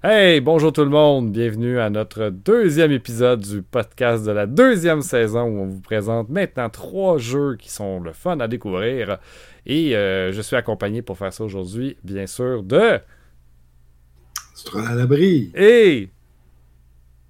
Hey, 0.00 0.40
bonjour 0.40 0.72
tout 0.72 0.84
le 0.84 0.90
monde, 0.90 1.32
bienvenue 1.32 1.80
à 1.80 1.90
notre 1.90 2.30
deuxième 2.30 2.92
épisode 2.92 3.40
du 3.40 3.62
podcast 3.62 4.24
de 4.24 4.30
la 4.30 4.46
deuxième 4.46 5.02
saison 5.02 5.42
où 5.42 5.58
on 5.58 5.66
vous 5.66 5.80
présente 5.80 6.28
maintenant 6.28 6.70
trois 6.70 7.18
jeux 7.18 7.56
qui 7.56 7.68
sont 7.68 7.98
le 7.98 8.12
fun 8.12 8.38
à 8.38 8.46
découvrir. 8.46 9.18
Et 9.66 9.96
euh, 9.96 10.30
je 10.30 10.40
suis 10.40 10.54
accompagné 10.54 11.02
pour 11.02 11.18
faire 11.18 11.32
ça 11.32 11.42
aujourd'hui, 11.42 11.96
bien 12.04 12.28
sûr, 12.28 12.62
de... 12.62 13.00
Stroll 14.54 14.86
à 14.86 14.94
l'abri. 14.94 15.50
Et... 15.56 16.10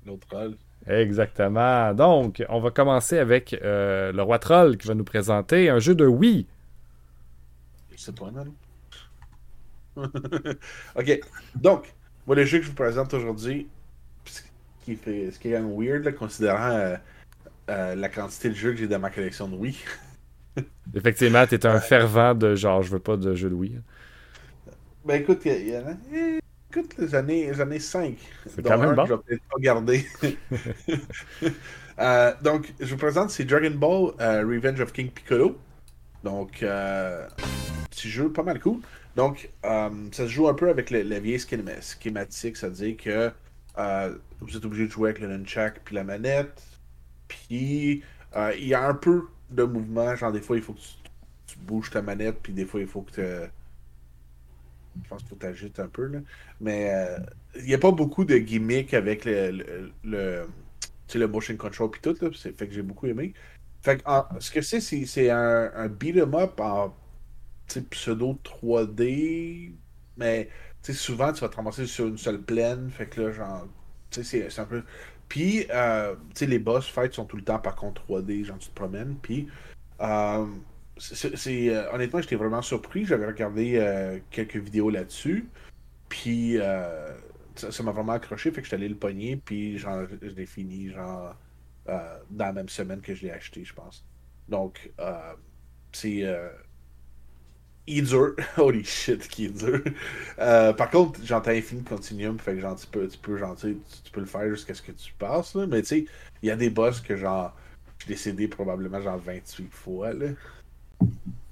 Neutral. 0.04 0.52
Exactement. 0.86 1.94
Donc, 1.94 2.44
on 2.50 2.60
va 2.60 2.70
commencer 2.70 3.16
avec 3.16 3.54
euh, 3.62 4.12
le 4.12 4.20
roi 4.20 4.38
troll 4.38 4.76
qui 4.76 4.88
va 4.88 4.94
nous 4.94 5.04
présenter 5.04 5.70
un 5.70 5.78
jeu 5.78 5.94
de 5.94 6.04
Wii. 6.04 6.46
C'est 7.96 8.14
pas 8.14 8.30
non? 8.30 8.44
ok, 10.96 11.20
donc, 11.56 11.94
moi, 12.28 12.36
le 12.36 12.44
jeu 12.44 12.58
que 12.58 12.64
je 12.64 12.68
vous 12.68 12.74
présente 12.74 13.14
aujourd'hui, 13.14 13.68
ce 14.26 14.42
qui, 14.84 14.96
fait, 14.96 15.30
ce 15.30 15.38
qui 15.38 15.48
est 15.48 15.52
quand 15.56 15.62
même 15.62 15.74
weird, 15.74 16.04
là, 16.04 16.12
considérant 16.12 16.72
euh, 16.72 16.94
euh, 17.70 17.94
la 17.94 18.10
quantité 18.10 18.50
de 18.50 18.54
jeux 18.54 18.72
que 18.72 18.76
j'ai 18.76 18.86
dans 18.86 18.98
ma 18.98 19.08
collection 19.08 19.48
de 19.48 19.56
Wii. 19.56 19.78
Effectivement, 20.94 21.46
t'es 21.46 21.64
un 21.64 21.80
fervent 21.80 22.34
de 22.34 22.54
genre, 22.54 22.82
je 22.82 22.90
veux 22.90 22.98
pas 22.98 23.16
de 23.16 23.34
jeux 23.34 23.48
de 23.48 23.54
Wii. 23.54 23.80
Ben 25.06 25.22
écoute, 25.22 25.40
il 25.46 25.70
y, 25.70 25.76
en 25.78 25.86
a. 25.86 25.92
eh, 26.12 26.38
Écoute, 26.70 26.96
les 26.98 27.14
années, 27.14 27.46
les 27.46 27.60
années 27.62 27.78
5. 27.78 28.14
C'est 28.46 28.62
quand 28.62 28.76
même 28.76 28.90
un 28.90 28.92
bon. 28.92 29.06
Je 29.06 29.14
vais 29.14 29.20
peut-être 29.26 29.42
pas 29.50 29.60
garder. 29.60 30.06
Euh, 32.00 32.32
donc, 32.44 32.72
je 32.78 32.94
vous 32.94 32.96
présente, 32.96 33.30
c'est 33.30 33.44
Dragon 33.44 33.72
Ball 33.72 34.12
Revenge 34.20 34.80
of 34.80 34.92
King 34.92 35.10
Piccolo. 35.10 35.58
Donc, 36.22 36.64
petit 37.90 38.08
jeu 38.08 38.32
pas 38.32 38.44
mal 38.44 38.60
cool. 38.60 38.78
Donc, 39.16 39.50
euh, 39.64 40.08
ça 40.12 40.24
se 40.24 40.28
joue 40.28 40.48
un 40.48 40.54
peu 40.54 40.68
avec 40.70 40.90
le, 40.90 41.02
la 41.02 41.20
vieille 41.20 41.38
schéma- 41.38 41.80
schématique, 41.82 42.56
c'est-à-dire 42.56 42.96
que 42.96 43.32
euh, 43.78 44.18
vous 44.40 44.56
êtes 44.56 44.64
obligé 44.64 44.86
de 44.86 44.90
jouer 44.92 45.10
avec 45.10 45.22
le 45.22 45.28
nunchuck 45.28 45.80
puis 45.84 45.94
la 45.96 46.04
manette. 46.04 46.62
Puis, 47.28 48.02
euh, 48.36 48.54
il 48.58 48.68
y 48.68 48.74
a 48.74 48.86
un 48.88 48.94
peu 48.94 49.24
de 49.50 49.64
mouvement, 49.64 50.14
genre 50.16 50.32
des 50.32 50.40
fois, 50.40 50.56
il 50.56 50.62
faut 50.62 50.74
que 50.74 50.80
tu, 50.80 50.88
tu 51.46 51.58
bouges 51.60 51.90
ta 51.90 52.02
manette, 52.02 52.38
puis 52.42 52.52
des 52.52 52.66
fois, 52.66 52.80
il 52.80 52.86
faut 52.86 53.02
que 53.02 53.12
tu... 53.12 53.22
Je 55.02 55.08
pense 55.08 55.20
qu'il 55.20 55.28
faut 55.28 55.36
t'agites 55.36 55.78
un 55.80 55.88
peu, 55.88 56.06
là. 56.06 56.18
Mais 56.60 56.92
il 57.56 57.64
n'y 57.64 57.74
a 57.74 57.78
pas 57.78 57.92
beaucoup 57.92 58.24
de 58.24 58.36
gimmicks 58.38 58.94
avec 58.94 59.24
le, 59.24 59.50
le, 59.52 59.92
le, 60.04 60.46
tu 61.08 61.18
le 61.18 61.28
motion 61.28 61.56
control 61.56 61.90
puis 61.90 62.00
tout, 62.02 62.16
là. 62.20 62.30
Fait 62.32 62.52
que 62.68 62.72
j'ai 62.72 62.82
beaucoup 62.82 63.06
aimé. 63.06 63.34
Fait 63.82 63.98
que, 63.98 64.04
ce 64.40 64.50
que 64.50 64.60
c'est, 64.62 64.80
c'est 64.80 65.30
un, 65.30 65.72
un 65.74 65.88
beat'em 65.88 66.34
up 66.34 66.60
en 66.60 66.90
tu 66.90 66.96
pseudo 67.90 68.38
3D, 68.42 69.72
mais 70.16 70.48
souvent 70.82 71.32
tu 71.32 71.40
vas 71.40 71.48
te 71.48 71.56
ramasser 71.56 71.86
sur 71.86 72.06
une 72.06 72.18
seule 72.18 72.40
plaine, 72.42 72.90
fait 72.90 73.06
que 73.08 73.20
là, 73.22 73.32
genre, 73.32 73.66
c'est- 74.10 74.58
un 74.58 74.64
peu. 74.66 74.84
Puis, 75.28 75.66
euh, 75.70 76.14
tu 76.30 76.40
sais, 76.40 76.46
les 76.46 76.58
boss 76.58 76.86
fights 76.88 77.14
sont 77.14 77.26
tout 77.26 77.36
le 77.36 77.44
temps 77.44 77.58
par 77.58 77.76
contre 77.76 78.02
3D, 78.02 78.44
genre 78.44 78.58
tu 78.58 78.68
te 78.70 78.74
promènes, 78.74 79.16
puis. 79.22 79.48
euh, 80.00 80.46
euh, 81.46 81.92
honnêtement, 81.92 82.20
j'étais 82.20 82.36
vraiment 82.36 82.62
surpris. 82.62 83.04
J'avais 83.04 83.26
regardé 83.26 83.76
euh, 83.76 84.18
quelques 84.30 84.56
vidéos 84.56 84.90
là-dessus. 84.90 85.48
Puis 86.08 86.58
ça 87.56 87.82
m'a 87.82 87.90
vraiment 87.92 88.12
accroché, 88.12 88.50
fait 88.50 88.58
que 88.60 88.64
je 88.64 88.68
suis 88.68 88.76
allé 88.76 88.88
le 88.88 88.96
pogner, 88.96 89.36
puis 89.36 89.78
genre, 89.78 90.04
je 90.22 90.28
l'ai 90.28 90.46
fini 90.46 90.90
genre 90.90 91.34
dans 91.86 92.46
la 92.46 92.52
même 92.52 92.68
semaine 92.68 93.00
que 93.00 93.14
je 93.14 93.22
l'ai 93.22 93.30
acheté, 93.32 93.64
je 93.64 93.74
pense. 93.74 94.04
Donc, 94.48 94.92
c'est. 95.92 96.24
Euh, 97.88 97.92
il 97.92 97.98
est 97.98 98.02
dur. 98.02 98.34
Holy 98.58 98.84
shit, 98.84 99.28
qui 99.28 99.46
est 99.46 99.58
dur. 99.58 99.82
Euh, 100.38 100.72
par 100.72 100.90
contre, 100.90 101.20
j'entends 101.24 101.50
Infini 101.50 101.82
Continuum, 101.84 102.38
fait 102.38 102.54
que 102.54 102.60
genre, 102.60 102.76
tu 102.76 102.86
peux, 102.86 103.08
tu 103.08 103.18
peux, 103.18 103.36
genre, 103.36 103.56
tu, 103.56 103.76
peux 104.12 104.20
le 104.20 104.26
faire 104.26 104.48
jusqu'à 104.50 104.74
ce 104.74 104.82
que 104.82 104.92
tu 104.92 105.12
passes. 105.14 105.54
Mais 105.54 105.82
tu 105.82 105.88
sais, 105.88 106.06
il 106.42 106.48
y 106.48 106.50
a 106.50 106.56
des 106.56 106.70
boss 106.70 107.00
que 107.00 107.16
genre, 107.16 107.54
je 107.98 108.08
l'ai 108.08 108.16
cédé 108.16 108.48
probablement 108.48 109.00
genre 109.00 109.18
28 109.18 109.72
fois, 109.72 110.12
là. 110.12 110.28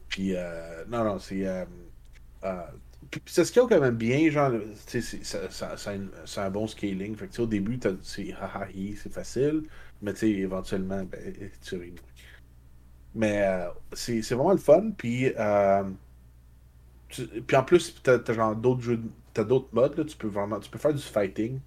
Puis, 0.08 0.34
euh, 0.34 0.84
non, 0.88 1.04
non, 1.04 1.19
c'est. 1.19 1.46
euh, 1.46 1.64
euh, 2.44 2.62
puis 3.10 3.22
ça 3.26 3.44
se 3.44 3.52
scale 3.52 3.66
quand 3.69 3.80
même 3.80 3.96
bien, 3.96 4.30
genre, 4.30 4.52
tu 4.86 5.00
c'est- 5.02 6.41
un 6.41 6.50
bon 6.50 6.66
scaling. 6.66 7.16
Fait 7.16 7.28
que, 7.28 7.42
au 7.42 7.46
début, 7.46 7.78
c'est 8.02 8.32
haha, 8.34 8.69
c'est 9.02 9.12
facile, 9.12 9.64
mais 10.02 10.12
tu 10.14 10.20
sais, 10.20 10.30
éventuellement, 10.30 11.04
ben, 11.04 11.50
tu 11.62 11.76
ris. 11.76 11.94
Mais 13.14 13.42
euh, 13.42 13.69
c'est 13.92 14.22
c'est 14.22 14.34
vraiment 14.34 14.52
le 14.52 14.58
fun, 14.58 14.91
puis. 14.96 15.32
Puis 17.47 17.56
en 17.56 17.65
plus, 17.65 18.00
t'as 18.03 18.19
as 18.27 18.33
genre 18.33 18.56
d'autres 18.56 18.83
jeux, 18.83 19.00
t'as 19.33 19.44
d'autres 19.44 19.69
modes, 19.72 19.97
là, 19.99 20.05
tu 20.05 20.17
peux 20.17 20.28
vraiment, 20.28 20.61
tu 20.61 20.71
peux 20.71 20.78
faire 20.78 20.94
du 20.94 21.03
fighting, 21.03 21.61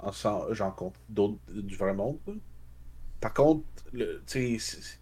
en 0.00 0.12
sans- 0.12 0.52
genre 0.54 0.92
d'autres, 1.08 1.38
du 1.50 1.76
vrai 1.76 1.94
monde. 1.94 2.18
Par 3.20 3.32
contre, 3.34 3.64
le- 3.92 4.22
tu 4.26 4.58
sais, 4.58 4.98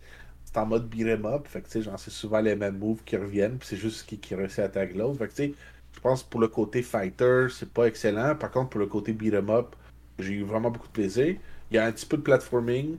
en 0.57 0.67
mode 0.67 0.89
beat'em 0.89 1.27
up, 1.27 1.49
fait 1.49 1.63
que 1.63 1.81
genre, 1.83 1.99
c'est 1.99 2.11
souvent 2.13 2.41
les 2.41 2.55
mêmes 2.57 2.79
moves 2.79 3.03
qui 3.05 3.17
reviennent, 3.17 3.59
puis 3.59 3.69
c'est 3.69 3.77
juste 3.77 4.07
qui, 4.07 4.19
qui 4.19 4.35
réussit 4.35 4.61
à 4.61 4.65
attaquer 4.65 4.95
l'autre. 4.95 5.19
Fait 5.19 5.29
que 5.29 5.55
je 5.95 6.01
pense 6.01 6.23
pour 6.23 6.41
le 6.41 6.49
côté 6.49 6.83
fighter, 6.83 7.49
c'est 7.51 7.73
pas 7.73 7.87
excellent. 7.87 8.37
Par 8.37 8.51
contre, 8.51 8.71
pour 8.71 8.81
le 8.81 8.87
côté 8.87 9.13
beat'em 9.13 9.51
up, 9.51 9.75
j'ai 10.19 10.35
eu 10.35 10.45
vraiment 10.45 10.71
beaucoup 10.71 10.87
de 10.89 10.93
plaisir. 10.93 11.37
Il 11.71 11.77
y 11.77 11.79
a 11.79 11.87
un 11.87 11.93
petit 11.93 12.07
peu 12.07 12.17
de 12.19 12.23
platforming, 12.23 12.99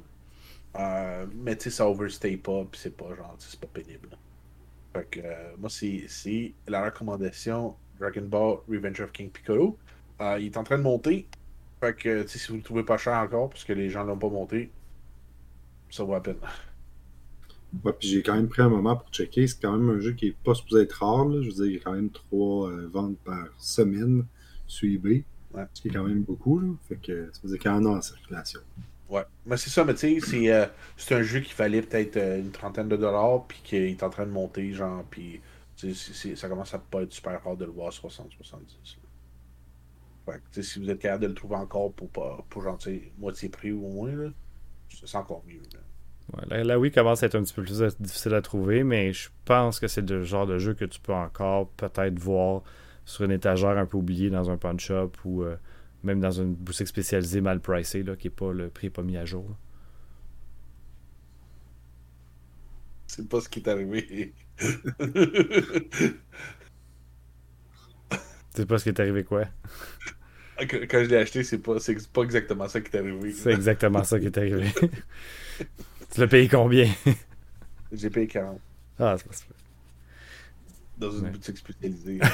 euh, 0.77 1.25
mais 1.35 1.57
tu 1.57 1.71
ça 1.71 1.89
overstay 1.89 2.37
pas, 2.37 2.65
puis 2.71 2.79
c'est 2.81 2.97
pas 2.97 3.15
genre, 3.15 3.35
c'est 3.39 3.59
pas 3.59 3.67
pénible. 3.67 4.09
Fait 4.95 5.07
que 5.11 5.19
euh, 5.19 5.57
moi, 5.57 5.69
c'est 5.69 6.05
c'est 6.07 6.53
la 6.67 6.85
recommandation 6.85 7.75
Dragon 7.99 8.21
Ball 8.21 8.59
Revenge 8.69 9.01
of 9.01 9.11
King 9.11 9.29
Piccolo. 9.29 9.77
Euh, 10.21 10.37
il 10.39 10.45
est 10.45 10.57
en 10.57 10.63
train 10.63 10.77
de 10.77 10.83
monter. 10.83 11.27
Fait 11.81 11.93
que 11.93 12.25
si 12.25 12.47
vous 12.49 12.55
le 12.55 12.63
trouvez 12.63 12.83
pas 12.83 12.97
cher 12.97 13.15
encore, 13.15 13.49
parce 13.49 13.65
que 13.65 13.73
les 13.73 13.89
gens 13.89 14.05
l'ont 14.05 14.17
pas 14.17 14.29
monté, 14.29 14.71
ça 15.89 16.05
vaut 16.05 16.13
la 16.13 16.21
peine. 16.21 16.37
Ouais, 17.83 17.91
puis 17.91 18.07
j'ai 18.07 18.23
quand 18.23 18.35
même 18.35 18.47
pris 18.47 18.61
un 18.61 18.69
moment 18.69 18.95
pour 18.95 19.09
checker. 19.09 19.47
C'est 19.47 19.61
quand 19.61 19.77
même 19.77 19.89
un 19.89 19.99
jeu 19.99 20.13
qui 20.13 20.27
est 20.27 20.37
pas 20.45 20.53
supposé 20.53 20.83
être 20.83 21.03
rare. 21.03 21.25
Là. 21.25 21.41
Je 21.41 21.47
veux 21.49 21.55
dire, 21.55 21.65
il 21.65 21.73
y 21.73 21.77
a 21.77 21.81
quand 21.83 21.93
même 21.93 22.09
trois 22.09 22.69
euh, 22.69 22.87
ventes 22.87 23.17
par 23.17 23.47
semaine 23.57 24.25
sur 24.65 24.89
eBay. 24.89 25.25
Ouais. 25.53 25.65
Ce 25.73 25.81
qui 25.81 25.89
est 25.89 25.91
quand 25.91 26.05
même 26.05 26.21
beaucoup. 26.21 26.59
Là. 26.59 26.69
Fait 26.87 26.95
que 26.95 27.29
ça 27.33 27.41
veut 27.43 27.49
dire 27.49 27.59
qu'il 27.59 27.71
y 27.71 27.73
en 27.73 27.83
a 27.83 27.89
en 27.89 28.01
circulation. 28.01 28.61
Ouais. 29.09 29.23
Mais 29.45 29.57
c'est 29.57 29.69
ça, 29.69 29.83
mais 29.85 29.93
tu 29.93 30.19
sais, 30.19 30.19
c'est 30.19 30.51
euh, 30.51 30.65
c'est 30.97 31.15
un 31.15 31.21
jeu 31.21 31.39
qui 31.41 31.53
valait 31.53 31.81
peut-être 31.83 32.17
euh, 32.17 32.39
une 32.39 32.51
trentaine 32.51 32.87
de 32.89 32.97
dollars, 32.97 33.45
puis 33.47 33.59
qui 33.63 33.75
est 33.77 34.03
en 34.03 34.09
train 34.09 34.25
de 34.25 34.31
monter, 34.31 34.71
genre, 34.73 35.03
puis 35.09 35.41
ça 36.35 36.49
commence 36.49 36.73
à 36.73 36.79
pas 36.79 37.03
être 37.03 37.11
super 37.13 37.43
rare 37.43 37.57
de 37.57 37.65
le 37.65 37.71
voir 37.71 37.89
à 37.89 37.91
60-70. 37.91 38.97
Fait 40.25 40.41
que, 40.51 40.61
si 40.61 40.79
vous 40.79 40.89
êtes 40.89 40.99
capable 40.99 41.23
de 41.23 41.27
le 41.27 41.33
trouver 41.35 41.55
encore 41.55 41.91
pour, 41.93 42.09
pas- 42.09 42.43
pour 42.49 42.63
genre, 42.63 42.79
moitié 43.19 43.49
prix 43.49 43.71
ou 43.71 43.85
au 43.85 43.89
moins, 43.91 44.11
là, 44.11 44.29
c'est 44.89 45.15
encore 45.17 45.43
mieux. 45.47 45.61
là. 45.73 45.79
Ouais, 46.33 46.43
la, 46.49 46.63
la 46.63 46.79
Wii 46.79 46.91
commence 46.91 47.21
à 47.21 47.27
être 47.27 47.35
un 47.35 47.43
petit 47.43 47.53
peu 47.53 47.61
plus 47.63 47.81
euh, 47.83 47.89
difficile 47.99 48.33
à 48.33 48.41
trouver, 48.41 48.83
mais 48.83 49.13
je 49.13 49.29
pense 49.45 49.79
que 49.79 49.87
c'est 49.87 50.09
le 50.09 50.23
genre 50.23 50.47
de 50.47 50.57
jeu 50.57 50.73
que 50.73 50.85
tu 50.85 50.99
peux 50.99 51.13
encore 51.13 51.69
peut-être 51.71 52.17
voir 52.17 52.63
sur 53.05 53.25
une 53.25 53.31
étagère 53.31 53.77
un 53.77 53.85
peu 53.85 53.97
oubliée 53.97 54.31
dans 54.31 54.49
un 54.49 54.57
pawn 54.57 54.79
shop 54.79 55.11
ou 55.25 55.43
même 56.05 56.21
dans 56.21 56.31
une 56.31 56.55
boutique 56.55 56.87
spécialisée 56.87 57.41
mal 57.41 57.59
pricée, 57.61 58.03
là, 58.03 58.15
qui 58.15 58.27
est 58.27 58.31
pas 58.31 58.53
le 58.53 58.69
prix 58.69 58.87
est 58.87 58.89
pas 58.91 59.03
mis 59.03 59.17
à 59.17 59.25
jour. 59.25 59.57
C'est 63.07 63.27
pas 63.27 63.41
ce 63.41 63.49
qui 63.49 63.59
est 63.59 63.67
arrivé. 63.67 64.33
C'est 68.55 68.65
pas 68.65 68.77
ce 68.77 68.83
qui 68.83 68.89
est 68.89 68.99
arrivé 68.99 69.23
quoi? 69.23 69.45
Quand 70.57 70.67
quand 70.89 71.03
je 71.03 71.09
l'ai 71.09 71.17
acheté, 71.17 71.43
c'est 71.43 71.59
pas, 71.59 71.75
pas 72.13 72.23
exactement 72.23 72.67
ça 72.67 72.81
qui 72.81 72.89
est 72.95 72.99
arrivé. 72.99 73.33
C'est 73.33 73.51
exactement 73.51 74.03
ça 74.03 74.19
qui 74.19 74.27
est 74.27 74.37
arrivé. 74.37 74.71
tu 76.13 76.19
l'as 76.21 76.27
payé 76.27 76.47
combien? 76.47 76.89
J'ai 77.91 78.09
payé 78.11 78.27
40 78.27 78.61
ah, 78.99 79.15
c'est 79.17 79.27
pas 79.27 79.33
ça. 79.33 79.45
dans 80.97 81.11
une 81.11 81.27
Ouais. 81.27 81.29
boutique 81.29 81.57
spécialisée. 81.57 82.25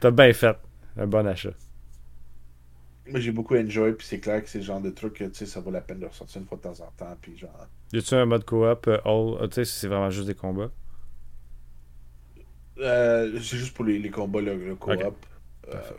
T'as 0.00 0.10
bien 0.10 0.32
fait. 0.32 0.56
Un 0.96 1.06
bon 1.06 1.26
achat. 1.26 1.54
Mais 3.06 3.20
j'ai 3.20 3.32
beaucoup 3.32 3.56
enjoy, 3.56 3.94
puis 3.96 4.06
c'est 4.06 4.20
clair 4.20 4.42
que 4.42 4.48
c'est 4.48 4.58
le 4.58 4.64
genre 4.64 4.80
de 4.80 4.90
truc 4.90 5.14
que 5.14 5.24
tu 5.24 5.34
sais, 5.34 5.46
ça 5.46 5.60
vaut 5.60 5.70
la 5.70 5.80
peine 5.80 5.98
de 6.00 6.06
ressortir 6.06 6.40
une 6.42 6.46
fois 6.48 6.58
de 6.58 6.62
temps 6.62 6.80
en 6.80 6.90
temps, 6.92 7.16
puis 7.20 7.36
genre. 7.36 7.68
Y 7.92 7.98
a-tu 7.98 8.14
un 8.14 8.26
mode 8.26 8.44
coop 8.44 8.86
euh, 8.86 9.00
all? 9.04 9.38
ah, 9.42 9.48
Tu 9.48 9.54
sais, 9.54 9.64
c'est 9.64 9.88
vraiment 9.88 10.10
juste 10.10 10.26
des 10.28 10.34
combats? 10.36 10.70
Euh, 12.78 13.32
c'est 13.40 13.56
juste 13.56 13.74
pour 13.74 13.84
les, 13.84 13.98
les 13.98 14.10
combats, 14.10 14.40
le, 14.40 14.56
le 14.56 14.76
co-op. 14.76 15.24
Euh, 15.68 15.92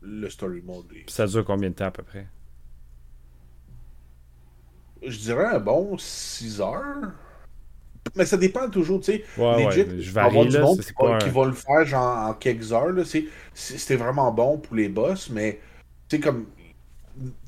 le 0.00 0.28
story 0.30 0.60
mode. 0.62 0.92
et- 0.92 1.06
ça 1.08 1.26
dure 1.26 1.44
combien 1.44 1.70
de 1.70 1.74
temps 1.74 1.86
à 1.86 1.90
peu 1.90 2.02
près? 2.04 2.28
Je 5.02 5.18
dirais 5.18 5.46
un 5.46 5.60
bon 5.60 5.96
6 5.98 6.60
heures. 6.60 7.12
Mais 8.14 8.26
ça 8.26 8.36
dépend 8.36 8.68
toujours, 8.70 9.00
tu 9.00 9.12
sais. 9.12 9.24
Ouais. 9.38 9.70
Je 9.70 9.80
il 9.80 10.10
va 10.10 10.22
y 10.22 10.26
avoir 10.26 10.44
varie 10.44 10.48
du 10.48 10.58
monde 10.58 10.80
qui, 10.80 10.92
va, 10.98 11.14
un... 11.14 11.18
qui 11.18 11.30
va 11.30 11.44
le 11.46 11.52
faire 11.52 11.84
genre 11.84 12.28
en 12.28 12.34
quelques 12.34 12.72
heures. 12.72 12.94
C'était 13.54 13.96
vraiment 13.96 14.32
bon 14.32 14.58
pour 14.58 14.76
les 14.76 14.88
boss, 14.88 15.30
mais 15.30 15.60
tu 16.08 16.16
sais, 16.16 16.22
comme. 16.22 16.46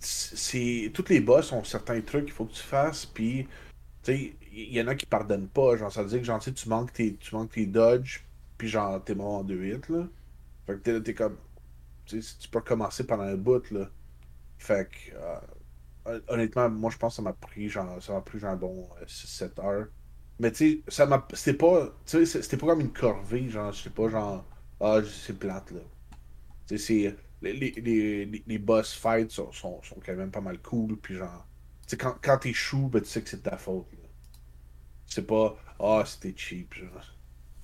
c'est 0.01 0.91
Toutes 0.95 1.11
les 1.11 1.21
boss 1.21 1.53
ont 1.53 1.65
certains 1.65 2.01
trucs 2.01 2.27
qu'il 2.27 2.35
faut 2.35 2.47
que 2.47 2.55
tu 2.55 2.63
fasses, 2.63 3.07
puis 3.07 3.47
tu 4.03 4.13
sais, 4.13 4.35
il 4.53 4.73
y 4.73 4.81
en 4.81 4.89
a 4.89 4.95
qui 4.95 5.07
pardonnent 5.07 5.49
pas. 5.49 5.77
Genre, 5.77 5.93
ça 5.93 6.03
veut 6.03 6.09
dire 6.09 6.19
que 6.19 6.25
genre, 6.25 6.41
tu 6.41 6.51
sais, 6.51 6.53
tu 6.53 6.69
manques 6.69 6.93
tes, 6.93 7.15
tu 7.15 7.35
manques 7.35 7.53
tes 7.53 7.67
dodges, 7.67 8.25
puis 8.57 8.69
genre, 8.69 9.03
t'es 9.05 9.15
mort 9.15 9.35
en 9.35 9.45
2 9.45 9.65
hits, 9.67 9.93
là. 9.93 10.07
Fait 10.67 10.75
que 10.75 10.79
t'es 10.79 10.93
là, 10.93 11.01
t'es 11.01 11.15
comme. 11.15 11.37
tu 12.07 12.21
peux 12.51 12.59
recommencer 12.59 13.07
pendant 13.07 13.25
un 13.25 13.37
bout, 13.37 13.71
là. 13.71 13.89
Fait 14.59 14.89
que, 14.91 15.15
euh, 16.09 16.21
honnêtement, 16.29 16.69
moi, 16.69 16.91
je 16.91 16.99
pense 16.99 17.15
que 17.15 17.17
ça 17.17 17.23
m'a 17.23 17.33
pris 17.33 17.69
genre, 17.69 18.03
ça 18.03 18.13
m'a 18.13 18.21
pris 18.21 18.39
genre 18.39 18.51
un 18.51 18.57
bon 18.57 18.89
6-7 19.07 19.45
euh, 19.59 19.63
heures. 19.63 19.89
Mais 20.41 20.53
tu 20.53 20.57
sais, 20.57 20.81
ça 20.89 21.07
m'a, 21.07 21.27
c'était 21.33 21.59
pas, 21.59 21.93
tu 22.07 22.25
sais, 22.25 22.43
c'était 22.43 22.57
pas 22.57 22.67
comme 22.69 22.81
une 22.81 22.93
corvée, 22.93 23.49
genre, 23.49 23.73
je 23.73 23.83
sais 23.85 23.91
pas, 23.91 24.09
genre, 24.09 24.45
ah, 24.81 25.01
c'est 25.05 25.39
plate, 25.39 25.73
là. 25.73 25.81
Tu 26.69 26.79
sais, 26.79 26.85
c'est, 26.87 27.17
les, 27.43 27.71
les, 27.73 28.45
les, 28.47 28.59
boss 28.59 28.95
fights 28.95 29.31
sont, 29.31 29.51
sont, 29.53 29.83
sont, 29.83 29.97
quand 30.05 30.15
même 30.15 30.31
pas 30.31 30.41
mal 30.41 30.59
cool, 30.61 30.97
puis 30.97 31.17
genre, 31.17 31.47
tu 31.83 31.89
sais, 31.91 31.97
quand, 31.97 32.17
quand 32.23 32.39
t'échoues, 32.39 32.89
ben, 32.89 33.03
tu 33.03 33.09
sais 33.09 33.23
que 33.23 33.29
c'est 33.29 33.39
de 33.39 33.51
ta 33.51 33.57
faute, 33.57 33.91
là. 33.93 34.09
C'est 35.07 35.27
pas, 35.27 35.57
ah, 35.81 36.05
c'était 36.07 36.35
cheap, 36.37 36.75
genre. 36.75 37.15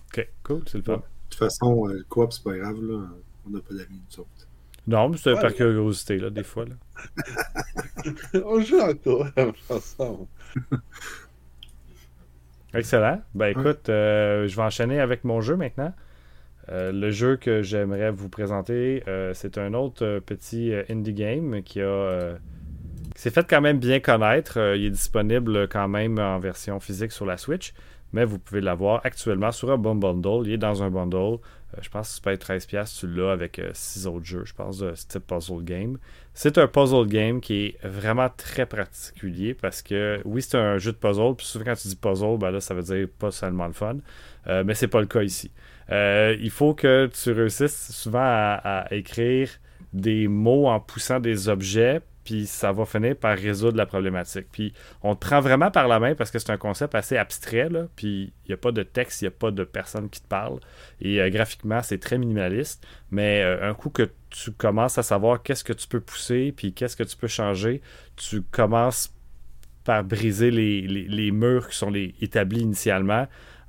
Ok, 0.08 0.28
cool, 0.42 0.62
c'est 0.66 0.78
le 0.78 0.84
fun. 0.84 0.96
De 0.96 1.02
toute 1.28 1.38
façon, 1.38 1.88
euh, 1.88 1.94
le 1.94 2.04
coop, 2.04 2.32
c'est 2.32 2.42
pas 2.42 2.56
grave, 2.56 2.80
là. 2.82 3.08
On 3.46 3.50
n'a 3.50 3.60
pas 3.60 3.74
d'amis, 3.74 4.00
nous 4.10 4.20
autres. 4.20 4.48
Non, 4.86 5.08
mais 5.08 5.16
c'est 5.16 5.34
par 5.34 5.54
curiosité, 5.54 6.18
là, 6.18 6.30
des 6.30 6.42
fois. 6.42 6.64
Là. 6.66 6.74
On 8.44 8.60
joue 8.60 8.80
encore 8.80 9.26
ensemble. 9.70 10.26
Excellent. 12.74 13.20
Ben 13.34 13.48
écoute, 13.48 13.88
euh, 13.88 14.48
je 14.48 14.56
vais 14.56 14.62
enchaîner 14.62 15.00
avec 15.00 15.24
mon 15.24 15.40
jeu 15.40 15.56
maintenant. 15.56 15.92
Euh, 16.70 16.92
le 16.92 17.10
jeu 17.10 17.36
que 17.36 17.62
j'aimerais 17.62 18.10
vous 18.10 18.28
présenter, 18.28 19.02
euh, 19.06 19.32
c'est 19.34 19.58
un 19.58 19.74
autre 19.74 20.20
petit 20.20 20.72
indie 20.88 21.12
game 21.12 21.62
qui 21.62 21.80
a 21.80 22.34
qui 23.14 23.22
s'est 23.22 23.30
fait 23.30 23.46
quand 23.48 23.60
même 23.60 23.78
bien 23.78 24.00
connaître. 24.00 24.58
il 24.76 24.86
est 24.86 24.90
disponible 24.90 25.68
quand 25.68 25.86
même 25.86 26.18
en 26.18 26.38
version 26.40 26.80
physique 26.80 27.12
sur 27.12 27.26
la 27.26 27.36
Switch, 27.36 27.72
mais 28.12 28.24
vous 28.24 28.40
pouvez 28.40 28.60
l'avoir 28.60 29.00
actuellement 29.04 29.52
sur 29.52 29.70
un 29.70 29.78
bon 29.78 29.94
bundle. 29.94 30.46
Il 30.46 30.52
est 30.52 30.58
dans 30.58 30.82
un 30.82 30.90
bundle. 30.90 31.38
Je 31.80 31.88
pense 31.88 32.10
que 32.10 32.16
tu 32.16 32.22
payes 32.22 32.58
13$, 32.58 32.98
tu 32.98 33.06
l'as 33.08 33.32
avec 33.32 33.60
6 33.72 34.06
euh, 34.06 34.10
autres 34.10 34.24
jeux, 34.24 34.44
je 34.44 34.54
pense, 34.54 34.78
de 34.78 34.94
ce 34.94 35.06
type 35.06 35.26
puzzle 35.26 35.64
game. 35.64 35.98
C'est 36.34 36.58
un 36.58 36.66
puzzle 36.66 37.06
game 37.06 37.40
qui 37.40 37.66
est 37.66 37.86
vraiment 37.86 38.28
très 38.28 38.66
particulier 38.66 39.54
parce 39.54 39.82
que, 39.82 40.20
oui, 40.24 40.42
c'est 40.42 40.58
un 40.58 40.78
jeu 40.78 40.92
de 40.92 40.96
puzzle, 40.96 41.34
puis 41.36 41.46
souvent 41.46 41.64
quand 41.64 41.76
tu 41.76 41.88
dis 41.88 41.96
puzzle, 41.96 42.38
ben 42.38 42.50
là, 42.50 42.60
ça 42.60 42.74
veut 42.74 42.82
dire 42.82 43.08
pas 43.18 43.30
seulement 43.30 43.66
le 43.66 43.72
fun, 43.72 43.96
euh, 44.48 44.64
mais 44.66 44.74
c'est 44.74 44.88
pas 44.88 45.00
le 45.00 45.06
cas 45.06 45.22
ici. 45.22 45.52
il 45.90 46.50
faut 46.50 46.74
que 46.74 47.08
tu 47.12 47.32
réussisses 47.32 47.92
souvent 47.92 48.20
à 48.20 48.86
écrire 48.90 49.48
des 49.92 50.26
mots 50.26 50.66
en 50.66 50.80
poussant 50.80 51.20
des 51.20 51.48
objets 51.48 52.02
puis 52.24 52.46
ça 52.46 52.72
va 52.72 52.84
finir 52.86 53.16
par 53.16 53.36
résoudre 53.36 53.76
la 53.76 53.86
problématique. 53.86 54.46
Puis 54.50 54.72
on 55.02 55.14
te 55.14 55.26
prend 55.26 55.40
vraiment 55.40 55.70
par 55.70 55.86
la 55.86 56.00
main 56.00 56.14
parce 56.14 56.30
que 56.30 56.38
c'est 56.38 56.50
un 56.50 56.56
concept 56.56 56.94
assez 56.94 57.16
abstrait, 57.16 57.68
là, 57.68 57.86
puis 57.94 58.32
il 58.46 58.48
n'y 58.48 58.54
a 58.54 58.56
pas 58.56 58.72
de 58.72 58.82
texte, 58.82 59.22
il 59.22 59.24
n'y 59.24 59.28
a 59.28 59.32
pas 59.32 59.50
de 59.50 59.64
personne 59.64 60.08
qui 60.08 60.20
te 60.20 60.26
parle, 60.26 60.58
et 61.00 61.20
euh, 61.20 61.30
graphiquement, 61.30 61.82
c'est 61.82 61.98
très 61.98 62.18
minimaliste, 62.18 62.84
mais 63.10 63.42
euh, 63.42 63.68
un 63.68 63.74
coup 63.74 63.90
que 63.90 64.08
tu 64.34 64.50
commences 64.50 64.98
à 64.98 65.02
savoir 65.02 65.42
qu'est-ce 65.42 65.62
que 65.62 65.72
tu 65.72 65.86
peux 65.86 66.00
pousser, 66.00 66.52
puis 66.56 66.72
qu'est-ce 66.72 66.96
que 66.96 67.04
tu 67.04 67.16
peux 67.16 67.28
changer, 67.28 67.80
tu 68.16 68.42
commences 68.42 69.14
par 69.84 70.02
briser 70.02 70.50
les, 70.50 71.30
murs 71.30 71.68
qui 71.68 71.76
sont 71.76 71.92
établis 71.94 72.62
initialement 72.62 73.28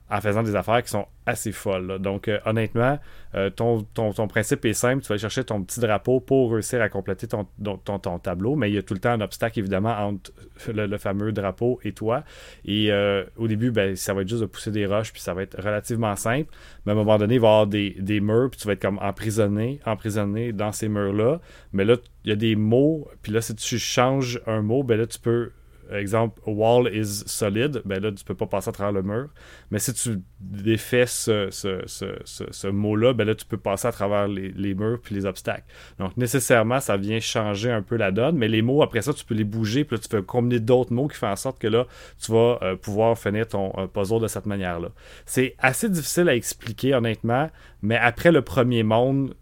en 0.10 0.22
faisant 0.22 0.44
des 0.44 0.56
affaires 0.56 0.84
qui 0.84 0.90
sont 0.90 1.08
assez 1.26 1.52
folles. 1.52 1.98
Donc, 2.00 2.28
euh, 2.28 2.40
honnêtement, 2.46 3.00
euh, 3.34 3.50
ton, 3.50 3.84
principe 4.28 4.64
est 4.66 4.74
simple. 4.74 5.02
Tu 5.02 5.08
vas 5.08 5.14
aller 5.14 5.22
chercher 5.22 5.44
ton 5.44 5.64
petit 5.64 5.80
drapeau 5.80 6.20
pour 6.20 6.52
réussir 6.52 6.82
à 6.82 6.90
compléter 6.90 7.28
ton, 7.28 7.48
ton, 7.84 8.20
tableau, 8.20 8.56
mais 8.56 8.70
il 8.70 8.76
y 8.76 8.78
a 8.78 8.84
tout 8.84 8.94
le 8.94 9.00
temps 9.00 9.12
un 9.12 9.22
obstacle, 9.22 9.58
évidemment, 9.60 9.98
entre 9.98 10.32
le, 10.72 10.98
fameux 10.98 11.32
drapeau 11.32 11.80
et 11.84 11.94
toi. 11.94 12.24
Et 12.66 12.92
euh, 12.92 13.24
au 13.36 13.48
début, 13.48 13.72
ben, 13.72 13.96
ça 13.96 14.14
va 14.14 14.22
être 14.22 14.30
juste 14.30 14.42
de 14.42 14.46
pousser 14.46 14.70
des 14.70 14.86
roches, 14.86 15.12
puis 15.12 15.22
ça 15.22 15.34
va 15.34 15.42
être 15.42 15.60
relativement 15.60 16.16
simple. 16.16 16.54
Mais 16.86 16.92
à 16.92 16.96
un 16.96 16.98
moment 16.98 17.18
donné, 17.18 17.36
il 17.36 17.42
va 17.42 17.48
y 17.48 17.52
avoir 17.52 17.68
des, 17.68 17.96
des 18.00 18.22
murs, 18.22 18.52
puis 18.52 18.60
tu 18.60 18.68
vas 18.68 18.74
être 18.74 18.82
comme 18.82 19.00
emprisonné, 19.00 19.80
emprisonné 19.86 20.54
dans 20.54 20.72
ces 20.72 20.88
murs-là. 20.88 21.42
Mais 21.74 21.84
là, 21.84 21.96
il 22.24 22.30
y 22.30 22.34
a 22.34 22.36
des 22.36 22.56
mots, 22.56 23.10
puis 23.24 23.32
là, 23.32 23.42
si 23.42 23.56
tu 23.56 23.80
changes 23.80 24.40
un 24.46 24.62
mot, 24.62 24.84
ben 24.84 25.00
là, 25.00 25.08
tu 25.08 25.20
peux 25.20 25.52
exemple, 25.92 26.42
wall 26.46 26.94
is 26.94 27.24
solid, 27.26 27.82
ben 27.86 28.02
là, 28.02 28.12
tu 28.12 28.24
peux 28.24 28.36
pas 28.36 28.48
passer 28.48 28.70
à 28.70 28.72
travers 28.72 28.94
le 28.94 29.04
mur. 29.04 29.30
Mais 29.72 29.80
si 29.80 29.94
tu 29.94 30.22
défais 30.40 31.06
ce, 31.06 31.50
ce, 31.52 32.68
mot-là, 32.68 33.14
ben 33.14 33.26
là, 33.26 33.36
tu 33.36 33.46
peux 33.46 33.58
passer 33.58 33.88
à 33.88 33.92
travers 33.92 34.28
les, 34.28 34.76
murs 34.76 35.00
puis 35.02 35.16
les 35.16 35.26
obstacles. 35.26 35.66
Donc, 36.00 36.18
nécessairement, 36.18 36.80
ça 36.80 36.98
vient 36.98 37.20
changer 37.20 37.72
un 37.72 37.82
peu 37.82 37.96
la 37.96 38.12
donne. 38.12 38.38
Mais 38.38 38.48
les 38.48 38.62
mots, 38.62 38.84
après 38.84 39.02
ça, 39.02 39.14
tu 39.14 39.26
peux 39.26 39.36
les 39.36 39.44
bouger, 39.44 39.84
puis 39.84 39.98
là, 39.98 40.02
tu 40.02 40.10
peux 40.10 40.22
combiner 40.22 40.60
d'autres 40.60 40.94
mots 40.94 41.08
qui 41.08 41.18
font 41.18 41.28
en 41.28 41.36
sorte 41.36 41.60
que 41.60 41.68
là, 41.68 41.86
tu 42.20 42.32
vas 42.32 42.60
euh, 42.62 42.76
pouvoir 42.76 43.18
finir 43.18 43.48
ton 43.48 43.72
puzzle 43.88 44.22
de 44.22 44.28
cette 44.28 44.46
manière-là. 44.46 44.90
C'est 45.26 45.56
assez 45.60 45.90
difficile 45.90 46.30
à 46.30 46.36
expliquer, 46.36 46.94
honnêtement, 46.94 47.50
mais 47.82 47.98
après 47.98 48.32
le 48.32 48.42
premier 48.42 48.84
monde, 48.84 49.36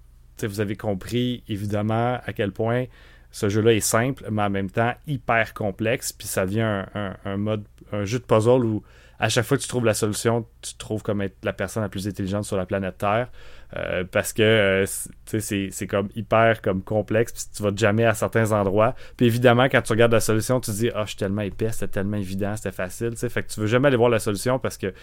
vous 0.47 0.59
avez 0.59 0.75
compris, 0.75 1.43
évidemment, 1.47 2.19
à 2.25 2.33
quel 2.33 2.51
point 2.51 2.85
ce 3.33 3.49
jeu-là 3.49 3.73
est 3.73 3.79
simple, 3.79 4.25
mais 4.31 4.43
en 4.43 4.49
même 4.51 4.69
temps 4.69 4.93
hyper 5.07 5.55
complexe. 5.55 6.13
Puis 6.13 6.27
ça 6.27 6.45
devient 6.45 6.85
un, 6.93 7.37
mode, 7.37 7.63
un 7.91 8.05
jeu 8.05 8.19
de 8.19 8.23
puzzle 8.23 8.63
où 8.63 8.83
à 9.19 9.27
chaque 9.27 9.45
fois 9.45 9.57
que 9.57 9.63
tu 9.63 9.67
trouves 9.67 9.85
la 9.85 9.95
solution, 9.95 10.45
tu 10.61 10.73
te 10.73 10.77
trouves 10.77 11.01
comme 11.01 11.19
être 11.21 11.37
la 11.43 11.51
personne 11.51 11.81
la 11.81 11.89
plus 11.89 12.07
intelligente 12.07 12.43
sur 12.43 12.57
la 12.57 12.67
planète 12.67 12.99
Terre. 12.99 13.29
Euh, 13.75 14.03
parce 14.03 14.33
que 14.33 14.43
euh, 14.43 14.85
c'est 15.25 15.87
comme 15.87 16.09
hyper 16.15 16.61
comme 16.61 16.83
complexe, 16.83 17.33
puis 17.33 17.43
tu 17.55 17.63
vas 17.63 17.71
jamais 17.75 18.05
à 18.05 18.13
certains 18.13 18.51
endroits. 18.51 18.93
Puis 19.17 19.25
évidemment, 19.25 19.63
quand 19.63 19.81
tu 19.81 19.93
regardes 19.93 20.11
la 20.11 20.19
solution, 20.19 20.59
tu 20.59 20.69
te 20.69 20.75
dis 20.75 20.91
Ah, 20.93 21.01
je 21.05 21.09
suis 21.09 21.17
tellement 21.17 21.41
épais, 21.41 21.71
c'était 21.71 21.87
tellement 21.87 22.17
évident, 22.17 22.55
c'était 22.55 22.71
facile. 22.71 23.15
Fait 23.15 23.41
que 23.41 23.51
tu 23.51 23.59
veux 23.59 23.65
jamais 23.65 23.87
aller 23.87 23.97
voir 23.97 24.11
la 24.11 24.19
solution 24.19 24.59
parce 24.59 24.77
que 24.77 24.93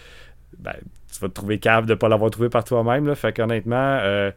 ben, 0.58 0.74
tu 1.12 1.18
vas 1.18 1.28
te 1.28 1.34
trouver 1.34 1.58
cave 1.58 1.86
de 1.86 1.92
ne 1.92 1.98
pas 1.98 2.08
l'avoir 2.08 2.30
trouvé 2.30 2.48
par 2.48 2.62
toi-même. 2.62 3.12
Fait 3.16 3.32
qu'honnêtement, 3.32 3.98
euh, 4.02 4.30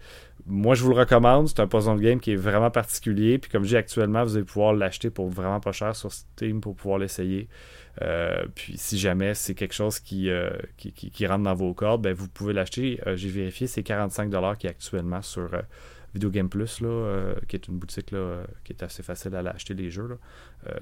moi, 0.45 0.75
je 0.75 0.83
vous 0.83 0.89
le 0.89 0.95
recommande. 0.97 1.47
C'est 1.47 1.59
un 1.59 1.67
puzzle 1.67 1.99
game 1.99 2.19
qui 2.19 2.33
est 2.33 2.37
vraiment 2.37 2.69
particulier. 2.69 3.37
Puis 3.37 3.49
comme 3.49 3.63
je 3.63 3.69
dis 3.69 3.77
actuellement, 3.77 4.23
vous 4.23 4.35
allez 4.35 4.45
pouvoir 4.45 4.73
l'acheter 4.73 5.09
pour 5.09 5.29
vraiment 5.29 5.59
pas 5.59 5.71
cher 5.71 5.95
sur 5.95 6.11
Steam 6.11 6.61
pour 6.61 6.75
pouvoir 6.75 6.99
l'essayer. 6.99 7.47
Euh, 8.01 8.45
puis 8.55 8.77
si 8.77 8.97
jamais 8.97 9.35
c'est 9.35 9.55
quelque 9.55 9.73
chose 9.73 9.99
qui, 9.99 10.29
euh, 10.29 10.49
qui, 10.77 11.27
rentre 11.27 11.43
dans 11.43 11.53
vos 11.53 11.73
cordes, 11.73 12.01
ben, 12.01 12.13
vous 12.13 12.27
pouvez 12.27 12.53
l'acheter. 12.53 12.99
Euh, 13.07 13.15
j'ai 13.15 13.29
vérifié, 13.29 13.67
c'est 13.67 13.83
45$ 13.83 14.57
qui 14.57 14.67
est 14.67 14.71
actuellement 14.71 15.21
sur 15.21 15.49
Video 16.13 16.29
Game 16.29 16.49
Plus, 16.49 16.81
là, 16.81 17.35
qui 17.47 17.55
est 17.55 17.67
une 17.67 17.77
boutique 17.77 18.11
là, 18.11 18.43
qui 18.63 18.73
est 18.73 18.83
assez 18.83 19.03
facile 19.03 19.35
à 19.35 19.41
l'acheter 19.41 19.73
les 19.73 19.89
jeux. 19.89 20.17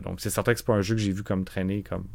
donc 0.03 0.21
c'est 0.21 0.29
certain 0.29 0.53
que 0.53 0.59
c'est 0.59 0.65
pas 0.65 0.73
un 0.73 0.81
jeu 0.81 0.95
que 0.95 1.01
j'ai 1.01 1.11
vu 1.11 1.23
comme 1.23 1.45
traîner 1.45 1.83
comme 1.83 2.05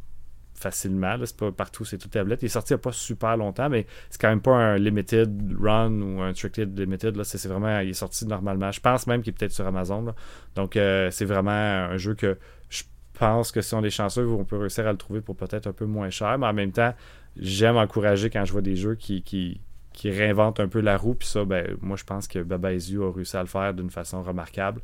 facilement. 0.57 1.17
C'est 1.25 1.37
pas 1.37 1.53
partout, 1.53 1.85
c'est 1.85 1.99
tout 1.99 2.09
tablette. 2.09 2.43
Il 2.43 2.47
est 2.47 2.49
sorti 2.49 2.73
il 2.73 2.77
n'y 2.77 2.81
a 2.81 2.83
pas 2.83 2.93
super 2.93 3.37
longtemps, 3.37 3.69
mais 3.69 3.87
c'est 4.11 4.21
quand 4.21 4.29
même 4.29 4.41
pas 4.41 4.57
un 4.57 4.79
limited 4.79 5.57
run 5.61 6.01
ou 6.01 6.23
un 6.23 6.35
strictly 6.35 6.67
limited. 6.67 7.23
C'est, 7.25 7.47
vraiment, 7.49 7.81
il 7.81 7.91
est 7.91 7.95
sorti 7.95 8.27
normalement. 8.27 8.73
Je 8.73 8.81
pense 8.81 9.07
même 9.07 9.23
qu'il 9.23 9.31
est 9.31 9.39
peut-être 9.39 9.53
sur 9.53 9.67
Amazon. 9.67 10.15
Donc 10.55 10.77
euh, 10.77 11.11
c'est 11.11 11.25
vraiment 11.25 11.51
un 11.51 11.97
jeu 11.97 12.15
que 12.15 12.39
je 12.69 12.83
pense 13.19 13.53
que 13.53 13.61
si 13.61 13.75
on 13.75 13.83
est 13.83 13.91
chanceux, 13.91 14.27
on 14.27 14.45
peut 14.45 14.59
réussir 14.59 14.87
à 14.87 14.93
le 14.93 14.99
trouver 14.99 15.21
pour 15.21 15.37
peut-être 15.37 15.67
un 15.67 15.73
peu 15.73 15.87
moins 15.87 16.11
cher. 16.11 16.39
Mais 16.39 16.47
en 16.47 16.53
même 16.53 16.73
temps, 16.73 16.95
j'aime 17.37 17.77
encourager 17.77 18.31
quand 18.31 18.45
je 18.45 18.53
vois 18.53 18.63
des 18.63 18.77
jeux 18.77 18.95
qui, 18.95 19.23
qui, 19.23 19.61
réinventent 20.05 20.61
un 20.61 20.69
peu 20.69 20.81
la 20.81 20.97
roue. 20.97 21.15
Puis 21.15 21.29
ça, 21.29 21.45
ben, 21.45 21.77
moi 21.81 21.97
je 21.97 22.05
pense 22.05 22.29
que 22.29 22.41
Baba 22.41 22.69
a 22.69 22.71
réussi 22.71 23.37
à 23.37 23.41
le 23.41 23.49
faire 23.49 23.75
d'une 23.75 23.91
façon 23.91 24.23
remarquable. 24.23 24.81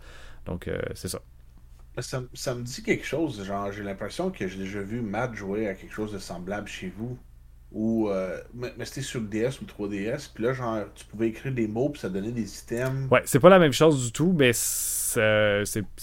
Donc 0.47 0.69
euh, 0.69 0.81
c'est 0.95 1.09
ça. 1.09 1.21
Ça, 1.99 2.23
ça, 2.33 2.55
me 2.55 2.63
dit 2.63 2.83
quelque 2.83 3.05
chose, 3.05 3.45
genre 3.45 3.71
j'ai 3.71 3.83
l'impression 3.83 4.31
que 4.31 4.49
j'ai 4.49 4.59
déjà 4.59 4.81
vu 4.81 5.03
Matt 5.03 5.35
jouer 5.35 5.69
à 5.69 5.75
quelque 5.75 5.93
chose 5.93 6.13
de 6.13 6.19
semblable 6.19 6.67
chez 6.67 6.93
vous. 6.97 7.19
Ou 7.71 8.09
euh, 8.11 8.39
mais, 8.55 8.73
c'était 8.85 9.01
sur 9.01 9.21
le 9.21 9.27
DS 9.27 9.61
ou 9.63 9.65
3DS, 9.65 10.31
puis 10.35 10.45
là 10.45 10.53
genre 10.53 10.85
tu 10.95 11.05
pouvais 11.07 11.29
écrire 11.29 11.53
des 11.53 11.67
mots 11.67 11.89
puis 11.89 12.01
ça 12.01 12.09
donnait 12.09 12.33
des 12.33 12.59
items. 12.59 13.11
Ouais, 13.11 13.23
c'est 13.25 13.41
pas 13.41 13.49
la 13.49 13.59
même 13.59 13.73
chose 13.73 14.05
du 14.05 14.13
tout, 14.13 14.35
mais 14.37 14.53
c'est 14.53 15.21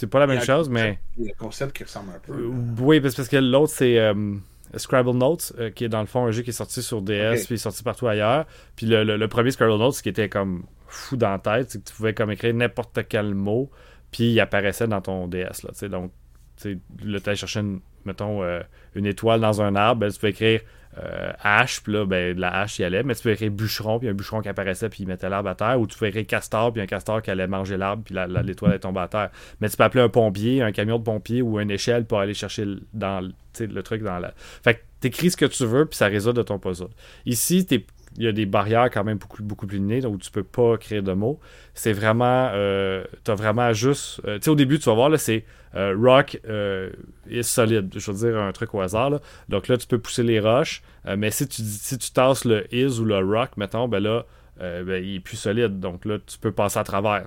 pas 0.10 0.20
la 0.20 0.28
même 0.28 0.42
chose, 0.42 0.70
mais. 0.70 1.00
Il 1.18 1.26
y 1.26 1.30
a 1.30 1.32
un 1.32 1.38
concept 1.38 1.76
qui 1.76 1.84
ressemble 1.84 2.12
un 2.16 2.20
peu. 2.20 2.34
Euh, 2.34 2.52
oui, 2.80 3.00
parce, 3.02 3.28
que 3.28 3.38
l'autre 3.38 3.74
c'est 3.76 4.00
euh, 4.00 4.36
Scrabble 4.76 5.16
Notes, 5.16 5.54
qui 5.76 5.86
est 5.86 5.90
dans 5.90 6.02
le 6.02 6.08
fond 6.08 6.26
un 6.26 6.32
jeu 6.32 6.42
qui 6.42 6.50
est 6.50 6.54
sorti 6.54 6.82
sur 6.82 7.02
DS 7.02 7.46
puis 7.48 7.58
sorti 7.60 7.84
partout 7.84 8.08
ailleurs. 8.08 8.46
Puis 8.76 8.88
le, 8.88 9.04
le, 9.04 9.28
premier 9.28 9.52
Scrabble 9.52 9.78
Notes, 9.78 9.96
ce 9.96 10.04
qui 10.04 10.10
était 10.10 10.30
comme 10.30 10.66
fou 10.88 11.18
dans 11.18 11.32
la 11.32 11.40
tête, 11.40 11.70
c'est 11.72 11.84
que 11.84 11.88
tu 11.88 11.96
pouvais 11.96 12.16
comme 12.16 12.32
écrire 12.32 12.54
n'importe 12.54 13.00
quel 13.08 13.36
mot 13.36 13.70
puis 14.12 14.32
il 14.32 14.40
apparaissait 14.40 14.88
dans 14.88 15.02
ton 15.02 15.28
DS. 15.28 15.64
Là, 15.64 15.88
donc, 15.90 16.12
là, 17.04 17.20
tu 17.20 17.36
chercher, 17.36 17.60
une, 17.60 17.80
mettons, 18.06 18.44
euh, 18.44 18.62
une 18.96 19.06
étoile 19.06 19.42
dans 19.42 19.62
un 19.62 19.76
arbre, 19.76 20.02
ben, 20.02 20.12
tu 20.12 20.20
peux 20.20 20.28
écrire 20.28 20.62
euh, 20.98 21.32
hache, 21.42 21.82
puis 21.82 21.94
là, 21.94 22.06
ben, 22.06 22.38
la 22.38 22.62
hache 22.62 22.80
y 22.80 22.84
allait, 22.84 23.04
mais 23.04 23.16
tu 23.16 23.24
peux 23.24 23.32
écrire 23.32 23.52
bûcheron, 23.52 24.00
puis 24.00 24.10
un 24.10 24.14
bûcheron 24.14 24.42
qui 24.42 24.50
apparaissait, 24.50 24.90
puis 24.90 25.04
il 25.04 25.08
mettait 25.08 25.30
l'arbre 25.30 25.50
à 25.50 25.56
terre, 25.56 25.80
ou 25.80 25.88
tu 25.88 25.98
peux 25.98 26.08
écrire 26.08 26.26
castor, 26.26 26.74
puis 26.74 26.82
un 26.82 26.88
castor 26.88 27.22
qui 27.22 27.32
allait 27.32 27.48
manger 27.48 27.78
l'arbre, 27.78 28.04
puis 28.04 28.16
l'étoile 28.44 28.74
est 28.74 28.80
tombée 28.80 29.02
à 29.02 29.08
terre. 29.08 29.30
Mais 29.62 29.70
tu 29.70 29.78
peux 29.78 29.84
appeler 29.84 30.04
un 30.04 30.10
pompier, 30.10 30.62
un 30.62 30.72
camion 30.72 30.98
de 30.98 31.04
pompier 31.04 31.42
ou 31.42 31.60
une 31.60 31.72
échelle 31.72 32.06
pour 32.06 32.20
aller 32.20 32.34
chercher 32.34 32.66
dans 32.94 33.22
le 33.60 33.84
truc 33.84 34.04
dans 34.04 34.20
la. 34.20 34.34
Fait 34.36 34.76
que 34.76 34.80
t'écris 35.00 35.32
ce 35.32 35.38
que 35.38 35.46
tu 35.46 35.66
veux, 35.66 35.86
puis 35.86 35.96
ça 35.96 36.08
résout 36.08 36.34
de 36.34 36.42
ton 36.42 36.60
puzzle. 36.60 36.90
Ici, 37.26 37.66
t'es 37.66 37.86
il 38.20 38.26
y 38.26 38.28
a 38.28 38.34
des 38.34 38.46
barrières 38.46 38.90
quand 38.92 39.06
même 39.06 39.18
beaucoup, 39.18 39.42
beaucoup 39.42 39.66
plus 39.66 39.80
nées 39.80 40.06
où 40.06 40.18
tu 40.18 40.30
peux 40.30 40.44
pas 40.44 40.78
créer 40.78 41.02
de 41.02 41.14
mots. 41.14 41.40
C'est 41.74 41.94
vraiment. 41.94 42.50
Euh, 42.54 43.06
tu 43.24 43.32
as 43.32 43.36
vraiment 43.36 43.72
juste. 43.72 44.22
Euh, 44.26 44.38
tu 44.38 44.44
sais, 44.44 44.50
au 44.50 44.56
début, 44.56 44.78
tu 44.78 44.86
vas 44.86 44.94
voir, 44.94 45.10
là, 45.10 45.18
c'est 45.18 45.46
euh, 45.76 45.96
rock 45.98 46.38
is 47.30 47.44
solide. 47.44 47.90
Je 47.96 48.12
veux 48.12 48.30
dire 48.30 48.38
un 48.38 48.52
truc 48.52 48.76
au 48.76 48.82
hasard. 48.82 49.22
Donc 49.48 49.70
là, 49.70 49.78
tu 49.78 49.88
peux 49.88 50.00
pousser 50.00 50.24
les 50.24 50.42
roches. 50.42 50.84
mais 51.18 51.32
si 51.32 51.48
tu, 51.48 51.62
si 51.64 51.98
tu 51.98 52.12
tasses 52.12 52.44
le 52.44 52.68
is 52.76 53.00
ou 53.00 53.06
le 53.06 53.20
rock, 53.20 53.52
mettons, 53.56 53.88
ben 53.88 54.04
là, 54.04 54.26
euh, 54.62 54.84
ben, 54.84 55.04
il 55.04 55.16
est 55.16 55.20
plus 55.20 55.38
solide. 55.38 55.80
Donc 55.80 56.06
là, 56.06 56.18
tu 56.26 56.38
peux 56.38 56.52
passer 56.52 56.80
à 56.80 56.84
travers. 56.84 57.26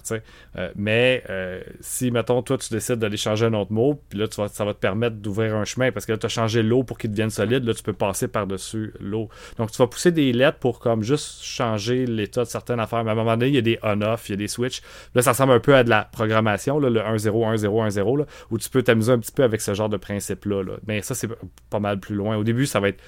Euh, 0.56 0.70
mais 0.76 1.22
euh, 1.30 1.62
si, 1.80 2.10
mettons, 2.10 2.42
toi, 2.42 2.58
tu 2.58 2.72
décides 2.72 2.96
d'aller 2.96 3.16
changer 3.16 3.46
un 3.46 3.54
autre 3.54 3.72
mot, 3.72 4.00
puis 4.08 4.18
là, 4.18 4.26
ça 4.30 4.64
va 4.64 4.74
te 4.74 4.78
permettre 4.78 5.16
d'ouvrir 5.16 5.54
un 5.56 5.64
chemin 5.64 5.92
parce 5.92 6.06
que 6.06 6.12
là, 6.12 6.18
tu 6.18 6.26
as 6.26 6.28
changé 6.28 6.62
l'eau 6.62 6.82
pour 6.82 6.98
qu'il 6.98 7.10
devienne 7.10 7.30
solide. 7.30 7.64
Là, 7.64 7.74
tu 7.74 7.82
peux 7.82 7.92
passer 7.92 8.28
par-dessus 8.28 8.92
l'eau. 9.00 9.28
Donc, 9.58 9.70
tu 9.70 9.78
vas 9.78 9.86
pousser 9.86 10.12
des 10.12 10.32
lettres 10.32 10.58
pour 10.58 10.78
comme 10.78 11.02
juste 11.02 11.42
changer 11.42 12.06
l'état 12.06 12.44
de 12.44 12.48
certaines 12.48 12.80
affaires. 12.80 13.04
Mais 13.04 13.10
à 13.10 13.12
un 13.12 13.16
moment 13.16 13.36
donné, 13.36 13.48
il 13.48 13.54
y 13.54 13.58
a 13.58 13.62
des 13.62 13.78
on-off, 13.82 14.28
il 14.28 14.32
y 14.32 14.34
a 14.34 14.36
des 14.36 14.48
switches. 14.48 14.82
Là, 15.14 15.22
ça 15.22 15.32
ressemble 15.32 15.52
un 15.52 15.60
peu 15.60 15.74
à 15.74 15.84
de 15.84 15.90
la 15.90 16.04
programmation, 16.04 16.78
le 16.78 16.90
1-0, 16.90 17.56
1-0, 17.56 17.90
1-0, 17.90 18.26
où 18.50 18.58
tu 18.58 18.68
peux 18.70 18.82
t'amuser 18.82 19.12
un 19.12 19.18
petit 19.18 19.32
peu 19.32 19.42
avec 19.42 19.60
ce 19.60 19.74
genre 19.74 19.88
de 19.88 19.96
principe-là. 19.96 20.62
Là. 20.62 20.72
Mais 20.86 21.02
ça, 21.02 21.14
c'est 21.14 21.28
pas 21.70 21.80
mal 21.80 21.98
plus 21.98 22.14
loin. 22.14 22.36
Au 22.36 22.44
début, 22.44 22.66
ça 22.66 22.80
va 22.80 22.88
être 22.88 23.02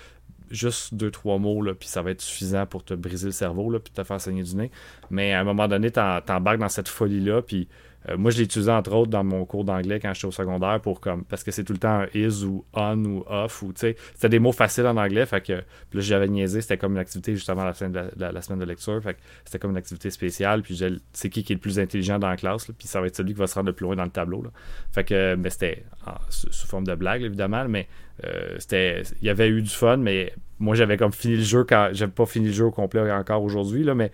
juste 0.51 0.95
deux, 0.95 1.11
trois 1.11 1.39
mots, 1.39 1.63
là, 1.63 1.75
puis 1.75 1.89
ça 1.89 2.03
va 2.03 2.11
être 2.11 2.21
suffisant 2.21 2.67
pour 2.67 2.85
te 2.85 2.95
briser 2.95 3.27
le 3.27 3.33
cerveau, 3.33 3.71
là, 3.71 3.79
puis 3.79 3.93
te 3.93 4.03
faire 4.03 4.21
saigner 4.21 4.43
du 4.43 4.57
nez. 4.57 4.71
Mais 5.11 5.33
à 5.33 5.41
un 5.41 5.45
moment 5.45 5.69
donné, 5.69 5.91
t'embarques 5.91 6.59
dans 6.59 6.69
cette 6.69 6.89
folie-là, 6.89 7.43
puis 7.43 7.69
euh, 8.09 8.17
moi, 8.17 8.31
je 8.31 8.39
l'ai 8.39 8.45
utilisé 8.45 8.71
entre 8.71 8.93
autres 8.93 9.11
dans 9.11 9.25
mon 9.25 9.45
cours 9.45 9.65
d'anglais 9.65 9.99
quand 10.01 10.13
j'étais 10.13 10.27
au 10.27 10.33
secondaire 10.33 10.81
pour 10.81 11.01
comme 11.01 11.25
parce 11.25 11.43
que 11.43 11.51
c'est 11.51 11.65
tout 11.65 11.73
le 11.73 11.79
temps 11.79 12.01
un 12.01 12.07
is 12.15 12.45
ou 12.45 12.65
on 12.73 13.05
ou 13.05 13.25
off 13.27 13.63
ou 13.63 13.73
tu 13.73 13.81
sais, 13.81 13.97
c'était 14.15 14.29
des 14.29 14.39
mots 14.39 14.53
faciles 14.53 14.87
en 14.87 14.97
anglais, 14.97 15.27
fait 15.27 15.41
que 15.41 15.53
là 15.53 15.63
j'avais 15.93 16.29
niaisé, 16.29 16.61
c'était 16.61 16.77
comme 16.77 16.93
une 16.93 16.99
activité 16.99 17.35
juste 17.35 17.49
avant 17.49 17.65
la, 17.65 17.73
fin 17.73 17.89
de 17.89 18.11
la, 18.17 18.43
semaine 18.43 18.59
de 18.59 18.65
lecture, 18.65 19.03
fait 19.03 19.15
que 19.15 19.21
c'était 19.45 19.59
comme 19.59 19.71
une 19.71 19.77
activité 19.77 20.11
spéciale, 20.11 20.63
puis 20.63 20.81
c'est 21.13 21.31
qui 21.31 21.43
qui 21.43 21.53
est 21.53 21.57
le 21.57 21.61
plus 21.61 21.79
intelligent 21.79 22.19
dans 22.19 22.29
la 22.29 22.37
classe, 22.37 22.67
puis 22.67 22.89
ça 22.89 23.01
va 23.01 23.07
être 23.07 23.17
celui 23.17 23.33
qui 23.33 23.39
va 23.39 23.47
se 23.47 23.55
rendre 23.55 23.69
le 23.69 23.73
plus 23.73 23.85
loin 23.85 23.97
dans 23.97 24.05
le 24.05 24.11
tableau. 24.11 24.45
Fait 24.93 25.05
que 25.05 25.35
mais 25.37 25.51
c'était 25.51 25.85
sous 26.29 26.67
forme 26.67 26.87
de 26.87 26.95
blague 26.95 27.23
évidemment, 27.23 27.67
mais 27.69 27.89
euh, 28.25 28.57
c'était 28.59 29.03
il 29.21 29.27
y 29.27 29.31
avait 29.31 29.49
eu 29.49 29.63
du 29.63 29.71
fun, 29.71 29.97
mais 29.97 30.33
moi 30.65 30.75
j'avais 30.75 30.97
comme 30.97 31.13
fini 31.13 31.37
le 31.37 31.43
jeu 31.43 31.65
quand 31.65 31.91
j'avais 31.93 32.11
pas 32.11 32.27
fini 32.27 32.47
le 32.47 32.53
jeu 32.53 32.65
au 32.65 32.71
complet 32.71 33.13
encore 33.13 33.43
aujourd'hui 33.43 33.85
là 33.85 33.95
mais 33.95 34.11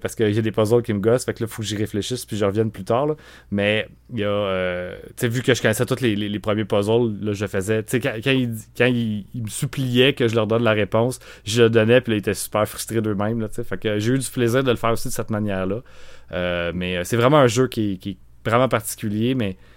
parce 0.00 0.14
qu'il 0.14 0.34
y 0.34 0.38
a 0.38 0.42
des 0.42 0.50
puzzles 0.50 0.82
qui 0.82 0.92
me 0.92 0.98
gossent 0.98 1.24
fait 1.24 1.34
que 1.34 1.44
là 1.44 1.46
faut 1.46 1.62
que 1.62 1.68
j'y 1.68 1.76
réfléchisse 1.76 2.24
puis 2.24 2.36
je 2.36 2.44
revienne 2.44 2.70
plus 2.70 2.84
tard 2.84 3.06
là. 3.06 3.14
mais 3.50 3.86
il 4.12 4.20
y 4.20 4.24
a 4.24 4.28
euh, 4.28 4.96
tu 5.08 5.12
sais 5.16 5.28
vu 5.28 5.42
que 5.42 5.54
je 5.54 5.60
connaissais 5.60 5.86
tous 5.86 6.00
les, 6.00 6.16
les, 6.16 6.38
premiers 6.38 6.64
puzzles 6.64 7.14
là 7.20 7.32
je 7.32 7.46
faisais 7.46 7.82
tu 7.82 7.90
sais 7.90 8.00
quand, 8.00 8.14
quand, 8.22 8.30
il, 8.32 8.54
quand 8.76 8.90
me 8.90 9.48
suppliait 9.48 10.14
que 10.14 10.26
je 10.26 10.34
leur 10.34 10.46
donne 10.46 10.62
la 10.62 10.72
réponse 10.72 11.20
je 11.44 11.62
le 11.62 11.70
donnais 11.70 12.00
puis 12.00 12.12
là 12.12 12.16
ils 12.16 12.20
étaient 12.20 12.34
super 12.34 12.66
frustrés 12.66 13.02
d'eux-mêmes 13.02 13.40
là 13.40 13.48
tu 13.48 13.56
sais 13.56 13.64
fait 13.64 13.78
que 13.78 13.98
j'ai 13.98 14.12
eu 14.12 14.18
du 14.18 14.30
plaisir 14.30 14.64
de 14.64 14.70
le 14.70 14.76
faire 14.76 14.92
aussi 14.92 15.08
de 15.08 15.12
cette 15.12 15.30
manière 15.30 15.66
là 15.66 15.82
euh, 16.32 16.72
mais 16.74 17.04
c'est 17.04 17.16
vraiment 17.16 17.38
un 17.38 17.46
jeu 17.46 17.68
qui, 17.68 17.98
qui 17.98 18.10
est 18.10 18.16
vraiment 18.48 18.68
particulier 18.68 19.34
mais 19.34 19.50
euh, 19.50 19.73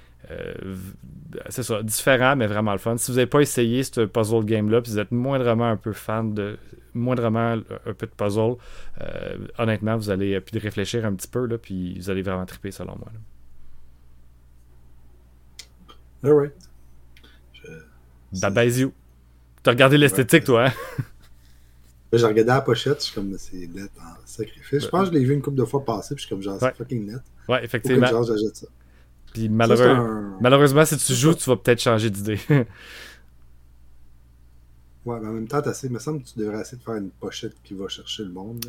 c'est 1.49 1.63
ça, 1.63 1.83
différent, 1.83 2.35
mais 2.35 2.47
vraiment 2.47 2.71
le 2.71 2.77
fun. 2.77 2.97
Si 2.97 3.11
vous 3.11 3.17
n'avez 3.17 3.27
pas 3.27 3.39
essayé 3.41 3.83
ce 3.83 4.01
puzzle 4.01 4.43
game-là, 4.45 4.81
puis 4.81 4.91
vous 4.91 4.99
êtes 4.99 5.11
moindrement 5.11 5.69
un 5.69 5.77
peu 5.77 5.93
fan 5.93 6.33
de. 6.33 6.57
moindrement 6.93 7.57
un 7.85 7.93
peu 7.93 8.07
de 8.07 8.11
puzzle, 8.11 8.55
euh, 9.01 9.37
honnêtement, 9.57 9.97
vous 9.97 10.09
allez 10.09 10.35
euh, 10.35 10.41
puis 10.41 10.57
réfléchir 10.59 11.05
un 11.05 11.13
petit 11.13 11.27
peu, 11.27 11.45
là, 11.45 11.57
puis 11.57 11.97
vous 11.99 12.09
allez 12.09 12.21
vraiment 12.21 12.45
triper 12.45 12.71
selon 12.71 12.97
moi. 12.97 13.11
Là. 13.13 13.19
Alright. 16.29 16.53
Je... 17.53 18.49
Bye 18.49 18.79
you. 18.79 18.91
T'as 19.63 19.71
regardé 19.71 19.97
l'esthétique, 19.97 20.43
toi, 20.45 20.67
hein? 20.67 20.73
J'ai 22.13 22.25
regardé 22.25 22.51
la 22.51 22.61
pochette, 22.61 22.99
je 23.01 23.05
suis 23.07 23.15
comme 23.15 23.37
c'est 23.37 23.67
net 23.67 23.91
en 23.99 24.15
sacrifice. 24.25 24.83
Je 24.83 24.87
pense 24.87 25.09
que 25.09 25.13
je 25.13 25.19
l'ai 25.19 25.25
vu 25.25 25.33
une 25.33 25.41
couple 25.41 25.57
de 25.57 25.65
fois 25.65 25.83
passer, 25.83 26.15
puis 26.15 26.21
je 26.21 26.27
suis 26.27 26.35
comme 26.35 26.41
genre, 26.41 26.57
c'est 26.57 26.75
fucking 26.75 27.05
net. 27.05 27.21
Ouais, 27.49 27.63
effectivement. 27.65 28.07
Genre, 28.07 28.23
j'achète 28.23 28.55
ça. 28.55 28.67
Puis 29.37 29.49
malheureusement, 29.49 30.83
si 30.83 30.97
tu 30.97 31.13
joues, 31.13 31.35
tu 31.35 31.47
vas 31.49 31.57
peut-être 31.57 31.81
changer 31.81 32.09
d'idée. 32.09 32.39
ouais, 32.49 32.65
mais 35.05 35.27
en 35.27 35.31
même 35.31 35.47
temps, 35.47 35.61
il 35.83 35.91
me 35.91 35.99
semble 35.99 36.23
que 36.23 36.29
tu 36.29 36.39
devrais 36.39 36.61
essayer 36.61 36.79
de 36.79 36.83
faire 36.83 36.95
une 36.95 37.11
pochette 37.11 37.53
qui 37.63 37.75
va 37.75 37.87
chercher 37.87 38.23
le 38.23 38.31
monde. 38.31 38.65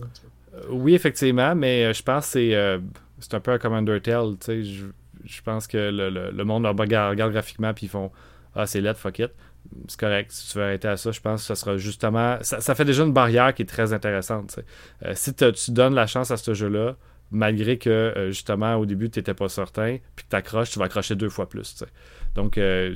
Euh, 0.55 0.61
oui, 0.71 0.95
effectivement, 0.95 1.55
mais 1.55 1.87
euh, 1.87 1.95
je 1.95 2.03
pense 2.03 2.27
que 2.27 2.33
c'est, 2.33 2.55
euh, 2.55 2.79
c'est 3.19 3.33
un 3.33 3.41
peu 3.41 3.57
comme 3.59 3.73
Undertale. 3.73 4.35
Je, 4.47 4.85
je 5.25 5.43
pense 5.43 5.67
que 5.67 5.79
le, 5.79 6.11
le, 6.31 6.45
monde 6.45 6.67
regarde, 6.67 7.11
regarde 7.11 7.33
graphiquement 7.33 7.73
puis 7.73 7.87
ils 7.87 7.91
font 7.91 8.11
Ah, 8.55 8.67
c'est 8.67 8.83
LED, 8.83 8.97
fuck 8.97 9.19
it. 9.21 9.31
C'est 9.87 9.99
correct. 9.99 10.31
Si 10.33 10.53
tu 10.53 10.59
veux 10.59 10.65
arrêter 10.65 10.89
à 10.89 10.99
ça, 10.99 11.13
je 11.13 11.21
pense 11.21 11.41
que 11.41 11.47
ça 11.47 11.55
sera 11.55 11.79
justement. 11.79 12.37
Ça, 12.43 12.75
fait 12.75 12.85
déjà 12.85 13.05
une 13.05 13.13
barrière 13.15 13.55
qui 13.55 13.63
est 13.63 13.67
très 13.67 13.95
intéressante. 13.95 14.61
si 15.15 15.35
tu 15.35 15.71
donnes 15.71 15.95
la 15.95 16.07
chance 16.07 16.31
à 16.31 16.37
ce 16.37 16.53
jeu-là, 16.53 16.97
malgré 17.31 17.79
que 17.79 17.91
euh, 17.91 18.29
justement 18.29 18.77
au 18.77 18.87
début 18.87 19.11
tu 19.11 19.19
n'étais 19.19 19.35
pas 19.35 19.49
certain, 19.49 19.99
puis 20.17 20.25
que 20.25 20.31
tu 20.31 20.37
accroches, 20.37 20.71
tu 20.71 20.79
vas 20.79 20.87
accrocher 20.87 21.15
deux 21.15 21.29
fois 21.29 21.49
plus. 21.49 21.85
Donc 22.35 22.59
euh, 22.59 22.95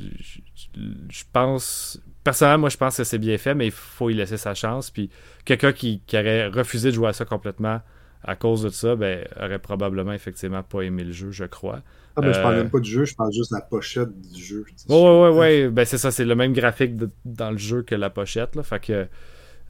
je 0.75 1.25
pense, 1.33 2.01
personnellement, 2.25 2.61
moi 2.61 2.69
je 2.69 2.77
pense 2.77 2.97
que 2.97 3.05
c'est 3.05 3.19
bien 3.19 3.39
fait, 3.39 3.55
mais 3.55 3.67
il 3.67 3.73
faut 3.73 4.11
y 4.11 4.15
laisser 4.15 4.37
sa 4.37 4.55
chance. 4.55 4.91
Puis 4.91 5.11
quelqu'un 5.45 5.73
qui, 5.73 6.01
aurait 6.15 6.49
refusé 6.49 6.91
de 6.91 6.95
jouer 6.95 7.09
à 7.09 7.13
ça 7.13 7.25
complètement 7.25 7.81
à 8.25 8.37
cause 8.37 8.63
de 8.63 8.69
ça, 8.69 8.95
ben, 8.95 9.27
aurait 9.41 9.59
probablement 9.59 10.13
effectivement 10.13 10.63
pas 10.63 10.83
aimé 10.83 11.03
le 11.03 11.11
jeu, 11.11 11.33
je 11.33 11.45
crois. 11.45 11.83
Ah, 12.15 12.21
mais 12.21 12.33
je 12.33 12.41
parle 12.41 12.57
même 12.57 12.71
pas 12.71 12.79
du 12.79 12.91
jeu, 12.91 13.05
je 13.05 13.17
parle 13.17 13.33
juste 13.33 13.51
de 13.51 13.57
la 13.57 13.63
pochette 13.63 14.21
du 14.33 14.41
jeu. 14.41 14.65
Ouais, 14.89 14.97
ouais, 14.97 15.29
ouais. 15.31 15.69
Ben, 15.71 15.85
c'est 15.85 15.99
ça, 15.99 16.11
c'est 16.11 16.25
le 16.25 16.37
même 16.37 16.53
graphique 16.53 16.95
dans 17.25 17.51
le 17.51 17.59
jeu 17.59 17.83
que 17.83 17.95
la 17.95 18.11
pochette. 18.11 18.55
Là, 18.55 18.63
fait 18.63 18.81
que 18.81 19.09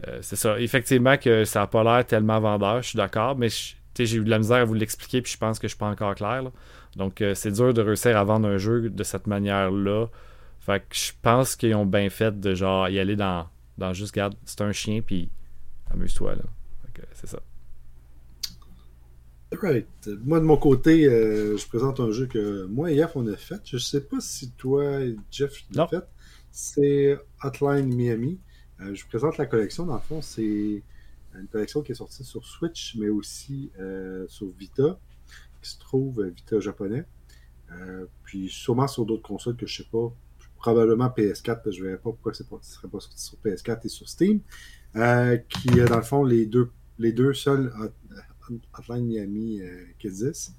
euh, 0.08 0.18
c'est 0.20 0.36
ça. 0.36 0.58
Effectivement 0.60 1.16
que 1.16 1.44
ça 1.44 1.60
n'a 1.60 1.66
pas 1.66 1.84
l'air 1.84 2.04
tellement 2.04 2.40
vendeur, 2.40 2.82
je 2.82 2.88
suis 2.88 2.96
d'accord, 2.96 3.36
mais 3.36 3.48
j'ai 3.96 4.16
eu 4.16 4.24
de 4.24 4.30
la 4.30 4.38
misère 4.38 4.58
à 4.58 4.64
vous 4.64 4.74
l'expliquer, 4.74 5.22
puis 5.22 5.32
je 5.32 5.38
pense 5.38 5.58
que 5.58 5.68
je 5.68 5.72
suis 5.72 5.78
pas 5.78 5.88
encore 5.88 6.14
clair. 6.14 6.42
Donc, 6.96 7.20
euh, 7.20 7.34
c'est 7.34 7.52
dur 7.52 7.72
de 7.72 7.80
réussir 7.82 8.16
à 8.16 8.24
vendre 8.24 8.48
un 8.48 8.58
jeu 8.58 8.90
de 8.90 9.02
cette 9.04 9.26
manière-là. 9.26 10.06
Fait 10.60 10.80
que 10.80 10.94
je 10.94 11.12
pense 11.22 11.56
qu'ils 11.56 11.74
ont 11.74 11.86
bien 11.86 12.08
fait 12.10 12.38
de 12.38 12.54
genre 12.54 12.88
y 12.88 12.98
aller 12.98 13.16
dans, 13.16 13.48
dans 13.78 13.92
juste, 13.92 14.14
garde, 14.14 14.34
c'est 14.44 14.60
un 14.60 14.72
chien, 14.72 15.00
puis 15.02 15.30
amuse-toi. 15.90 16.36
là. 16.36 16.42
C'est 17.14 17.26
ça. 17.26 17.40
Right. 19.60 19.86
Moi, 20.24 20.40
de 20.40 20.44
mon 20.44 20.56
côté, 20.56 21.06
euh, 21.06 21.56
je 21.56 21.66
présente 21.66 22.00
un 22.00 22.10
jeu 22.10 22.26
que 22.26 22.64
moi 22.66 22.90
et 22.90 22.96
Jeff, 22.96 23.12
on 23.16 23.26
a 23.26 23.36
fait. 23.36 23.60
Je 23.64 23.76
sais 23.76 24.00
pas 24.00 24.20
si 24.20 24.50
toi 24.52 25.00
et 25.00 25.16
Jeff 25.30 25.52
l'ont 25.74 25.86
fait. 25.88 26.04
C'est 26.50 27.18
Hotline 27.42 27.94
Miami. 27.94 28.38
Euh, 28.80 28.94
je 28.94 29.06
présente 29.06 29.36
la 29.36 29.46
collection. 29.46 29.84
Dans 29.84 29.94
le 29.94 30.00
fond, 30.00 30.22
c'est 30.22 30.82
une 31.38 31.48
collection 31.48 31.82
qui 31.82 31.92
est 31.92 31.96
sortie 31.96 32.24
sur 32.24 32.44
Switch, 32.44 32.96
mais 32.96 33.08
aussi 33.08 33.70
euh, 33.78 34.26
sur 34.28 34.50
Vita, 34.50 34.98
qui 35.60 35.70
se 35.70 35.78
trouve 35.78 36.20
euh, 36.20 36.30
Vita 36.30 36.60
japonais. 36.60 37.04
Euh, 37.72 38.06
puis 38.24 38.48
sûrement 38.48 38.86
sur 38.86 39.06
d'autres 39.06 39.22
consoles 39.22 39.56
que 39.56 39.66
je 39.66 39.82
sais 39.82 39.88
pas. 39.90 40.12
Probablement 40.56 41.08
PS4, 41.08 41.44
parce 41.44 41.64
que 41.64 41.72
je 41.72 41.80
ne 41.80 41.86
verrais 41.86 41.98
pas 41.98 42.10
pourquoi 42.10 42.32
ce 42.34 42.44
ne 42.44 42.58
serait 42.62 42.88
pas 42.88 43.00
sorti 43.00 43.20
sur 43.20 43.36
PS4 43.44 43.80
et 43.84 43.88
sur 43.88 44.08
Steam. 44.08 44.40
qui 45.48 45.80
est 45.80 45.88
dans 45.88 45.96
le 45.96 46.02
fond 46.02 46.22
les 46.22 46.46
deux, 46.46 46.70
les 46.98 47.12
deux 47.12 47.34
seuls 47.34 47.72
Hotline 48.78 49.06
Miami 49.06 49.60
qui 49.98 50.06
existent. 50.06 50.52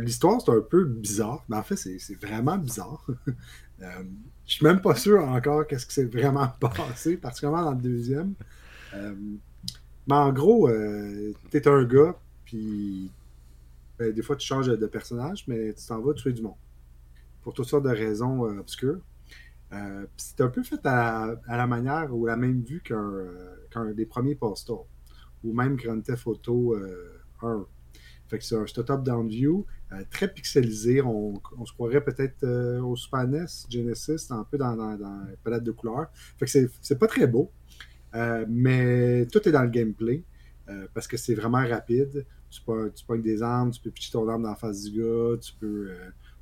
L'histoire, 0.00 0.42
c'est 0.42 0.50
un 0.50 0.60
peu 0.60 0.84
bizarre. 0.84 1.46
Mais 1.48 1.56
en 1.56 1.62
fait, 1.62 1.76
c'est 1.76 2.20
vraiment 2.20 2.58
bizarre. 2.58 3.06
Je 4.46 4.54
suis 4.54 4.64
même 4.64 4.80
pas 4.80 4.94
sûr 4.94 5.22
encore 5.22 5.66
qu'est-ce 5.66 5.86
qui 5.86 5.94
s'est 5.94 6.04
vraiment 6.04 6.48
passé, 6.60 7.16
particulièrement 7.16 7.64
dans 7.64 7.72
le 7.72 7.82
deuxième. 7.82 8.34
Euh, 8.94 9.14
mais 10.06 10.14
en 10.14 10.32
gros, 10.32 10.68
euh, 10.68 11.32
tu 11.50 11.56
es 11.56 11.66
un 11.68 11.84
gars, 11.84 12.16
puis 12.44 13.10
ben, 13.98 14.12
des 14.12 14.22
fois 14.22 14.36
tu 14.36 14.46
changes 14.46 14.68
de 14.68 14.86
personnage, 14.86 15.44
mais 15.48 15.74
tu 15.74 15.84
t'en 15.86 16.00
vas 16.00 16.14
tuer 16.14 16.32
du 16.32 16.42
monde. 16.42 16.54
Pour 17.42 17.54
toutes 17.54 17.66
sortes 17.66 17.84
de 17.84 17.90
raisons 17.90 18.46
euh, 18.46 18.60
obscures. 18.60 19.00
c'est 20.16 20.40
un 20.40 20.48
peu 20.48 20.62
fait 20.62 20.80
à, 20.84 21.34
la 21.48 21.66
manière 21.66 22.14
ou 22.14 22.26
la 22.26 22.36
même 22.36 22.62
vue 22.62 22.80
qu'un 22.80 23.92
des 23.94 24.06
premiers 24.06 24.36
posters, 24.36 24.84
ou 25.42 25.52
même 25.52 25.76
Grand 25.76 26.00
Theft 26.00 26.26
Auto 26.26 26.76
1. 27.42 27.66
Fait 28.28 28.38
que 28.38 28.44
c'est 28.44 28.56
un 28.56 28.64
top-down 28.64 29.28
view, 29.28 29.66
euh, 29.92 30.02
très 30.10 30.26
pixelisé. 30.26 31.00
On, 31.00 31.40
se 31.64 31.72
croirait 31.72 32.02
peut-être 32.02 32.42
euh, 32.42 32.80
au 32.80 32.96
Super 32.96 33.26
NES, 33.28 33.46
Genesis, 33.70 34.26
un 34.30 34.42
peu 34.42 34.58
dans, 34.58 34.74
dans, 34.74 34.96
la 34.96 35.26
palette 35.44 35.62
de 35.62 35.70
couleurs. 35.70 36.08
Fait 36.38 36.46
que 36.46 36.68
c'est 36.80 36.98
pas 36.98 37.06
très 37.06 37.28
beau, 37.28 37.52
euh, 38.14 38.44
mais 38.48 39.26
tout 39.26 39.48
est 39.48 39.52
dans 39.52 39.62
le 39.62 39.70
gameplay 39.70 40.22
parce 40.94 41.06
que 41.06 41.16
c'est 41.16 41.34
vraiment 41.34 41.64
rapide. 41.64 42.26
Tu 42.50 42.60
peux, 42.62 42.92
tu 42.92 43.22
des 43.22 43.40
armes, 43.40 43.70
tu 43.70 43.80
peux 43.80 43.90
pitcher 43.90 44.10
ton 44.10 44.28
arme 44.28 44.42
dans 44.42 44.48
la 44.48 44.56
face 44.56 44.82
du 44.82 45.00
gars, 45.00 45.38
tu 45.40 45.52
peux, 45.60 45.90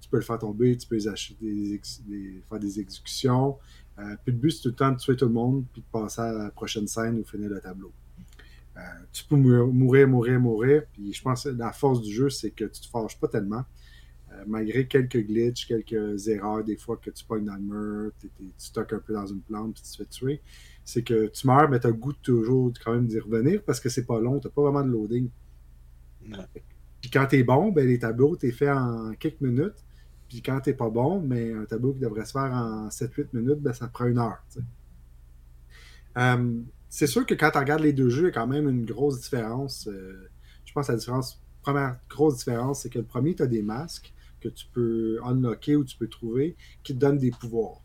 tu 0.01 0.09
peux 0.09 0.17
le 0.17 0.23
faire 0.23 0.39
tomber, 0.39 0.75
tu 0.79 0.89
peux 0.89 0.97
acheter 1.07 1.37
des, 1.43 2.43
faire 2.49 2.59
des 2.59 2.81
exécutions. 2.81 3.59
puis 3.97 4.33
le 4.33 4.39
but, 4.39 4.53
c'est 4.53 4.63
tout 4.63 4.69
le 4.71 4.75
temps 4.75 4.93
de 4.93 4.97
tuer 4.97 5.17
tout 5.17 5.27
le 5.27 5.33
monde 5.33 5.67
puis 5.71 5.83
de 5.83 5.87
passer 5.93 6.23
à 6.23 6.33
la 6.33 6.51
prochaine 6.51 6.87
scène 6.87 7.19
ou 7.19 7.25
finir 7.25 7.51
le 7.51 7.61
tableau. 7.61 7.93
Euh, 8.77 8.81
tu 9.13 9.25
peux 9.25 9.37
mourir, 9.37 10.09
mourir, 10.09 10.41
mourir. 10.41 10.83
Puis 10.93 11.13
je 11.13 11.23
pense 11.23 11.45
que 11.45 11.51
la 11.51 11.73
force 11.73 12.03
du 12.03 12.13
jeu, 12.13 12.31
c'est 12.31 12.51
que 12.51 12.65
tu 12.65 12.81
te 12.81 12.89
fâches 12.89 13.19
pas 13.19 13.29
tellement. 13.29 13.65
Euh, 14.33 14.45
malgré 14.47 14.87
quelques 14.87 15.25
glitches, 15.25 15.67
quelques 15.67 16.27
erreurs, 16.29 16.65
des 16.65 16.77
fois 16.77 16.97
que 16.97 17.11
tu 17.11 17.25
pognes 17.25 17.45
dans 17.45 17.55
le 17.55 17.61
mur, 17.61 18.13
tu 18.19 18.29
stockes 18.59 18.93
un 18.93 18.99
peu 18.99 19.13
dans 19.13 19.27
une 19.27 19.41
plante, 19.41 19.75
puis 19.75 19.83
tu 19.83 19.91
te 19.91 19.97
fais 19.97 20.07
tuer. 20.07 20.43
C'est 20.85 21.03
que 21.03 21.27
tu 21.27 21.47
meurs, 21.47 21.69
mais 21.69 21.79
tu 21.79 21.87
as 21.87 21.91
le 21.91 21.97
goût 21.97 22.13
de 22.13 22.19
toujours 22.19 22.73
quand 22.85 22.95
même 22.95 23.07
d'y 23.07 23.21
revenir 23.21 23.63
parce 23.63 23.81
que 23.81 23.89
c'est 23.89 24.07
pas 24.07 24.21
long, 24.21 24.41
tu 24.41 24.49
pas 24.49 24.63
vraiment 24.63 24.83
de 24.83 24.91
loading. 24.91 25.29
Puis 27.01 27.11
quand 27.11 27.27
tu 27.27 27.37
es 27.37 27.43
bon, 27.45 27.71
ben, 27.71 27.87
les 27.87 27.99
tableaux, 27.99 28.37
tu 28.37 28.49
es 28.49 28.53
fait 28.53 28.71
en 28.71 29.13
quelques 29.15 29.41
minutes. 29.41 29.85
Puis 30.29 30.43
quand 30.43 30.61
tu 30.61 30.75
pas 30.75 30.91
bon, 30.91 31.21
mais 31.21 31.53
un 31.53 31.65
tableau 31.65 31.93
qui 31.93 32.01
devrait 32.01 32.25
se 32.25 32.33
faire 32.33 32.51
en 32.51 32.89
7-8 32.89 33.29
minutes, 33.35 33.61
ben, 33.61 33.73
ça 33.73 33.87
te 33.87 33.93
prend 33.93 34.07
une 34.07 34.19
heure. 34.19 34.43
Euh, 36.17 36.61
c'est 36.95 37.09
sûr 37.09 37.27
que 37.27 37.35
quand 37.35 37.51
tu 37.51 37.59
regardes 37.59 37.83
les 37.83 37.93
deux 37.93 38.09
jeux, 38.09 38.23
il 38.23 38.27
y 38.27 38.29
a 38.29 38.31
quand 38.31 38.47
même 38.47 38.69
une 38.69 38.85
grosse 38.85 39.21
différence. 39.21 39.89
Euh, 39.89 40.31
je 40.65 40.73
pense 40.73 40.87
que 40.87 40.93
la 40.93 40.99
différence, 40.99 41.43
première 41.61 41.99
grosse 42.09 42.37
différence, 42.37 42.83
c'est 42.83 42.89
que 42.89 43.01
le 43.01 43.05
premier, 43.05 43.35
tu 43.35 43.43
as 43.43 43.49
des 43.49 43.63
masques 43.63 44.15
que 44.41 44.49
tu 44.49 44.67
peux 44.73 45.19
unlocker 45.25 45.75
ou 45.75 45.83
tu 45.83 45.97
peux 45.97 46.07
trouver 46.07 46.55
qui 46.85 46.95
te 46.95 47.01
donnent 47.01 47.19
des 47.19 47.33
pouvoirs. 47.33 47.83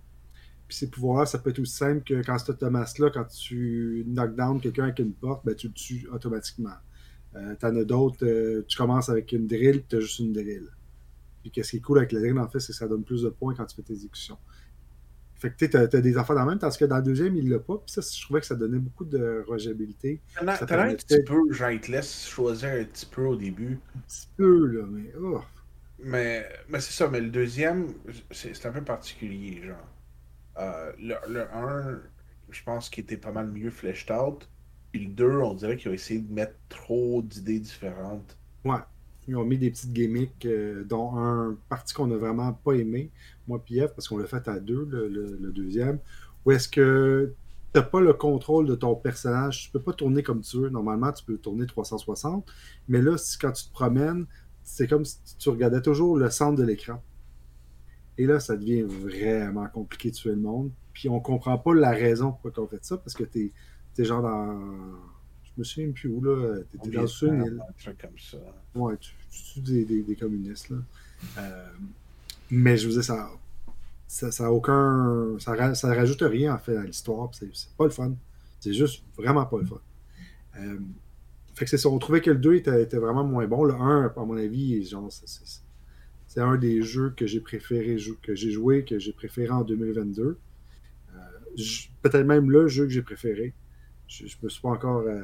Puis 0.68 0.78
ces 0.78 0.92
pouvoirs-là, 0.92 1.26
ça 1.26 1.40
peut 1.40 1.50
être 1.50 1.58
aussi 1.58 1.74
simple 1.74 2.04
que 2.04 2.22
quand 2.22 2.38
tu 2.38 2.52
as 2.52 2.56
ce 2.60 2.66
masque-là, 2.66 3.10
quand 3.10 3.26
tu 3.26 4.06
knock 4.06 4.36
down 4.36 4.62
quelqu'un 4.62 4.84
avec 4.84 5.00
une 5.00 5.14
porte, 5.14 5.44
ben, 5.44 5.56
tu 5.56 5.70
le 5.70 5.74
tues 5.74 6.08
automatiquement. 6.14 6.78
Euh, 7.36 7.56
T'en 7.56 7.76
as 7.78 7.86
d'autres, 7.86 8.24
euh, 8.24 8.64
tu 8.68 8.78
commences 8.78 9.10
avec 9.10 9.32
une 9.32 9.48
drill, 9.48 9.84
tu 9.90 9.96
as 9.96 10.02
juste 10.02 10.20
une 10.20 10.34
drill. 10.34 10.70
Puis 11.42 11.50
qu'est-ce 11.50 11.72
qui 11.72 11.78
est 11.78 11.82
cool 11.82 11.98
avec 11.98 12.12
la 12.12 12.20
drill, 12.20 12.38
en 12.38 12.48
fait, 12.48 12.60
c'est 12.60 12.74
que 12.74 12.78
ça 12.78 12.88
donne 12.88 13.04
plus 13.04 13.24
de 13.24 13.30
points 13.30 13.56
quand 13.56 13.66
tu 13.66 13.76
fais 13.76 13.82
tes 13.82 13.94
exécutions. 13.94 14.38
Fait 15.40 15.52
que 15.52 15.66
tu 15.66 15.78
as, 15.78 15.88
des 15.88 16.18
affaires 16.18 16.36
dans 16.36 16.44
le 16.44 16.50
même, 16.50 16.60
parce 16.60 16.78
que 16.78 16.84
dans 16.84 16.98
le 16.98 17.04
deuxième, 17.04 17.36
il 17.38 17.50
l'a 17.50 17.60
pas. 17.60 17.78
Puis 17.78 17.94
ça, 17.94 18.02
je 18.02 18.22
trouvais 18.22 18.42
que 18.42 18.46
ça 18.46 18.56
donnait 18.56 18.78
beaucoup 18.78 19.06
de 19.06 19.46
rejabilité. 19.48 20.22
T'as 20.36 20.84
un 20.84 20.96
petit 20.96 21.24
peu, 21.24 21.52
genre, 21.54 21.70
il 21.72 21.80
te 21.80 21.92
laisse 21.92 22.28
choisir 22.28 22.70
un 22.70 22.84
petit 22.84 23.06
peu 23.06 23.26
au 23.26 23.38
début? 23.38 23.80
Un 23.96 24.00
petit 24.02 24.28
peu, 24.36 24.66
là, 24.66 24.86
mais. 24.90 25.14
Oh. 25.20 25.42
Mais, 26.02 26.48
mais 26.68 26.80
c'est 26.80 26.94
ça, 26.94 27.08
mais 27.10 27.22
le 27.22 27.30
deuxième, 27.30 27.94
c'est 28.32 28.66
un 28.66 28.72
peu 28.72 28.84
particulier, 28.84 29.62
genre. 29.64 29.88
Euh, 30.58 30.92
le, 31.00 31.16
le 31.30 31.54
1, 31.54 32.02
je 32.50 32.64
pense 32.64 32.90
qu'il 32.90 33.06
était 33.06 33.18
pas 33.18 33.32
mal 33.32 33.48
mieux 33.48 33.70
fleshed 33.70 34.12
out. 34.12 34.50
Puis 34.92 35.06
le 35.06 35.12
2, 35.12 35.38
on 35.38 35.54
dirait 35.54 35.78
qu'ils 35.78 35.92
ont 35.92 35.94
essayé 35.94 36.20
de 36.20 36.34
mettre 36.34 36.56
trop 36.68 37.22
d'idées 37.22 37.60
différentes. 37.60 38.38
Ouais. 38.66 38.80
Ils 39.30 39.36
ont 39.36 39.46
mis 39.46 39.60
des 39.60 39.70
petites 39.70 39.94
gimmicks, 39.94 40.46
euh, 40.46 40.84
dont 40.84 41.16
un 41.18 41.56
parti 41.70 41.94
qu'on 41.94 42.12
a 42.12 42.18
vraiment 42.18 42.52
pas 42.52 42.74
aimé, 42.74 43.12
moi 43.48 43.62
puis 43.64 43.80
parce 43.80 44.08
qu'on 44.08 44.18
l'a 44.18 44.26
fait 44.26 44.48
à 44.48 44.60
deux, 44.60 44.88
le, 44.90 45.52
deuxième, 45.52 46.00
où 46.46 46.52
est-ce 46.52 46.68
que 46.68 47.34
tu 47.74 47.80
n'as 47.80 47.86
pas 47.86 48.02
le 48.02 48.14
contrôle 48.14 48.66
de 48.66 48.74
ton 48.74 48.96
personnage. 48.96 49.66
Tu 49.66 49.70
peux 49.70 49.80
pas 49.80 49.94
tourner 49.94 50.24
comme 50.24 50.42
tu 50.42 50.58
veux. 50.58 50.70
Normalement, 50.70 51.12
tu 51.12 51.24
peux 51.24 51.38
tourner 51.38 51.68
360. 51.68 52.44
Mais 52.88 53.00
là, 53.00 53.16
quand 53.40 53.52
tu 53.52 53.66
te 53.66 53.72
promènes, 53.72 54.26
c'est 54.64 54.88
comme 54.88 55.06
si 55.06 55.18
tu 55.38 55.50
regardais 55.50 55.82
toujours 55.82 56.18
le 56.18 56.32
centre 56.32 56.56
de 56.58 56.64
l'écran. 56.64 57.00
Et 58.18 58.26
là, 58.26 58.40
ça 58.40 58.58
devient 58.58 58.82
vraiment 58.82 59.68
compliqué 59.68 60.10
de 60.10 60.16
tuer 60.16 60.32
le 60.32 60.38
monde. 60.38 60.72
Puis 60.94 61.10
on 61.10 61.20
comprend 61.20 61.60
pas 61.60 61.76
la 61.76 61.92
raison 61.92 62.32
pourquoi 62.32 62.64
on 62.64 62.68
fait 62.68 62.84
ça, 62.84 62.98
parce 62.98 63.14
que 63.14 63.24
tu 63.24 63.54
es, 63.98 64.04
genre 64.04 64.24
dans. 64.24 64.60
Je 65.60 65.62
me 65.62 65.66
souviens 65.66 65.92
plus 65.92 66.10
où, 66.10 66.22
là. 66.24 66.60
T'es 66.82 66.90
dans 66.90 67.06
une 67.06 67.44
île. 67.44 67.62
comme 68.00 68.18
ça. 68.18 68.38
Ouais, 68.76 68.96
tu, 68.98 69.12
tues 69.30 69.60
des, 69.84 70.16
communistes, 70.16 70.70
là. 70.70 70.78
Euh, 71.38 71.68
mais 72.50 72.78
je 72.78 72.88
vous 72.88 72.98
dis, 72.98 73.04
ça. 73.04 73.30
Ça, 74.08 74.32
ça 74.32 74.52
aucun. 74.54 75.38
Ça, 75.40 75.76
ça 75.76 75.94
rajoute 75.94 76.22
rien, 76.22 76.54
en 76.54 76.58
fait, 76.58 76.78
à 76.78 76.84
l'histoire. 76.86 77.30
C'est 77.34 77.52
pas 77.78 77.84
le 77.84 77.90
fun. 77.90 78.14
C'est 78.62 78.72
juste 78.72 79.04
vraiment 79.18 79.46
pas 79.46 79.58
le 79.58 79.66
fun. 79.66 79.82
Euh, 80.60 80.80
fait 81.56 81.66
que 81.66 81.72
c'est 81.72 81.78
ça. 81.78 81.90
On 81.90 82.00
trouvait 82.00 82.22
que 82.22 82.32
le 82.32 82.38
2 82.38 82.56
était, 82.56 82.82
était, 82.82 82.98
vraiment 82.98 83.26
moins 83.26 83.46
bon. 83.46 83.66
Le 83.66 83.74
1, 83.74 84.14
à 84.16 84.26
mon 84.26 84.38
avis, 84.38 84.86
genre, 84.86 85.12
c'est 85.12 86.40
un 86.40 86.56
des 86.56 86.82
jeux 86.84 87.14
que 87.18 87.28
j'ai 87.28 87.42
préféré, 87.42 87.98
que 88.22 88.34
j'ai 88.34 88.52
joué, 88.52 88.86
que 88.86 88.98
j'ai 88.98 89.12
préféré 89.12 89.50
en 89.50 89.64
2022. 89.64 90.38
Euh, 91.14 91.20
peut-être 92.02 92.26
même 92.26 92.50
le 92.50 92.70
jeu 92.70 92.86
que 92.86 92.92
j'ai 92.92 93.02
préféré. 93.02 93.54
Je, 94.08 94.24
ne 94.24 94.30
me 94.44 94.50
suis 94.50 94.62
pas 94.62 94.70
encore. 94.70 95.02
Euh, 95.02 95.22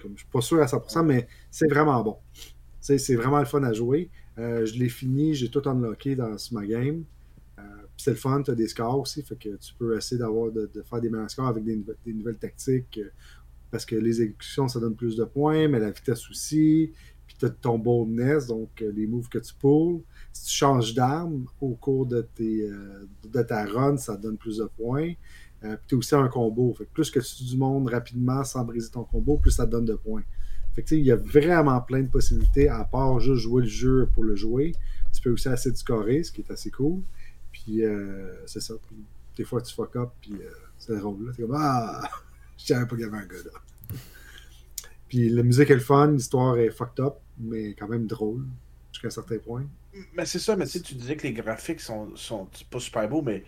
comme, 0.00 0.12
je 0.14 0.20
suis 0.20 0.30
pas 0.30 0.40
sûr 0.40 0.60
à 0.60 0.66
100%, 0.66 1.04
mais 1.04 1.28
c'est 1.50 1.68
vraiment 1.68 2.02
bon. 2.02 2.16
C'est 2.80 3.16
vraiment 3.16 3.40
le 3.40 3.46
fun 3.46 3.62
à 3.64 3.72
jouer. 3.72 4.10
Euh, 4.38 4.64
je 4.64 4.78
l'ai 4.78 4.88
fini, 4.88 5.34
j'ai 5.34 5.48
tout 5.48 5.68
unlocké 5.68 6.14
dans 6.14 6.36
ma 6.52 6.66
game. 6.66 7.04
c'est 7.96 8.10
le 8.10 8.16
fun, 8.16 8.42
tu 8.42 8.50
as 8.50 8.54
des 8.54 8.68
scores 8.68 9.00
aussi, 9.00 9.22
fait 9.22 9.36
que 9.36 9.56
tu 9.56 9.74
peux 9.74 9.96
essayer 9.96 10.18
d'avoir 10.18 10.52
de, 10.52 10.70
faire 10.88 11.00
des 11.00 11.10
meilleurs 11.10 11.30
scores 11.30 11.48
avec 11.48 11.64
des, 11.64 11.82
des 12.04 12.12
nouvelles 12.12 12.36
tactiques. 12.36 13.00
parce 13.70 13.84
que 13.84 13.96
les 13.96 14.22
exécutions, 14.22 14.68
ça 14.68 14.78
donne 14.78 14.94
plus 14.94 15.16
de 15.16 15.24
points, 15.24 15.66
mais 15.66 15.80
la 15.80 15.90
vitesse 15.90 16.30
aussi 16.30 16.92
tu 17.38 17.46
as 17.46 17.50
ton 17.50 17.78
boldness, 17.78 18.46
donc 18.46 18.70
euh, 18.82 18.92
les 18.94 19.06
moves 19.06 19.28
que 19.28 19.38
tu 19.38 19.54
pulls. 19.54 20.02
Si 20.32 20.46
tu 20.46 20.54
changes 20.54 20.94
d'arme 20.94 21.46
au 21.60 21.74
cours 21.74 22.06
de, 22.06 22.22
tes, 22.34 22.62
euh, 22.62 23.06
de 23.24 23.42
ta 23.42 23.64
run, 23.66 23.96
ça 23.96 24.16
donne 24.16 24.36
plus 24.36 24.58
de 24.58 24.64
points. 24.64 25.12
Euh, 25.64 25.76
puis 25.76 25.86
tu 25.88 25.94
aussi 25.94 26.14
un 26.14 26.28
combo. 26.28 26.74
Fait 26.74 26.84
plus 26.84 27.10
que 27.10 27.20
tu 27.20 27.44
du 27.44 27.56
monde 27.56 27.88
rapidement 27.88 28.44
sans 28.44 28.64
briser 28.64 28.90
ton 28.90 29.04
combo, 29.04 29.38
plus 29.38 29.50
ça 29.50 29.66
te 29.66 29.70
donne 29.70 29.84
de 29.84 29.94
points. 29.94 30.22
Fait 30.74 30.82
que, 30.82 30.94
il 30.94 31.04
y 31.04 31.10
a 31.10 31.16
vraiment 31.16 31.80
plein 31.80 32.02
de 32.02 32.08
possibilités 32.08 32.68
à 32.68 32.84
part 32.84 33.18
juste 33.20 33.42
jouer 33.42 33.62
le 33.62 33.68
jeu 33.68 34.08
pour 34.12 34.24
le 34.24 34.36
jouer. 34.36 34.72
Tu 35.14 35.22
peux 35.22 35.30
aussi 35.30 35.48
assez 35.48 35.74
scorer, 35.74 36.22
ce 36.22 36.32
qui 36.32 36.42
est 36.42 36.50
assez 36.50 36.70
cool. 36.70 37.02
Puis 37.50 37.80
c'est 38.44 38.60
ça. 38.60 38.74
des 39.36 39.44
fois, 39.44 39.62
tu 39.62 39.74
fuck 39.74 39.96
up, 39.96 40.10
puis 40.20 40.34
c'est 40.76 40.96
drôle. 40.96 41.32
Tu 41.34 41.42
es 41.42 41.46
comme 41.46 41.56
Ah, 41.58 42.06
je 42.58 42.66
savais 42.66 42.86
pas 42.86 42.94
qu'il 42.94 43.04
y 43.04 43.08
avait 43.08 43.16
un 43.16 43.26
gars 43.26 43.36
là. 43.44 43.98
puis 45.08 45.30
la 45.30 45.42
musique 45.42 45.70
est 45.70 45.74
le 45.74 45.80
fun, 45.80 46.12
l'histoire 46.12 46.58
est 46.58 46.70
fucked 46.70 47.02
up 47.02 47.14
mais 47.38 47.74
quand 47.74 47.88
même 47.88 48.06
drôle 48.06 48.44
jusqu'à 48.92 49.08
un 49.08 49.10
certain 49.10 49.38
point. 49.38 49.66
Mais 50.14 50.26
c'est 50.26 50.38
ça, 50.38 50.56
mais 50.56 50.66
tu 50.66 50.94
disais 50.94 51.16
que 51.16 51.26
les 51.26 51.32
graphiques 51.32 51.80
sont, 51.80 52.14
sont 52.16 52.48
pas 52.70 52.80
super 52.80 53.08
beaux, 53.08 53.22
mais 53.22 53.44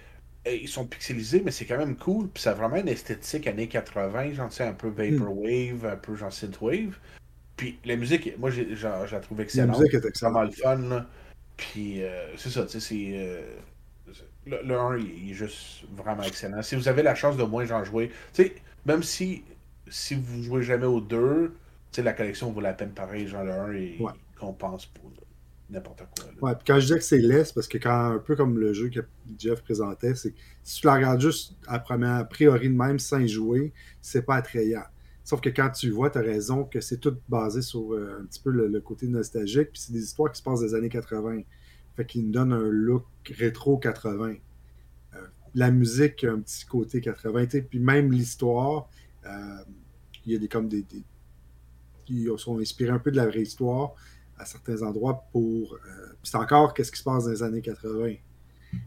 ils 0.57 0.69
sont 0.69 0.87
pixelisés, 0.87 1.43
mais 1.45 1.51
c'est 1.51 1.65
quand 1.65 1.79
même 1.79 1.97
cool. 1.97 2.29
Puis 2.29 2.43
ça 2.43 2.51
a 2.51 2.55
vraiment 2.55 2.77
une 2.77 2.89
esthétique 2.89 3.47
années 3.47 3.69
80, 3.69 4.33
genre, 4.33 4.51
un 4.61 4.73
peu 4.73 4.89
Vaporwave, 4.89 5.87
un 5.87 5.97
peu 5.97 6.15
genre 6.17 6.33
Synthwave. 6.33 6.99
Puis 7.57 7.79
la 7.85 7.97
musique, 7.97 8.39
moi, 8.39 8.51
j'ai, 8.51 8.75
genre, 8.77 9.07
je 9.07 9.15
la 9.15 9.21
trouve 9.21 9.41
excellente. 9.41 9.77
La 9.77 9.79
musique 9.79 9.95
est 9.95 10.07
excellente. 10.07 10.35
vraiment 10.35 10.45
le 10.45 10.53
fun. 10.53 11.07
Puis 11.57 12.03
euh, 12.03 12.37
c'est 12.37 12.51
ça, 12.51 12.65
tu 12.65 12.73
sais, 12.73 12.81
c'est. 12.81 13.13
Euh, 13.15 13.41
le, 14.47 14.75
1, 14.75 14.99
il 14.99 15.31
est 15.31 15.35
juste 15.35 15.85
vraiment 15.95 16.23
excellent. 16.23 16.63
Si 16.63 16.75
vous 16.75 16.89
avez 16.89 17.03
la 17.03 17.15
chance 17.15 17.37
de 17.37 17.43
moins 17.43 17.71
en 17.71 17.85
jouer, 17.85 18.11
tu 18.33 18.45
sais, 18.45 18.55
même 18.87 19.03
si, 19.03 19.45
si 19.89 20.15
vous 20.15 20.43
jouez 20.43 20.63
jamais 20.63 20.87
au 20.87 21.01
2, 21.01 21.53
sais, 21.93 22.03
la 22.03 22.13
collection 22.13 22.51
vaut 22.53 22.61
la 22.61 22.73
peine 22.73 22.91
pareil, 22.91 23.27
genre 23.27 23.45
le 23.45 23.53
1 23.53 23.73
et 23.73 23.99
compense 24.39 24.87
pour 24.87 25.11
n'importe 25.71 26.03
quoi. 26.17 26.49
Ouais, 26.49 26.55
puis 26.57 26.65
quand 26.67 26.81
je 26.81 26.87
dis 26.87 26.95
que 26.95 27.05
c'est 27.05 27.19
laisse, 27.19 27.53
parce 27.53 27.69
que 27.69 27.79
quand 27.79 28.13
un 28.13 28.19
peu 28.19 28.37
comme 28.37 28.59
le 28.59 28.73
jeu 28.73 28.89
que 28.89 29.01
Jeff 29.39 29.63
présentait, 29.63 30.15
c'est 30.15 30.35
si 30.63 30.81
tu 30.81 30.87
la 30.87 30.95
regardes 30.95 31.21
juste 31.21 31.57
à 31.67 31.79
première 31.79 32.17
a 32.17 32.25
priori 32.25 32.69
de 32.69 32.75
même 32.75 32.99
sans 32.99 33.19
y 33.19 33.29
jouer, 33.29 33.73
c'est 34.01 34.23
pas 34.23 34.37
attrayant. 34.37 34.85
Sauf 35.25 35.43
que 35.43 35.51
quand 35.51 35.71
tu 35.71 35.91
vois, 35.91 36.09
tu 36.09 36.19
as 36.19 36.23
raison 36.23 36.65
que 36.65 36.81
c'est 36.81 36.99
tout 36.99 37.17
basé 37.29 37.61
sur 37.61 37.93
euh, 37.93 38.21
un 38.23 38.25
petit 38.25 38.41
peu 38.41 38.51
le, 38.51 38.81
côté 38.81 39.07
nostalgique, 39.09 39.73
puis 39.73 39.83
c'est 39.83 39.93
des 39.93 40.03
histoires 40.03 40.33
qui 40.33 40.39
se 40.39 40.43
passent 40.43 40.61
des 40.61 40.75
années 40.75 40.89
80. 40.89 41.43
Fait 41.97 42.07
qu'ils 42.07 42.25
nous 42.27 42.33
donnent 42.33 42.55
un 42.55 42.69
look 42.71 43.05
rétro 43.37 43.77
80. 43.77 44.37
Euh, 45.15 45.19
la 45.55 45.71
musique 45.71 46.25
a 46.25 46.33
un 46.33 46.41
petit 46.41 46.65
côté 46.65 47.03
80, 47.03 47.61
puis 47.69 47.79
même 47.79 48.11
l'histoire, 48.11 48.89
euh, 49.27 49.59
il 50.25 50.33
y 50.33 50.37
a 50.37 50.39
des 50.39 50.49
comme 50.49 50.69
des 50.69 50.87
qui 52.07 52.27
sont 52.39 52.59
inspirés 52.59 52.93
un 52.93 52.99
peu 52.99 53.11
de 53.11 53.17
la 53.17 53.27
vraie 53.27 53.43
histoire 53.43 53.95
à 54.39 54.45
certains 54.45 54.83
endroits 54.83 55.25
pour. 55.33 55.75
Euh, 55.75 55.79
c'est 56.23 56.37
encore 56.37 56.75
qu'est-ce 56.75 56.93
qui 56.93 56.99
se 56.99 57.05
passe 57.05 57.25
dans 57.25 57.31
les 57.31 57.43
années 57.43 57.63
80. 57.63 58.15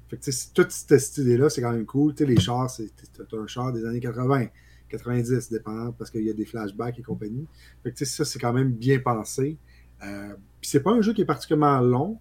Fait 0.09 0.17
que, 0.17 0.53
toute 0.53 0.71
cette, 0.71 1.17
idée-là, 1.17 1.49
c'est 1.49 1.61
quand 1.61 1.71
même 1.71 1.85
cool. 1.85 2.13
les 2.19 2.39
chars, 2.39 2.69
c'est 2.69 2.91
un 3.33 3.47
char 3.47 3.71
des 3.73 3.85
années 3.85 3.99
80, 3.99 4.47
90, 4.89 5.49
dépendant, 5.49 5.91
parce 5.93 6.11
qu'il 6.11 6.23
y 6.23 6.29
a 6.29 6.33
des 6.33 6.45
flashbacks 6.45 6.99
et 6.99 7.01
compagnie. 7.01 7.47
Fait 7.83 7.91
que, 7.91 8.05
ça, 8.05 8.25
c'est 8.25 8.39
quand 8.39 8.53
même 8.53 8.71
bien 8.71 8.99
pensé. 8.99 9.57
Euh, 10.03 10.33
Puis 10.59 10.69
c'est 10.69 10.81
pas 10.81 10.91
un 10.91 11.01
jeu 11.01 11.13
qui 11.13 11.21
est 11.21 11.25
particulièrement 11.25 11.79
long. 11.79 12.19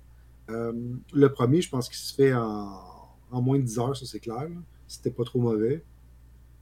Euh, 0.49 0.73
le 1.13 1.33
premier, 1.33 1.61
je 1.61 1.71
pense 1.71 1.89
qu'il 1.89 1.99
se 1.99 2.15
fait 2.15 2.33
en, 2.35 3.03
moins 3.31 3.59
de 3.59 3.65
10 3.65 3.79
heures, 3.79 3.97
ça 3.97 4.07
c'est 4.07 4.21
clair. 4.21 4.49
C'était 4.87 5.11
pas 5.11 5.25
trop 5.25 5.41
mauvais. 5.41 5.85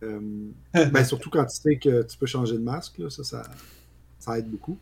Euh, 0.02 0.50
ben, 0.74 1.04
surtout 1.04 1.30
quand 1.30 1.44
tu 1.46 1.56
sais 1.56 1.76
que 1.76 2.02
tu 2.02 2.18
peux 2.18 2.26
changer 2.26 2.54
de 2.54 2.62
masque, 2.62 2.98
là, 2.98 3.10
ça, 3.10 3.24
ça, 3.24 3.42
ça 4.18 4.38
aide 4.38 4.50
beaucoup. 4.50 4.78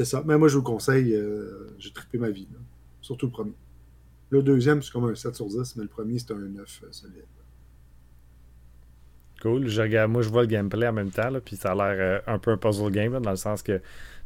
Euh, 0.00 0.04
c'est 0.04 0.04
ça. 0.04 0.22
Mais 0.26 0.36
moi, 0.38 0.48
je 0.48 0.56
vous 0.56 0.62
conseille, 0.62 1.14
euh, 1.14 1.74
j'ai 1.78 1.90
trippé 1.90 2.18
ma 2.18 2.30
vie. 2.30 2.48
Surtout 3.00 3.26
le 3.26 3.32
premier. 3.32 3.54
Le 4.30 4.42
deuxième, 4.42 4.82
c'est 4.82 4.92
comme 4.92 5.08
un 5.08 5.14
7 5.14 5.34
sur 5.34 5.46
10, 5.46 5.76
mais 5.76 5.82
le 5.82 5.88
premier, 5.88 6.18
c'est 6.18 6.32
un 6.32 6.36
9 6.36 6.80
euh, 6.84 6.86
solide. 6.90 7.22
Cool. 9.42 9.68
Je 9.68 10.06
moi, 10.06 10.22
je 10.22 10.28
vois 10.28 10.42
le 10.42 10.48
gameplay 10.48 10.88
en 10.88 10.92
même 10.92 11.10
temps, 11.10 11.30
là, 11.30 11.40
puis 11.40 11.56
ça 11.56 11.72
a 11.72 11.74
l'air 11.74 12.22
un 12.26 12.38
peu 12.38 12.50
un 12.50 12.56
puzzle 12.56 12.90
game, 12.90 13.20
dans 13.20 13.30
le 13.30 13.36
sens 13.36 13.62
que 13.62 13.80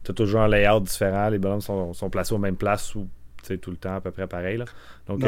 tu 0.04 0.12
as 0.12 0.14
toujours 0.14 0.40
un 0.40 0.48
layout 0.48 0.80
différent, 0.80 1.28
les 1.28 1.38
bonhommes 1.38 1.60
sont, 1.60 1.92
sont 1.92 2.08
placés 2.08 2.32
aux 2.32 2.38
mêmes 2.38 2.56
places 2.56 2.94
ou 2.94 3.08
tout 3.60 3.70
le 3.70 3.76
temps 3.76 3.96
à 3.96 4.00
peu 4.00 4.10
près 4.12 4.26
pareil. 4.26 4.58
Là. 4.58 4.66
Donc, 5.08 5.22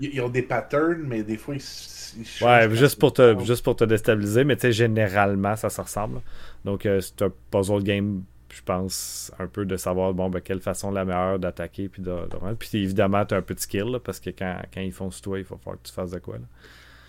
Ils 0.00 0.20
ont 0.20 0.28
des 0.28 0.42
patterns, 0.42 1.04
mais 1.06 1.22
des 1.22 1.36
fois, 1.36 1.54
ils 1.54 1.62
Ouais, 2.42 2.68
juste 2.74 2.98
pour, 2.98 3.12
te, 3.12 3.38
juste 3.44 3.64
pour 3.64 3.76
te 3.76 3.84
déstabiliser, 3.84 4.44
mais 4.44 4.56
tu 4.56 4.62
sais, 4.62 4.72
généralement, 4.72 5.56
ça 5.56 5.70
se 5.70 5.80
ressemble. 5.80 6.20
Donc, 6.64 6.84
euh, 6.84 7.00
c'est 7.00 7.22
un 7.22 7.32
puzzle 7.50 7.82
game, 7.82 8.22
je 8.52 8.62
pense, 8.62 9.32
un 9.38 9.46
peu 9.46 9.64
de 9.64 9.76
savoir, 9.76 10.12
bon, 10.12 10.28
ben, 10.28 10.40
quelle 10.40 10.60
façon 10.60 10.90
la 10.90 11.04
meilleure 11.04 11.38
d'attaquer. 11.38 11.88
Puis, 11.88 12.02
de, 12.02 12.12
puis 12.58 12.68
évidemment, 12.74 13.24
tu 13.24 13.34
as 13.34 13.38
un 13.38 13.42
petit 13.42 13.62
skill, 13.62 13.98
parce 14.04 14.20
que 14.20 14.30
quand, 14.30 14.56
quand 14.72 14.82
ils 14.82 14.92
font 14.92 15.10
sur 15.10 15.22
toi, 15.22 15.38
il 15.38 15.44
faut 15.44 15.56
faire 15.56 15.72
que 15.74 15.88
tu 15.88 15.92
fasses 15.92 16.10
de 16.10 16.18
quoi. 16.18 16.36
Là. 16.36 16.44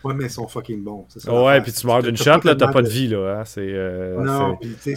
Ouais, 0.03 0.13
mais 0.13 0.25
ils 0.25 0.29
sont 0.29 0.47
fucking 0.47 0.83
bons. 0.83 1.05
ouais, 1.27 1.61
puis 1.61 1.71
tu 1.71 1.87
meurs 1.87 2.03
d'une 2.03 2.17
shot, 2.17 2.39
là, 2.43 2.55
t'as 2.55 2.71
pas 2.71 2.81
de 2.81 2.89
vie, 2.89 3.07
là. 3.07 3.39
Hein, 3.39 3.45
c'est, 3.45 3.61
euh, 3.61 4.21
non, 4.21 4.57
puis 4.57 4.75
tu 4.81 4.95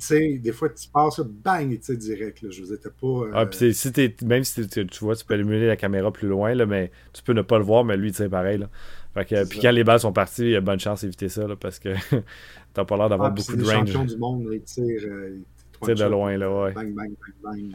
sais, 0.00 0.38
des 0.38 0.52
fois, 0.52 0.68
tu 0.70 0.88
passes, 0.88 1.20
bang, 1.20 1.70
tu 1.70 1.82
sais, 1.82 1.96
direct, 1.96 2.42
là. 2.42 2.50
Je 2.50 2.60
vous 2.62 2.72
étais 2.72 2.90
pas. 2.90 3.06
Euh... 3.06 3.30
Ah, 3.32 3.46
puis 3.46 3.72
si 3.72 3.92
même 4.24 4.42
si 4.42 4.66
tu 4.66 4.86
vois, 5.00 5.14
tu 5.14 5.24
peux 5.24 5.38
émuler 5.38 5.66
la 5.68 5.76
caméra 5.76 6.12
plus 6.12 6.26
loin, 6.28 6.54
là, 6.54 6.66
mais 6.66 6.90
tu 7.12 7.22
peux 7.22 7.32
ne 7.32 7.42
pas 7.42 7.58
le 7.58 7.64
voir, 7.64 7.84
mais 7.84 7.96
lui, 7.96 8.10
tu 8.10 8.18
sais, 8.18 8.28
pareil, 8.28 8.58
là. 8.58 8.68
Fait 9.14 9.24
que, 9.24 9.44
puis 9.48 9.60
quand 9.60 9.70
les 9.70 9.84
balles 9.84 10.00
sont 10.00 10.12
parties, 10.12 10.42
il 10.42 10.50
y 10.50 10.56
a 10.56 10.60
bonne 10.60 10.80
chance 10.80 11.02
d'éviter 11.02 11.28
ça, 11.28 11.46
là, 11.46 11.54
parce 11.54 11.78
que 11.78 11.90
t'as 12.74 12.84
pas 12.84 12.96
l'air 12.96 13.08
d'avoir 13.08 13.28
Ah, 13.28 13.30
beaucoup 13.30 13.56
de 13.56 13.62
range. 13.62 13.92
champions 13.92 14.04
du 14.04 14.16
monde, 14.16 14.46
là, 14.46 14.54
ils 14.56 14.62
tirent, 14.62 15.04
euh, 15.04 15.36
ils 15.36 15.53
Tu 15.80 15.86
sais, 15.86 15.94
de 15.94 16.04
loin, 16.04 16.36
là, 16.36 16.50
ouais. 16.50 16.72
Bang, 16.72 16.94
bang, 16.94 17.10
bang, 17.10 17.34
bang. 17.42 17.72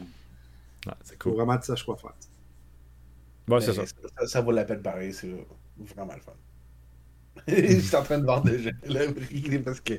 Ouais, 0.86 0.92
c'est 1.02 1.22
Faut 1.22 1.30
cool. 1.30 1.38
vraiment 1.38 1.56
que 1.56 1.60
tu 1.62 1.66
saches 1.66 1.84
quoi 1.84 1.96
faire. 1.96 2.12
Ouais, 3.48 3.60
c'est 3.60 3.72
ça. 3.72 3.84
ça. 3.86 4.26
ça 4.26 4.40
vaut 4.40 4.52
la 4.52 4.64
peine 4.64 4.82
pareil, 4.82 5.12
c'est 5.12 5.28
vraiment 5.96 6.14
le 6.14 6.20
fun. 6.20 6.32
Je 7.48 7.78
suis 7.80 7.96
en 7.96 8.02
train 8.02 8.18
de 8.18 8.24
voir 8.24 8.42
déjà 8.42 8.70
parce 9.64 9.80
que. 9.80 9.94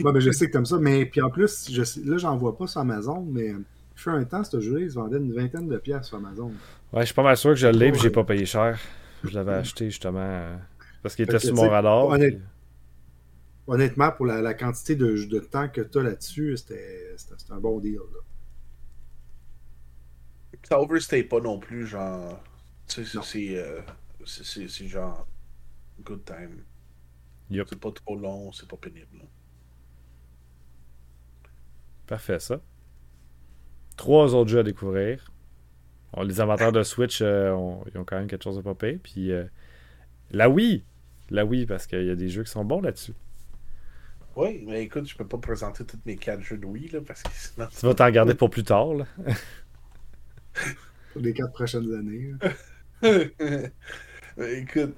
Ben, 0.00 0.18
je 0.20 0.30
sais 0.30 0.46
que 0.46 0.52
t'aimes 0.52 0.66
ça, 0.66 0.78
mais 0.78 1.06
puis 1.06 1.20
en 1.22 1.30
plus, 1.30 1.70
je 1.70 1.82
sais, 1.84 2.00
là, 2.04 2.18
j'en 2.18 2.36
vois 2.36 2.56
pas 2.56 2.66
sur 2.66 2.80
Amazon, 2.80 3.24
mais 3.30 3.50
euh, 3.50 3.58
il 3.96 4.00
fait 4.00 4.10
un 4.10 4.24
temps, 4.24 4.44
ce 4.44 4.60
jeu-là, 4.60 4.80
il 4.80 4.90
se 4.90 4.96
vendait 4.96 5.16
une 5.18 5.32
vingtaine 5.32 5.68
de 5.68 5.76
pièces 5.78 6.06
sur 6.06 6.18
Amazon. 6.18 6.52
Ouais, 6.92 7.00
je 7.00 7.06
suis 7.06 7.14
pas 7.14 7.22
mal 7.22 7.36
sûr 7.36 7.50
que 7.50 7.56
je 7.56 7.68
l'ai, 7.68 7.92
puis 7.92 8.00
j'ai 8.00 8.10
pas 8.10 8.24
payé 8.24 8.44
cher. 8.44 8.78
Je 9.24 9.30
l'avais 9.30 9.54
acheté 9.54 9.86
justement 9.86 10.18
euh, 10.20 10.56
parce 11.02 11.14
qu'il 11.14 11.24
était 11.24 11.38
sur 11.38 11.54
mon 11.54 11.68
radar. 11.68 12.06
honnête- 12.06 12.36
puis- 12.38 12.46
Honnêtement, 13.72 14.12
pour 14.12 14.26
la, 14.26 14.42
la 14.42 14.52
quantité 14.52 14.96
de, 14.96 15.24
de 15.24 15.38
temps 15.38 15.66
que 15.68 15.80
tu 15.80 15.98
as 15.98 16.02
là-dessus, 16.02 16.58
c'était 16.58 17.16
un 17.48 17.58
bon 17.58 17.80
deal. 17.80 17.94
là. 17.96 18.20
Ça 20.64 20.78
overstay 20.78 21.22
pas 21.24 21.40
non 21.40 21.58
plus, 21.58 21.86
genre. 21.86 22.38
Tu 22.86 23.02
sais, 23.06 23.18
c'est. 23.22 23.56
euh, 23.56 23.80
c'est- 24.26 24.68
genre. 24.86 25.26
Good 26.04 26.22
time. 26.26 26.64
Yup. 27.50 27.66
C'est 27.70 27.80
pas 27.80 27.92
trop 27.92 28.16
long, 28.18 28.52
c'est 28.52 28.68
pas 28.68 28.76
pénible. 28.76 29.06
là. 29.18 29.24
Parfait, 32.06 32.40
ça. 32.40 32.60
Trois 33.96 34.34
autres 34.34 34.50
jeux 34.50 34.58
à 34.58 34.62
découvrir. 34.64 35.32
Bon, 36.12 36.22
les 36.24 36.40
amateurs 36.40 36.72
de 36.72 36.82
Switch, 36.82 37.22
euh, 37.22 37.52
ont- 37.52 37.84
ils 37.90 37.96
ont 37.98 38.04
quand 38.04 38.18
même 38.18 38.26
quelque 38.26 38.44
chose 38.44 38.58
à 38.58 38.62
popper. 38.62 38.98
Puis 39.02 39.32
euh, 39.32 39.44
la 40.30 40.50
Wii. 40.50 40.84
La 41.30 41.46
Wii, 41.46 41.64
parce 41.64 41.86
qu'il 41.86 42.04
y 42.04 42.10
a 42.10 42.16
des 42.16 42.28
jeux 42.28 42.44
qui 42.44 42.50
sont 42.50 42.64
bons 42.66 42.82
là-dessus. 42.82 43.14
Oui, 44.36 44.64
mais 44.66 44.84
écoute, 44.84 45.06
je 45.06 45.16
peux 45.16 45.26
pas 45.26 45.38
présenter 45.38 45.84
tous 45.84 45.98
mes 46.06 46.16
quatre 46.16 46.40
jeux 46.40 46.56
de 46.56 46.64
Wii, 46.66 46.88
là, 46.88 47.00
parce 47.06 47.22
que 47.22 47.30
sinon. 47.32 47.66
Tu 47.68 47.86
vas 47.86 47.94
t'en 47.94 48.10
garder 48.10 48.34
pour 48.34 48.50
plus 48.50 48.64
tard. 48.64 48.94
Là. 48.94 49.06
Pour 51.12 51.20
les 51.20 51.34
quatre 51.34 51.52
prochaines 51.52 51.92
années. 51.94 52.32
là. 52.40 53.68
Écoute, 54.48 54.94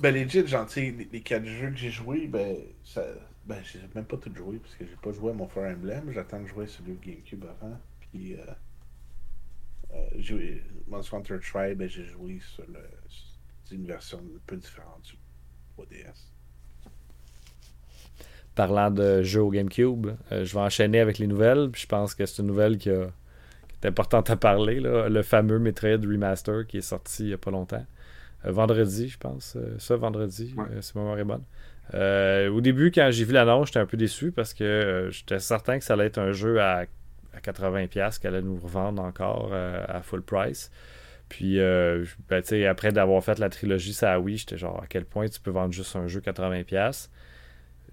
ben 0.00 0.14
legit, 0.14 0.44
sais, 0.68 0.90
les, 0.90 1.08
les 1.10 1.20
quatre 1.22 1.46
jeux 1.46 1.70
que 1.70 1.76
j'ai 1.76 1.90
joués, 1.90 2.26
ben, 2.26 2.56
ça, 2.84 3.04
ben, 3.46 3.62
j'ai 3.64 3.80
même 3.94 4.04
pas 4.04 4.16
tout 4.16 4.34
joué, 4.34 4.58
parce 4.58 4.74
que 4.76 4.84
j'ai 4.86 4.96
pas 4.96 5.12
joué 5.12 5.30
à 5.30 5.34
mon 5.34 5.48
Fire 5.48 5.64
Emblem, 5.74 6.12
j'attends 6.12 6.40
de 6.40 6.46
jouer 6.46 6.66
sur 6.66 6.84
le 6.84 6.94
GameCube 6.94 7.44
avant, 7.44 7.80
puis, 8.00 8.34
euh, 8.34 8.44
euh, 9.92 10.08
j'ai- 10.18 10.62
Monster 10.86 11.16
Hunter 11.16 11.38
Tribe, 11.40 11.78
ben, 11.78 11.88
j'ai 11.88 12.04
joué 12.04 12.38
sur 12.40 12.66
le, 12.66 12.80
c'est 13.64 13.74
une 13.74 13.86
version 13.86 14.18
un 14.18 14.40
peu 14.46 14.56
différente 14.56 15.02
du 15.02 15.18
3DS. 15.76 16.32
Parlant 18.58 18.90
de 18.90 19.22
jeux 19.22 19.42
au 19.42 19.50
GameCube, 19.50 20.08
euh, 20.32 20.44
je 20.44 20.52
vais 20.52 20.60
enchaîner 20.60 20.98
avec 20.98 21.18
les 21.18 21.28
nouvelles. 21.28 21.68
Puis 21.70 21.82
je 21.82 21.86
pense 21.86 22.16
que 22.16 22.26
c'est 22.26 22.42
une 22.42 22.48
nouvelle 22.48 22.76
qui, 22.76 22.90
a- 22.90 23.06
qui 23.68 23.76
est 23.84 23.86
importante 23.88 24.28
à 24.30 24.36
parler. 24.36 24.80
là. 24.80 25.08
Le 25.08 25.22
fameux 25.22 25.60
Metroid 25.60 26.00
Remaster 26.04 26.66
qui 26.66 26.78
est 26.78 26.80
sorti 26.80 27.22
il 27.22 27.28
y 27.30 27.32
a 27.34 27.38
pas 27.38 27.52
longtemps. 27.52 27.86
Euh, 28.46 28.50
vendredi, 28.50 29.08
je 29.08 29.16
pense. 29.16 29.54
Euh, 29.56 29.76
ça, 29.78 29.94
vendredi, 29.94 30.54
Ouais. 30.56 30.64
si 30.80 30.92
ma 30.96 31.02
mémoire 31.02 31.18
est 31.20 31.24
bonne. 31.24 31.44
Au 32.52 32.60
début, 32.60 32.90
quand 32.90 33.08
j'ai 33.12 33.24
vu 33.24 33.32
l'annonce, 33.32 33.68
j'étais 33.68 33.78
un 33.78 33.86
peu 33.86 33.96
déçu 33.96 34.32
parce 34.32 34.52
que 34.54 35.08
j'étais 35.12 35.38
certain 35.38 35.78
que 35.78 35.84
ça 35.84 35.94
allait 35.94 36.06
être 36.06 36.18
un 36.18 36.32
jeu 36.32 36.60
à, 36.60 36.84
à 37.34 37.40
80$ 37.40 38.18
qu'elle 38.18 38.34
allait 38.34 38.42
nous 38.42 38.58
revendre 38.58 39.00
encore 39.02 39.52
à 39.54 40.02
full 40.02 40.22
price. 40.22 40.70
Puis, 41.28 41.60
euh, 41.60 42.04
ben, 42.28 42.42
après 42.68 42.90
d'avoir 42.90 43.22
fait 43.22 43.38
la 43.38 43.50
trilogie 43.50 43.92
ça 43.92 44.18
Wii, 44.18 44.38
j'étais 44.38 44.56
genre 44.58 44.82
à 44.82 44.86
quel 44.88 45.04
point 45.04 45.28
tu 45.28 45.38
peux 45.40 45.50
vendre 45.52 45.72
juste 45.72 45.94
un 45.94 46.08
jeu 46.08 46.20
80$. 46.20 47.08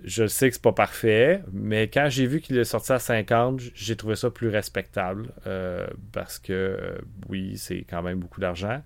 Je 0.06 0.28
sais 0.28 0.50
que 0.50 0.56
c'est 0.56 0.62
pas 0.62 0.72
parfait, 0.72 1.42
mais 1.52 1.88
quand 1.90 2.10
j'ai 2.10 2.28
vu 2.28 2.40
qu'il 2.40 2.56
est 2.58 2.64
sorti 2.64 2.92
à 2.92 3.00
50, 3.00 3.60
j'ai 3.74 3.96
trouvé 3.96 4.16
ça 4.16 4.30
plus 4.30 4.50
respectable. 4.50 5.32
euh, 5.48 5.88
parce 6.12 6.38
que 6.38 6.54
euh, 6.54 6.98
oui, 7.28 7.58
c'est 7.58 7.86
quand 7.90 8.04
même 8.04 8.20
beaucoup 8.20 8.40
d'argent. 8.40 8.82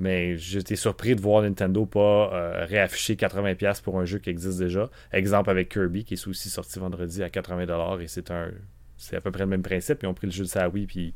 Mais 0.00 0.36
j'étais 0.36 0.74
surpris 0.74 1.14
de 1.14 1.20
voir 1.20 1.42
Nintendo 1.42 1.86
pas 1.86 2.32
euh, 2.34 2.64
réafficher 2.66 3.14
80$ 3.14 3.80
pour 3.82 4.00
un 4.00 4.04
jeu 4.04 4.18
qui 4.18 4.30
existe 4.30 4.58
déjà. 4.58 4.90
Exemple 5.12 5.50
avec 5.50 5.68
Kirby, 5.68 6.04
qui 6.04 6.14
est 6.14 6.26
aussi 6.26 6.50
sorti 6.50 6.80
vendredi 6.80 7.22
à 7.22 7.28
80$ 7.28 8.00
et 8.00 8.08
c'est 8.08 8.32
un. 8.32 8.50
C'est 8.96 9.16
à 9.16 9.20
peu 9.20 9.30
près 9.30 9.44
le 9.44 9.50
même 9.50 9.62
principe. 9.62 10.02
Ils 10.02 10.06
ont 10.06 10.14
pris 10.14 10.26
le 10.26 10.32
jeu 10.32 10.42
de 10.44 10.48
Sawi 10.48 10.86
puis 10.86 11.14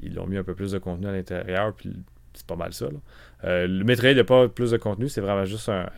ils 0.00 0.14
l'ont 0.14 0.26
mis 0.28 0.36
un 0.36 0.44
peu 0.44 0.54
plus 0.54 0.70
de 0.72 0.78
contenu 0.78 1.08
à 1.08 1.12
l'intérieur, 1.12 1.74
puis 1.74 1.92
c'est 2.34 2.46
pas 2.46 2.56
mal 2.56 2.72
ça. 2.72 2.86
là. 2.86 3.66
Le 3.66 3.82
Metroid 3.84 4.14
n'a 4.14 4.24
pas 4.24 4.48
plus 4.48 4.70
de 4.70 4.76
contenu, 4.76 5.08
c'est 5.08 5.20
vraiment 5.20 5.44
juste 5.44 5.68
un. 5.68 5.88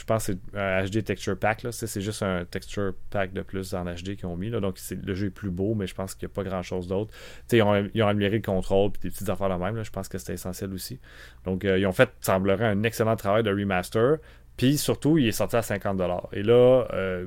Euh, 0.00 0.02
Je 0.02 0.04
pense 0.04 0.26
que 0.26 0.32
c'est 0.32 0.58
un 0.58 0.84
HD 0.84 1.04
Texture 1.04 1.38
Pack. 1.38 1.62
là. 1.62 1.72
C'est 1.72 2.00
juste 2.00 2.22
un 2.22 2.44
Texture 2.44 2.94
Pack 3.10 3.32
de 3.32 3.42
plus 3.42 3.74
en 3.74 3.84
HD 3.84 4.16
qu'ils 4.16 4.26
ont 4.26 4.36
mis. 4.36 4.50
Là. 4.50 4.60
Donc 4.60 4.76
le 4.90 5.14
jeu 5.14 5.26
est 5.28 5.30
plus 5.30 5.50
beau, 5.50 5.74
mais 5.74 5.86
je 5.86 5.94
pense 5.94 6.14
qu'il 6.14 6.26
n'y 6.28 6.32
a 6.32 6.34
pas 6.34 6.42
grand 6.44 6.62
chose 6.62 6.86
d'autre. 6.88 7.12
Ils 7.52 7.62
ont, 7.62 7.88
ils 7.94 8.02
ont 8.02 8.08
amélioré 8.08 8.36
le 8.36 8.42
contrôle 8.42 8.90
puis 8.92 9.00
des 9.02 9.10
petites 9.10 9.28
affaires 9.28 9.48
de 9.50 9.62
même. 9.62 9.76
là. 9.76 9.82
Je 9.82 9.90
pense 9.90 10.08
que 10.08 10.18
c'était 10.18 10.34
essentiel 10.34 10.72
aussi. 10.72 10.98
Donc 11.44 11.64
euh, 11.64 11.78
ils 11.78 11.86
ont 11.86 11.92
fait, 11.92 12.10
semblerait, 12.20 12.66
un 12.66 12.82
excellent 12.82 13.16
travail 13.16 13.42
de 13.42 13.50
remaster. 13.50 14.16
Puis 14.56 14.76
surtout, 14.78 15.16
il 15.18 15.26
est 15.28 15.32
sorti 15.32 15.56
à 15.56 15.60
50$. 15.60 16.28
Et 16.32 16.42
là, 16.42 16.86
euh, 16.92 17.26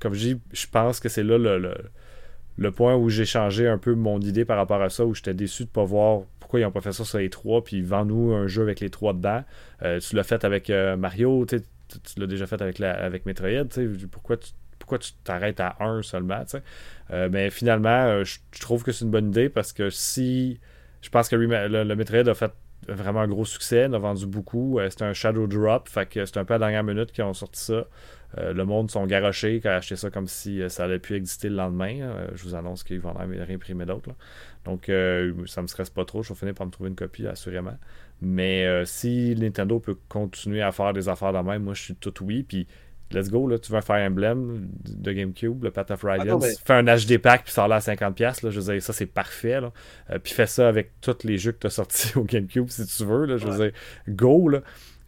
comme 0.00 0.14
je 0.14 0.34
dis, 0.34 0.40
je 0.52 0.66
pense 0.66 1.00
que 1.00 1.08
c'est 1.08 1.24
là 1.24 1.38
le, 1.38 1.58
le- 1.58 1.74
le 2.60 2.72
point 2.72 2.96
où 2.96 3.08
j'ai 3.08 3.24
changé 3.24 3.68
un 3.68 3.78
peu 3.78 3.94
mon 3.94 4.18
idée 4.20 4.44
par 4.44 4.56
rapport 4.56 4.82
à 4.82 4.88
ça, 4.90 5.04
où 5.06 5.14
j'étais 5.14 5.32
déçu 5.32 5.62
de 5.62 5.68
ne 5.68 5.72
pas 5.72 5.84
voir 5.84 6.22
pourquoi 6.40 6.58
ils 6.58 6.64
n'ont 6.64 6.72
pas 6.72 6.80
fait 6.80 6.90
ça 6.92 7.04
sur 7.04 7.18
les 7.18 7.30
trois, 7.30 7.62
puis 7.62 7.82
vends-nous 7.82 8.32
un 8.32 8.48
jeu 8.48 8.62
avec 8.62 8.80
les 8.80 8.90
trois 8.90 9.12
dedans. 9.12 9.44
Euh, 9.82 10.00
tu 10.00 10.16
l'as 10.16 10.24
fait 10.24 10.44
avec 10.44 10.68
euh, 10.68 10.96
Mario, 10.96 11.46
tu 11.46 11.60
tu 11.88 12.20
l'as 12.20 12.26
déjà 12.26 12.46
fait 12.46 12.60
avec, 12.60 12.80
avec 12.80 13.26
Metroid, 13.26 13.68
pourquoi 14.10 14.36
tu 14.36 14.50
pourquoi 14.78 14.98
tu 14.98 15.12
t'arrêtes 15.24 15.60
à 15.60 15.76
un 15.80 16.02
seulement. 16.02 16.44
Euh, 17.10 17.28
mais 17.30 17.50
finalement, 17.50 18.04
euh, 18.06 18.24
je 18.24 18.60
trouve 18.60 18.84
que 18.84 18.92
c'est 18.92 19.04
une 19.04 19.10
bonne 19.10 19.28
idée 19.28 19.48
parce 19.48 19.72
que 19.72 19.90
si. 19.90 20.60
Je 21.02 21.10
pense 21.10 21.28
que 21.28 21.36
Rema- 21.36 21.68
le, 21.68 21.94
Metroid 21.94 22.26
a 22.28 22.34
fait 22.34 22.52
vraiment 22.88 23.20
un 23.20 23.28
gros 23.28 23.44
succès, 23.44 23.86
il 23.88 23.94
a 23.94 23.98
vendu 23.98 24.26
beaucoup. 24.26 24.78
Euh, 24.78 24.88
c'était 24.88 25.04
un 25.04 25.12
Shadow 25.12 25.46
Drop, 25.46 25.88
fait 25.88 26.08
que 26.08 26.24
c'est 26.24 26.38
un 26.38 26.44
peu 26.44 26.54
à 26.54 26.58
la 26.58 26.66
dernière 26.66 26.84
minute 26.84 27.12
qu'ils 27.12 27.24
ont 27.24 27.34
sorti 27.34 27.60
ça. 27.60 27.84
Euh, 28.36 28.52
le 28.52 28.64
monde 28.64 28.90
sont 28.90 29.06
garochés 29.06 29.60
qui 29.60 29.68
a 29.68 29.76
acheté 29.76 29.96
ça 29.96 30.10
comme 30.10 30.26
si 30.26 30.60
euh, 30.60 30.68
ça 30.68 30.84
allait 30.84 30.98
plus 30.98 31.16
exister 31.16 31.48
le 31.48 31.56
lendemain. 31.56 32.00
Euh, 32.00 32.28
je 32.34 32.42
vous 32.44 32.54
annonce 32.54 32.82
qu'ils 32.82 33.00
vont 33.00 33.10
en 33.10 33.26
réimprimer 33.26 33.86
d'autres. 33.86 34.10
Donc, 34.64 34.90
ça 35.46 35.62
me 35.62 35.66
stresse 35.66 35.88
pas 35.88 36.04
trop. 36.04 36.22
Je 36.22 36.30
vais 36.30 36.38
finir 36.38 36.54
par 36.54 36.66
me 36.66 36.70
trouver 36.70 36.90
une 36.90 36.96
copie, 36.96 37.26
assurément. 37.26 37.78
Mais 38.20 38.66
euh, 38.66 38.84
si 38.84 39.34
Nintendo 39.38 39.78
peut 39.78 39.96
continuer 40.08 40.62
à 40.62 40.72
faire 40.72 40.92
des 40.92 41.08
affaires 41.08 41.32
de 41.32 41.38
même, 41.38 41.62
moi, 41.62 41.74
je 41.74 41.82
suis 41.82 41.94
tout 41.94 42.12
oui. 42.24 42.42
Puis, 42.42 42.66
let's 43.12 43.30
go. 43.30 43.46
Là, 43.46 43.58
tu 43.58 43.70
veux 43.70 43.78
un 43.78 43.82
Fire 43.82 44.04
Emblem 44.06 44.68
de 44.88 45.12
GameCube, 45.12 45.62
le 45.64 45.70
Path 45.70 45.90
of 45.92 46.02
Radiance. 46.02 46.42
mais- 46.42 46.54
Fais 46.64 46.74
un 46.74 46.84
HD 46.84 47.18
pack, 47.18 47.44
puis 47.44 47.52
ça 47.52 47.68
là 47.68 47.76
à 47.76 47.80
50$. 47.80 48.42
Là, 48.42 48.50
je 48.50 48.60
veux 48.60 48.72
dire, 48.72 48.82
ça, 48.82 48.92
c'est 48.92 49.06
parfait. 49.06 49.60
Là. 49.60 49.72
Euh, 50.10 50.18
puis, 50.18 50.32
fais 50.32 50.46
ça 50.46 50.68
avec 50.68 51.00
tous 51.00 51.18
les 51.24 51.38
jeux 51.38 51.52
que 51.52 51.58
tu 51.60 51.66
as 51.68 51.70
sortis 51.70 52.12
au 52.18 52.24
GameCube, 52.24 52.68
si 52.68 52.84
tu 52.86 53.04
veux. 53.04 53.24
Là, 53.24 53.36
je 53.36 53.46
veux 53.46 53.56
dire, 53.56 53.72
go. 54.08 54.48
Là. 54.48 54.60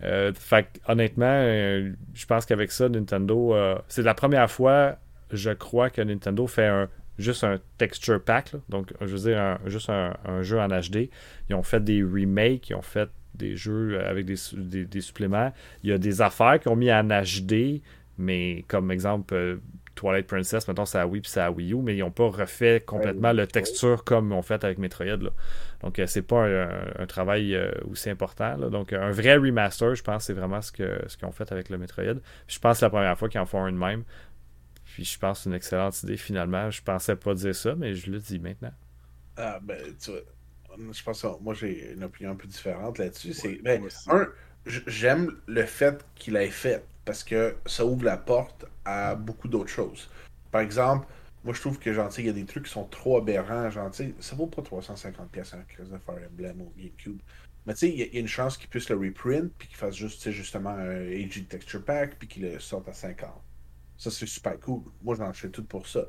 Euh, 0.03 0.33
fait 0.35 0.63
que, 0.65 0.93
honnêtement, 0.93 1.27
euh, 1.29 1.91
je 2.15 2.27
pense 2.27 2.47
qu'avec 2.47 2.71
ça, 2.71 2.89
Nintendo, 2.89 3.55
c'est 3.89 4.03
la 4.03 4.15
première 4.15 4.51
fois, 4.51 4.97
je 5.33 5.51
crois, 5.51 5.91
que 5.91 6.01
Nintendo 6.01 6.47
fait 6.47 6.67
un, 6.67 6.89
juste 7.21 7.45
un 7.45 7.59
texture 7.79 8.23
pack. 8.23 8.53
là. 8.53 8.59
Donc, 8.69 8.93
je 9.01 9.07
veux 9.07 9.31
dire, 9.31 9.39
un- 9.41 9.59
juste 9.67 9.91
un, 9.91 10.17
un 10.25 10.43
jeu 10.43 10.59
en 10.59 10.69
HD. 10.69 11.11
Ils 11.49 11.55
ont 11.55 11.63
fait 11.63 11.83
des 11.83 12.03
remakes, 12.03 12.71
ils 12.71 12.75
ont 12.77 12.83
fait 12.83 13.09
des 13.35 13.57
jeux 13.57 13.99
euh, 13.99 14.11
avec 14.11 14.27
des, 14.27 14.37
des- 14.55 14.85
des 14.85 15.01
suppléments. 15.01 15.53
Il 15.83 15.91
y 15.91 15.93
a 15.93 15.99
des 15.99 16.21
affaires 16.23 16.59
qu'ils 16.61 16.73
ont 16.73 16.77
mis 16.77 16.93
en 16.93 17.05
HD, 17.09 17.81
mais 18.19 18.65
comme 18.69 18.91
exemple, 18.91 19.35
euh, 19.35 19.57
Twilight 19.97 20.27
Princess, 20.27 20.67
maintenant 20.67 20.87
c'est 20.87 20.99
à 20.99 21.07
Wii 21.07 21.21
puis 21.21 21.31
c'est 21.31 21.41
à 21.41 21.51
Wii 21.51 21.73
U, 21.75 21.77
mais 21.83 21.95
ils 21.95 22.01
n'ont 22.01 22.11
pas 22.11 22.29
refait 22.29 22.81
complètement 22.87 23.29
Ouais, 23.29 23.35
le 23.35 23.47
texture 23.47 24.03
comme 24.05 24.31
ils 24.31 24.35
ont 24.35 24.41
fait 24.43 24.63
avec 24.65 24.79
Metroid. 24.79 25.05
Là. 25.05 25.31
Donc, 25.83 25.99
euh, 25.99 26.07
c'est 26.07 26.23
pas 26.23 26.47
un, 26.47 26.69
un 26.99 27.07
travail 27.07 27.55
euh, 27.55 27.71
aussi 27.91 28.09
important. 28.09 28.57
là. 28.57 28.71
Donc, 28.71 28.93
un 28.95 29.11
vrai 29.11 29.37
remaster, 29.37 29.95
je 29.95 30.03
pense, 30.03 30.25
c'est 30.25 30.33
vraiment 30.33 30.63
ce 30.63 30.73
qu'ils 30.73 30.87
ont 31.25 31.33
fait 31.33 31.51
avec 31.53 31.69
le 31.69 31.77
Metroid. 31.77 32.15
Puis, 32.47 32.57
je 32.57 32.59
pense 32.61 32.75
que 32.77 32.79
c'est 32.81 32.87
la 32.87 32.91
première 32.91 33.19
fois 33.19 33.29
qu'ils 33.29 33.41
en 33.41 33.47
font 33.47 33.63
un 33.65 33.73
de 33.73 33.77
même. 33.79 34.05
Puis, 34.95 35.05
je 35.05 35.19
pense 35.19 35.39
que 35.39 35.43
c'est 35.45 35.51
une 35.51 35.57
excellente 35.57 36.03
idée, 36.03 36.17
finalement. 36.17 36.71
Je 36.71 36.83
pensais 36.83 37.17
pas 37.17 37.35
dire 37.35 37.55
ça, 37.55 37.75
mais 37.77 37.95
je 37.95 38.11
le 38.11 38.19
dis 38.19 38.39
maintenant. 38.39 38.73
Ah, 39.37 39.59
ben, 39.63 39.97
tu 39.99 40.11
vois, 40.11 40.21
je 40.93 41.03
pense 41.03 41.23
que 41.23 41.29
moi, 41.43 41.55
j'ai 41.55 41.93
une 41.93 42.05
opinion 42.05 42.33
un 42.33 42.37
peu 42.37 42.47
différente 42.49 42.99
là-dessus. 42.99 43.33
C'est, 43.33 43.57
ben, 43.63 43.89
un, 44.07 44.29
j'aime 44.67 45.41
le 45.47 45.65
fait 45.67 46.05
qu'il 46.15 46.37
ait 46.37 46.51
fait 46.51 46.85
parce 47.05 47.25
que 47.25 47.57
ça 47.67 47.85
ouvre 47.87 48.05
la 48.05 48.17
porte 48.19 48.67
à 48.85 49.15
beaucoup 49.15 49.49
d'autres 49.49 49.71
choses. 49.71 50.11
Par 50.51 50.61
exemple, 50.61 51.07
moi, 51.45 51.55
je 51.55 51.61
trouve 51.61 51.79
que, 51.79 51.93
genre, 51.93 52.09
tu 52.09 52.17
sais, 52.17 52.23
il 52.23 52.27
y 52.27 52.31
a 52.31 52.33
des 52.35 52.45
trucs 52.45 52.67
qui 52.67 52.71
sont 52.73 52.85
trop 52.87 53.17
aberrants. 53.19 53.71
Genre, 53.71 53.91
tu 53.91 54.05
sais, 54.05 54.15
ça 54.21 54.37
vaut 54.37 54.47
pas 54.47 54.63
350 54.63 55.31
pièces 55.31 55.55
un 55.55 55.63
crise 55.63 55.89
de 55.91 55.99
Fire 55.99 56.29
Emblem 56.31 56.61
au 56.61 56.73
GameCube. 56.77 57.21
Mais 57.67 57.75
tu 57.75 57.81
sais, 57.81 57.89
il 57.91 57.97
y, 57.99 58.03
a- 58.03 58.07
il 58.07 58.15
y 58.15 58.17
a 58.19 58.21
une 58.21 58.29
chance 58.29 58.57
qu'ils 58.59 58.69
puissent 58.69 58.91
le 58.91 58.97
reprint, 58.97 59.53
puis 59.59 59.69
qu'ils 59.69 59.77
fassent 59.77 59.97
juste, 59.97 60.19
tu 60.19 60.25
sais, 60.25 60.33
justement 60.33 60.71
un 60.71 61.07
AG 61.09 61.47
Texture 61.49 61.85
Pack, 61.85 62.19
puis 62.19 62.29
qu'ils 62.29 62.43
le 62.43 62.59
sortent 62.61 62.89
à 62.89 62.93
50. 62.93 63.43
Ça, 64.01 64.11
c'est 64.11 64.25
super 64.25 64.59
cool. 64.61 64.81
Moi, 65.03 65.15
j'en 65.15 65.31
fais 65.35 65.51
tout 65.51 65.63
pour 65.63 65.87
ça. 65.87 66.07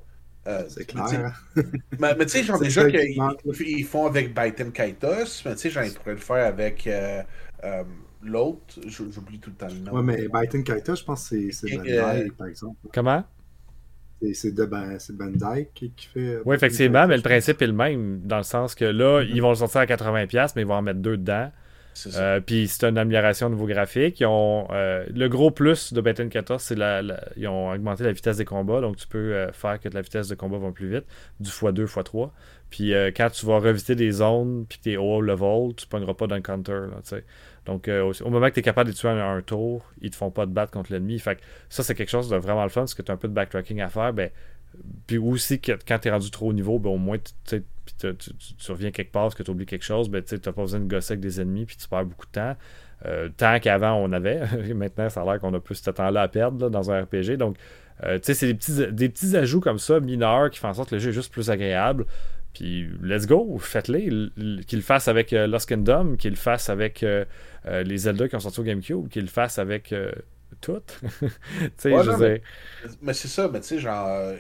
Euh, 0.48 0.64
C'est 0.70 0.86
clair. 0.86 1.44
mais, 2.00 2.16
mais 2.16 2.26
tu 2.26 2.30
sais, 2.30 2.44
genre 2.44 2.58
déjà 2.58 2.90
qu'ils 2.90 3.86
font 3.86 4.06
avec 4.06 4.34
Baiten 4.34 4.72
Kaitos, 4.72 5.44
mais 5.44 5.56
tu 5.56 5.58
sais, 5.58 5.70
genre 5.70 5.84
ils 5.84 5.92
pourraient 5.92 6.14
le 6.14 6.18
faire 6.18 6.48
avec 6.48 6.88
euh, 6.88 7.22
euh, 7.66 7.84
l'autre, 8.24 8.80
j'oublie 8.88 9.40
tout 9.40 9.50
le 9.50 9.56
temps 9.58 9.68
le 9.68 9.80
nom. 9.82 9.92
Ouais, 9.92 10.04
mais 10.04 10.30
Baiten 10.30 10.64
Kaita, 10.64 10.96
je 10.96 11.04
pense 11.04 11.30
que 11.30 11.52
c'est 11.52 11.76
Bandai, 11.76 11.98
euh... 12.00 12.28
par 12.38 12.48
exemple. 12.48 12.78
Comment? 12.94 13.26
C'est 14.34 14.56
Bandai 14.56 15.70
qui, 15.74 15.92
qui 15.92 16.08
fait. 16.08 16.40
Oui, 16.46 16.56
effectivement, 16.56 17.08
mais 17.08 17.18
le 17.18 17.24
principe 17.24 17.62
est 17.62 17.68
le 17.68 17.74
même, 17.74 18.22
dans 18.22 18.38
le 18.38 18.44
sens 18.44 18.74
que 18.74 18.86
là, 18.86 19.20
mm 19.20 19.26
-hmm. 19.26 19.32
ils 19.36 19.42
vont 19.42 19.50
le 19.50 19.56
sortir 19.56 19.82
à 19.82 19.86
80$, 19.86 20.54
mais 20.56 20.62
ils 20.62 20.68
vont 20.68 20.76
en 20.76 20.82
mettre 20.82 21.02
deux 21.02 21.18
dedans. 21.18 21.52
Euh, 22.16 22.40
puis 22.40 22.68
c'est 22.68 22.88
une 22.88 22.98
amélioration 22.98 23.48
au 23.48 23.50
niveau 23.50 23.68
graphique. 23.68 24.22
Euh, 24.22 25.06
le 25.14 25.28
gros 25.28 25.52
plus 25.52 25.94
de 25.94 26.02
Batten 26.02 26.30
14, 26.30 26.62
c'est 26.62 26.76
la, 26.76 27.02
la, 27.02 27.20
ils 27.36 27.48
ont 27.48 27.72
augmenté 27.72 28.04
la 28.04 28.12
vitesse 28.12 28.38
des 28.38 28.46
combats. 28.46 28.82
Donc 28.82 28.98
tu 28.98 29.08
peux 29.08 29.34
euh, 29.34 29.52
faire 29.52 29.80
que 29.80 29.90
la 29.90 30.02
vitesse 30.02 30.28
de 30.28 30.36
combat 30.36 30.58
va 30.58 30.72
plus 30.72 30.90
vite, 30.90 31.06
du 31.40 31.50
x2, 31.50 31.86
x3. 31.86 32.32
Puis 32.70 32.94
quand 33.18 33.30
tu 33.30 33.46
vas 33.46 33.60
revisiter 33.60 33.96
des 33.96 34.12
zones, 34.12 34.66
puis 34.68 34.78
que 34.78 34.84
tu 34.84 34.92
es 34.94 34.98
haut 34.98 35.22
level, 35.22 35.76
tu 35.76 35.86
ne 35.86 35.90
pogneras 35.90 36.14
pas 36.14 36.28
d'un 36.28 36.40
counter. 36.40 36.88
Donc 37.66 37.90
au, 37.90 38.30
moment 38.30 38.48
que 38.48 38.54
tu 38.54 38.62
es 38.62 38.64
capable 38.64 38.92
de 38.92 38.96
tuer 38.96 39.10
un, 39.10 39.42
tour, 39.42 39.86
ils 40.02 40.10
te 40.10 40.16
font 40.16 40.32
pas 40.32 40.46
de 40.46 40.52
battre 40.52 40.72
contre 40.72 40.94
l'ennemi. 40.94 41.20
Ça, 41.20 41.84
c'est 41.84 41.96
quelque 41.96 42.10
chose 42.10 42.30
de 42.30 42.38
vraiment 42.38 42.64
le 42.64 42.70
fun, 42.70 42.82
parce 42.82 42.94
que 42.94 43.02
tu 43.02 43.12
as 43.12 43.14
un 43.14 43.18
peu 43.18 43.28
de 43.28 43.34
backtracking 43.34 43.82
à 43.82 43.90
faire. 43.90 44.14
Ben, 44.14 44.30
puis 45.06 45.18
aussi, 45.18 45.60
quand 45.60 46.00
tu 46.00 46.08
es 46.08 46.12
rendu 46.12 46.32
trop 46.32 46.48
haut 46.48 46.54
niveau, 46.54 46.80
ben, 46.80 46.92
au 46.92 46.98
moins, 46.98 47.18
tu, 47.18 47.62
tu, 48.02 48.16
tu, 48.16 48.56
tu, 48.56 48.72
reviens 48.72 48.92
quelque 48.92 49.12
part 49.12 49.24
parce 49.24 49.36
que 49.36 49.44
tu 49.44 49.52
oublies 49.52 49.66
quelque 49.66 49.86
chose, 49.86 50.10
ben, 50.10 50.24
tu 50.24 50.36
n'as 50.36 50.52
pas 50.52 50.62
besoin 50.62 50.80
de 50.80 50.86
gosser 50.86 51.14
avec 51.14 51.22
des 51.22 51.40
ennemis, 51.40 51.66
puis 51.66 51.78
tu 51.78 51.88
perds 51.88 52.06
beaucoup 52.06 52.26
de 52.26 52.32
temps. 52.32 52.56
Euh, 53.06 53.30
tant 53.36 53.60
qu'avant, 53.60 53.96
on 53.96 54.12
avait. 54.12 54.42
Maintenant, 54.76 55.10
ça 55.10 55.22
a 55.22 55.26
l'air 55.26 55.40
qu'on 55.40 55.54
a 55.54 55.60
plus 55.60 55.76
ce 55.76 55.90
temps-là 55.90 56.22
à 56.22 56.28
perdre 56.28 56.64
là, 56.64 56.70
dans 56.70 56.92
un 56.92 57.04
RPG. 57.04 57.38
Donc, 57.38 57.58
euh, 58.04 58.18
tu 58.20 58.26
sais, 58.26 58.34
c'est 58.34 58.48
des 58.48 58.54
petits, 58.54 58.92
des 58.92 59.10
petits 59.10 59.36
ajouts 59.36 59.60
comme 59.60 59.80
ça, 59.80 60.00
mineurs, 60.00 60.50
qui 60.50 60.60
font 60.60 60.70
en 60.70 60.74
sorte 60.74 60.90
que 60.90 60.96
le 60.96 61.02
jeu 61.02 61.10
est 61.10 61.14
juste 61.14 61.32
plus 61.32 61.50
agréable. 61.50 62.06
Puis, 62.54 62.90
let's 63.02 63.28
go, 63.28 63.58
faites-les. 63.60 64.10
Qu'ils 64.68 64.80
le 64.80 64.84
fassent 64.84 65.08
avec 65.08 65.34
euh, 65.34 65.48
Lost 65.48 65.70
Kingdom, 65.70 66.16
qu'ils 66.18 66.32
le 66.32 66.36
fassent 66.36 66.70
avec 66.70 67.04
euh, 67.04 67.26
les 67.66 67.98
Zelda 67.98 68.28
qui 68.28 68.36
ont 68.36 68.40
sorti 68.40 68.60
au 68.60 68.64
GameCube, 68.64 69.08
qu'ils 69.08 69.24
le 69.24 69.28
fassent 69.30 69.60
avec 69.60 69.94
tout. 70.60 70.82
tu 71.20 71.28
sais, 71.78 71.94
ouais, 71.94 72.04
je 72.04 72.12
non. 72.12 72.18
Mais, 72.18 72.42
mais 73.02 73.14
c'est 73.14 73.30
ça, 73.30 73.50
mais 73.52 73.62
tu 73.62 73.68
sais, 73.68 73.80
genre 73.80 74.34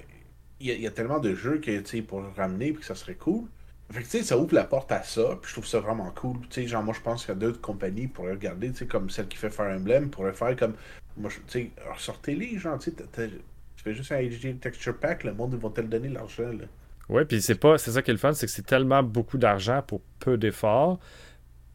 il 0.61 0.79
y, 0.79 0.81
y, 0.81 0.87
a 0.87 0.91
tellement 0.91 1.19
de 1.19 1.33
jeux 1.33 1.59
que, 1.59 1.79
tu 1.79 2.03
pour 2.03 2.21
le 2.21 2.29
ramener, 2.29 2.71
puis 2.71 2.81
que 2.81 2.85
ça 2.85 2.95
serait 2.95 3.15
cool. 3.15 3.45
Fait 3.91 3.99
que, 3.99 4.05
tu 4.05 4.11
sais, 4.11 4.23
ça 4.23 4.37
ouvre 4.37 4.55
la 4.55 4.63
porte 4.63 4.91
à 4.91 5.03
ça, 5.03 5.37
puis 5.41 5.49
je 5.49 5.53
trouve 5.53 5.67
ça 5.67 5.79
vraiment 5.81 6.11
cool. 6.11 6.37
Tu 6.49 6.61
sais, 6.61 6.67
genre, 6.67 6.83
moi, 6.83 6.93
je 6.97 7.01
pense 7.01 7.25
qu'il 7.25 7.33
y 7.33 7.37
a 7.37 7.39
d'autres 7.39 7.59
compagnies 7.59 8.07
pour 8.07 8.25
regarder, 8.25 8.71
tu 8.71 8.77
sais, 8.77 8.85
comme 8.85 9.09
celle 9.09 9.27
qui 9.27 9.37
fait 9.37 9.49
Fire 9.49 9.75
Emblem, 9.75 10.09
pour 10.09 10.23
le 10.23 10.31
faire 10.31 10.55
comme, 10.55 10.75
moi, 11.17 11.29
tu 11.29 11.41
sais, 11.47 11.71
ressortez-les, 11.91 12.57
genre, 12.57 12.79
tu 12.79 12.91
sais, 12.91 12.95
tu 12.95 13.83
fais 13.83 13.93
juste 13.93 14.11
un 14.13 14.21
HD 14.21 14.59
Texture 14.59 14.97
Pack, 14.97 15.25
le 15.25 15.33
monde, 15.33 15.53
ils 15.53 15.59
vont 15.59 15.69
te 15.69 15.81
le 15.81 15.87
donner 15.87 16.07
l'argent, 16.07 16.47
là. 16.47 16.65
Ouais, 17.09 17.25
puis 17.25 17.41
c'est 17.41 17.55
pas, 17.55 17.77
c'est 17.77 17.91
ça 17.91 18.01
qui 18.01 18.11
est 18.11 18.13
le 18.13 18.19
fun, 18.19 18.31
c'est 18.31 18.45
que 18.45 18.51
c'est 18.51 18.65
tellement 18.65 19.03
beaucoup 19.03 19.37
d'argent 19.37 19.81
pour 19.85 20.01
peu 20.19 20.37
d'efforts. 20.37 20.97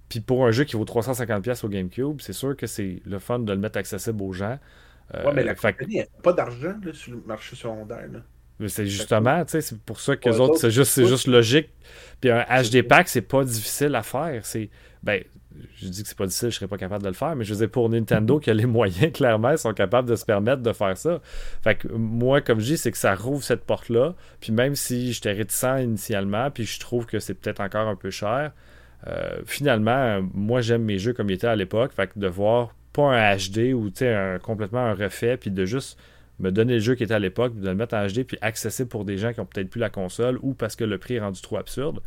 Puis 0.09 0.21
pour 0.21 0.47
un 0.47 0.51
jeu 0.51 0.65
qui 0.65 0.77
vaut 0.77 0.85
350$ 0.85 1.67
au 1.67 1.69
GameCube, 1.69 2.21
c'est 2.21 2.33
sûr 2.33 2.57
que 2.57 2.67
c'est 2.67 3.03
le 3.05 3.19
fun 3.19 3.41
de 3.41 3.53
le 3.53 3.59
mettre 3.59 3.77
accessible 3.77 4.23
aux 4.23 4.33
gens. 4.33 4.59
Euh, 5.15 5.27
ouais, 5.27 5.35
mais 5.35 5.45
la 5.45 5.55
fait... 5.55 5.73
compagnie, 5.73 6.03
pas 6.23 6.33
d'argent 6.33 6.75
sur 6.93 7.13
le 7.13 7.23
marché 7.27 7.55
secondaire, 7.55 8.09
là. 8.11 8.21
C'est 8.69 8.87
justement, 8.87 9.45
tu 9.45 9.53
sais, 9.53 9.61
c'est 9.61 9.79
pour 9.81 10.01
ça 10.01 10.17
que 10.17 10.29
les 10.29 10.41
autres, 10.41 10.59
c'est 10.59 10.71
juste, 10.71 10.93
c'est 10.93 11.07
juste 11.07 11.27
logique. 11.27 11.69
Puis 12.21 12.31
un 12.31 12.43
HD 12.43 12.83
pack, 12.83 13.09
c'est 13.09 13.21
pas 13.21 13.45
difficile 13.45 13.95
à 13.95 14.03
faire. 14.03 14.47
C'est, 14.47 14.71
ben, 15.03 15.23
je 15.77 15.89
dis 15.89 16.03
que 16.03 16.09
c'est 16.09 16.17
pas 16.17 16.27
difficile, 16.27 16.51
je 16.51 16.57
serais 16.57 16.67
pas 16.67 16.79
capable 16.79 17.03
de 17.03 17.09
le 17.09 17.15
faire, 17.15 17.37
mais 17.37 17.45
je 17.45 17.55
dire, 17.55 17.71
pour 17.71 17.89
Nintendo, 17.89 18.39
qui 18.41 18.51
a 18.51 18.55
les 18.55 18.67
moyens, 18.67 19.13
clairement, 19.13 19.51
ils 19.51 19.59
sont 19.59 19.75
capables 19.75 20.09
de 20.09 20.17
se 20.17 20.25
permettre 20.25 20.63
de 20.63 20.73
faire 20.73 20.97
ça. 20.97 21.21
Fait 21.63 21.75
que 21.75 21.89
moi, 21.89 22.41
comme 22.41 22.61
je 22.61 22.67
dis, 22.67 22.79
c'est 22.79 22.93
que 22.93 22.99
ça 22.99 23.15
rouvre 23.15 23.43
cette 23.43 23.65
porte-là. 23.65 24.15
Puis 24.41 24.53
même 24.53 24.75
si 24.75 25.13
j'étais 25.13 25.33
réticent 25.33 25.83
initialement, 25.83 26.51
puis 26.51 26.65
je 26.65 26.81
trouve 26.81 27.07
que 27.07 27.19
c'est 27.19 27.35
peut-être 27.35 27.61
encore 27.61 27.89
un 27.89 27.97
peu 27.97 28.11
cher, 28.11 28.53
euh, 29.07 29.41
finalement, 29.45 30.21
moi, 30.35 30.61
j'aime 30.61 30.83
mes 30.83 30.99
jeux 30.99 31.13
comme 31.13 31.31
ils 31.31 31.35
étaient 31.35 31.47
à 31.47 31.57
l'époque. 31.57 31.93
Fait 31.93 32.09
que 32.09 32.19
de 32.19 32.27
voir 32.27 32.75
pas 32.93 33.15
un 33.15 33.37
HD 33.37 33.75
ou, 33.75 33.91
tu 33.91 33.99
sais, 33.99 34.15
un, 34.15 34.39
complètement 34.39 34.81
un 34.81 34.95
refait, 34.95 35.37
puis 35.37 35.51
de 35.51 35.65
juste 35.67 35.99
me 36.39 36.51
donner 36.51 36.75
le 36.75 36.81
jeu 36.81 36.95
qui 36.95 37.03
était 37.03 37.15
à 37.15 37.19
l'époque, 37.19 37.59
de 37.59 37.69
le 37.69 37.75
mettre 37.75 37.95
en 37.95 38.07
HD, 38.07 38.25
puis 38.25 38.39
accessible 38.41 38.89
pour 38.89 39.05
des 39.05 39.19
gens 39.19 39.33
qui 39.33 39.41
ont 39.41 39.47
peut-être 39.47 39.71
plus 39.71 39.81
la 39.81 39.91
console 39.91 40.39
ou 40.43 40.55
parce 40.55 40.77
que 40.77 40.85
le 40.85 40.99
prix 40.99 41.15
est 41.15 41.21
rendu 41.21 41.41
trop 41.41 41.57
absurde. 41.57 42.01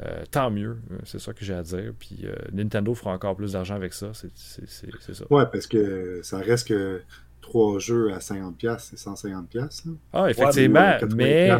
Euh, 0.00 0.22
tant 0.30 0.50
mieux, 0.50 0.78
c'est 1.04 1.18
ça 1.18 1.32
que 1.32 1.44
j'ai 1.44 1.54
à 1.54 1.62
dire. 1.62 1.92
Puis 1.98 2.20
euh, 2.24 2.34
Nintendo 2.52 2.94
fera 2.94 3.12
encore 3.12 3.34
plus 3.34 3.52
d'argent 3.52 3.74
avec 3.74 3.92
ça, 3.92 4.12
c'est 4.14 4.30
ça. 5.14 5.24
Ouais, 5.30 5.44
parce 5.50 5.66
que 5.66 6.20
ça 6.22 6.38
reste 6.38 6.68
que 6.68 7.00
trois 7.40 7.78
jeux 7.78 8.12
à 8.12 8.18
50$, 8.18 8.78
c'est 8.78 8.96
150$. 8.96 9.96
Ah, 10.12 10.30
effectivement, 10.30 10.80
ouais, 10.80 11.00
mais. 11.16 11.58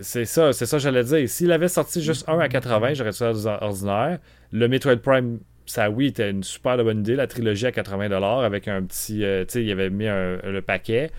C'est 0.00 0.24
ça, 0.24 0.52
c'est 0.52 0.66
ça 0.66 0.78
que 0.78 0.82
j'allais 0.82 1.04
dire. 1.04 1.28
S'il 1.28 1.52
avait 1.52 1.68
sorti 1.68 2.02
juste 2.02 2.28
un 2.28 2.38
à 2.38 2.48
80$, 2.48 2.94
j'aurais 2.94 3.12
ça 3.12 3.32
ordinaire. 3.62 4.18
Le 4.50 4.68
Metroid 4.68 4.96
Prime 4.96 5.38
ça, 5.66 5.90
oui, 5.90 6.08
était 6.08 6.30
une 6.30 6.42
super 6.42 6.76
bonne 6.82 7.00
idée, 7.00 7.16
la 7.16 7.26
trilogie 7.26 7.66
à 7.66 7.70
80$ 7.70 8.44
avec 8.44 8.68
un 8.68 8.82
petit. 8.82 9.24
Euh, 9.24 9.44
tu 9.44 9.52
sais, 9.52 9.64
il 9.64 9.70
avait 9.70 9.90
mis 9.90 10.06
un, 10.08 10.36
le 10.38 10.60
paquet. 10.60 11.10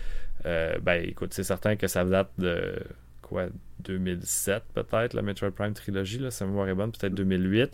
Euh, 0.46 0.78
ben, 0.80 1.02
écoute, 1.04 1.32
c'est 1.32 1.42
certain 1.44 1.76
que 1.76 1.86
ça 1.86 2.04
date 2.04 2.30
de. 2.38 2.74
Quoi 3.24 3.46
2007 3.80 4.62
peut-être, 4.74 5.14
la 5.14 5.22
Metroid 5.22 5.50
Prime 5.50 5.72
trilogie, 5.72 6.18
là, 6.18 6.30
ça 6.30 6.46
me 6.46 6.68
est 6.68 6.74
bonne, 6.74 6.92
peut-être 6.92 7.14
2008. 7.14 7.72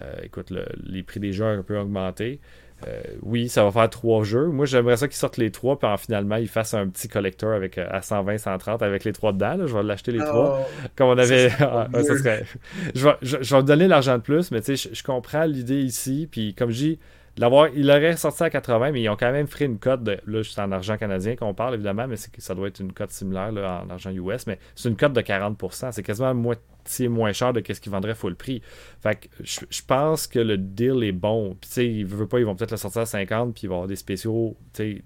Euh, 0.00 0.14
écoute, 0.22 0.50
le, 0.50 0.66
les 0.84 1.02
prix 1.02 1.20
des 1.20 1.32
jeux 1.32 1.44
ont 1.44 1.58
un 1.58 1.62
peu 1.62 1.78
augmenté. 1.78 2.40
Euh, 2.86 3.00
oui, 3.22 3.48
ça 3.48 3.64
va 3.64 3.72
faire 3.72 3.90
trois 3.90 4.22
jeux. 4.22 4.46
Moi, 4.46 4.66
j'aimerais 4.66 4.96
ça 4.96 5.08
qu'ils 5.08 5.16
sortent 5.16 5.36
les 5.36 5.50
trois, 5.50 5.78
puis 5.78 5.88
en, 5.88 5.96
finalement, 5.96 6.36
ils 6.36 6.48
fassent 6.48 6.74
un 6.74 6.88
petit 6.88 7.08
collector 7.08 7.52
avec, 7.52 7.76
euh, 7.76 7.86
à 7.90 8.02
120, 8.02 8.38
130 8.38 8.82
avec 8.82 9.04
les 9.04 9.12
trois 9.12 9.32
dedans. 9.32 9.56
Là. 9.56 9.66
Je 9.66 9.74
vais 9.74 9.82
l'acheter 9.82 10.12
les 10.12 10.20
oh, 10.20 10.26
trois. 10.26 10.68
Comme 10.94 11.08
on 11.08 11.18
avait. 11.18 11.50
Ah, 11.60 11.88
ça 11.92 12.16
serait... 12.16 12.44
je, 12.94 13.04
vais, 13.04 13.14
je, 13.22 13.38
je 13.40 13.56
vais 13.56 13.62
donner 13.62 13.88
l'argent 13.88 14.16
de 14.16 14.22
plus, 14.22 14.50
mais 14.50 14.60
tu 14.60 14.76
sais, 14.76 14.88
je, 14.90 14.94
je, 14.94 15.02
comprends 15.02 15.44
l'idée 15.44 15.80
ici. 15.80 16.28
Puis 16.30 16.54
comme 16.54 16.70
je 16.70 16.76
dis, 16.76 16.98
il 17.74 17.90
aurait 17.90 18.16
sorti 18.16 18.42
à 18.42 18.50
80, 18.50 18.92
mais 18.92 19.02
ils 19.02 19.08
ont 19.08 19.16
quand 19.16 19.30
même 19.30 19.46
fait 19.46 19.64
une 19.64 19.78
cote. 19.78 20.00
Là, 20.26 20.42
c'est 20.42 20.60
en 20.60 20.72
argent 20.72 20.96
canadien 20.96 21.36
qu'on 21.36 21.54
parle, 21.54 21.74
évidemment, 21.74 22.06
mais 22.08 22.16
ça 22.16 22.54
doit 22.54 22.68
être 22.68 22.80
une 22.80 22.92
cote 22.92 23.10
similaire 23.10 23.52
en 23.52 23.88
argent 23.90 24.10
US, 24.10 24.46
mais 24.46 24.58
c'est 24.74 24.88
une 24.88 24.96
cote 24.96 25.12
de 25.12 25.20
40%. 25.20 25.92
C'est 25.92 26.02
quasiment 26.02 26.34
moitié 26.34 27.08
moins 27.08 27.32
cher 27.32 27.52
de 27.52 27.62
ce 27.66 27.80
qu'ils 27.80 27.92
vendraient 27.92 28.14
full 28.14 28.34
prix. 28.34 28.62
Fait 29.00 29.14
que 29.16 29.28
je, 29.42 29.82
pense 29.86 30.26
que 30.26 30.38
le 30.38 30.58
deal 30.58 31.04
est 31.04 31.12
bon. 31.12 31.56
Puis, 31.60 31.68
tu 31.68 31.74
sais, 31.74 31.86
ils 31.86 32.06
veulent 32.06 32.28
pas, 32.28 32.40
ils 32.40 32.46
vont 32.46 32.56
peut-être 32.56 32.72
le 32.72 32.76
sortir 32.76 33.02
à 33.02 33.06
50, 33.06 33.54
puis 33.54 33.62
il 33.64 33.68
va 33.68 33.74
y 33.74 33.76
avoir 33.76 33.88
des 33.88 33.96
spéciaux, 33.96 34.56
tu 34.72 34.82
sais, 34.82 35.02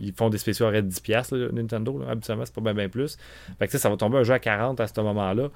ils 0.00 0.12
font 0.12 0.30
des 0.30 0.38
spéciaux 0.38 0.66
à 0.66 0.72
10$, 0.72 1.36
là, 1.36 1.48
Nintendo, 1.52 1.98
là, 1.98 2.10
habituellement, 2.10 2.44
c'est 2.44 2.54
pas 2.54 2.60
bien, 2.60 2.74
bien 2.74 2.88
plus. 2.88 3.16
Fait 3.58 3.68
que 3.68 3.78
ça 3.78 3.88
va 3.88 3.96
tomber 3.96 4.18
un 4.18 4.24
jeu 4.24 4.34
à 4.34 4.38
40 4.38 4.80
à 4.80 4.86
ce 4.86 5.00
moment-là. 5.00 5.50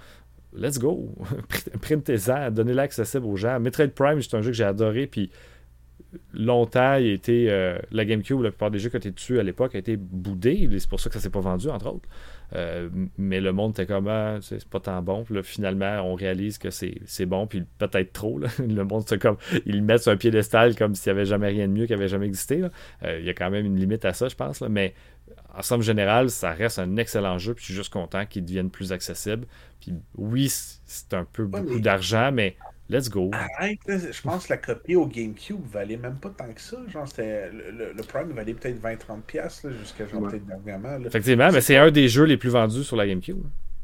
Let's 0.54 0.78
go! 0.78 1.14
Printez-en, 1.82 2.50
donnez-le 2.50 2.80
accessible 2.80 3.26
aux 3.26 3.36
gens. 3.36 3.60
Metroid 3.60 3.88
Prime, 3.88 4.22
c'est 4.22 4.34
un 4.36 4.40
jeu 4.40 4.50
que 4.50 4.56
j'ai 4.56 4.64
adoré, 4.64 5.06
puis 5.06 5.30
longtemps, 6.32 6.96
il 6.96 7.10
a 7.10 7.12
été. 7.12 7.46
Euh, 7.50 7.78
la 7.90 8.04
GameCube, 8.04 8.40
la 8.40 8.50
plupart 8.50 8.70
des 8.70 8.78
jeux 8.78 8.90
qui 8.90 8.96
étaient 8.96 9.10
dessus 9.10 9.38
à 9.38 9.42
l'époque, 9.42 9.74
a 9.74 9.78
été 9.78 9.96
boudé. 9.96 10.68
C'est 10.78 10.88
pour 10.88 11.00
ça 11.00 11.08
que 11.08 11.14
ça 11.14 11.20
s'est 11.20 11.30
pas 11.30 11.40
vendu, 11.40 11.68
entre 11.68 11.86
autres. 11.86 12.08
Euh, 12.54 12.88
mais 13.18 13.40
le 13.40 13.52
monde 13.52 13.72
était 13.72 13.86
comme 13.86 14.06
ah, 14.08 14.38
c'est 14.40 14.64
pas 14.68 14.80
tant 14.80 15.02
bon. 15.02 15.24
Puis 15.24 15.34
là, 15.34 15.42
finalement, 15.42 16.00
on 16.02 16.14
réalise 16.14 16.58
que 16.58 16.70
c'est 16.70 17.26
bon, 17.26 17.46
puis 17.46 17.64
peut-être 17.78 18.12
trop. 18.12 18.38
Là. 18.38 18.48
Le 18.58 18.84
monde, 18.84 19.04
c'est 19.06 19.20
comme. 19.20 19.36
Ils 19.64 19.76
le 19.76 19.82
mettent 19.82 20.02
sur 20.02 20.12
un 20.12 20.16
piédestal 20.16 20.76
comme 20.76 20.94
s'il 20.94 21.12
n'y 21.12 21.18
avait 21.18 21.26
jamais 21.26 21.48
rien 21.48 21.66
de 21.66 21.72
mieux 21.72 21.86
qui 21.86 21.94
avait 21.94 22.08
jamais 22.08 22.26
existé. 22.26 22.62
Euh, 23.02 23.18
il 23.18 23.24
y 23.24 23.30
a 23.30 23.34
quand 23.34 23.50
même 23.50 23.66
une 23.66 23.76
limite 23.76 24.04
à 24.04 24.12
ça, 24.12 24.28
je 24.28 24.36
pense. 24.36 24.60
Là. 24.60 24.68
Mais 24.68 24.94
en 25.54 25.62
somme 25.62 25.82
générale, 25.82 26.30
ça 26.30 26.52
reste 26.52 26.78
un 26.78 26.96
excellent 26.96 27.38
jeu. 27.38 27.54
Puis 27.54 27.62
je 27.62 27.66
suis 27.66 27.74
juste 27.74 27.92
content 27.92 28.26
qu'il 28.26 28.44
devienne 28.44 28.70
plus 28.70 28.92
accessible. 28.92 29.46
Puis 29.80 29.94
oui, 30.16 30.48
c'est 30.50 31.14
un 31.14 31.24
peu 31.24 31.46
beaucoup 31.46 31.74
mais... 31.74 31.80
d'argent, 31.80 32.30
mais 32.32 32.56
Let's 32.88 33.08
go. 33.08 33.30
Arrête, 33.32 33.80
je 33.86 34.22
pense 34.22 34.46
que 34.46 34.52
la 34.52 34.58
copie 34.58 34.94
au 34.94 35.06
GameCube 35.06 35.64
valait 35.66 35.96
même 35.96 36.16
pas 36.16 36.30
tant 36.30 36.52
que 36.52 36.60
ça. 36.60 36.76
Genre, 36.88 37.06
c'était 37.08 37.50
le, 37.50 37.92
le, 37.92 38.02
Prime 38.04 38.30
valait 38.32 38.54
peut-être 38.54 38.80
20-30$ 38.80 39.72
jusqu'à 39.80 40.06
genre 40.06 40.22
ouais. 40.22 40.30
peut-être 40.30 40.46
dernièrement. 40.46 40.98
Là. 40.98 41.06
Effectivement, 41.06 41.50
mais 41.50 41.60
c'est 41.60 41.76
un 41.76 41.90
des 41.90 42.08
jeux 42.08 42.24
les 42.24 42.36
plus 42.36 42.50
vendus 42.50 42.84
sur 42.84 42.96
la 42.96 43.08
GameCube. 43.08 43.42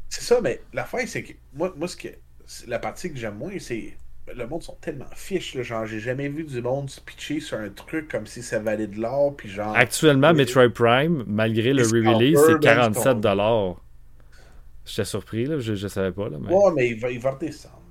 C'est 0.09 0.21
ça, 0.21 0.39
mais 0.41 0.61
l'affaire, 0.73 1.07
c'est 1.07 1.23
que 1.23 1.33
moi, 1.53 1.73
moi 1.75 1.87
ce 1.87 1.97
que, 1.97 2.07
la 2.67 2.79
partie 2.79 3.11
que 3.11 3.17
j'aime 3.17 3.35
moins, 3.35 3.51
c'est 3.59 3.97
le 4.33 4.47
monde 4.47 4.63
sont 4.63 4.77
tellement 4.79 5.09
fiches. 5.15 5.55
Là, 5.55 5.63
genre, 5.63 5.85
j'ai 5.85 5.99
jamais 5.99 6.29
vu 6.29 6.45
du 6.45 6.61
monde 6.61 6.89
se 6.89 7.01
pitcher 7.01 7.41
sur 7.41 7.57
un 7.57 7.69
truc 7.69 8.09
comme 8.09 8.25
si 8.25 8.41
ça 8.41 8.59
valait 8.59 8.87
de 8.87 9.01
l'or. 9.01 9.35
Puis 9.35 9.49
genre. 9.49 9.75
Actuellement, 9.75 10.33
Metroid 10.33 10.69
Prime, 10.69 11.25
malgré 11.27 11.73
le 11.73 11.83
re-release, 11.83 12.39
c'est 12.45 12.53
47$. 12.55 13.75
J'étais 14.85 15.05
surpris, 15.05 15.45
là, 15.45 15.59
je, 15.59 15.75
je 15.75 15.87
savais 15.87 16.11
pas. 16.11 16.29
Là, 16.29 16.37
mais... 16.41 16.53
Ouais, 16.53 16.71
mais 16.75 16.89
il 16.89 16.99
va, 16.99 17.09
il 17.09 17.19
va 17.19 17.31
redescendre. 17.31 17.82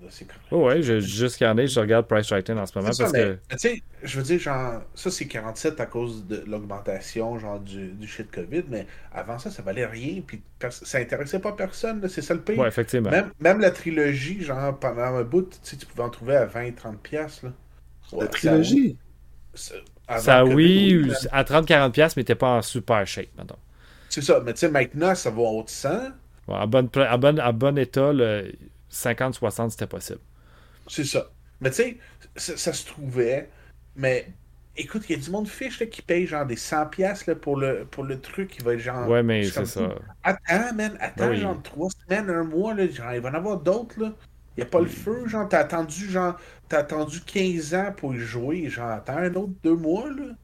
Oh 0.51 0.67
ouais, 0.67 0.83
je, 0.83 1.01
juste 1.01 1.37
qu'il 1.37 1.47
y 1.47 1.51
en 1.51 1.57
ait, 1.59 1.67
je 1.67 1.79
regarde 1.81 2.07
Price 2.07 2.31
Writing 2.31 2.57
en 2.57 2.67
ce 2.67 2.79
moment 2.79 2.91
parce 2.97 3.13
que. 3.13 3.39
Tu 3.51 3.59
sais, 3.59 3.83
je 4.03 4.19
veux 4.19 4.25
dire, 4.25 4.39
genre, 4.39 4.83
ça 4.95 5.11
c'est 5.11 5.27
47 5.27 5.81
à 5.81 5.87
cause 5.87 6.27
de 6.27 6.43
l'augmentation, 6.47 7.39
genre, 7.39 7.61
du, 7.61 7.89
du 7.89 8.07
shit 8.07 8.31
COVID, 8.31 8.65
mais 8.69 8.87
avant 9.13 9.39
ça, 9.39 9.51
ça 9.51 9.63
valait 9.63 9.87
rien, 9.87 10.21
puis 10.27 10.43
ça 10.71 10.99
intéressait 10.99 11.39
pas 11.39 11.53
personne, 11.53 12.07
c'est 12.09 12.23
ça 12.23 12.35
le 12.35 12.41
pire. 12.41 12.59
Ouais, 12.59 12.69
effectivement. 12.69 13.11
Même, 13.11 13.31
même 13.41 13.61
la 13.61 13.71
trilogie, 13.71 14.43
genre, 14.43 14.79
pendant 14.79 15.03
un 15.03 15.25
bout, 15.25 15.59
tu 15.63 15.87
pouvais 15.87 16.03
en 16.03 16.11
trouver 16.11 16.37
à 16.37 16.47
20-30 16.47 16.97
pièces 16.99 17.43
là. 17.43 17.53
Ouais, 18.13 18.25
la 18.25 18.27
trilogie? 18.29 18.97
Ça, 19.55 19.75
ça 20.19 20.45
oui, 20.45 21.11
à 21.31 21.45
30-40 21.45 22.13
mais 22.17 22.25
t'es 22.25 22.35
pas 22.35 22.57
en 22.57 22.63
super 22.63 23.07
shape, 23.07 23.29
maintenant. 23.37 23.59
C'est 24.09 24.23
ça, 24.23 24.41
mais 24.45 24.53
tu 24.53 24.61
sais, 24.61 24.69
maintenant, 24.69 25.15
ça 25.15 25.31
va 25.31 25.41
au 25.41 25.65
100. 25.67 25.89
Ouais, 26.49 26.55
en, 26.55 26.67
bonne, 26.67 26.89
bonne, 27.19 27.41
en 27.41 27.53
bon 27.53 27.79
état, 27.79 28.13
le 28.13 28.53
50-60, 28.93 29.71
c'était 29.71 29.87
possible. 29.89 30.21
C'est 30.89 31.05
ça. 31.05 31.31
Mais 31.61 31.71
tu 31.71 31.77
sais, 31.77 31.99
ça, 32.37 32.57
ça, 32.57 32.73
se 32.73 32.87
trouvait. 32.87 33.51
Mais 33.95 34.35
écoute, 34.77 35.05
il 35.09 35.17
y 35.17 35.21
a 35.21 35.23
du 35.23 35.31
monde 35.31 35.49
fiche 35.49 35.81
là, 35.81 35.87
qui 35.87 36.03
paye 36.03 36.27
genre 36.27 36.47
des 36.47 36.57
100$ 36.57 37.27
là, 37.27 37.35
pour, 37.37 37.57
le, 37.57 37.87
pour 37.87 38.05
le 38.05 38.21
truc 38.21 38.51
qui 38.51 38.63
va 38.63 38.75
être 38.75 38.81
genre. 38.81 39.09
Ouais, 39.09 39.23
mais 39.23 39.51
c'est 39.51 39.67
ça. 39.67 40.05
Attends, 40.23 40.75
man, 40.75 40.97
attends, 41.01 41.31
Oui. 41.31 41.37
genre 41.37 41.61
trois 41.63 41.89
semaines, 41.91 42.31
un 42.31 42.45
mois, 42.45 42.75
là, 42.75 42.87
genre, 42.89 43.13
il 43.15 43.21
va 43.21 43.29
y 43.31 43.33
en 43.33 43.35
avoir 43.37 43.61
d'autres, 43.61 44.01
là. 44.01 44.15
Il 44.57 44.61
n'y 44.61 44.65
a 44.65 44.71
pas 44.71 44.81
le 44.81 44.87
feu, 44.89 45.27
genre, 45.29 45.49
t'as 45.49 45.61
attendu, 45.61 46.11
genre, 46.11 46.39
t'as 46.69 46.81
attendu 46.81 47.21
15 47.23 47.75
ans 47.75 47.93
pour 47.97 48.15
y 48.15 48.19
jouer, 48.21 48.69
genre, 48.69 48.91
attends 48.91 49.17
un 49.19 49.35
autre 49.35 49.53
deux 49.63 49.77
mois, 49.77 50.11
là. 50.11 50.35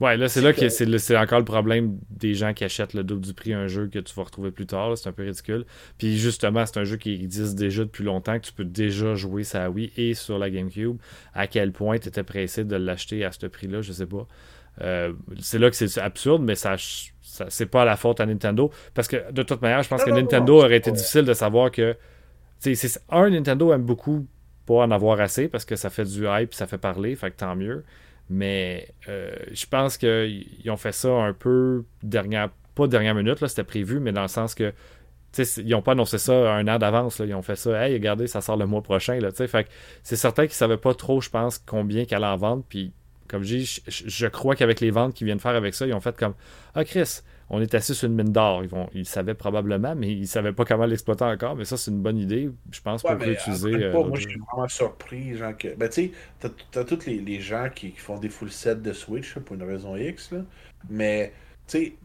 Ouais, 0.00 0.16
là, 0.16 0.28
c'est 0.28 0.40
là 0.40 0.52
que 0.52 0.60
que- 0.60 0.98
c'est 0.98 1.16
encore 1.16 1.40
le 1.40 1.44
problème 1.44 1.98
des 2.08 2.34
gens 2.34 2.54
qui 2.54 2.62
achètent 2.62 2.94
le 2.94 3.02
double 3.02 3.22
du 3.26 3.34
prix 3.34 3.52
un 3.52 3.66
jeu 3.66 3.88
que 3.88 3.98
tu 3.98 4.14
vas 4.14 4.22
retrouver 4.22 4.52
plus 4.52 4.66
tard. 4.66 4.96
C'est 4.96 5.08
un 5.08 5.12
peu 5.12 5.24
ridicule. 5.24 5.64
Puis 5.98 6.16
justement, 6.18 6.64
c'est 6.66 6.78
un 6.78 6.84
jeu 6.84 6.96
qui 6.96 7.12
existe 7.14 7.56
déjà 7.56 7.82
depuis 7.82 8.04
longtemps, 8.04 8.38
que 8.38 8.46
tu 8.46 8.52
peux 8.52 8.64
déjà 8.64 9.14
jouer 9.16 9.42
sur 9.42 9.58
la 9.58 9.70
Wii 9.70 9.92
et 9.96 10.14
sur 10.14 10.38
la 10.38 10.50
GameCube. 10.50 10.98
À 11.34 11.48
quel 11.48 11.72
point 11.72 11.98
tu 11.98 12.08
étais 12.08 12.22
pressé 12.22 12.64
de 12.64 12.76
l'acheter 12.76 13.24
à 13.24 13.32
ce 13.32 13.46
prix-là, 13.46 13.82
je 13.82 13.90
sais 13.92 14.06
pas. 14.06 14.26
Euh, 14.82 15.12
c'est 15.40 15.58
là 15.58 15.68
que 15.68 15.74
c'est 15.74 15.98
absurde, 16.00 16.42
mais 16.42 16.54
ça, 16.54 16.76
ça 17.20 17.46
c'est 17.48 17.66
pas 17.66 17.84
la 17.84 17.96
faute 17.96 18.20
à 18.20 18.26
Nintendo. 18.26 18.70
Parce 18.94 19.08
que 19.08 19.32
de 19.32 19.42
toute 19.42 19.60
manière, 19.62 19.82
je 19.82 19.88
pense 19.88 20.04
que 20.04 20.10
Nintendo 20.10 20.58
aurait 20.58 20.76
été 20.76 20.92
difficile 20.92 21.24
de 21.24 21.34
savoir 21.34 21.72
que. 21.72 21.96
tu 22.62 22.74
sais, 22.76 22.88
c'est- 22.88 23.00
un, 23.10 23.30
Nintendo 23.30 23.72
aime 23.72 23.82
beaucoup 23.82 24.26
pas 24.66 24.74
en 24.84 24.90
avoir 24.92 25.20
assez 25.20 25.48
parce 25.48 25.64
que 25.64 25.74
ça 25.76 25.90
fait 25.90 26.04
du 26.04 26.26
hype, 26.28 26.54
ça 26.54 26.66
fait 26.68 26.78
parler, 26.78 27.16
fait 27.16 27.30
que 27.32 27.36
tant 27.36 27.56
mieux. 27.56 27.84
Mais 28.30 28.88
euh, 29.08 29.34
je 29.52 29.66
pense 29.66 29.96
qu'ils 29.96 30.70
ont 30.70 30.76
fait 30.76 30.92
ça 30.92 31.08
un 31.08 31.32
peu 31.32 31.84
dernière, 32.02 32.50
pas 32.74 32.86
dernière 32.86 33.14
minute, 33.14 33.44
c'était 33.46 33.64
prévu, 33.64 34.00
mais 34.00 34.12
dans 34.12 34.22
le 34.22 34.28
sens 34.28 34.54
que 34.54 34.72
ils 35.58 35.68
n'ont 35.68 35.82
pas 35.82 35.92
annoncé 35.92 36.18
ça 36.18 36.52
un 36.54 36.66
an 36.68 36.78
d'avance. 36.78 37.20
Ils 37.24 37.34
ont 37.34 37.42
fait 37.42 37.56
ça, 37.56 37.86
hey, 37.86 37.94
regardez, 37.94 38.26
ça 38.26 38.40
sort 38.40 38.56
le 38.56 38.66
mois 38.66 38.82
prochain. 38.82 39.20
Là, 39.20 39.30
fait 39.30 39.68
c'est 40.02 40.16
certain 40.16 40.42
qu'ils 40.42 40.52
ne 40.52 40.56
savaient 40.56 40.78
pas 40.78 40.94
trop, 40.94 41.20
je 41.20 41.30
pense, 41.30 41.58
combien 41.58 42.04
qu'elle 42.04 42.24
en 42.24 42.36
vendre. 42.36 42.64
Puis, 42.68 42.92
comme 43.28 43.42
je 43.42 43.56
dis, 43.56 43.82
je 43.86 44.26
crois 44.26 44.56
qu'avec 44.56 44.80
les 44.80 44.90
ventes 44.90 45.14
qu'ils 45.14 45.26
viennent 45.26 45.38
faire 45.38 45.54
avec 45.54 45.74
ça, 45.74 45.86
ils 45.86 45.94
ont 45.94 46.00
fait 46.00 46.16
comme 46.16 46.34
Ah, 46.74 46.84
Chris, 46.84 47.20
on 47.50 47.60
est 47.60 47.74
assis 47.74 47.94
sur 47.94 48.08
une 48.08 48.14
mine 48.16 48.32
d'or. 48.32 48.62
Ils, 48.64 48.68
vont, 48.70 48.88
ils 48.92 49.06
savaient 49.06 49.34
probablement, 49.34 49.94
mais 49.94 50.12
ils 50.12 50.20
ne 50.22 50.26
savaient 50.26 50.52
pas 50.52 50.64
comment 50.64 50.86
l'exploiter 50.86 51.24
encore. 51.24 51.56
Mais 51.56 51.64
ça, 51.64 51.76
c'est 51.76 51.90
une 51.90 52.02
bonne 52.02 52.18
idée, 52.18 52.50
je 52.72 52.80
pense, 52.80 53.04
pour 53.04 53.18
Ouais, 53.18 53.24
réutiliser. 53.24 53.82
après, 53.84 53.84
euh, 53.84 54.04
moi, 54.04 54.18
je 54.18 54.28
suis 54.28 54.38
vraiment 54.40 54.68
surpris, 54.68 55.36
genre, 55.36 55.56
que. 55.56 55.74
Ben, 55.76 55.88
tu 55.88 55.94
sais, 56.08 56.12
t'as, 56.40 56.50
t'as 56.70 56.84
tous 56.84 57.06
les, 57.06 57.20
les 57.20 57.40
gens 57.40 57.70
qui, 57.74 57.92
qui 57.92 57.98
font 58.00 58.18
des 58.18 58.28
full 58.28 58.50
sets 58.50 58.76
de 58.76 58.92
Switch, 58.92 59.34
là, 59.36 59.42
pour 59.42 59.56
une 59.56 59.62
raison 59.62 59.96
X, 59.96 60.32
là. 60.32 60.44
Mais, 60.88 61.34
tu 61.66 61.78
sais, 61.78 61.98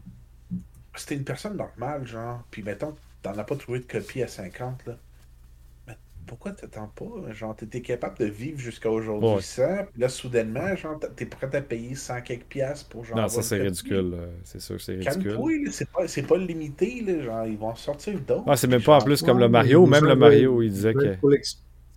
c'était 0.96 1.16
une 1.16 1.24
personne 1.24 1.56
normale, 1.56 2.06
genre, 2.06 2.44
puis 2.50 2.62
mettons, 2.62 2.96
t'en 3.22 3.36
as 3.38 3.44
pas 3.44 3.56
trouvé 3.56 3.80
de 3.80 3.84
copie 3.86 4.22
à 4.22 4.28
50, 4.28 4.86
là. 4.86 4.98
Pourquoi 6.26 6.52
t'attends 6.52 6.88
pas? 6.88 7.32
Genre, 7.32 7.54
t'étais 7.54 7.82
capable 7.82 8.18
de 8.18 8.24
vivre 8.26 8.58
jusqu'à 8.58 8.90
aujourd'hui 8.90 9.28
Ouais. 9.28 9.40
sans, 9.40 9.84
puis 9.92 10.00
là, 10.00 10.08
soudainement, 10.08 10.74
genre, 10.76 10.98
t'es 11.16 11.26
prêt 11.26 11.54
à 11.54 11.60
payer 11.60 11.94
100 11.94 12.22
quelques 12.22 12.44
piastres 12.44 12.88
pour 12.88 13.04
genre. 13.04 13.16
Non, 13.16 13.28
ça, 13.28 13.42
c'est 13.42 13.58
ridicule. 13.60 14.12
euh, 14.14 14.26
C'est 14.42 14.60
sûr, 14.60 14.80
c'est 14.80 14.94
ridicule. 14.96 15.38
C'est 15.70 15.90
pas, 15.90 16.08
c'est 16.08 16.22
pas 16.22 16.38
limité, 16.38 17.02
là, 17.06 17.22
genre, 17.22 17.46
ils 17.46 17.58
vont 17.58 17.68
en 17.68 17.74
sortir 17.74 18.18
d'autres. 18.20 18.44
Ah, 18.46 18.56
c'est 18.56 18.66
même 18.68 18.82
pas 18.82 18.98
en 18.98 19.00
plus 19.04 19.22
comme 19.22 19.38
le 19.38 19.48
Mario. 19.48 19.86
Même 19.86 20.04
le 20.06 20.16
Mario, 20.16 20.62
il 20.62 20.66
ils 20.66 20.72
disait 20.72 20.94
que. 20.94 21.16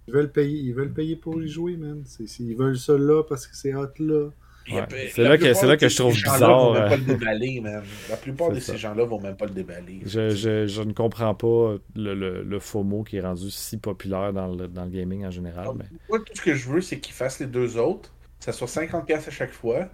Ils 0.10 0.14
veulent 0.14 0.32
payer, 0.32 0.60
ils 0.60 0.74
veulent 0.74 0.94
payer 0.94 1.18
pour 1.18 1.42
y 1.42 1.50
jouer, 1.50 1.76
man. 1.76 2.04
Ils 2.40 2.56
veulent 2.56 2.78
ça 2.80 2.98
là 2.98 3.24
parce 3.24 3.46
que 3.46 3.56
c'est 3.58 3.76
hot 3.76 3.88
là. 4.00 4.30
Ouais. 4.70 5.10
C'est 5.14 5.24
là 5.24 5.38
que- 5.38 5.44
plupart 5.44 5.56
c'est 5.62 5.68
là 5.68 5.78
que 5.78 5.88
je 5.90 5.96
trouve 5.98 6.14
bizarre, 6.14 6.74
même 6.74 6.84
euh. 6.84 6.90
pas 6.90 6.96
le 6.98 7.04
déballer, 7.04 7.60
man. 7.62 7.84
La 8.10 8.18
plupart 8.18 8.50
de 8.52 8.60
ça. 8.60 8.74
ces 8.74 8.78
gens-là 8.78 9.06
vont 9.06 9.20
même 9.22 9.36
pas 9.36 9.46
le 9.46 9.52
déballer. 9.54 10.02
Je, 10.06 10.30
je- 10.30 10.68
je 10.68 10.82
ne 10.82 10.94
comprends 10.94 11.34
pas 11.36 11.76
le, 11.96 12.14
le, 12.16 12.44
le 12.44 12.60
FOMO 12.60 13.04
qui 13.04 13.18
est 13.18 13.22
rendu 13.22 13.50
si 13.50 13.78
populaire 13.78 14.34
dans 14.34 14.48
le, 14.48 14.68
dans 14.68 14.84
le 14.86 14.90
gaming 14.92 15.26
en 15.26 15.32
général. 15.32 15.70
Mais... 15.78 15.86
Moi, 16.10 16.20
tout 16.20 16.34
ce 16.34 16.42
que 16.42 16.54
je 16.56 16.68
veux, 16.70 16.82
c'est 16.82 17.00
qu'ils 17.00 17.14
fassent 17.14 17.40
les 17.40 17.46
deux 17.48 17.78
autres, 17.78 18.12
que 18.40 18.46
ça 18.46 18.52
soit 18.52 18.68
50$ 18.68 19.28
à 19.28 19.32
chaque 19.32 19.52
fois, 19.54 19.88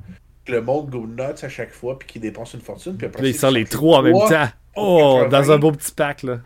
que 0.45 0.51
le 0.51 0.61
monde 0.61 0.89
go 0.89 1.05
nuts 1.07 1.21
à 1.43 1.49
chaque 1.49 1.71
fois, 1.71 1.97
puis 1.99 2.07
qu'ils 2.07 2.21
dépensent 2.21 2.57
une 2.57 2.63
fortune. 2.63 2.97
Puis 2.97 3.07
après, 3.07 3.21
Là, 3.21 3.27
il 3.29 3.33
ça, 3.33 3.41
sort 3.41 3.49
qu'ils 3.51 3.59
les 3.59 3.65
sortent 3.65 3.73
trois 3.77 3.99
en 3.99 4.03
même 4.03 4.13
temps. 4.13 4.47
Oh, 4.75 5.19
80. 5.23 5.29
dans 5.29 5.51
un 5.51 5.57
beau 5.59 5.71
petit 5.71 5.91
pack, 5.91 6.23
là. 6.23 6.39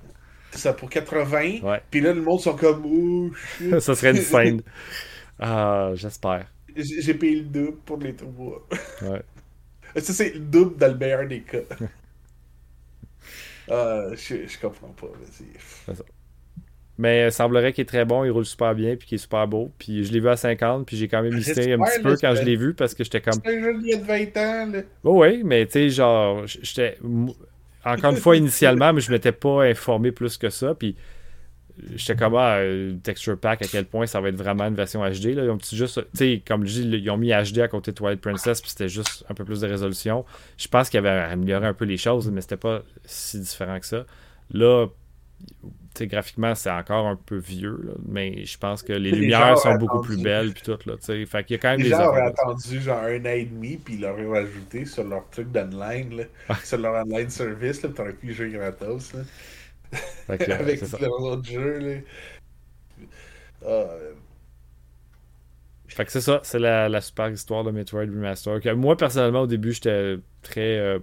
C'est 0.51 0.59
ça, 0.59 0.73
pour 0.73 0.89
80. 0.89 1.61
Ouais. 1.63 1.81
Puis 1.89 2.01
là, 2.01 2.13
le 2.13 2.21
monde 2.21 2.39
sont 2.39 2.55
comme, 2.55 2.83
oh 2.85 3.31
shit. 3.57 3.79
Ça 3.79 3.95
serait 3.95 4.11
une 4.11 4.17
scène. 4.21 4.61
Ah, 5.39 5.91
j'espère. 5.95 6.45
J'ai 6.77 7.13
payé 7.13 7.37
le 7.37 7.45
double 7.45 7.77
pour 7.85 7.97
les 7.97 8.15
trois. 8.15 8.67
Ouais. 9.01 9.21
Ça, 10.01 10.13
c'est 10.13 10.33
le 10.33 10.39
double 10.39 10.77
dans 10.77 10.91
le 10.91 10.97
meilleur 10.97 11.27
des 11.27 11.41
cas. 11.41 11.59
Je, 13.69 14.47
je 14.47 14.59
comprends 14.59 14.89
pas. 14.89 15.07
Vas-y. 15.07 15.95
Mais 16.99 17.27
il 17.27 17.31
semblerait 17.31 17.73
qu'il 17.73 17.83
est 17.83 17.85
très 17.85 18.05
bon, 18.05 18.23
il 18.23 18.31
roule 18.31 18.45
super 18.45 18.73
bien, 18.73 18.95
puis 18.95 19.07
qu'il 19.07 19.15
est 19.15 19.19
super 19.19 19.47
beau. 19.47 19.71
Puis 19.77 20.03
je 20.03 20.11
l'ai 20.11 20.19
vu 20.19 20.29
à 20.29 20.35
50, 20.35 20.85
puis 20.85 20.97
j'ai 20.97 21.07
quand 21.07 21.21
même 21.21 21.35
hésité 21.35 21.73
un 21.73 21.77
petit 21.77 22.01
peu 22.01 22.15
quand 22.19 22.33
je 22.35 22.41
l'ai 22.41 22.55
vu 22.55 22.73
parce 22.73 22.95
que 22.95 23.03
j'étais 23.03 23.21
comme. 23.21 23.39
C'est 23.45 23.55
un 23.55 23.61
jeu 23.61 23.77
d'il 23.79 23.89
y 23.89 23.93
a 23.93 23.99
20 23.99 24.37
ans, 24.37 24.71
là. 24.71 24.81
Oh 25.03 25.21
oui, 25.23 25.43
mais 25.43 25.65
tu 25.67 25.73
sais, 25.73 25.89
genre, 25.89 26.45
j'étais. 26.47 26.97
Encore 27.85 28.11
une 28.11 28.17
fois, 28.17 28.35
initialement, 28.35 28.93
mais 28.93 29.01
je 29.01 29.11
m'étais 29.11 29.31
pas 29.31 29.63
informé 29.63 30.11
plus 30.11 30.37
que 30.37 30.49
ça. 30.49 30.73
Puis 30.73 30.95
j'étais 31.95 32.15
comme, 32.15 32.35
ah, 32.35 32.57
euh, 32.57 32.95
texture 33.03 33.37
pack, 33.39 33.61
à 33.61 33.67
quel 33.67 33.85
point 33.85 34.05
ça 34.05 34.21
va 34.21 34.29
être 34.29 34.35
vraiment 34.35 34.65
une 34.65 34.75
version 34.75 35.01
HD. 35.01 35.35
Là. 35.35 35.43
Ils 35.43 35.49
ont 35.49 35.59
juste, 35.59 36.01
tu 36.15 36.41
comme 36.47 36.65
je 36.65 36.81
dis, 36.81 36.87
ils 36.97 37.09
ont 37.09 37.17
mis 37.17 37.29
HD 37.29 37.59
à 37.59 37.67
côté 37.67 37.91
de 37.91 37.95
Twilight 37.95 38.21
Princess, 38.21 38.61
puis 38.61 38.69
c'était 38.69 38.89
juste 38.89 39.25
un 39.29 39.33
peu 39.33 39.45
plus 39.45 39.61
de 39.61 39.67
résolution. 39.67 40.25
Je 40.57 40.67
pense 40.67 40.89
qu'ils 40.89 40.99
avaient 40.99 41.09
amélioré 41.09 41.67
un 41.67 41.73
peu 41.73 41.85
les 41.85 41.97
choses, 41.97 42.29
mais 42.31 42.41
c'était 42.41 42.57
pas 42.57 42.83
si 43.05 43.39
différent 43.39 43.79
que 43.79 43.85
ça. 43.85 44.05
Là, 44.51 44.87
graphiquement, 46.05 46.53
c'est 46.53 46.69
encore 46.69 47.07
un 47.07 47.15
peu 47.15 47.37
vieux, 47.37 47.79
là, 47.83 47.93
mais 48.07 48.45
je 48.45 48.57
pense 48.57 48.83
que 48.83 48.93
les 48.93 49.11
Les 49.11 49.19
lumières 49.19 49.57
sont 49.57 49.75
beaucoup 49.75 49.97
attendu. 49.97 50.15
plus 50.15 50.21
belles, 50.23 50.53
puis 50.53 50.61
tout, 50.63 50.77
là, 50.85 50.95
tu. 51.03 51.25
Fait 51.25 51.43
qu'il 51.43 51.55
y 51.55 51.59
a 51.59 51.61
quand 51.61 51.69
même 51.69 51.79
Les 51.79 51.85
des 51.85 51.89
gens 51.89 52.07
auraient 52.07 52.27
attendu 52.27 52.81
genre 52.81 53.03
un 53.03 53.21
an 53.21 53.29
et 53.29 53.45
demi, 53.45 53.77
puis 53.77 53.95
ils 53.95 54.01
l'auraient 54.01 54.27
rajouté 54.27 54.85
sur 54.85 55.03
leur 55.03 55.27
truc 55.29 55.51
d'online, 55.51 56.25
sur 56.63 56.77
leur 56.77 57.03
online 57.03 57.29
service, 57.29 57.81
là, 57.81 57.89
puis 57.89 57.97
t'aurais 57.97 58.13
pu 58.13 58.33
jouer 58.33 58.51
gratos, 58.51 59.13
là, 59.13 59.21
que, 60.27 60.51
avec 60.51 60.79
ça. 60.79 60.97
jeux, 61.43 61.79
là. 61.79 62.01
Ah, 63.65 63.87
Fait 65.87 66.05
que 66.05 66.11
c'est 66.11 66.21
ça, 66.21 66.41
c'est 66.43 66.59
la, 66.59 66.89
la 66.89 67.01
super 67.01 67.29
histoire 67.29 67.63
de 67.63 67.71
Metroid 67.71 68.01
Remaster. 68.01 68.59
Que 68.59 68.69
moi, 68.73 68.97
personnellement, 68.97 69.41
au 69.41 69.47
début, 69.47 69.71
j'étais 69.73 70.17
très. 70.41 70.77
Euh, 70.79 70.99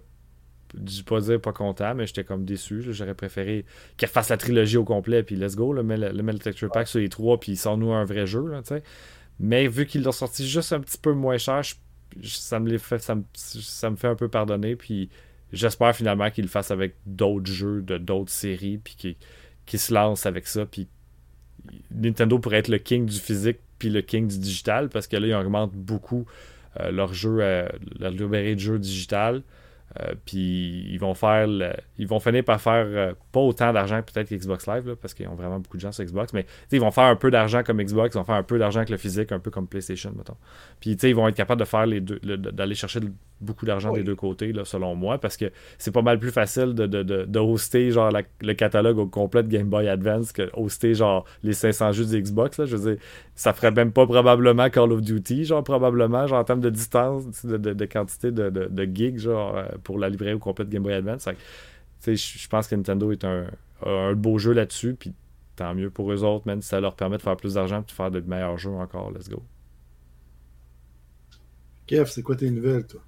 je 0.87 1.03
pas 1.05 1.20
dire 1.20 1.40
pas 1.40 1.53
content, 1.53 1.94
mais 1.94 2.07
j'étais 2.07 2.25
comme 2.25 2.44
déçu. 2.44 2.83
J'aurais 2.92 3.14
préféré 3.14 3.64
qu'elle 3.97 4.09
fasse 4.09 4.29
la 4.31 4.37
trilogie 4.37 4.77
au 4.77 4.85
complet, 4.85 5.23
puis 5.23 5.37
let's 5.37 5.57
go, 5.57 5.73
là, 5.73 5.83
mets 5.83 5.97
le, 5.97 6.12
mets 6.23 6.33
le 6.33 6.38
Texture 6.38 6.70
Pack 6.70 6.88
sur 6.88 7.01
les 7.01 7.09
trois, 7.09 7.38
puis 7.40 7.57
sort-nous 7.57 7.92
un 7.92 8.05
vrai 8.05 8.27
jeu, 8.27 8.47
là. 8.49 8.62
Mais 9.40 9.68
vu 9.68 9.87
qu'ils 9.87 10.03
l'ont 10.05 10.12
sorti 10.12 10.47
juste 10.49 10.73
un 10.73 10.81
petit 10.81 10.99
peu 10.99 11.12
moins 11.12 11.38
cher, 11.38 11.62
je- 11.62 11.75
je- 12.20 12.29
ça, 12.37 12.61
me 12.61 12.68
les 12.70 12.79
fait, 12.79 12.99
ça, 13.01 13.14
me, 13.16 13.25
ça 13.35 13.90
me 13.90 13.97
fait 13.97 14.09
un 14.09 14.16
peu 14.16 14.29
pardonner, 14.29 14.77
puis 14.77 15.11
j'espère 15.54 15.94
finalement 15.94 16.30
qu'ils 16.30 16.44
le 16.44 16.50
fassent 16.50 16.70
avec 16.70 16.94
d'autres 17.06 17.50
jeux, 17.50 17.82
de 17.82 17.98
d'autres 17.98 18.32
séries, 18.32 18.78
puis 18.78 19.16
qu'ils 19.66 19.78
se 19.78 19.92
lancent 19.92 20.26
avec 20.26 20.46
ça, 20.46 20.66
Nintendo 21.90 22.38
pourrait 22.38 22.58
être 22.58 22.68
le 22.68 22.78
king 22.78 23.06
du 23.06 23.18
physique 23.18 23.58
puis 23.78 23.90
le 23.90 24.02
king 24.02 24.28
du 24.28 24.38
digital 24.38 24.88
parce 24.88 25.06
que 25.06 25.16
là, 25.16 25.26
ils 25.26 25.34
augmentent 25.34 25.74
beaucoup 25.74 26.26
euh, 26.80 26.90
leur 26.90 27.14
jeu, 27.14 27.38
euh, 27.40 27.68
leur 27.98 28.10
librairie 28.10 28.54
de 28.54 28.60
jeux 28.60 28.78
digital. 28.78 29.42
Euh, 30.00 30.14
puis 30.24 30.88
ils 30.90 30.98
vont 30.98 31.14
faire 31.14 31.46
ils 31.98 32.06
vont 32.06 32.18
finir 32.18 32.44
par 32.44 32.60
faire 32.60 33.14
pas 33.35 33.40
autant 33.40 33.73
d'argent 33.73 34.01
que 34.01 34.11
peut-être 34.12 34.29
qu'Xbox 34.29 34.66
Live 34.66 34.87
là, 34.88 34.94
parce 35.01 35.12
qu'ils 35.12 35.29
ont 35.29 35.35
vraiment 35.35 35.59
beaucoup 35.59 35.77
de 35.77 35.83
gens 35.83 35.92
sur 35.92 36.05
Xbox 36.05 36.33
mais 36.33 36.47
ils 36.73 36.81
vont 36.81 36.90
faire 36.90 37.05
un 37.05 37.16
peu 37.16 37.31
d'argent 37.31 37.62
comme 37.62 37.83
Xbox 37.83 38.14
ils 38.14 38.18
vont 38.18 38.25
faire 38.25 38.37
un 38.37 38.42
peu 38.42 38.59
d'argent 38.59 38.79
avec 38.79 38.90
le 38.90 38.97
physique 38.97 39.33
un 39.33 39.38
peu 39.40 39.51
comme 39.51 39.66
PlayStation 39.66 40.12
mettons. 40.16 40.37
Puis 40.81 40.92
ils 40.92 41.14
vont 41.14 41.29
être 41.29 41.35
capables 41.37 41.61
de 41.61 41.66
faire 41.66 41.87
les 41.87 42.01
deux 42.01 42.20
le- 42.23 42.37
d'aller 42.38 42.75
chercher 42.75 43.01
beaucoup 43.40 43.66
d'argent 43.66 43.90
Oui. 43.90 43.99
des 43.99 44.05
deux 44.05 44.14
côtés 44.14 44.53
là, 44.53 44.64
selon 44.64 44.94
moi 44.94 45.18
parce 45.18 45.37
que 45.37 45.51
c'est 45.77 45.90
pas 45.90 46.01
mal 46.03 46.18
plus 46.18 46.31
facile 46.31 46.73
de, 46.75 46.87
de, 46.87 47.03
de, 47.03 47.25
de 47.25 47.38
hoster 47.38 47.90
genre 47.90 48.11
la- 48.11 48.23
le 48.40 48.55
catalogue 48.55 48.97
au 48.99 49.07
complet 49.07 49.42
de 49.42 49.49
Game 49.49 49.68
Boy 49.68 49.88
Advance 49.88 50.33
que 50.33 50.49
hoster 50.55 50.94
genre 50.94 51.25
les 51.42 51.53
500 51.53 51.92
jeux 51.92 52.07
du 52.07 52.23
Xbox 52.23 52.59
là, 52.59 52.64
je 52.66 52.77
veux 52.77 52.92
dire 52.94 53.03
ça 53.35 53.53
ferait 53.53 53.73
même 53.73 53.90
pas 53.92 54.07
probablement 54.07 54.70
Call 54.70 54.92
of 54.92 55.03
Duty 55.03 55.44
genre 55.44 55.64
probablement 55.64 56.27
genre 56.27 56.38
en 56.38 56.44
termes 56.44 56.61
de 56.61 56.70
distance 56.70 57.44
de, 57.44 57.57
de, 57.57 57.73
de 57.73 57.85
quantité 57.85 58.30
de, 58.30 58.49
de, 58.51 58.68
de 58.70 58.85
gigs 58.95 59.18
genre 59.18 59.57
euh, 59.57 59.64
pour 59.82 59.99
la 59.99 60.09
librairie 60.09 60.35
au 60.35 60.39
complet 60.39 60.64
de 60.64 60.70
Game 60.70 60.82
Boy 60.85 60.93
Advance. 60.95 61.24
Fait 61.24 61.37
je 62.07 62.38
je 62.38 62.48
pense 62.48 62.68
que 62.68 62.74
Nintendo 62.74 63.12
est 63.12 63.24
un, 63.24 63.46
un 63.84 64.14
beau 64.14 64.38
jeu 64.38 64.52
là-dessus 64.52 64.94
puis 64.94 65.14
tant 65.57 65.74
mieux 65.74 65.90
pour 65.90 66.12
eux 66.12 66.24
autres 66.24 66.46
même 66.46 66.62
si 66.62 66.68
ça 66.68 66.80
leur 66.80 66.96
permet 66.96 67.16
de 67.18 67.22
faire 67.22 67.36
plus 67.36 67.55
d'argent 67.55 67.82
et 67.82 67.84
de 67.86 67.90
faire 67.92 68.11
de 68.11 68.20
meilleurs 68.20 68.59
jeux 68.59 68.70
encore 68.70 69.11
let's 69.12 69.28
go 69.28 69.42
Kev, 71.86 72.07
c'est 72.11 72.22
quoi 72.22 72.36
tes 72.36 72.50
nouvelles, 72.50 72.86
toi? 72.86 73.02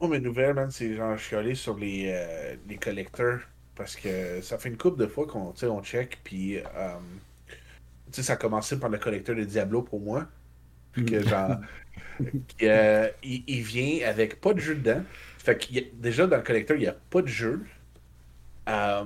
Moi, 0.00 0.10
mes 0.10 0.20
nouvelles, 0.20 0.54
man, 0.54 0.70
c'est 0.70 0.94
genre, 0.94 1.16
je 1.16 1.24
suis 1.24 1.36
allé 1.36 1.54
sur 1.54 1.76
les, 1.78 2.10
euh, 2.14 2.56
les 2.66 2.78
collecteurs 2.78 3.40
parce 3.74 3.96
que 3.96 4.40
ça 4.42 4.58
fait 4.58 4.68
une 4.70 4.78
couple 4.78 4.98
de 5.00 5.06
fois 5.06 5.26
qu'on 5.26 5.52
tu 5.52 5.60
sais, 5.60 5.66
on 5.68 5.82
check, 5.82 6.20
puis 6.24 6.58
euh, 6.58 6.64
tu 8.06 8.12
sais, 8.12 8.22
ça 8.22 8.34
a 8.34 8.36
commencé 8.36 8.78
par 8.78 8.88
le 8.90 8.98
collecteur 8.98 9.36
de 9.36 9.44
Diablo 9.44 9.82
pour 9.82 10.00
moi. 10.00 10.26
Puis 10.92 11.04
que 11.04 11.24
genre, 11.24 11.60
qui, 12.48 12.66
euh, 12.68 13.08
il, 13.22 13.44
il 13.48 13.62
vient 13.62 14.08
avec 14.08 14.40
pas 14.40 14.54
de 14.54 14.60
jeu 14.60 14.76
dedans. 14.76 15.04
Fait 15.38 15.58
a- 15.78 15.82
déjà 15.94 16.26
dans 16.26 16.36
le 16.38 16.42
collecteur, 16.42 16.76
il 16.76 16.80
n'y 16.80 16.86
a 16.88 16.92
pas 16.94 17.22
de 17.22 17.28
jeu. 17.28 17.66
Euh, 18.68 19.04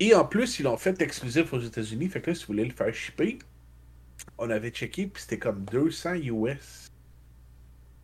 et 0.00 0.14
en 0.14 0.24
plus, 0.24 0.58
ils 0.58 0.64
l'ont 0.64 0.76
fait 0.76 1.00
exclusif 1.02 1.52
aux 1.52 1.60
États-Unis. 1.60 2.08
Fait 2.08 2.20
que 2.20 2.30
là, 2.30 2.34
si 2.34 2.42
vous 2.42 2.52
voulez 2.52 2.64
le 2.64 2.72
faire 2.72 2.92
shipper, 2.94 3.38
on 4.38 4.50
avait 4.50 4.70
checké, 4.70 5.06
puis 5.06 5.22
c'était 5.22 5.38
comme 5.38 5.64
200 5.64 6.14
US. 6.14 6.88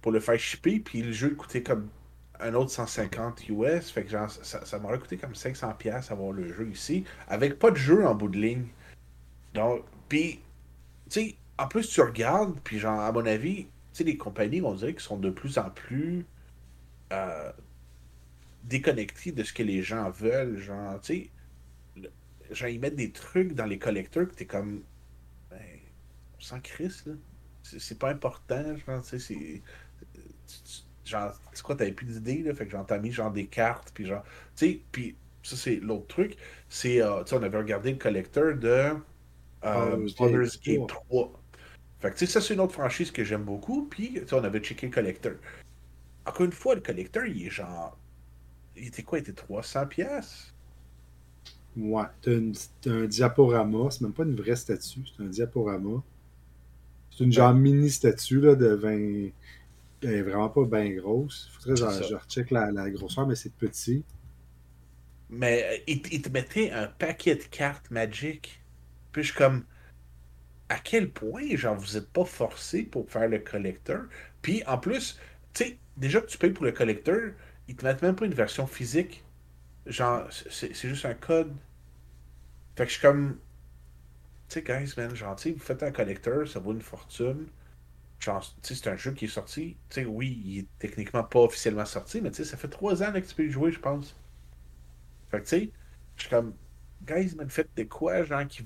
pour 0.02 0.12
le 0.12 0.20
faire 0.20 0.38
shipper, 0.38 0.80
puis 0.80 1.02
le 1.02 1.12
jeu 1.12 1.30
coûtait 1.30 1.62
comme 1.62 1.88
un 2.40 2.54
autre 2.54 2.70
150 2.70 3.48
US, 3.48 3.90
fait 3.90 4.04
que 4.04 4.10
genre, 4.10 4.30
ça, 4.30 4.78
m'aurait 4.78 4.98
coûté 4.98 5.16
comme 5.16 5.34
500 5.34 5.74
pièces 5.78 6.10
avoir 6.10 6.32
le 6.32 6.52
jeu 6.52 6.68
ici, 6.70 7.04
avec 7.28 7.58
pas 7.58 7.70
de 7.70 7.76
jeu 7.76 8.06
en 8.06 8.14
bout 8.14 8.28
de 8.28 8.38
ligne. 8.38 8.66
Donc, 9.54 9.84
puis, 10.08 10.40
tu 11.10 11.20
sais, 11.20 11.36
en 11.58 11.68
plus 11.68 11.88
tu 11.88 12.00
regardes, 12.00 12.58
puis 12.60 12.78
genre, 12.78 13.00
à 13.00 13.12
mon 13.12 13.24
avis, 13.26 13.64
tu 13.64 13.70
sais, 13.92 14.04
les 14.04 14.16
compagnies, 14.16 14.60
on 14.62 14.74
dirait 14.74 14.92
qu'ils 14.92 15.02
sont 15.02 15.18
de 15.18 15.30
plus 15.30 15.58
en 15.58 15.70
plus 15.70 16.26
euh, 17.12 17.52
déconnectés 18.64 19.32
de 19.32 19.42
ce 19.42 19.52
que 19.52 19.62
les 19.62 19.82
gens 19.82 20.10
veulent, 20.10 20.58
genre, 20.58 21.00
tu 21.00 21.30
sais, 21.94 22.08
genre, 22.50 22.68
ils 22.68 22.80
mettent 22.80 22.96
des 22.96 23.12
trucs 23.12 23.54
dans 23.54 23.66
les 23.66 23.78
collecteurs 23.78 24.28
que 24.28 24.34
t'es 24.34 24.46
comme, 24.46 24.82
ben, 25.50 25.60
s'en 26.38 26.60
crisse, 26.60 27.06
là. 27.06 27.14
C'est 27.62 27.98
pas 27.98 28.10
important, 28.10 28.76
genre, 28.76 29.02
tu 29.02 29.18
sais, 29.18 29.18
c'est 29.18 29.62
genre, 31.04 31.32
c'est 31.52 31.62
quoi, 31.62 31.76
t'avais 31.76 31.92
plus 31.92 32.06
d'idées, 32.06 32.42
là, 32.42 32.54
fait 32.54 32.66
que 32.66 32.72
j'en 32.72 32.84
t'ai 32.84 32.98
mis 32.98 33.12
genre 33.12 33.30
des 33.30 33.46
cartes, 33.46 33.90
puis 33.94 34.06
genre, 34.06 34.22
tu 34.56 34.66
sais, 34.66 34.80
puis 34.92 35.16
ça 35.42 35.56
c'est 35.56 35.76
l'autre 35.76 36.06
truc, 36.06 36.36
c'est, 36.68 37.02
euh, 37.02 37.22
tu 37.24 37.30
sais, 37.30 37.36
on 37.36 37.42
avait 37.42 37.58
regardé 37.58 37.92
le 37.92 37.98
collecteur 37.98 38.56
de 38.56 38.94
euh, 39.64 40.08
Baldur's 40.18 40.60
Gate 40.60 40.88
3. 40.88 41.32
Fait 42.00 42.10
que, 42.10 42.16
tu 42.16 42.26
sais, 42.26 42.32
ça 42.32 42.40
c'est 42.40 42.54
une 42.54 42.60
autre 42.60 42.74
franchise 42.74 43.10
que 43.10 43.24
j'aime 43.24 43.44
beaucoup, 43.44 43.86
puis, 43.86 44.14
tu 44.14 44.20
sais, 44.28 44.34
on 44.34 44.44
avait 44.44 44.60
checké 44.60 44.86
le 44.86 44.92
collecteur. 44.92 45.36
Encore 46.26 46.46
une 46.46 46.52
fois, 46.52 46.74
le 46.74 46.80
collecteur, 46.80 47.26
il 47.26 47.46
est 47.46 47.50
genre, 47.50 47.98
il 48.76 48.88
était 48.88 49.02
quoi, 49.02 49.18
il 49.18 49.22
était 49.22 49.32
300 49.32 49.86
pièces 49.86 50.54
Ouais, 51.76 52.04
t'as 52.22 52.90
un 52.90 53.04
diaporama, 53.06 53.90
c'est 53.90 54.02
même 54.02 54.12
pas 54.12 54.22
une 54.22 54.36
vraie 54.36 54.54
statue, 54.54 55.00
c'est 55.04 55.22
un 55.24 55.26
diaporama. 55.26 56.02
C'est 57.10 57.24
une 57.24 57.32
genre 57.32 57.54
mini 57.54 57.90
statue 57.90 58.40
là, 58.40 58.54
de 58.54 58.68
20, 58.68 59.30
elle 60.04 60.14
est 60.14 60.22
vraiment 60.22 60.48
pas 60.48 60.64
bien 60.64 60.90
grosse. 60.90 61.48
Il 61.48 61.74
faudrait 61.74 61.98
que 62.00 62.06
je 62.06 62.14
recheck 62.14 62.50
la, 62.50 62.70
la, 62.70 62.90
grosseur, 62.90 63.26
mais 63.26 63.34
c'est 63.34 63.52
petit. 63.52 64.04
Mais 65.30 65.64
euh, 65.64 65.84
il, 65.86 66.22
te 66.22 66.28
mettait 66.28 66.70
un 66.70 66.86
paquet 66.86 67.34
de 67.36 67.42
cartes 67.42 67.90
Magic. 67.90 68.60
Puis 69.12 69.22
je 69.22 69.28
suis 69.28 69.38
comme. 69.38 69.64
À 70.68 70.78
quel 70.78 71.10
point, 71.10 71.56
genre, 71.56 71.76
vous 71.76 71.96
êtes 71.96 72.08
pas 72.08 72.24
forcé 72.24 72.84
pour 72.84 73.08
faire 73.10 73.28
le 73.28 73.38
collecteur? 73.38 74.04
Puis 74.40 74.64
en 74.64 74.78
plus, 74.78 75.18
tu 75.52 75.64
sais, 75.64 75.78
déjà 75.96 76.20
que 76.20 76.26
tu 76.26 76.38
payes 76.38 76.50
pour 76.50 76.64
le 76.64 76.72
collecteur, 76.72 77.32
ils 77.68 77.76
te 77.76 77.84
mettent 77.84 78.02
même 78.02 78.16
pas 78.16 78.26
une 78.26 78.34
version 78.34 78.66
physique. 78.66 79.24
Genre, 79.86 80.26
c'est 80.50 80.74
juste 80.74 81.04
un 81.06 81.14
code. 81.14 81.54
Fait 82.76 82.84
que 82.84 82.90
je 82.90 82.94
suis 82.94 83.02
comme. 83.02 83.38
Tu 84.48 84.60
sais, 84.60 84.62
guys, 84.62 84.94
man, 84.96 85.14
genre, 85.14 85.36
vous 85.36 85.58
faites 85.58 85.82
un 85.82 85.90
collecteur, 85.90 86.46
ça 86.48 86.60
vaut 86.60 86.72
une 86.72 86.82
fortune 86.82 87.46
c'est 88.62 88.86
un 88.88 88.96
jeu 88.96 89.12
qui 89.12 89.26
est 89.26 89.28
sorti. 89.28 89.76
sais 89.90 90.04
oui, 90.04 90.42
il 90.44 90.58
est 90.60 90.68
techniquement 90.78 91.24
pas 91.24 91.40
officiellement 91.40 91.84
sorti, 91.84 92.20
mais 92.20 92.32
ça 92.32 92.56
fait 92.56 92.68
trois 92.68 93.02
ans 93.02 93.12
que 93.12 93.18
tu 93.20 93.34
peux 93.34 93.46
y 93.46 93.50
jouer, 93.50 93.72
je 93.72 93.80
pense. 93.80 94.16
Fait 95.30 95.38
que, 95.38 95.44
tu 95.44 95.48
sais, 95.48 95.70
je 96.16 96.22
suis 96.22 96.30
comme, 96.30 96.54
guys, 97.02 97.34
man, 97.36 97.50
faites 97.50 97.70
de 97.76 97.84
quoi, 97.84 98.22
genre, 98.24 98.46
qui, 98.46 98.64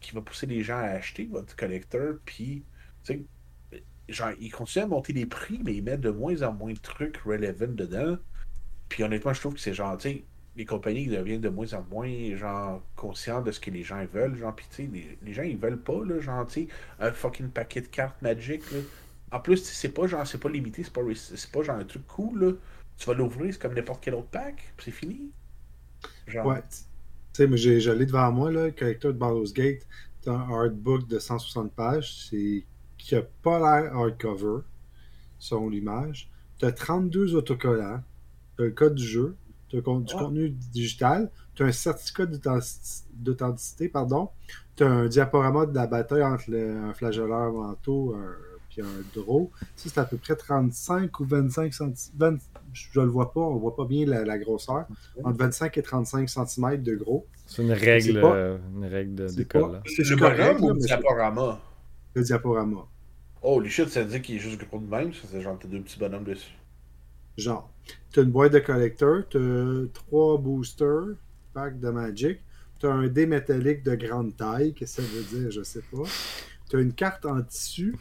qui, 0.00 0.14
va 0.14 0.20
pousser 0.22 0.46
les 0.46 0.62
gens 0.62 0.78
à 0.78 0.90
acheter 0.90 1.26
votre 1.26 1.56
collecteur, 1.56 2.16
puis, 2.24 2.64
tu 3.04 3.14
sais, 3.14 3.82
genre, 4.08 4.32
ils 4.40 4.52
continuent 4.52 4.84
à 4.84 4.88
monter 4.88 5.12
les 5.12 5.26
prix, 5.26 5.60
mais 5.64 5.74
ils 5.74 5.82
mettent 5.82 6.00
de 6.00 6.10
moins 6.10 6.42
en 6.42 6.52
moins 6.52 6.72
de 6.72 6.78
trucs 6.78 7.18
relevant 7.18 7.74
dedans. 7.74 8.18
Puis, 8.90 9.02
honnêtement, 9.02 9.32
je 9.32 9.40
trouve 9.40 9.54
que 9.54 9.60
c'est 9.60 9.72
genre, 9.72 9.96
les 10.56 10.64
compagnies 10.66 11.06
deviennent 11.06 11.40
de 11.40 11.48
moins 11.48 11.72
en 11.72 11.82
moins 11.90 12.36
genre 12.36 12.82
conscientes 12.96 13.44
de 13.44 13.52
ce 13.52 13.60
que 13.60 13.70
les 13.70 13.82
gens 13.82 14.04
veulent 14.12 14.36
genre 14.36 14.54
puis 14.54 14.66
tu 14.68 14.90
les, 15.22 15.32
gens 15.32 15.44
ils 15.44 15.56
veulent 15.56 15.80
pas 15.80 16.04
là 16.04 16.20
genre 16.20 16.44
un 16.98 17.12
fucking 17.12 17.50
paquet 17.50 17.82
de 17.82 17.86
cartes 17.86 18.20
magiques 18.20 18.68
là 18.72 18.80
en 19.32 19.40
plus, 19.40 19.62
c'est 19.62 19.90
pas 19.90 20.06
genre, 20.06 20.26
c'est 20.26 20.38
pas 20.38 20.48
limité, 20.48 20.82
c'est 20.82 20.92
pas, 20.92 21.02
c'est 21.14 21.50
pas 21.50 21.62
genre 21.62 21.76
un 21.76 21.84
truc 21.84 22.06
cool, 22.06 22.44
là. 22.44 22.52
Tu 22.96 23.06
vas 23.06 23.14
l'ouvrir, 23.14 23.52
c'est 23.52 23.60
comme 23.60 23.74
n'importe 23.74 24.02
quel 24.02 24.14
autre 24.14 24.28
pack, 24.28 24.74
c'est 24.78 24.90
fini. 24.90 25.30
Genre... 26.26 26.46
Ouais. 26.46 26.62
Tu 26.68 26.78
sais, 27.32 27.46
moi, 27.46 27.56
j'ai, 27.56 27.80
j'allais 27.80 28.06
devant 28.06 28.30
moi, 28.32 28.50
là, 28.50 28.66
le 28.66 28.72
correcteur 28.72 29.12
de 29.12 29.18
Baldur's 29.18 29.52
Gate, 29.52 29.86
t'as 30.22 30.32
un 30.32 30.50
hardbook 30.50 31.06
de 31.06 31.18
160 31.18 31.72
pages, 31.72 32.28
c'est 32.28 32.64
qui 32.98 33.14
a 33.14 33.22
pas 33.42 33.58
l'air 33.58 33.96
hardcover, 33.96 34.62
selon 35.38 35.70
l'image. 35.70 36.28
T'as 36.58 36.72
32 36.72 37.36
autocollants, 37.36 38.02
t'as 38.60 38.66
le 38.66 38.70
code 38.72 38.94
du 38.94 39.06
jeu, 39.06 39.36
t'as 39.70 39.78
du 39.78 39.82
contenu 40.14 40.50
digital, 40.50 41.30
t'as 41.56 41.64
un 41.64 41.72
certificat 41.72 42.26
d'authenticité, 43.14 43.88
pardon, 43.88 44.28
t'as 44.76 44.86
un 44.86 45.06
diaporama 45.06 45.64
de 45.64 45.74
la 45.74 45.86
bataille 45.86 46.22
entre 46.22 46.54
un 46.54 46.92
flagelleur 46.92 47.52
manteau, 47.52 48.14
un 48.14 48.36
puis 48.68 48.82
un 48.82 49.02
draw. 49.14 49.50
Ça, 49.74 49.90
c'est 49.90 49.98
à 49.98 50.04
peu 50.04 50.16
près 50.16 50.36
35 50.36 51.18
ou 51.18 51.24
25 51.24 51.74
cm. 51.74 52.38
je 52.72 53.00
ne 53.00 53.04
le 53.04 53.10
vois 53.10 53.32
pas, 53.32 53.40
on 53.40 53.56
ne 53.56 53.60
voit 53.60 53.74
pas 53.74 53.84
bien 53.84 54.06
la, 54.06 54.38
grosseur. 54.38 54.86
Entre 55.24 55.38
25 55.38 55.76
et 55.76 55.82
35 55.82 56.28
cm 56.28 56.82
de 56.82 56.94
gros. 56.94 57.26
C'est 57.46 57.62
une 57.62 57.72
règle, 57.72 58.20
euh, 58.22 58.58
une 58.76 58.84
règle 58.84 59.34
d'école. 59.34 59.82
C'est 59.86 60.08
le 60.08 60.16
correct, 60.16 60.60
ou 60.60 60.72
le 60.72 60.78
diaporama? 60.78 61.60
Le 62.14 62.22
diaporama. 62.22 62.86
Oh, 63.42 63.58
les 63.58 63.70
shit, 63.70 63.88
ça 63.88 64.04
dit 64.04 64.22
qu'il 64.22 64.36
est 64.36 64.38
juste 64.38 64.64
gros 64.68 64.78
de 64.78 64.88
même. 64.88 65.10
C'est 65.12 65.40
genre, 65.40 65.58
t'as 65.58 65.66
deux 65.66 65.80
petits 65.80 65.98
bonhommes 65.98 66.24
dessus. 66.24 66.54
Genre, 67.36 67.68
tu 68.12 68.20
as 68.20 68.22
une 68.22 68.30
boîte 68.30 68.52
de 68.52 68.58
collecteur, 68.58 69.28
tu 69.28 69.38
as 69.38 69.86
trois 69.92 70.38
boosters, 70.38 71.16
pack 71.52 71.78
de 71.80 71.90
Magic, 71.90 72.40
tu 72.78 72.86
as 72.86 72.92
un 72.92 73.08
dé 73.08 73.26
métallique 73.26 73.82
de 73.82 73.94
grande 73.94 74.36
taille, 74.36 74.74
qu'est-ce 74.74 74.98
que 74.98 75.02
ça 75.02 75.08
veut 75.08 75.40
dire, 75.40 75.50
je 75.50 75.62
sais 75.62 75.82
pas. 75.92 76.04
Tu 76.68 76.76
as 76.76 76.80
une 76.80 76.92
carte 76.92 77.26
en 77.26 77.42
tissu, 77.42 77.96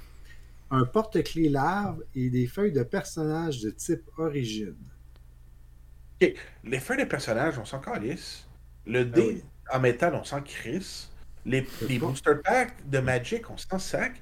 un 0.72 0.86
porte-clés 0.86 1.50
larve 1.50 2.04
et 2.16 2.30
des 2.30 2.48
feuilles 2.48 2.72
de 2.72 2.84
personnages 2.84 3.62
de 3.62 3.72
type 3.72 4.04
origine. 4.18 4.76
Les 6.64 6.80
feuilles 6.80 7.00
de 7.00 7.10
personnages, 7.10 7.58
on 7.58 7.66
s'en 7.66 7.80
calisse. 7.80 8.46
Le 8.86 9.04
ben 9.04 9.12
dé 9.12 9.44
en 9.72 9.80
métal, 9.80 10.16
on 10.16 10.24
s'en 10.24 10.42
crisse. 10.42 11.10
Les, 11.46 11.66
booster 12.00 12.36
packs 12.44 12.76
de 12.90 13.00
Magic, 13.00 13.50
on 13.50 13.58
s'en 13.58 13.80
sac. 13.80 14.14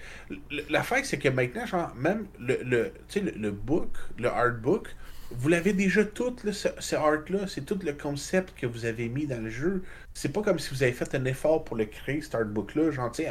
L'affaire, 0.70 1.04
c'est 1.06 1.18
que 1.18 1.30
maintenant, 1.30 1.66
genre, 1.66 1.96
même 1.96 2.28
le, 2.40 2.60
le, 2.64 2.94
le, 3.16 3.32
le 3.32 3.52
book, 3.52 3.98
le 4.18 4.30
artbook, 4.30 4.96
vous 5.32 5.50
l'avez 5.50 5.74
déjà 5.74 6.06
tout, 6.06 6.36
là, 6.44 6.54
ce, 6.54 6.96
art-là. 6.96 7.48
C'est 7.48 7.66
tout 7.66 7.80
le 7.84 7.94
concept 7.94 8.58
que 8.58 8.66
vous 8.66 8.86
avez 8.86 9.10
mis 9.10 9.28
dans 9.28 9.44
le 9.44 9.50
jeu. 9.50 9.84
C'est 10.14 10.30
pas 10.30 10.42
comme 10.42 10.60
si 10.60 10.74
vous 10.74 10.84
avez 10.84 10.94
fait 10.94 11.14
un 11.16 11.26
effort 11.26 11.64
pour 11.64 11.76
le 11.76 11.86
créer, 11.86 12.22
cet 12.22 12.36
artbook-là. 12.36 12.92
Genre, 12.92 13.14
sais, 13.16 13.30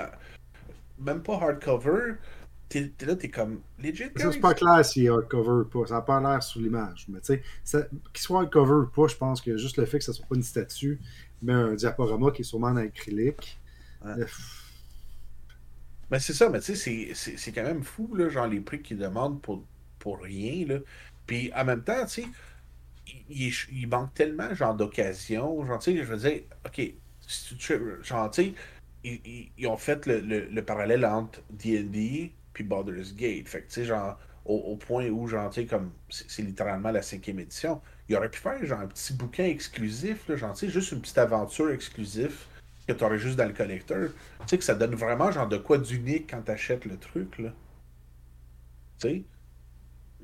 même 0.98 1.22
pas 1.22 1.34
hardcover. 1.34 2.14
T'es 2.68 2.90
là, 3.06 3.14
t'es 3.14 3.28
comme 3.28 3.60
legit. 3.78 4.10
Ça, 4.16 4.32
c'est 4.32 4.40
pas 4.40 4.54
clair 4.54 4.84
s'il 4.84 5.06
est 5.06 5.08
hardcover 5.08 5.62
ou 5.62 5.64
pas. 5.64 5.86
Ça 5.86 5.94
n'a 5.94 6.00
pas 6.02 6.20
l'air 6.20 6.42
sur 6.42 6.60
l'image. 6.60 7.06
Mais 7.08 7.20
tu 7.20 7.40
sais, 7.64 7.88
qu'il 8.12 8.22
soit 8.22 8.40
hardcover 8.40 8.86
ou 8.86 8.86
pas, 8.86 9.06
je 9.06 9.16
pense 9.16 9.40
que 9.40 9.56
juste 9.56 9.78
le 9.78 9.86
fait 9.86 9.98
que 9.98 10.04
ça 10.04 10.12
soit 10.12 10.26
pas 10.26 10.34
une 10.34 10.42
statue, 10.42 11.00
mais 11.42 11.52
un 11.52 11.74
diaporama 11.74 12.30
qui 12.32 12.42
est 12.42 12.44
sûrement 12.44 12.68
en 12.68 12.76
acrylique. 12.76 13.58
Ouais. 14.04 14.26
Ben, 16.10 16.18
c'est 16.18 16.34
ça, 16.34 16.48
mais 16.48 16.60
tu 16.60 16.76
sais, 16.76 17.12
c'est 17.14 17.52
quand 17.52 17.64
même 17.64 17.82
fou, 17.82 18.14
là, 18.14 18.28
genre 18.28 18.46
les 18.46 18.60
prix 18.60 18.80
qu'ils 18.80 18.98
demandent 18.98 19.40
pour, 19.40 19.64
pour 19.98 20.20
rien. 20.20 20.66
Là. 20.66 20.78
Puis 21.26 21.52
en 21.54 21.64
même 21.64 21.82
temps, 21.82 22.04
tu 22.06 22.22
sais, 22.22 22.28
il, 23.28 23.88
manque 23.88 24.14
tellement 24.14 24.54
genre 24.54 24.74
d'occasions. 24.74 25.64
Genre, 25.66 25.78
tu 25.78 25.96
je 25.96 26.02
veux 26.02 26.16
dire, 26.16 26.42
ok, 26.64 26.92
genre, 28.02 28.30
tu 28.30 28.42
sais, 28.42 28.54
ils, 29.04 29.66
ont 29.66 29.76
fait 29.76 30.06
le, 30.06 30.20
le, 30.20 30.46
le 30.46 30.64
parallèle 30.64 31.04
entre 31.04 31.40
D&D 31.50 32.32
puis 32.52 32.64
Baldur's 32.64 33.14
Gate. 33.14 33.48
Fait 33.48 33.60
que, 33.62 33.66
tu 33.66 33.74
sais, 33.74 33.84
genre, 33.84 34.18
au, 34.46 34.76
point 34.76 35.08
où, 35.08 35.26
genre, 35.26 35.50
tu 35.50 35.66
comme, 35.66 35.92
c'est 36.08 36.42
littéralement 36.42 36.90
la 36.90 37.02
cinquième 37.02 37.40
édition, 37.40 37.80
il 38.08 38.16
aurait 38.16 38.30
pu 38.30 38.38
faire, 38.38 38.64
genre, 38.64 38.80
un 38.80 38.86
petit 38.86 39.12
bouquin 39.12 39.44
exclusif, 39.44 40.30
genre, 40.34 40.54
tu 40.54 40.66
sais, 40.66 40.72
juste 40.72 40.92
une 40.92 41.00
petite 41.00 41.18
aventure 41.18 41.70
exclusive 41.70 42.36
que 42.86 42.92
tu 42.92 43.04
aurais 43.04 43.18
juste 43.18 43.36
dans 43.36 43.46
le 43.46 43.52
collecteur. 43.52 44.10
Tu 44.40 44.48
sais, 44.48 44.58
que 44.58 44.64
ça 44.64 44.74
donne 44.74 44.94
vraiment, 44.94 45.30
genre, 45.32 45.48
de 45.48 45.58
quoi 45.58 45.78
d'unique 45.78 46.30
quand 46.30 46.42
tu 46.42 46.50
achètes 46.50 46.84
le 46.84 46.96
truc, 46.96 47.38
là. 47.38 47.52
Tu 48.98 49.08
sais? 49.08 49.24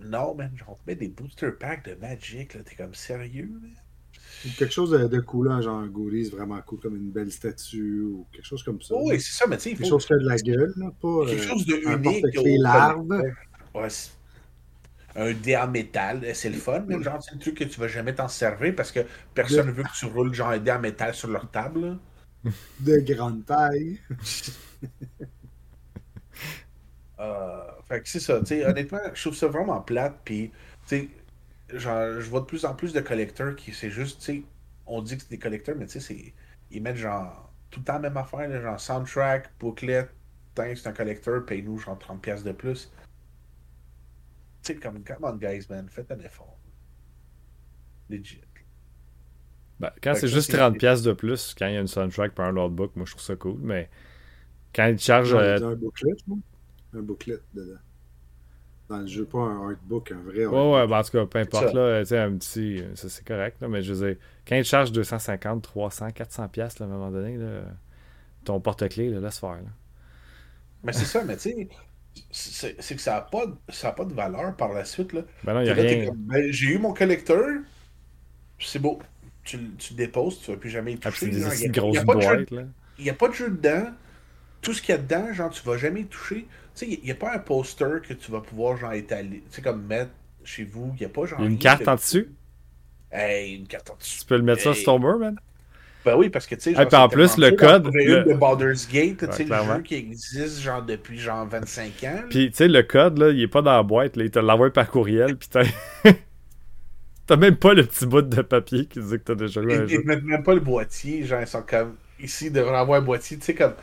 Non, 0.05 0.35
man, 0.35 0.51
genre, 0.57 0.79
on 0.81 0.87
met 0.87 0.95
des 0.95 1.09
booster 1.09 1.51
packs 1.53 1.85
de 1.85 1.95
Magic, 1.95 2.55
là, 2.55 2.63
t'es 2.63 2.75
comme 2.75 2.95
sérieux, 2.95 3.51
man? 3.61 3.71
Quelque 4.59 4.73
chose 4.73 4.91
de, 4.91 5.07
de 5.07 5.21
cool, 5.21 5.51
hein, 5.53 5.61
genre 5.61 5.79
un 5.79 5.87
goodies 5.87 6.31
vraiment 6.31 6.61
cool, 6.63 6.81
comme 6.81 6.97
une 6.97 7.11
belle 7.11 7.31
statue 7.31 8.01
ou 8.01 8.27
quelque 8.33 8.45
chose 8.45 8.63
comme 8.63 8.81
ça. 8.83 8.95
oui, 8.97 9.21
c'est 9.21 9.33
ça, 9.33 9.47
mais 9.47 9.57
tu 9.57 9.65
sais, 9.65 9.71
il 9.71 9.77
faut. 9.77 9.83
Quelque 9.83 9.91
chose 9.91 10.07
qui 10.07 10.13
a 10.13 10.19
de 10.19 10.29
la 10.29 10.37
gueule, 10.37 10.73
là, 10.77 10.91
pas. 11.01 11.27
Quelque 11.27 11.43
euh, 11.43 11.49
chose 11.49 11.67
de 11.67 11.77
unique. 11.77 12.25
Les 12.43 12.59
larves. 12.59 13.09
Ouais, 13.75 13.89
un 15.15 15.33
dé 15.33 15.57
en 15.57 15.69
métal, 15.69 16.35
c'est 16.35 16.49
le 16.49 16.57
fun, 16.57 16.85
mais 16.87 17.03
genre, 17.03 17.23
c'est 17.23 17.35
un 17.35 17.39
truc 17.39 17.59
que 17.59 17.65
tu 17.65 17.79
vas 17.79 17.89
jamais 17.89 18.15
t'en 18.15 18.29
servir 18.29 18.75
parce 18.75 18.91
que 18.93 19.01
personne 19.35 19.67
ne 19.67 19.73
veut 19.73 19.83
que 19.83 19.93
tu 19.99 20.07
roules 20.07 20.33
genre 20.33 20.51
un 20.51 20.59
dé 20.59 20.71
en 20.71 20.81
métal 20.81 21.15
sur 21.15 21.29
leur 21.29 21.51
table. 21.51 21.99
De 22.81 22.99
grande 23.01 23.45
taille. 23.45 24.01
euh, 27.21 27.61
fait 27.93 28.03
que 28.03 28.09
c'est 28.09 28.21
ça, 28.21 28.41
tu 28.41 28.47
sais, 28.47 28.65
honnêtement, 28.65 29.01
je 29.13 29.21
trouve 29.21 29.35
ça 29.35 29.49
vraiment 29.49 29.81
plate, 29.83 30.19
puis, 30.25 30.51
tu 30.87 31.09
sais, 31.69 31.79
genre, 31.79 32.21
je 32.21 32.29
vois 32.31 32.41
de 32.41 32.47
plus 32.47 32.65
en 32.65 32.75
plus 32.75 32.93
de 32.95 33.01
collecteurs 33.01 33.55
qui, 33.55 33.73
c'est 33.73 33.91
juste, 33.91 34.21
tu 34.21 34.25
sais, 34.25 34.43
on 34.87 35.03
dit 35.03 35.17
que 35.17 35.23
c'est 35.23 35.31
des 35.31 35.39
collecteurs, 35.39 35.77
mais 35.77 35.87
tu 35.87 36.01
sais, 36.01 36.33
ils 36.71 36.83
mettent 36.83 36.97
genre 36.97 37.53
tout 37.71 37.81
le 37.81 37.85
temps 37.85 37.95
la 37.95 37.99
même 37.99 38.17
affaire, 38.17 38.63
genre 38.63 38.81
soundtrack, 38.81 39.51
booklet, 39.61 40.09
c'est 40.57 40.87
un 40.87 40.93
collecteur, 40.93 41.45
paye-nous 41.45 41.79
genre 41.79 41.99
30$ 41.99 42.43
de 42.45 42.53
plus. 42.53 42.91
sais, 44.63 44.77
comme, 44.77 45.03
come 45.05 45.25
on, 45.25 45.37
guys, 45.37 45.67
man, 45.69 45.89
faites 45.91 46.11
un 46.13 46.21
effort. 46.21 46.57
Legit. 48.09 48.41
Ben, 49.81 49.91
quand 50.03 50.15
c'est 50.15 50.29
juste 50.29 50.51
c'est- 50.51 50.57
30$ 50.57 51.03
de 51.03 51.13
plus, 51.13 51.55
quand 51.59 51.67
il 51.67 51.75
y 51.75 51.77
a 51.77 51.81
une 51.81 51.89
soundtrack 51.89 52.33
par 52.35 52.47
un 52.47 52.53
notebook, 52.53 52.95
moi 52.97 53.05
je 53.05 53.11
trouve 53.11 53.23
ça 53.23 53.37
cool. 53.37 53.59
Mais 53.61 53.91
quand 54.75 54.87
ils 54.87 54.99
chargent. 54.99 55.35
Euh, 55.35 55.73
un 55.73 55.75
booklet, 55.75 56.13
moi. 56.27 56.39
Un 56.95 57.03
booklet 57.03 57.41
dedans. 57.53 57.81
Dans 58.89 58.99
le 58.99 59.09
jeu, 59.09 59.25
pas 59.27 59.41
un 59.41 59.71
artbook, 59.71 60.13
un 60.13 60.23
vrai 60.23 60.47
Ouais, 60.51 60.59
artbook. 60.59 60.75
ouais, 60.75 60.87
ben, 60.87 60.99
en 60.99 61.03
tout 61.03 61.11
cas, 61.13 61.27
peu 61.27 61.39
importe, 61.39 61.73
là, 61.73 62.01
tu 62.03 62.09
sais, 62.09 62.19
un 62.19 62.37
petit, 62.37 62.83
ça 62.95 63.09
c'est 63.09 63.25
correct, 63.27 63.61
là, 63.63 63.69
mais 63.69 63.83
je 63.83 63.93
veux 63.95 64.07
dire, 64.09 64.17
quand 64.47 64.55
ils 64.57 64.65
te 64.65 64.69
chargent 64.69 64.93
250, 64.93 65.63
300, 65.63 66.11
400 66.13 66.49
pièces 66.49 66.81
à 66.81 66.85
un 66.85 66.89
moment 66.89 67.11
donné, 67.11 67.37
là, 67.39 67.63
ton 68.45 68.61
porte-clés, 68.61 69.11
là, 69.11 69.21
laisse 69.21 69.39
faire, 69.41 69.57
là. 69.57 69.71
Mais 70.83 70.93
c'est 70.93 71.05
ça, 71.05 71.25
mais 71.25 71.37
tu 71.37 71.69
sais, 72.31 72.75
c'est 72.79 72.97
que 72.97 73.01
ça 73.03 73.15
n'a 73.15 73.21
pas, 73.23 73.47
de- 73.47 73.57
ça 73.71 73.89
a 73.89 73.93
pas 73.93 74.05
de 74.05 74.15
valeur 74.15 74.57
par 74.57 74.73
la 74.73 74.85
suite. 74.85 75.13
Là. 75.13 75.23
Ben 75.43 75.55
non, 75.55 75.61
il 75.61 75.67
y 75.67 75.71
a 75.71 75.75
Là, 75.75 75.83
rien. 75.85 76.11
ben, 76.15 76.53
J'ai 76.53 76.67
eu 76.75 76.79
mon 76.79 76.93
collecteur, 76.93 77.47
c'est 78.59 78.79
beau. 78.79 79.01
Tu, 79.45 79.57
le- 79.59 79.75
tu 79.77 79.93
le 79.95 79.97
déposes, 79.99 80.41
tu 80.41 80.51
ne 80.51 80.57
vas 80.57 80.61
plus 80.61 80.71
jamais 80.71 80.93
y 80.93 80.99
Ah, 81.05 81.11
toucher. 81.11 81.27
c'est 81.31 81.31
des 81.31 81.67
y 81.67 81.69
grosses 81.71 82.05
boîtes, 82.05 82.51
là. 82.51 82.65
Il 82.99 83.05
n'y 83.05 83.11
a 83.11 83.15
pas 83.15 83.29
de 83.29 83.35
jeu 83.35 83.51
dedans. 83.51 83.93
Tout 84.63 84.73
ce 84.73 84.81
qu'il 84.81 84.95
y 84.95 84.99
a 84.99 85.01
dedans, 85.03 85.33
genre, 85.35 85.51
tu 85.51 85.63
vas 85.65 85.77
jamais 85.77 86.05
toucher. 86.05 86.47
Tu 86.47 86.47
sais, 86.75 86.87
il 86.89 87.05
n'y 87.05 87.11
a 87.11 87.15
pas 87.15 87.35
un 87.35 87.39
poster 87.39 88.01
que 88.09 88.15
tu 88.15 88.31
vas 88.33 88.41
pouvoir, 88.41 88.79
genre, 88.79 88.93
étaler. 88.95 89.43
Tu 89.51 89.57
sais, 89.57 89.63
comme 89.63 89.83
mettre 89.85 90.13
chez 90.45 90.65
vous. 90.65 90.93
Il 90.97 91.01
n'y 91.01 91.07
a 91.07 91.11
pas, 91.11 91.27
genre. 91.27 91.41
Une 91.43 91.59
carte 91.59 91.87
en 91.89 91.97
dessus. 91.97 92.31
Hey, 93.11 93.57
une 93.57 93.67
carte 93.67 93.91
en 93.91 93.97
dessus. 93.97 94.21
Tu 94.21 94.27
peux 94.27 94.37
le 94.37 94.43
mettre 94.43 94.63
ça 94.63 94.71
Hey. 94.71 94.77
sur 94.77 94.85
ton 94.87 94.99
mur, 94.99 95.19
man? 95.19 95.37
Ben 96.05 96.17
oui, 96.17 96.31
parce 96.31 96.47
que, 96.49 96.57
tu 96.57 96.63
sais, 96.63 96.75
Ah, 96.77 96.87
puis 96.87 96.97
en 96.97 97.09
plus, 97.09 97.37
le 97.37 97.53
code, 97.53 97.89
le- 97.93 98.25
de 98.25 98.35
Baldur's 98.35 98.89
Gate, 98.89 99.23
là, 99.23 99.29
tu 99.29 99.37
sais, 99.37 99.45
Ouais, 99.45 99.59
le 99.67 99.75
jeu 99.77 99.83
qui 99.83 99.95
existe, 99.95 100.61
genre, 100.61 100.83
depuis, 100.83 101.19
genre, 101.19 101.47
25 101.47 102.03
ans. 102.05 102.15
là. 102.15 102.23
Puis, 102.29 102.51
tu 102.51 102.57
sais, 102.57 102.69
le 102.69 102.83
code, 102.83 103.19
là, 103.19 103.31
il 103.31 103.41
est 103.41 103.49
pas 103.49 103.63
dans 103.63 103.77
la 103.77 103.83
boîte, 103.85 104.17
là, 104.17 104.25
il 104.25 104.31
te 104.31 104.41
l'envoie 104.41 104.73
par 104.73 104.91
courriel, 104.91 105.37
puis 105.37 105.49
t'as... 105.49 105.63
t'as 107.27 107.37
même 107.37 107.57
pas 107.57 107.75
le 107.75 107.85
petit 107.85 108.07
bout 108.07 108.23
de 108.23 108.43
papier 108.43 108.87
qui 108.87 109.01
dit 109.01 109.11
que 109.11 109.17
t'as 109.25 109.35
déjà 109.35 109.61
eu 109.61 109.73
un 109.73 109.87
Ils 109.87 110.01
mettent 110.05 110.25
même 110.25 110.43
pas 110.43 110.55
le 110.55 110.61
boîtier, 110.61 111.25
genre, 111.25 111.41
ils 111.41 111.47
sont 111.47 111.63
comme. 111.63 111.97
Ici, 112.21 112.47
ils 112.47 112.53
devraient 112.53 112.77
avoir 112.77 113.01
un 113.01 113.05
boîtier, 113.05 113.37
tu 113.39 113.45
sais, 113.45 113.55
comme. 113.55 113.75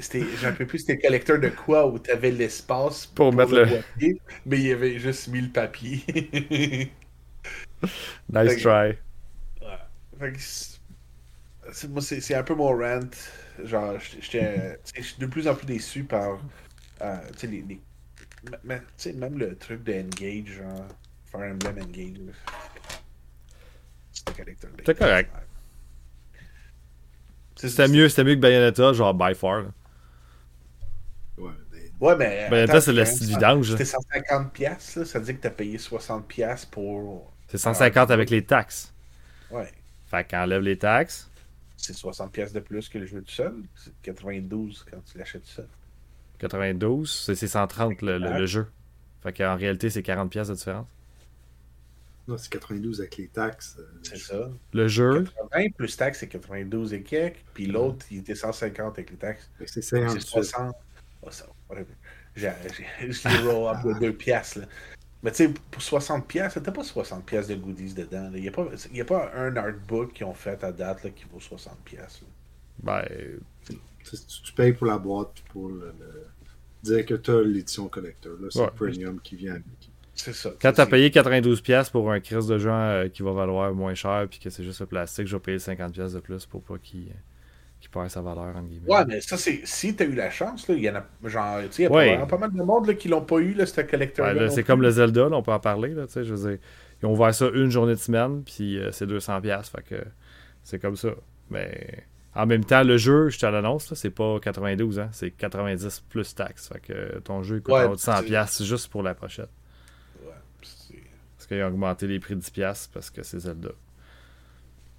C'était- 0.00 0.24
j'en 0.40 0.52
peux 0.54 0.66
plus, 0.66 0.78
c'était 0.80 0.94
le 0.94 1.00
collecteur 1.02 1.38
de 1.40 1.48
quoi 1.48 1.86
où 1.86 1.98
t'avais 1.98 2.30
l'espace 2.30 3.06
Pour 3.06 3.32
mettre 3.32 3.52
le- 3.54 3.66
boîtier, 3.66 4.20
mais 4.46 4.56
il 4.58 4.66
y 4.66 4.72
avait 4.72 4.98
juste 4.98 5.28
mis 5.28 5.40
le 5.42 5.48
papier. 5.50 6.04
Nice 8.32 8.52
Fait- 8.54 8.56
try. 8.58 8.98
Que 10.20 10.38
c'est- 10.38 10.78
c'est- 11.72 11.88
moi, 11.88 12.02
c'est, 12.02 12.20
c'est 12.20 12.34
un 12.34 12.42
peu 12.42 12.54
mon 12.54 12.76
rant. 12.76 13.00
Genre, 13.64 13.94
j'étais- 14.20 14.78
tu 14.84 15.02
je 15.02 15.06
suis 15.08 15.18
de 15.18 15.26
plus 15.26 15.48
en 15.48 15.54
plus 15.54 15.66
déçu 15.66 16.04
par. 16.04 16.38
euh, 17.00 17.16
tu 17.32 17.38
sais, 17.38 17.46
les. 17.46 17.62
les- 17.62 17.80
mais- 18.64 18.82
tu 18.98 19.12
même 19.14 19.38
le 19.38 19.56
truc 19.56 19.82
de 19.84 19.92
Engage, 19.94 20.52
genre. 20.58 20.86
Fire 21.24 21.52
Emblem 21.52 21.78
Engage. 21.82 22.34
C'était 24.12 24.32
collecteur. 24.42 24.70
C'était 24.78 24.94
correct. 24.94 25.30
C'était 27.56 27.88
mieux, 27.88 28.08
c'était 28.08 28.24
mieux 28.24 28.34
que 28.36 28.40
Bayonetta, 28.40 28.92
genre 28.92 29.14
by 29.14 29.34
far. 29.34 29.62
là. 29.62 29.68
Ouais, 32.00 32.16
ben, 32.16 32.28
mais. 32.30 32.48
Bayonetta, 32.50 32.72
attends, 32.72 32.80
c'est 32.84 32.92
le 32.92 33.04
style 33.04 33.26
vidange. 33.28 33.70
C'était 33.70 33.84
150$, 33.84 34.50
piastres, 34.50 34.98
là, 35.00 35.04
ça 35.04 35.18
veut 35.18 35.24
dire 35.26 35.36
que 35.36 35.40
t'as 35.42 35.50
payé 35.50 35.76
60$ 35.78 36.22
piastres 36.22 36.68
pour. 36.70 37.32
C'est 37.48 37.58
150 37.58 38.10
avec 38.10 38.30
les 38.30 38.44
taxes. 38.44 38.92
Ouais. 39.50 39.70
Fait 40.06 40.24
qu'enlève 40.28 40.62
les 40.62 40.78
taxes. 40.78 41.28
C'est 41.76 41.92
60$ 41.94 42.30
piastres 42.30 42.54
de 42.54 42.60
plus 42.60 42.88
que 42.88 42.98
le 42.98 43.06
jeu 43.06 43.20
tout 43.22 43.30
seul. 43.32 43.54
C'est 43.74 43.92
92$ 44.12 44.84
quand 44.90 44.98
tu 45.10 45.18
l'achètes 45.18 45.42
tout 45.42 45.48
seul. 45.50 45.68
92, 46.38 47.10
c'est 47.26 47.34
c'est 47.34 47.48
130 47.48 48.00
le, 48.02 48.18
le- 48.18 48.38
le 48.38 48.46
jeu. 48.46 48.66
Fait 49.22 49.32
qu'en 49.32 49.56
réalité, 49.56 49.90
c'est 49.90 50.02
40 50.02 50.30
pièces 50.30 50.48
de 50.48 50.54
différence. 50.54 50.86
non, 52.26 52.38
c'est 52.38 52.50
92 52.50 53.00
avec 53.00 53.16
les 53.18 53.26
taxes. 53.28 53.76
euh, 53.78 53.82
C'est 54.02 54.16
ça. 54.18 54.48
Le 54.72 54.88
jeu, 54.88 55.24
80 55.52 55.70
plus 55.76 55.96
taxes, 55.96 56.20
c'est 56.20 56.28
92 56.28 56.94
et 56.94 57.02
quelques. 57.02 57.44
Puis 57.52 57.66
l'autre, 57.66 58.06
il 58.10 58.18
était 58.18 58.34
150 58.34 58.94
avec 58.98 59.10
les 59.10 59.16
taxes. 59.16 59.50
C'est 59.58 59.68
C'est 59.68 59.82
58. 59.82 60.20
60. 60.22 60.74
Whatever. 61.70 61.94
Je 62.36 62.46
l'ai 63.28 63.50
roll 63.50 63.74
up 63.74 63.84
de 63.84 63.98
2 64.00 64.12
piastres. 64.12 64.58
là. 64.60 64.66
Mais 65.22 65.30
tu 65.32 65.46
sais, 65.46 65.54
pour 65.70 65.82
60 65.82 66.26
piastres, 66.26 66.62
t'as 66.62 66.72
pas 66.72 66.82
60 66.84 67.24
piastres 67.26 67.50
de 67.50 67.56
goodies 67.60 67.92
dedans. 67.94 68.30
Il 68.34 68.40
n'y 68.42 68.48
a, 68.48 68.52
pas- 68.52 68.68
il 68.90 68.96
y 68.96 69.00
a 69.00 69.04
pas 69.04 69.30
un 69.36 69.54
artbook 69.56 70.12
qu'ils 70.14 70.24
ont 70.26 70.34
fait 70.34 70.62
à 70.64 70.72
date 70.72 71.04
là, 71.04 71.10
qui 71.10 71.24
vaut 71.30 71.40
60 71.40 71.76
piastres. 71.84 72.22
là. 72.84 73.02
ben, 73.04 73.38
Tu, 73.66 73.74
tu- 74.04 74.42
tu 74.44 74.52
payes 74.54 74.72
pour 74.72 74.86
la 74.86 74.96
boîte 74.98 75.42
pour 75.52 75.68
le, 75.68 75.92
le- 76.00 76.26
dire 76.82 77.04
que 77.04 77.14
tu 77.14 77.30
as 77.30 77.42
l'édition 77.42 77.88
collector. 77.88 78.32
Là, 78.40 78.48
c'est 78.50 78.60
Ouais. 78.60 78.66
le 78.66 78.72
premium 78.72 79.20
qui 79.20 79.36
vient 79.36 79.52
avec. 79.52 79.64
C'est 80.14 80.34
ça. 80.34 80.50
quand 80.60 80.72
t'as 80.72 80.84
c'est- 80.84 80.90
payé 80.90 81.10
92 81.10 81.60
pièces 81.60 81.88
pour 81.90 82.10
un 82.10 82.20
crise 82.20 82.46
de 82.46 82.58
jeu 82.58 82.70
euh, 82.70 83.08
qui 83.10 83.22
va 83.22 83.32
valoir 83.32 83.72
moins 83.74 83.94
cher 83.94 84.26
puis 84.28 84.38
que 84.38 84.48
c'est 84.50 84.64
juste 84.64 84.80
le 84.80 84.86
plastique, 84.86 85.26
je 85.26 85.36
vais 85.36 85.40
payer 85.40 85.58
50 85.58 85.92
pièces 85.92 86.12
de 86.14 86.20
plus 86.20 86.44
pour 86.46 86.62
pas 86.62 86.78
qu'il 86.78 87.08
qu'il 87.80 87.90
perd 87.90 88.08
sa 88.10 88.20
valeur, 88.20 88.54
entre 88.56 88.68
guillemets. 88.68 88.88
Ouais, 88.92 89.04
mais 89.06 89.20
ça, 89.20 89.36
c'est. 89.36 89.60
Si 89.64 89.94
t'as 89.96 90.04
eu 90.04 90.14
la 90.14 90.30
chance, 90.30 90.68
là, 90.68 90.74
il 90.74 90.82
y 90.82 90.90
en 90.90 90.96
a. 90.96 91.04
Genre, 91.28 91.60
tu 91.62 91.66
sais, 91.72 91.82
il 91.82 91.84
y 91.84 91.86
a 91.86 91.90
Ouais. 91.90 92.18
pas, 92.18 92.26
pas 92.26 92.38
mal 92.38 92.52
de 92.52 92.62
monde 92.62 92.86
là, 92.86 92.94
qui 92.94 93.08
l'ont 93.08 93.24
pas 93.24 93.38
eu, 93.38 93.54
là, 93.54 93.66
ce 93.66 93.80
collector. 93.80 94.26
Ouais, 94.26 94.34
là, 94.34 94.50
c'est 94.50 94.62
comme 94.64 94.82
le 94.82 94.90
Zelda, 94.90 95.28
là, 95.28 95.36
on 95.36 95.42
peut 95.42 95.52
en 95.52 95.60
parler. 95.60 95.94
Là, 95.94 96.06
tu 96.06 96.12
sais, 96.12 96.24
je 96.24 96.34
veux 96.34 96.50
dire, 96.50 96.58
ils 97.02 97.06
ont 97.06 97.12
ouvert 97.12 97.34
ça 97.34 97.48
une 97.54 97.70
journée 97.70 97.94
de 97.94 97.98
semaine, 97.98 98.42
puis 98.44 98.78
euh, 98.78 98.92
c'est 98.92 99.06
200$. 99.06 99.40
piastres, 99.40 99.76
Fait 99.76 99.82
que 99.82 100.04
c'est 100.62 100.78
comme 100.78 100.96
ça. 100.96 101.08
Mais 101.48 102.04
en 102.34 102.46
même 102.46 102.64
temps, 102.64 102.84
le 102.84 102.96
jeu, 102.96 103.28
je 103.30 103.38
te 103.38 103.46
l'annonce, 103.46 103.92
c'est 103.94 104.10
pas 104.10 104.38
92, 104.40 105.00
hein, 105.00 105.08
c'est 105.12 105.30
90 105.32 106.04
plus 106.08 106.34
taxes. 106.34 106.68
Fait 106.68 106.80
que 106.80 107.18
ton 107.20 107.42
jeu 107.42 107.60
coûte 107.60 107.74
Ouais, 107.74 107.84
en 107.84 107.92
haut 107.92 107.96
de 107.96 108.00
100$ 108.00 108.18
c'est- 108.18 108.24
piastres 108.26 108.64
juste 108.64 108.88
pour 108.88 109.02
la 109.02 109.14
prochaine. 109.14 109.46
Ouais, 110.22 110.32
Parce 110.60 111.46
qu'ils 111.48 111.62
ont 111.62 111.68
augmenté 111.68 112.06
les 112.06 112.20
prix 112.20 112.36
de 112.36 112.40
10$ 112.40 112.50
piastres 112.52 112.90
parce 112.92 113.10
que 113.10 113.22
c'est 113.22 113.38
Zelda. 113.40 113.70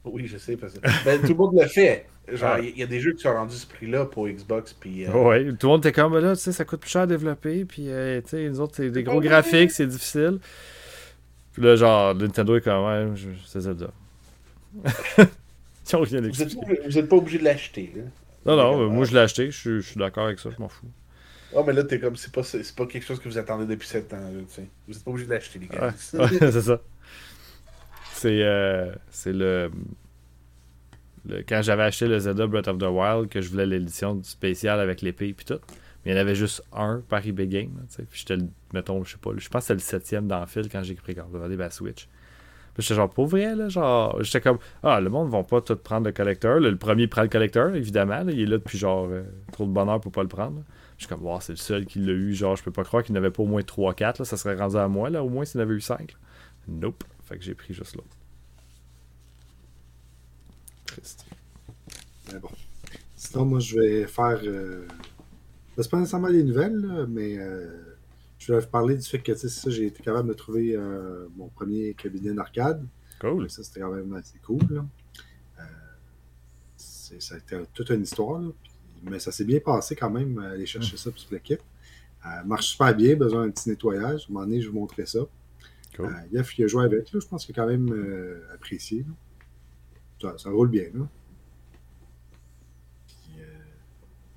Oui, 0.05 0.27
je 0.27 0.37
sais. 0.37 0.57
Parce 0.57 0.73
que... 0.73 0.79
ben, 1.05 1.21
tout 1.21 1.27
le 1.29 1.35
monde 1.35 1.59
le 1.59 1.67
fait. 1.67 2.05
Genre, 2.31 2.57
il 2.59 2.65
Ouais. 2.65 2.73
y, 2.77 2.83
a 2.83 2.87
des 2.87 2.99
jeux 2.99 3.13
qui 3.13 3.21
sont 3.23 3.33
rendus 3.33 3.55
ce 3.55 3.67
prix-là 3.67 4.05
pour 4.05 4.27
Xbox. 4.27 4.73
Puis, 4.73 5.05
euh, 5.05 5.11
Ouais, 5.11 5.43
tout 5.53 5.67
le 5.67 5.67
monde 5.67 5.85
était 5.85 5.91
comme, 5.91 6.13
Ben 6.13 6.19
là, 6.21 6.35
tu 6.35 6.41
sais, 6.41 6.51
ça 6.51 6.65
coûte 6.65 6.79
plus 6.81 6.89
cher 6.89 7.01
à 7.01 7.07
développer, 7.07 7.65
puis, 7.65 7.85
euh, 7.89 8.21
tu 8.21 8.29
sais, 8.29 8.49
nous 8.49 8.59
autres, 8.61 8.75
c'est 8.77 8.89
des 8.89 9.03
gros 9.03 9.19
graphiques, 9.21 9.71
c'est 9.71 9.87
difficile. 9.87 10.39
Puis 11.53 11.61
là, 11.63 11.75
genre, 11.75 12.15
Nintendo 12.15 12.55
est 12.55 12.61
comme, 12.61 12.85
ouais, 12.85 13.15
je- 13.15 13.27
c'est 13.45 13.59
Zelda. 13.61 13.87
Ils 15.17 15.95
ont 15.95 16.01
rien 16.01 16.21
vous 16.21 16.89
n'êtes 16.95 17.09
pas 17.09 17.15
obligé 17.17 17.37
de 17.39 17.43
l'acheter. 17.43 17.91
là. 17.95 18.03
Non, 18.45 18.55
non, 18.55 18.81
euh, 18.83 18.87
moi 18.87 19.03
je 19.05 19.11
l'ai 19.11 19.19
acheté, 19.19 19.51
je 19.51 19.57
suis- 19.59 19.81
je 19.81 19.87
suis 19.89 19.99
d'accord 19.99 20.25
avec 20.25 20.39
ça, 20.39 20.49
je 20.55 20.61
m'en 20.61 20.69
fous. 20.69 20.87
Oh, 21.53 21.63
mais 21.67 21.73
là, 21.73 21.83
t'es 21.83 21.99
comme, 21.99 22.15
c'est 22.15 22.31
pas, 22.31 22.43
c'est 22.43 22.73
pas 22.75 22.85
quelque 22.85 23.05
chose 23.05 23.19
que 23.19 23.27
vous 23.27 23.37
attendez 23.37 23.65
depuis 23.65 23.87
7 23.87 24.13
ans. 24.13 24.17
là, 24.17 24.39
tu 24.47 24.53
sais. 24.55 24.67
Vous 24.87 24.93
n'êtes 24.93 25.03
pas 25.03 25.11
obligé 25.11 25.27
de 25.27 25.33
l'acheter, 25.33 25.59
les 25.59 25.67
gars. 25.67 25.93
Ouais, 26.13 26.19
ouais, 26.41 26.51
c'est 26.51 26.61
ça. 26.61 26.79
C'est 28.21 28.43
euh, 28.43 28.91
c'est 29.09 29.33
le, 29.33 29.71
Quand 31.49 31.63
j'avais 31.63 31.81
acheté 31.81 32.07
le 32.07 32.19
Zelda 32.19 32.45
Breath 32.45 32.67
of 32.67 32.77
the 32.77 32.83
Wild, 32.83 33.29
que 33.29 33.41
je 33.41 33.49
voulais 33.49 33.65
l'édition 33.65 34.21
spéciale 34.21 34.79
avec 34.79 35.01
l'épée 35.01 35.29
et 35.29 35.33
tout, 35.33 35.55
mais 36.05 36.11
il 36.11 36.13
y 36.13 36.17
en 36.19 36.21
avait 36.21 36.35
juste 36.35 36.63
un 36.71 37.01
par 37.09 37.25
eBay 37.25 37.47
Game. 37.47 37.71
Puis 38.11 38.25
mettons, 38.75 39.03
je 39.03 39.13
sais 39.13 39.17
pas, 39.17 39.31
je 39.35 39.49
pense 39.49 39.61
que 39.61 39.65
c'était 39.65 39.73
le 39.73 39.79
septième 39.79 40.27
dans 40.27 40.39
le 40.39 40.45
fil 40.45 40.69
quand 40.69 40.83
j'ai 40.83 40.95
regardé 41.03 41.57
ma 41.57 41.71
Switch. 41.71 42.07
Puis 42.75 42.83
j'étais 42.83 42.93
genre, 42.93 43.09
pour 43.09 43.25
vrai, 43.25 43.55
là, 43.55 43.69
genre, 43.69 44.21
j'étais 44.21 44.39
comme, 44.39 44.59
ah, 44.83 45.01
le 45.01 45.09
monde 45.09 45.31
va 45.31 45.41
pas 45.41 45.61
tout 45.61 45.75
prendre 45.77 46.05
le 46.05 46.11
collecteur. 46.11 46.59
Le 46.59 46.75
premier 46.75 47.07
prend 47.07 47.23
le 47.23 47.27
collecteur, 47.27 47.73
évidemment, 47.73 48.21
il 48.27 48.39
est 48.39 48.45
là 48.45 48.59
depuis 48.59 48.77
genre 48.77 49.07
euh, 49.09 49.23
trop 49.51 49.65
de 49.65 49.71
bonheur 49.71 49.99
pour 49.99 50.11
pas 50.11 50.21
le 50.21 50.29
prendre. 50.29 50.61
Je 50.99 51.05
suis 51.05 51.09
comme, 51.09 51.25
wow, 51.25 51.39
c'est 51.39 51.53
le 51.53 51.57
seul 51.57 51.87
qui 51.87 51.97
l'a 51.97 52.13
eu, 52.13 52.35
genre, 52.35 52.55
je 52.55 52.61
peux 52.63 52.71
pas 52.71 52.83
croire 52.83 53.01
qu'il 53.01 53.15
n'avait 53.15 53.31
pas 53.31 53.41
au 53.41 53.47
moins 53.47 53.61
3-4, 53.61 54.19
là, 54.19 54.25
ça 54.25 54.37
serait 54.37 54.55
rendu 54.55 54.77
à 54.77 54.87
moi, 54.87 55.09
là, 55.09 55.23
au 55.23 55.29
moins 55.29 55.43
s'il 55.43 55.59
en 55.59 55.63
avait 55.63 55.73
eu 55.73 55.81
5. 55.81 56.15
Nope. 56.67 57.03
Fait 57.31 57.37
que 57.37 57.45
j'ai 57.45 57.55
pris 57.55 57.73
juste 57.73 57.95
l'autre. 57.95 58.17
Triste. 60.85 61.25
Mais 62.27 62.39
bon. 62.39 62.49
Sinon, 63.15 63.45
moi, 63.45 63.59
je 63.59 63.79
vais 63.79 64.05
faire. 64.05 64.41
Euh... 64.43 64.85
C'est 65.77 65.89
pas 65.89 65.99
nécessairement 65.99 66.29
des 66.29 66.43
nouvelles, 66.43 66.75
là, 66.75 67.05
mais 67.07 67.37
euh, 67.37 67.95
je 68.37 68.51
vais 68.51 68.59
vous 68.59 68.67
parler 68.67 68.97
du 68.97 69.07
fait 69.07 69.19
que, 69.19 69.33
ça, 69.33 69.69
j'ai 69.69 69.85
été 69.85 70.03
capable 70.03 70.27
de 70.27 70.33
trouver 70.33 70.75
euh, 70.75 71.29
mon 71.37 71.47
premier 71.47 71.93
cabinet 71.93 72.33
d'arcade. 72.33 72.85
Cool. 73.21 73.49
Ça, 73.49 73.63
c'était 73.63 73.79
quand 73.79 73.93
même 73.93 74.13
assez 74.13 74.37
cool. 74.39 74.67
Là. 74.69 74.85
Euh, 75.59 75.63
ça 76.75 77.35
a 77.35 77.37
été 77.37 77.57
toute 77.73 77.91
une 77.91 78.03
histoire, 78.03 78.41
là, 78.41 78.49
mais 79.03 79.19
ça 79.19 79.31
s'est 79.31 79.45
bien 79.45 79.61
passé 79.61 79.95
quand 79.95 80.09
même, 80.09 80.37
aller 80.37 80.65
chercher 80.65 80.97
ça 80.97 81.09
pour 81.09 81.21
l'équipe. 81.31 81.61
Euh, 82.25 82.43
marche 82.43 82.67
super 82.67 82.93
bien, 82.93 83.15
besoin 83.15 83.45
d'un 83.45 83.51
petit 83.51 83.69
nettoyage. 83.69 84.23
À 84.23 84.25
un 84.29 84.33
moment 84.33 84.45
donné, 84.45 84.61
je 84.61 84.69
vous 84.69 84.77
montrerai 84.77 85.05
ça. 85.05 85.21
Cool. 85.95 86.05
Euh, 86.05 86.09
Jeff, 86.33 86.57
il 86.57 86.63
a 86.63 86.67
joué 86.67 86.83
avec, 86.85 87.11
là, 87.11 87.19
je 87.19 87.27
pense 87.27 87.45
qu'il 87.45 87.57
a 87.59 87.63
quand 87.63 87.69
même 87.69 87.91
euh, 87.91 88.41
apprécié. 88.53 88.99
là. 89.07 89.13
Ça, 90.21 90.37
ça 90.37 90.49
roule 90.49 90.69
bien. 90.69 90.85
Là. 90.93 91.07
Puis, 93.07 93.41
euh, 93.41 93.43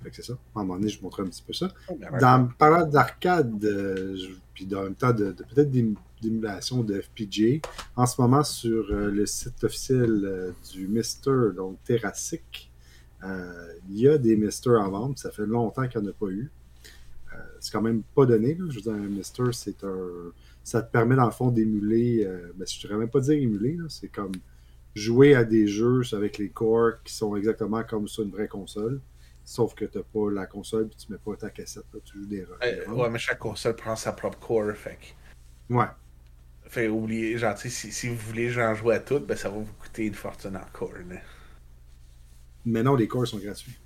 fait 0.02 0.10
que 0.10 0.16
c'est 0.16 0.22
ça. 0.22 0.32
À 0.54 0.60
un 0.60 0.62
moment 0.64 0.76
donné, 0.76 0.88
je 0.88 0.98
vous 0.98 1.04
montrerai 1.04 1.24
un 1.26 1.30
petit 1.30 1.42
peu 1.42 1.52
ça. 1.52 1.68
Oh, 1.88 1.96
mais 1.98 2.18
Dans 2.20 2.48
parlant 2.58 2.86
d'arcade, 2.86 3.64
euh, 3.64 4.16
je- 4.16 4.34
puis 4.54 4.68
en 4.74 4.84
même 4.84 4.94
temps 4.94 5.12
de, 5.12 5.32
de- 5.32 5.42
peut-être 5.44 5.70
d'ém- 5.70 5.96
d'émulation 6.22 6.82
de 6.82 7.00
FPGA, 7.00 7.60
en 7.96 8.06
ce 8.06 8.20
moment 8.20 8.42
sur 8.44 8.90
euh, 8.90 9.10
le 9.10 9.26
site 9.26 9.62
officiel 9.64 10.24
euh, 10.24 10.52
du 10.72 10.86
Mister, 10.88 11.48
donc 11.54 11.82
Terrassic, 11.84 12.70
euh, 13.24 13.72
il 13.90 13.98
y 13.98 14.08
a 14.08 14.16
des 14.18 14.36
Mister 14.36 14.70
en 14.70 14.90
vente. 14.90 15.18
Ça 15.18 15.30
fait 15.30 15.46
longtemps 15.46 15.86
qu'il 15.88 16.00
n'y 16.00 16.06
en 16.08 16.10
a 16.10 16.14
pas 16.14 16.26
eu. 16.28 16.50
Euh, 17.34 17.36
c'est 17.60 17.72
quand 17.72 17.82
même 17.82 18.02
pas 18.14 18.26
donné. 18.26 18.54
Là. 18.54 18.64
Je 18.70 18.76
veux 18.76 18.80
dire, 18.82 18.92
un 18.92 19.08
Mister, 19.08 19.44
c'est 19.52 19.82
un. 19.84 20.32
Ça 20.64 20.82
te 20.82 20.90
permet, 20.90 21.14
dans 21.14 21.26
le 21.26 21.30
fond, 21.30 21.50
d'émuler. 21.50 22.24
Euh, 22.24 22.52
ben, 22.56 22.66
je 22.66 22.78
ne 22.78 22.82
devrais 22.82 22.98
même 22.98 23.10
pas 23.10 23.20
dire 23.20 23.34
émuler. 23.34 23.76
C'est 23.88 24.08
comme 24.08 24.32
jouer 24.94 25.34
à 25.34 25.44
des 25.44 25.66
jeux 25.66 26.02
avec 26.12 26.38
les 26.38 26.48
corps 26.48 27.02
qui 27.04 27.12
sont 27.14 27.36
exactement 27.36 27.84
comme 27.84 28.08
sur 28.08 28.24
une 28.24 28.30
vraie 28.30 28.48
console. 28.48 29.00
Sauf 29.44 29.74
que 29.74 29.84
tu 29.84 29.98
n'as 29.98 30.04
pas 30.04 30.30
la 30.30 30.46
console 30.46 30.86
et 30.90 30.96
tu 30.96 31.12
mets 31.12 31.18
pas 31.18 31.36
ta 31.36 31.50
cassette. 31.50 31.84
Là, 31.92 32.00
tu 32.02 32.18
joues 32.18 32.26
des 32.26 32.46
euh, 32.62 32.86
Ouais, 32.88 33.10
mais 33.10 33.18
chaque 33.18 33.38
console 33.38 33.76
prend 33.76 33.94
sa 33.94 34.12
propre 34.12 34.38
core. 34.38 34.74
Fait 34.74 34.98
Ouais. 35.68 35.84
Fait 36.66 36.88
oublier, 36.88 37.36
genre, 37.36 37.56
si, 37.58 37.70
si 37.70 38.08
vous 38.08 38.16
voulez 38.16 38.48
genre, 38.48 38.74
jouer 38.74 38.94
à 38.94 39.00
toutes, 39.00 39.26
ben, 39.26 39.36
ça 39.36 39.50
va 39.50 39.58
vous 39.58 39.72
coûter 39.78 40.06
une 40.06 40.14
fortune 40.14 40.56
en 40.56 40.64
core. 40.72 40.94
Mais 42.64 42.82
non, 42.82 42.94
les 42.94 43.06
cores 43.06 43.26
sont 43.26 43.38
gratuits. 43.38 43.76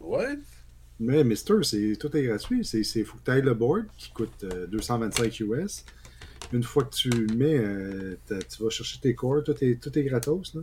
What? 0.00 0.36
Mais 0.98 1.24
Mister, 1.24 1.54
c'est 1.62 1.96
tout 1.98 2.14
est 2.16 2.22
gratuit. 2.22 2.64
C'est 2.64 2.82
faut 3.04 3.18
que 3.18 3.24
tu 3.24 3.30
ailles 3.30 3.42
le 3.42 3.54
board 3.54 3.86
qui 3.96 4.10
coûte 4.10 4.44
225 4.44 5.40
euh, 5.42 5.62
US. 5.62 5.84
Une 6.52 6.62
fois 6.62 6.84
que 6.84 6.94
tu 6.94 7.10
mets, 7.36 7.58
euh, 7.58 8.16
tu 8.28 8.62
vas 8.62 8.70
chercher 8.70 8.98
tes 9.00 9.14
cores, 9.14 9.42
tout 9.44 9.56
est, 9.62 9.82
tout 9.82 9.96
est 9.98 10.04
gratos. 10.04 10.54
Là. 10.54 10.62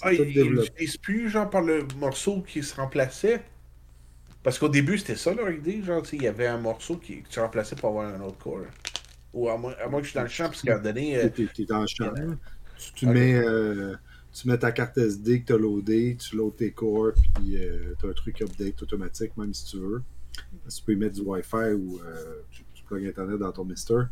Ah, 0.00 0.12
il 0.12 0.52
n'utilise 0.52 0.96
plus 0.96 1.28
genre 1.28 1.50
par 1.50 1.62
le 1.62 1.86
morceau 1.98 2.40
qui 2.42 2.62
se 2.62 2.74
remplaçait. 2.74 3.42
Parce 4.42 4.58
qu'au 4.58 4.68
début, 4.68 4.98
c'était 4.98 5.16
ça 5.16 5.34
leur 5.34 5.50
idée. 5.50 5.82
Genre, 5.82 6.02
il 6.12 6.22
y 6.22 6.26
avait 6.26 6.46
un 6.46 6.58
morceau 6.58 6.96
qui, 6.96 7.22
qui 7.22 7.32
se 7.32 7.40
remplaçait 7.40 7.76
pour 7.76 7.90
avoir 7.90 8.14
un 8.14 8.20
autre 8.22 8.38
core. 8.38 8.66
Ou 9.34 9.48
à 9.48 9.56
moins, 9.56 9.74
que 9.74 10.02
je 10.02 10.08
suis 10.08 10.14
dans 10.14 10.22
le 10.22 10.28
champ, 10.28 10.44
parce 10.44 10.62
qu'à 10.62 10.76
un 10.76 10.80
donné. 10.80 11.16
Euh, 11.16 11.28
tu 11.28 11.48
es, 11.58 11.64
dans 11.64 11.80
le 11.80 11.86
champ. 11.86 12.12
Tu, 12.94 13.06
mets 13.06 13.40
tu 14.32 14.48
mets 14.48 14.58
ta 14.58 14.72
carte 14.72 14.96
SD 14.96 15.42
que 15.42 15.46
tu 15.46 15.52
as 15.52 15.58
loadé, 15.58 16.16
tu 16.18 16.36
loads 16.36 16.52
tes 16.52 16.72
cores, 16.72 17.12
puis 17.34 17.56
euh, 17.56 17.94
tu 17.98 18.06
as 18.06 18.08
un 18.08 18.12
truc 18.12 18.40
update 18.40 18.82
automatique, 18.82 19.36
même 19.36 19.52
si 19.52 19.66
tu 19.66 19.78
veux. 19.78 20.02
Tu 20.32 20.82
peux 20.84 20.92
y 20.92 20.96
mettre 20.96 21.16
du 21.16 21.20
Wi-Fi 21.20 21.74
ou 21.74 22.00
euh, 22.00 22.40
tu, 22.50 22.64
tu 22.74 23.08
Internet 23.08 23.38
dans 23.38 23.52
ton 23.52 23.64
Mister, 23.64 24.02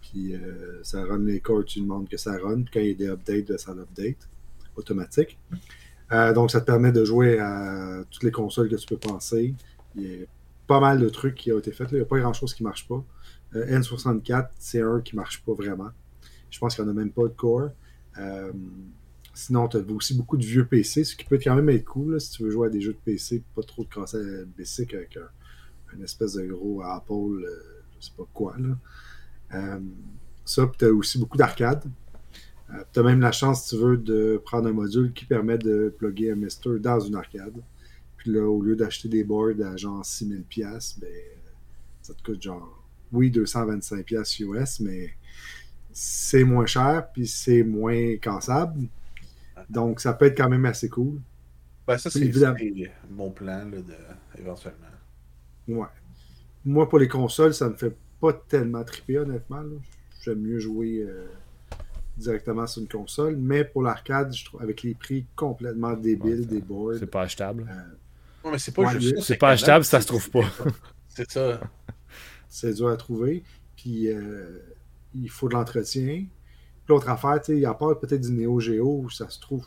puis 0.00 0.34
euh, 0.34 0.80
ça 0.84 1.04
run 1.04 1.24
les 1.24 1.40
cores, 1.40 1.64
tu 1.64 1.80
demandes 1.80 2.08
que 2.08 2.16
ça 2.16 2.38
run. 2.38 2.62
Quand 2.72 2.78
il 2.78 2.88
y 2.88 2.90
a 2.90 2.94
des 2.94 3.08
updates, 3.08 3.58
ça 3.58 3.74
l'update 3.74 4.28
automatique. 4.76 5.38
donc, 6.34 6.52
ça 6.52 6.60
te 6.60 6.66
permet 6.66 6.92
de 6.92 7.04
jouer 7.04 7.40
à 7.40 8.04
toutes 8.10 8.22
les 8.22 8.30
consoles 8.30 8.68
que 8.68 8.76
tu 8.76 8.86
peux 8.86 8.96
penser. 8.96 9.54
Il 9.96 10.02
y 10.02 10.22
a 10.22 10.26
pas 10.68 10.78
mal 10.78 11.00
de 11.00 11.08
trucs 11.08 11.34
qui 11.34 11.52
ont 11.52 11.58
été 11.58 11.72
faits. 11.72 11.88
Il 11.90 11.96
n'y 11.96 12.00
a 12.00 12.04
pas 12.04 12.20
grand-chose 12.20 12.54
qui 12.54 12.62
ne 12.62 12.68
marche 12.68 12.86
pas. 12.86 13.04
N64, 13.54 14.50
c'est 14.56 14.82
un 14.82 15.00
qui 15.00 15.16
ne 15.16 15.20
marche 15.20 15.42
pas 15.42 15.52
vraiment. 15.52 15.90
Je 16.48 16.60
pense 16.60 16.76
qu'il 16.76 16.84
n'y 16.84 16.90
en 16.90 16.92
a 16.92 16.94
même 16.94 17.10
pas 17.10 17.24
de 17.24 17.34
core. 17.34 17.70
Sinon, 19.38 19.68
tu 19.68 19.76
as 19.76 19.80
aussi 19.92 20.14
beaucoup 20.14 20.36
de 20.36 20.44
vieux 20.44 20.66
PC, 20.66 21.04
ce 21.04 21.14
qui 21.14 21.24
peut 21.24 21.38
quand 21.40 21.54
même 21.54 21.68
être 21.68 21.84
cool 21.84 22.20
si 22.20 22.32
tu 22.32 22.42
veux 22.42 22.50
jouer 22.50 22.66
à 22.66 22.70
des 22.70 22.80
jeux 22.80 22.92
de 22.92 22.98
PC, 23.04 23.40
pas 23.54 23.62
trop 23.62 23.84
de 23.84 23.88
casse 23.88 24.16
basic 24.56 24.94
avec 24.94 25.16
un, 25.16 25.96
une 25.96 26.02
espèce 26.02 26.34
de 26.34 26.44
gros 26.48 26.82
Apple, 26.82 27.12
euh, 27.12 27.84
je 28.00 28.06
sais 28.06 28.12
pas 28.16 28.26
quoi. 28.34 28.56
Là. 28.58 28.76
Euh, 29.54 29.80
ça, 30.44 30.68
tu 30.76 30.86
as 30.86 30.92
aussi 30.92 31.20
beaucoup 31.20 31.36
d'arcade. 31.36 31.84
Euh, 32.74 32.82
tu 32.92 32.98
as 32.98 33.02
même 33.04 33.20
la 33.20 33.30
chance, 33.30 33.62
si 33.62 33.76
tu 33.76 33.80
veux, 33.80 33.96
de 33.96 34.42
prendre 34.44 34.66
un 34.66 34.72
module 34.72 35.12
qui 35.12 35.24
permet 35.24 35.56
de 35.56 35.94
plugger 35.96 36.32
un 36.32 36.34
Mister 36.34 36.80
dans 36.80 36.98
une 36.98 37.14
arcade. 37.14 37.62
Puis 38.16 38.32
là, 38.32 38.42
au 38.42 38.60
lieu 38.60 38.74
d'acheter 38.74 39.08
des 39.08 39.22
boards 39.22 39.60
à 39.64 39.76
genre 39.76 40.02
6000$, 40.02 40.98
ben, 41.00 41.08
ça 42.02 42.12
te 42.12 42.22
coûte 42.24 42.42
genre, 42.42 42.84
oui, 43.12 43.30
225$ 43.30 44.42
US, 44.42 44.80
mais 44.80 45.10
c'est 45.92 46.42
moins 46.42 46.66
cher, 46.66 47.06
puis 47.12 47.28
c'est 47.28 47.62
moins 47.62 48.16
cassable. 48.16 48.88
Donc, 49.70 50.00
ça 50.00 50.12
peut 50.12 50.26
être 50.26 50.36
quand 50.36 50.48
même 50.48 50.64
assez 50.64 50.88
cool. 50.88 51.20
Ben, 51.86 51.96
ça, 51.98 52.10
c'est 52.10 52.30
mon 53.10 53.30
plan, 53.30 53.64
là, 53.64 53.78
de, 53.78 54.38
éventuellement. 54.38 54.86
Ouais. 55.68 55.86
Moi, 56.64 56.88
pour 56.88 56.98
les 56.98 57.08
consoles, 57.08 57.54
ça 57.54 57.68
me 57.68 57.74
fait 57.74 57.96
pas 58.20 58.32
tellement 58.32 58.84
triper, 58.84 59.18
honnêtement. 59.18 59.62
J'aime 60.22 60.40
mieux 60.40 60.58
jouer 60.58 61.06
euh, 61.08 61.26
directement 62.16 62.66
sur 62.66 62.82
une 62.82 62.88
console. 62.88 63.36
Mais 63.36 63.64
pour 63.64 63.82
l'arcade, 63.82 64.34
je 64.34 64.44
trouve, 64.44 64.62
avec 64.62 64.82
les 64.82 64.94
prix 64.94 65.26
complètement 65.36 65.94
débiles 65.94 66.46
des 66.46 66.60
boards. 66.60 66.96
C'est 66.98 67.06
pas 67.06 67.22
achetable. 67.22 67.66
Euh, 67.70 68.50
mais 68.50 68.58
c'est 68.58 68.74
pas 68.74 68.98
juste 68.98 69.20
C'est 69.20 69.36
pas 69.36 69.50
achetable, 69.50 69.84
ça 69.84 70.00
se 70.00 70.06
trouve 70.08 70.30
pas. 70.30 70.44
c'est 71.08 71.30
ça. 71.30 71.60
C'est 72.48 72.74
dur 72.74 72.88
à 72.88 72.96
trouver. 72.96 73.44
Puis, 73.76 74.08
euh, 74.08 74.58
il 75.14 75.30
faut 75.30 75.48
de 75.48 75.54
l'entretien. 75.54 76.24
L'autre 76.88 77.08
affaire, 77.08 77.40
il 77.48 77.58
y 77.58 77.66
a 77.66 77.74
pas 77.74 77.94
peut-être 77.94 78.22
du 78.22 78.32
Neo 78.32 78.60
Geo 78.60 79.02
où 79.02 79.10
ça 79.10 79.28
se 79.28 79.38
trouve 79.38 79.64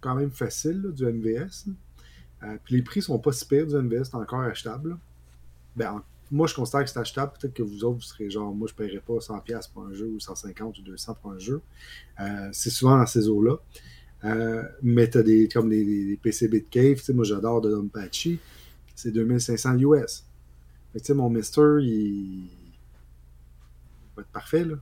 quand 0.00 0.14
même 0.16 0.30
facile, 0.30 0.82
du 0.92 1.06
MVS. 1.06 1.66
Euh, 2.42 2.56
puis 2.64 2.76
les 2.76 2.82
prix 2.82 3.00
sont 3.00 3.18
pas 3.18 3.32
si 3.32 3.46
pires 3.46 3.66
du 3.66 3.76
MVS, 3.76 4.04
c'est 4.10 4.16
encore 4.16 4.40
achetable. 4.40 4.98
Ben, 5.76 6.02
moi, 6.30 6.46
je 6.46 6.54
considère 6.54 6.82
que 6.82 6.90
c'est 6.90 6.98
achetable. 6.98 7.32
Peut-être 7.38 7.54
que 7.54 7.62
vous 7.62 7.84
autres, 7.84 7.96
vous 7.96 8.02
serez 8.02 8.28
genre, 8.28 8.52
moi, 8.52 8.66
je 8.66 8.72
ne 8.72 8.88
paierais 8.88 9.02
pas 9.02 9.14
100$ 9.14 9.72
pour 9.72 9.84
un 9.84 9.92
jeu 9.92 10.06
ou 10.06 10.18
150 10.18 10.78
ou 10.78 10.82
200 10.82 11.16
pour 11.22 11.30
un 11.30 11.38
jeu. 11.38 11.60
Euh, 12.20 12.48
c'est 12.52 12.70
souvent 12.70 12.96
dans 12.96 13.06
ces 13.06 13.28
eaux-là. 13.28 13.56
Euh, 14.24 14.62
mais 14.82 15.08
tu 15.08 15.18
as 15.18 15.22
des, 15.22 15.48
comme 15.48 15.70
les, 15.70 16.18
PCB 16.20 16.60
de 16.60 16.66
Cave. 16.68 17.00
Moi, 17.14 17.24
j'adore 17.24 17.60
de 17.60 17.76
Patchy. 17.92 18.40
C'est 18.96 19.12
2500 19.12 19.78
US. 19.78 20.24
Fait 20.92 21.14
mon 21.14 21.30
Mister, 21.30 21.78
il... 21.80 22.48
va 24.16 24.22
être 24.22 24.32
parfait. 24.32 24.64
Là. 24.64 24.76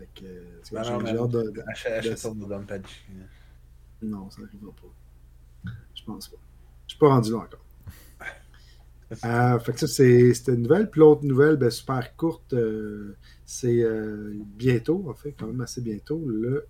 Fait 0.00 0.08
que, 0.14 0.72
ben 0.72 0.82
hâte 0.82 1.30
de. 1.30 1.50
de 1.50 1.62
achète 1.68 2.16
ça 2.16 2.30
de 2.30 2.64
Patchy. 2.64 3.04
Non, 4.00 4.30
ça 4.30 4.40
n'arrivera 4.40 4.72
pas. 4.72 5.72
Je 5.94 6.04
pense 6.04 6.28
pas. 6.28 6.38
Je 6.86 6.94
suis 6.94 6.98
pas 6.98 7.08
rendu 7.08 7.30
là 7.30 7.38
encore. 7.38 7.64
Euh, 9.24 9.58
fait 9.58 9.72
que 9.72 9.80
ça, 9.80 9.88
c'était 9.88 10.54
une 10.54 10.62
nouvelle. 10.62 10.88
Puis 10.88 11.00
l'autre 11.00 11.24
nouvelle, 11.24 11.56
ben, 11.56 11.68
super 11.68 12.14
courte, 12.14 12.52
euh, 12.52 13.16
c'est 13.44 13.82
euh, 13.82 14.32
bientôt, 14.56 15.04
en 15.10 15.14
fait, 15.14 15.32
quand 15.32 15.48
même 15.48 15.60
assez 15.60 15.80
bientôt, 15.80 16.24
le, 16.28 16.68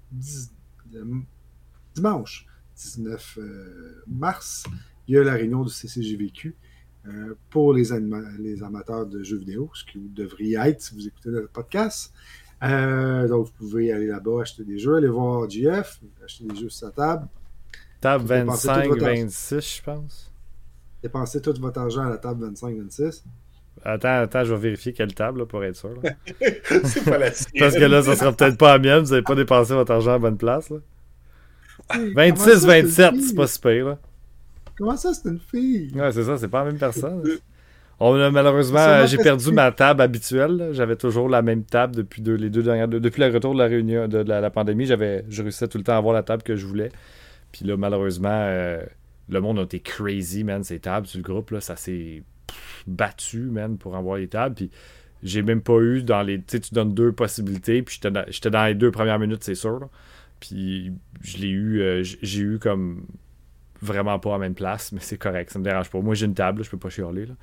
dimanche 1.95 2.47
19 2.77 3.39
mars, 4.07 4.65
il 5.07 5.17
y 5.17 5.19
a 5.19 5.23
la 5.23 5.35
réunion 5.35 5.65
du 5.65 5.71
CCGVQ 5.71 6.57
pour 7.51 7.75
les, 7.75 7.89
les 8.39 8.63
amateurs 8.63 9.05
de 9.05 9.23
jeux 9.23 9.37
vidéo, 9.37 9.71
ce 9.75 9.85
qui 9.85 9.99
vous 9.99 10.09
devriez 10.09 10.57
être 10.57 10.81
si 10.81 10.95
vous 10.95 11.07
écoutez 11.07 11.29
notre 11.29 11.51
podcast. 11.51 12.11
Euh, 12.63 13.27
donc, 13.29 13.47
vous 13.47 13.53
pouvez 13.53 13.93
aller 13.93 14.07
là-bas, 14.07 14.43
acheter 14.43 14.65
des 14.65 14.79
jeux, 14.79 14.97
aller 14.97 15.09
voir 15.09 15.49
GF, 15.49 16.01
acheter 16.25 16.45
des 16.45 16.55
jeux 16.55 16.69
sur 16.69 16.89
sa 16.89 16.91
table. 16.91 17.27
Table 18.01 18.25
25-26, 18.25 19.77
je 19.77 19.83
pense. 19.83 20.33
Dépensez 21.03 21.41
tout 21.41 21.55
votre 21.59 21.81
argent 21.81 22.03
à 22.03 22.11
la 22.11 22.19
table 22.19 22.51
25-26. 22.51 23.23
Attends, 23.83 24.21
attends, 24.23 24.45
je 24.45 24.53
vais 24.53 24.61
vérifier 24.61 24.93
quelle 24.93 25.15
table 25.15 25.47
pour 25.47 25.65
être 25.65 25.77
sûr. 25.77 25.95
c'est 26.85 27.05
pas 27.05 27.19
la 27.19 27.33
sienne. 27.33 27.53
Parce 27.59 27.75
que 27.75 27.85
là, 27.85 28.03
ça 28.03 28.15
sera 28.15 28.33
peut-être 28.33 28.59
pas 28.59 28.77
la 28.77 28.79
mienne. 28.79 29.05
Vous 29.05 29.11
n'avez 29.11 29.23
pas 29.23 29.35
dépensé 29.35 29.73
votre 29.73 29.93
argent 29.93 30.11
à 30.11 30.15
la 30.15 30.19
bonne 30.19 30.37
place. 30.37 30.71
26-27, 31.91 33.21
c'est 33.21 33.35
pas 33.35 33.47
super. 33.47 33.85
Là. 33.87 33.99
Comment 34.77 34.97
ça, 34.97 35.15
c'est 35.15 35.29
une 35.29 35.41
fille? 35.41 35.91
Ouais, 35.95 36.13
c'est 36.13 36.25
ça, 36.25 36.37
c'est 36.37 36.49
pas 36.49 36.65
la 36.65 36.71
même 36.71 36.79
personne. 36.79 37.23
On 38.03 38.31
malheureusement, 38.31 39.05
j'ai 39.05 39.19
perdu 39.19 39.53
ma 39.53 39.71
table 39.73 40.01
habituelle. 40.01 40.71
J'avais 40.73 40.97
toujours 40.97 41.29
la 41.29 41.43
même 41.43 41.65
table 41.65 41.95
depuis 41.95 42.23
les 42.23 42.49
deux 42.49 42.63
dernières. 42.63 42.89
Depuis 42.89 43.21
le 43.21 43.29
retour 43.29 43.53
de 43.53 43.59
la 43.59 43.67
réunion 43.67 44.09
de 44.09 44.19
la, 44.19 44.51
pandémie, 44.51 44.87
j'avais, 44.87 45.23
je 45.29 45.43
réussissais 45.43 45.69
tout 45.69 45.77
le 45.77 45.85
temps 45.85 45.93
à 45.93 45.97
avoir 45.99 46.15
la 46.15 46.23
table 46.23 46.43
que 46.43 46.57
je 46.57 46.67
voulais. 46.67 46.91
Puis 47.53 47.67
là, 47.67 47.77
malheureusement, 47.77 48.31
euh, 48.33 48.83
le 49.29 49.41
monde 49.43 49.59
a 49.59 49.63
été 49.63 49.81
crazy, 49.81 50.45
man. 50.45 50.65
Ces 50.65 50.81
tables 50.81 51.07
le 51.15 51.21
groupe, 51.21 51.51
là, 51.51 51.61
ça 51.61 51.77
s'est 51.77 52.23
battu, 52.87 53.41
man, 53.41 53.77
pour 53.77 53.95
avoir 53.95 54.17
les 54.17 54.29
tables. 54.29 54.55
Puis 54.55 54.71
j'ai 55.23 55.43
même 55.43 55.61
pas 55.61 55.79
eu 55.81 56.03
dans 56.03 56.23
les. 56.23 56.39
Tu 56.39 56.45
sais, 56.47 56.61
tu 56.61 56.75
donnes 56.75 56.95
deux 56.95 57.13
possibilités. 57.13 57.83
Puis 57.83 58.01
j'étais 58.29 58.51
dans, 58.51 58.65
les 58.65 58.75
deux 58.75 58.91
premières 58.91 59.19
minutes, 59.19 59.45
c'est 59.45 59.55
sûr. 59.55 59.91
Puis 60.41 60.91
je 61.21 61.37
l'ai 61.37 61.51
eu. 61.51 61.83
Euh, 61.83 62.03
j'ai 62.03 62.41
eu 62.41 62.59
comme 62.59 63.05
vraiment 63.83 64.19
pas 64.19 64.31
à 64.31 64.33
la 64.33 64.39
même 64.39 64.55
place, 64.55 64.91
mais 64.93 65.01
c'est 65.01 65.19
correct, 65.19 65.51
ça 65.51 65.59
me 65.59 65.65
dérange 65.65 65.91
pas. 65.91 66.01
Moi, 66.01 66.15
j'ai 66.15 66.25
une 66.25 66.35
table, 66.35 66.65
je 66.65 66.71
peux 66.71 66.79
pas 66.79 66.89
chialer. 66.89 67.27
Là. 67.27 67.35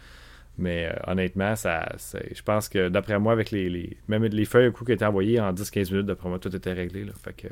Mais 0.58 0.88
euh, 0.88 1.12
honnêtement, 1.12 1.56
ça, 1.56 1.88
je 1.98 2.42
pense 2.42 2.68
que 2.68 2.90
d'après 2.90 3.20
moi, 3.20 3.34
avec 3.34 3.52
les, 3.52 3.98
même 4.08 4.24
les 4.26 4.46
feuilles 4.46 4.72
coup 4.72 4.86
qui 4.86 4.92
étaient 4.92 5.06
envoyées 5.06 5.40
en 5.40 5.54
10-15 5.54 5.92
minutes, 5.92 6.08
d'après 6.08 6.30
moi, 6.30 6.40
tout 6.40 6.56
était 6.56 6.74
réglé. 6.74 7.06
Là, 7.06 7.14
fait 7.24 7.34
que... 7.34 7.48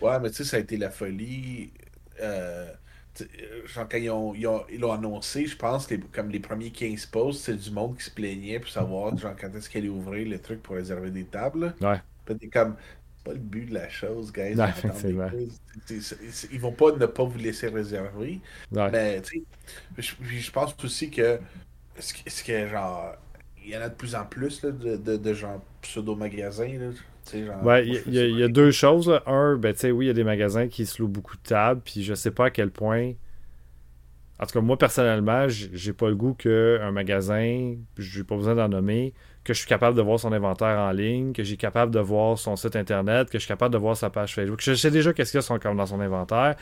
Ouais, 0.00 0.20
mais 0.20 0.30
tu 0.30 0.36
sais, 0.36 0.44
ça 0.44 0.56
a 0.58 0.60
été 0.60 0.76
la 0.76 0.90
folie. 0.90 1.72
Euh, 2.20 2.70
genre, 3.66 3.88
quand 3.88 3.96
ils 3.96 4.06
l'ont 4.06 4.34
ils 4.34 4.84
ont, 4.84 4.92
annoncé, 4.92 5.46
je 5.46 5.56
pense 5.56 5.86
que 5.86 5.94
comme 6.12 6.30
les 6.30 6.40
premiers 6.40 6.70
15 6.70 7.06
posts, 7.06 7.44
c'est 7.44 7.56
du 7.56 7.70
monde 7.70 7.96
qui 7.96 8.04
se 8.04 8.10
plaignait 8.10 8.58
pour 8.58 8.70
savoir 8.70 9.16
genre, 9.16 9.34
quand 9.40 9.54
est-ce 9.54 9.70
qu'elle 9.70 9.82
allait 9.82 9.90
ouvrir 9.90 10.28
le 10.28 10.38
truc 10.38 10.62
pour 10.62 10.76
réserver 10.76 11.10
des 11.10 11.24
tables. 11.24 11.74
Ouais. 11.80 12.00
Comme 12.52 12.76
pas 13.24 13.32
le 13.32 13.38
but 13.38 13.66
de 13.66 13.74
la 13.74 13.88
chose, 13.88 14.32
guys. 14.32 14.54
Non, 14.54 14.66
ils 16.52 16.60
vont 16.60 16.72
pas 16.72 16.92
ne 16.92 17.06
pas 17.06 17.24
vous 17.24 17.38
laisser 17.38 17.68
réserver. 17.68 18.40
Ouais. 18.70 18.90
Mais 18.90 19.22
tu 19.22 19.46
sais, 19.96 20.14
je, 20.20 20.38
je 20.38 20.50
pense 20.50 20.74
aussi 20.84 21.10
que 21.10 21.40
est-ce 21.96 22.44
que, 22.44 22.68
genre, 22.68 23.14
il 23.64 23.70
y 23.70 23.76
en 23.76 23.80
a 23.80 23.88
de 23.88 23.94
plus 23.94 24.14
en 24.14 24.24
plus 24.24 24.62
là, 24.62 24.70
de, 24.70 24.96
de, 24.96 25.16
de, 25.16 25.34
genre 25.34 25.60
pseudo-magasins. 25.82 26.92
Ouais, 27.62 27.86
il 27.86 28.14
y, 28.14 28.42
a 28.42 28.48
deux 28.48 28.70
choses. 28.70 29.20
Un, 29.26 29.56
ben, 29.56 29.72
tu 29.72 29.80
sais, 29.80 29.90
oui, 29.90 30.06
il 30.06 30.08
y 30.08 30.10
a 30.10 30.14
des 30.14 30.24
magasins 30.24 30.68
qui 30.68 30.84
se 30.84 31.00
louent 31.00 31.08
beaucoup 31.08 31.36
de 31.36 31.42
tables, 31.42 31.80
puis 31.82 32.02
je 32.02 32.12
sais 32.14 32.30
pas 32.30 32.46
à 32.46 32.50
quel 32.50 32.70
point. 32.70 33.12
En 34.38 34.46
tout 34.46 34.52
cas, 34.52 34.60
moi, 34.60 34.76
personnellement, 34.76 35.46
j'ai 35.48 35.92
pas 35.92 36.08
le 36.08 36.16
goût 36.16 36.34
qu'un 36.34 36.90
magasin, 36.90 37.76
j'ai 37.96 38.24
pas 38.24 38.36
besoin 38.36 38.54
d'en 38.54 38.68
nommer, 38.68 39.14
que 39.44 39.54
je 39.54 39.58
suis 39.60 39.68
capable 39.68 39.96
de 39.96 40.02
voir 40.02 40.18
son 40.18 40.32
inventaire 40.32 40.78
en 40.78 40.90
ligne, 40.90 41.32
que 41.32 41.44
j'ai 41.44 41.56
capable 41.56 41.94
de 41.94 42.00
voir 42.00 42.36
son 42.36 42.56
site 42.56 42.76
internet, 42.76 43.30
que 43.30 43.38
je 43.38 43.44
suis 43.44 43.48
capable 43.48 43.72
de 43.72 43.78
voir 43.78 43.96
sa 43.96 44.10
page 44.10 44.34
Facebook. 44.34 44.60
Je 44.60 44.74
sais 44.74 44.90
déjà 44.90 45.12
qu'est-ce 45.14 45.30
qu'il 45.30 45.40
y 45.40 45.68
a 45.68 45.74
dans 45.74 45.86
son 45.86 46.00
inventaire. 46.00 46.56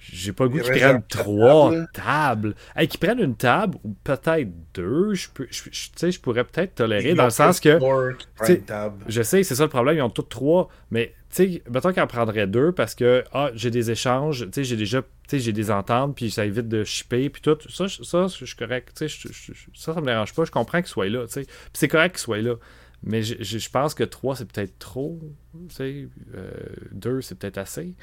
J'ai 0.00 0.32
pas 0.32 0.44
le 0.44 0.50
goût 0.50 0.60
qu'ils 0.60 0.72
prennent 0.72 1.02
trois 1.08 1.74
tables. 1.92 2.54
Hey, 2.74 2.88
qu'ils 2.88 2.98
prennent 2.98 3.20
une 3.20 3.36
table 3.36 3.76
ou 3.84 3.94
peut-être 4.02 4.48
deux, 4.72 5.12
je, 5.12 5.28
peux, 5.28 5.46
je, 5.50 5.64
je, 5.70 6.10
je 6.10 6.20
pourrais 6.20 6.44
peut-être 6.44 6.74
tolérer 6.74 7.14
dans 7.14 7.24
le 7.24 7.30
sens 7.30 7.60
que. 7.60 7.78
Je 9.08 9.22
sais, 9.22 9.42
c'est 9.42 9.54
ça 9.54 9.64
le 9.64 9.68
problème, 9.68 9.96
ils 9.96 10.02
ont 10.02 10.10
toutes 10.10 10.30
trois. 10.30 10.68
Mais 10.90 11.14
tu 11.30 11.36
sais, 11.36 11.62
mettons 11.70 11.92
qu'ils 11.92 12.02
en 12.02 12.06
prendraient 12.06 12.46
deux 12.46 12.72
parce 12.72 12.94
que 12.94 13.24
ah, 13.32 13.50
j'ai 13.54 13.70
des 13.70 13.90
échanges, 13.90 14.46
tu 14.46 14.52
sais, 14.54 14.64
j'ai 14.64 14.76
déjà 14.76 15.02
j'ai 15.32 15.52
des 15.52 15.70
ententes, 15.70 16.16
puis 16.16 16.30
ça 16.30 16.44
évite 16.44 16.68
de 16.68 16.82
shipper, 16.82 17.30
puis 17.30 17.42
tout. 17.42 17.58
Ça, 17.68 17.86
ça 17.88 18.26
je 18.26 18.44
suis 18.44 18.56
correct. 18.56 18.92
Tu 18.96 19.08
sais, 19.08 19.28
ça, 19.74 19.94
ça 19.94 20.00
me 20.00 20.06
dérange 20.06 20.34
pas. 20.34 20.44
Je 20.44 20.50
comprends 20.50 20.80
qu'ils 20.80 20.88
soient 20.90 21.08
là. 21.08 21.26
Tu 21.26 21.32
sais. 21.32 21.42
Puis 21.42 21.70
c'est 21.74 21.88
correct 21.88 22.12
qu'ils 22.12 22.22
soient 22.22 22.38
là. 22.38 22.54
Mais 23.02 23.22
je, 23.22 23.70
pense 23.70 23.94
que 23.94 24.04
trois, 24.04 24.36
c'est 24.36 24.50
peut-être 24.50 24.78
trop. 24.78 25.20
Tu 25.68 25.74
sais. 25.74 26.08
Euh, 26.34 26.50
deux, 26.92 27.20
c'est 27.20 27.34
peut-être 27.36 27.58
assez. 27.58 27.94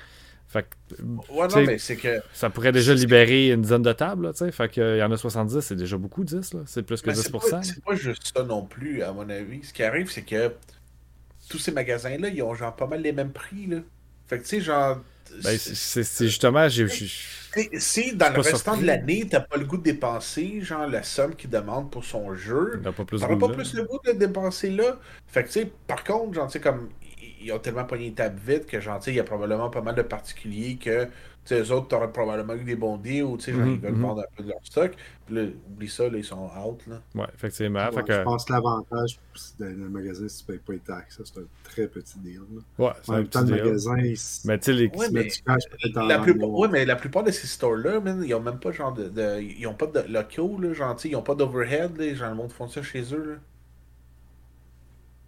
Fait 0.48 0.64
que, 0.64 1.04
ouais, 1.04 1.48
non, 1.50 1.66
mais 1.66 1.78
c'est 1.78 1.98
que. 1.98 2.22
Ça 2.34 2.50
pourrait 2.50 2.72
déjà 2.72 2.94
libérer 2.94 3.50
une 3.50 3.62
dizaine 3.62 3.82
de 3.82 3.92
tables, 3.92 4.32
tu 4.32 4.46
sais. 4.46 4.52
Fait 4.54 4.70
qu'il 4.70 4.98
y 4.98 5.04
en 5.04 5.12
a 5.12 5.18
70, 5.18 5.60
c'est 5.60 5.76
déjà 5.76 5.98
beaucoup, 5.98 6.24
10, 6.24 6.54
là. 6.54 6.62
C'est 6.66 6.84
plus 6.84 7.02
que 7.02 7.10
10%. 7.10 7.64
C'est 7.64 7.84
pas, 7.84 7.96
juste 7.96 8.32
ça 8.34 8.44
non 8.44 8.64
plus, 8.64 9.04
à 9.04 9.12
mon 9.12 9.30
avis. 9.30 9.64
Ce 9.64 9.74
qui 9.74 9.84
arrive, 9.84 10.10
c'est 10.10 10.22
que 10.22 10.54
tous 11.50 11.58
ces 11.58 11.72
magasins-là, 11.72 12.30
ils 12.30 12.42
ont 12.42 12.54
genre 12.54 12.74
pas 12.74 12.88
mal 12.88 13.02
les 13.02 13.12
mêmes 13.12 13.34
prix, 13.34 13.68
là. 13.68 13.80
Fait 14.28 14.38
que, 14.38 14.44
tu 14.44 14.50
sais, 14.50 14.62
genre. 14.62 15.02
Ben, 15.44 15.58
c'est 15.58 16.26
justement. 16.26 16.70
j'ai 16.70 16.88
si 17.80 18.16
dans 18.16 18.34
le 18.34 18.40
restant 18.40 18.78
de 18.78 18.86
l'année, 18.86 19.28
t'as 19.30 19.42
pas 19.42 19.58
le 19.58 19.66
goût 19.66 19.78
de 19.78 19.84
dépenser, 19.84 20.62
genre 20.62 20.88
la 20.88 21.04
somme 21.04 21.36
qu'il 21.36 21.50
demande 21.50 21.92
pour 21.92 22.06
son 22.06 22.34
jeu, 22.34 22.80
t'auras 22.82 22.94
pas 22.94 23.04
plus, 23.04 23.20
pas 23.20 23.50
plus 23.50 23.74
le 23.74 23.84
goût 23.84 24.00
de 24.06 24.12
le 24.12 24.18
dépenser 24.18 24.70
là. 24.70 24.98
Fait 25.28 25.44
que, 25.44 25.48
tu 25.48 25.54
sais, 25.54 25.72
par 25.88 26.06
contre, 26.06 26.36
genre, 26.36 26.48
tu 26.48 26.54
sais, 26.54 26.60
comme 26.62 26.90
ils 27.42 27.52
ont 27.52 27.60
tellement 27.60 27.86
pogné 27.86 28.08
une 28.08 28.16
table 28.16 28.40
vite 28.46 28.66
que, 28.66 28.80
genre, 28.80 29.00
il 29.08 29.14
y 29.14 29.20
a 29.20 29.24
probablement 29.24 29.70
pas 29.70 29.82
mal 29.82 29.96
de 29.96 30.02
particuliers 30.02 30.78
que, 30.78 31.08
tu 31.48 31.54
eux 31.54 31.72
autres, 31.72 31.88
t'aurais 31.88 32.12
probablement 32.12 32.56
eu 32.56 32.64
des 32.64 32.76
bons 32.76 32.98
deals 32.98 33.24
ou, 33.24 33.38
tu 33.38 33.46
sais, 33.46 33.54
mm 33.54 33.74
ils 33.76 33.80
veulent 33.80 33.94
mhm. 33.94 34.02
vendre 34.02 34.22
un 34.22 34.36
peu 34.36 34.44
de 34.44 34.50
leur 34.50 34.60
stock. 34.64 34.92
Puis 35.26 35.36
là, 35.36 35.44
oublie 35.70 35.88
ça, 35.88 36.10
là, 36.10 36.18
ils 36.18 36.24
sont 36.24 36.50
out, 36.58 36.82
là. 36.88 37.02
Ouais, 37.16 37.28
effectivement. 37.34 37.90
fait 37.92 38.04
que... 38.04 38.14
Je 38.14 38.22
pense 38.22 38.46
que 38.46 38.54
l'avantage 38.54 39.20
dans 39.60 39.66
le 39.66 39.90
magasin, 39.90 40.28
si 40.28 40.40
tu 40.40 40.52
payes 40.52 40.60
pas 40.60 40.74
les 40.74 40.80
taxes, 40.80 41.22
c'est 41.24 41.40
un 41.40 41.46
très 41.64 41.88
petit 41.88 42.20
deal, 42.20 42.42
là. 42.54 42.86
Ouais, 42.86 42.94
c'est 43.02 43.12
un 43.14 43.24
petit 43.24 43.44
deal. 43.46 43.64
magasin, 43.64 43.96
mais 43.96 44.60
tu 44.60 44.66
sais, 44.66 44.74
les... 44.74 44.88
Ouais, 44.90 45.08
mais... 45.12 45.28
la 45.96 46.20
plupart... 46.20 46.50
ouais, 46.50 46.68
mais 46.68 46.86
la 46.86 46.96
plupart 46.96 47.24
de 47.24 47.32
ces 47.32 47.48
stores-là, 47.48 48.02
ils 48.24 48.34
ont 48.34 48.42
même 48.42 48.60
pas, 48.60 48.72
genre, 48.72 48.94
de... 48.94 49.08
de... 49.08 49.42
Ils 49.42 49.68
ont 49.68 49.74
pas 49.74 49.88
de 49.88 50.12
locaux, 50.12 50.60
là, 50.60 50.74
genre, 50.74 50.98
ils 51.04 51.16
ont 51.16 51.22
pas 51.22 51.36
d'overhead, 51.36 51.98
là, 51.98 52.14
genre, 52.14 52.30
le 52.30 52.36
monde 52.36 52.52
font 52.52 52.68
ça 52.68 52.84
chez 52.84 53.14
eux, 53.14 53.24
là. 53.26 53.36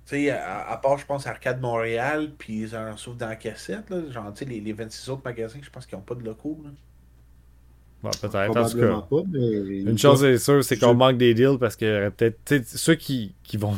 Tu 0.10 0.16
sais, 0.16 0.32
à, 0.32 0.80
part, 0.82 0.98
je 0.98 1.06
pense, 1.06 1.28
Arcade 1.28 1.62
Montréal, 1.62 2.32
puis 2.36 2.62
ils 2.62 2.76
en 2.76 2.98
souffrent 2.98 3.18
dans 3.18 3.28
la 3.28 3.36
cassette, 3.36 3.92
là. 3.92 4.10
Genre, 4.10 4.34
tu 4.34 4.40
sais, 4.40 4.46
les, 4.46 4.60
les, 4.60 4.74
26 4.74 5.08
autres 5.10 5.22
magasins, 5.24 5.60
je 5.62 5.70
pense 5.70 5.86
qu'ils 5.86 6.00
n'ont 6.00 6.04
pas 6.04 6.16
de 6.16 6.24
locaux, 6.24 6.60
là. 6.64 6.72
Bon, 8.02 8.10
peut-être, 8.10 8.58
en 8.58 8.70
tout 8.70 8.80
cas. 8.80 9.02
Pas, 9.08 9.24
mais... 9.30 9.82
Une 9.82 9.98
chose 10.00 10.24
est 10.24 10.40
sûre, 10.40 10.64
c'est 10.64 10.80
qu'on 10.80 10.96
manque 10.96 11.18
des 11.18 11.36
deals 11.36 11.60
parce 11.60 11.76
que 11.76 12.10
peut-être, 12.10 12.66
ceux 12.66 12.96
qui, 12.96 13.36
qui 13.44 13.58
vont 13.58 13.76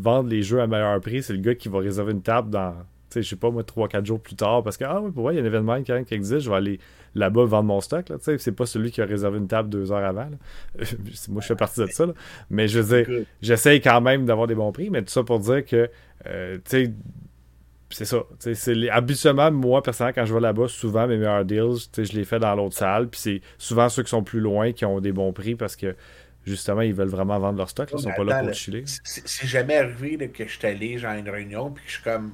vendre 0.00 0.28
les 0.28 0.42
jeux 0.42 0.60
à 0.60 0.66
meilleur 0.66 1.00
prix, 1.00 1.22
c'est 1.22 1.32
le 1.32 1.38
gars 1.38 1.54
qui 1.54 1.70
va 1.70 1.78
réserver 1.78 2.12
une 2.12 2.22
table 2.22 2.50
dans 2.50 2.74
je 3.22 3.28
sais 3.28 3.36
pas, 3.36 3.50
moi, 3.50 3.62
3-4 3.62 4.04
jours 4.04 4.20
plus 4.20 4.36
tard, 4.36 4.62
parce 4.62 4.76
que, 4.76 4.84
ah 4.84 5.00
oui, 5.00 5.10
pour 5.10 5.30
il 5.32 5.36
y 5.36 5.38
a 5.38 5.42
un 5.42 5.46
événement 5.46 5.82
qui, 5.82 5.92
existe, 5.92 6.40
je 6.40 6.50
vais 6.50 6.56
aller 6.56 6.80
là-bas 7.14 7.44
vendre 7.44 7.64
mon 7.64 7.80
stock. 7.80 8.08
Là, 8.08 8.16
c'est 8.20 8.52
pas 8.52 8.66
celui 8.66 8.90
qui 8.90 9.00
a 9.00 9.06
réservé 9.06 9.38
une 9.38 9.48
table 9.48 9.68
deux 9.68 9.92
heures 9.92 10.04
avant. 10.04 10.28
moi, 11.28 11.40
je 11.40 11.46
fais 11.46 11.56
partie 11.56 11.80
de 11.80 11.86
ça. 11.86 12.06
Mais 12.50 12.68
je 12.68 12.80
veux 12.80 13.04
dire, 13.04 13.24
j'essaye 13.42 13.80
quand 13.80 14.00
même 14.00 14.24
d'avoir 14.26 14.46
des 14.46 14.54
bons 14.54 14.72
prix, 14.72 14.90
mais 14.90 15.02
tout 15.02 15.10
ça 15.10 15.22
pour 15.22 15.40
dire 15.40 15.64
que, 15.64 15.88
euh, 16.26 16.56
tu 16.56 16.86
sais, 16.86 16.92
c'est 17.90 18.04
ça. 18.06 18.24
C'est 18.38 18.90
habituellement, 18.90 19.52
moi, 19.52 19.80
personnellement, 19.82 20.14
quand 20.16 20.24
je 20.24 20.34
vais 20.34 20.40
là-bas, 20.40 20.66
souvent 20.66 21.06
mes 21.06 21.16
meilleurs 21.16 21.44
deals, 21.44 21.88
je 21.96 22.12
les 22.12 22.24
fais 22.24 22.40
dans 22.40 22.54
l'autre 22.56 22.74
salle. 22.74 23.08
Puis 23.08 23.20
c'est 23.20 23.40
souvent 23.56 23.88
ceux 23.88 24.02
qui 24.02 24.10
sont 24.10 24.24
plus 24.24 24.40
loin 24.40 24.72
qui 24.72 24.84
ont 24.84 25.00
des 25.00 25.12
bons 25.12 25.32
prix 25.32 25.54
parce 25.54 25.76
que 25.76 25.94
justement, 26.46 26.82
ils 26.82 26.94
veulent 26.94 27.08
vraiment 27.08 27.38
vendre 27.38 27.58
leur 27.58 27.70
stock. 27.70 27.90
Ils 27.92 27.98
sont 27.98 28.12
pas 28.12 28.24
là 28.24 28.42
pour 28.42 28.52
chiller. 28.54 28.84
C'est 29.04 29.46
jamais 29.46 29.76
arrivé 29.76 30.16
que 30.28 30.46
je 30.46 30.58
suis 30.58 30.66
allé 30.66 30.98
genre 30.98 31.12
à 31.12 31.18
une 31.18 31.28
réunion 31.28 31.70
puis 31.70 31.84
que 31.84 31.90
je 31.90 32.02
comme 32.02 32.32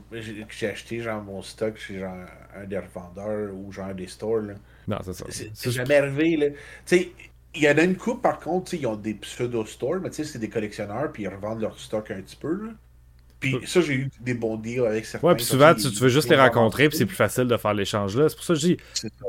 j'ai 0.49 0.69
acheté 0.69 1.01
genre 1.01 1.23
mon 1.23 1.43
stock 1.43 1.77
chez 1.77 1.99
genre 1.99 2.15
un 2.57 2.65
des 2.65 2.79
revendeurs 2.79 3.55
ou 3.55 3.73
genre 3.73 3.95
des 3.95 4.07
stores. 4.07 4.43
Là. 4.43 4.55
Non, 4.89 4.99
c'est 5.05 5.13
ça. 5.13 5.25
C'est 5.55 5.71
jamais 5.71 5.97
arrivé. 5.97 6.37
Là. 6.37 6.47
Tu 6.49 6.57
sais, 6.85 7.13
il 7.55 7.63
y 7.63 7.69
en 7.69 7.79
a 7.79 7.83
une 7.83 7.97
coupe 7.97 8.23
par 8.23 8.39
contre, 8.39 8.75
ils 8.75 8.87
ont 8.87 8.97
des 8.97 9.15
pseudo-stores, 9.15 10.01
mais 10.03 10.11
tu 10.11 10.17
sais, 10.17 10.25
c'est 10.25 10.39
des 10.39 10.49
collectionneurs 10.49 11.13
puis 11.13 11.25
ils 11.25 11.29
revendent 11.29 11.61
leur 11.61 11.79
stock 11.79 12.11
un 12.11 12.21
petit 12.21 12.37
peu. 12.37 12.67
Là. 12.67 12.73
Puis 13.41 13.57
ça, 13.65 13.81
j'ai 13.81 13.95
eu 13.95 14.11
des 14.21 14.35
bons 14.35 14.57
deals 14.57 14.85
avec 14.85 15.07
certains. 15.07 15.27
Ouais, 15.27 15.35
puis 15.35 15.45
souvent, 15.45 15.75
tu, 15.75 15.89
veux 15.89 16.11
juste 16.11 16.29
les 16.29 16.37
rencontrer, 16.37 16.91
puis 16.91 16.99
c'est 16.99 17.07
plus 17.07 17.17
facile 17.17 17.45
de 17.45 17.57
faire 17.57 17.73
l'échange 17.73 18.15
là. 18.15 18.29
C'est 18.29 18.37
pour 18.37 18.45
ça 18.45 18.53
que 18.53 18.61
je 18.61 18.67
dis, 18.67 18.77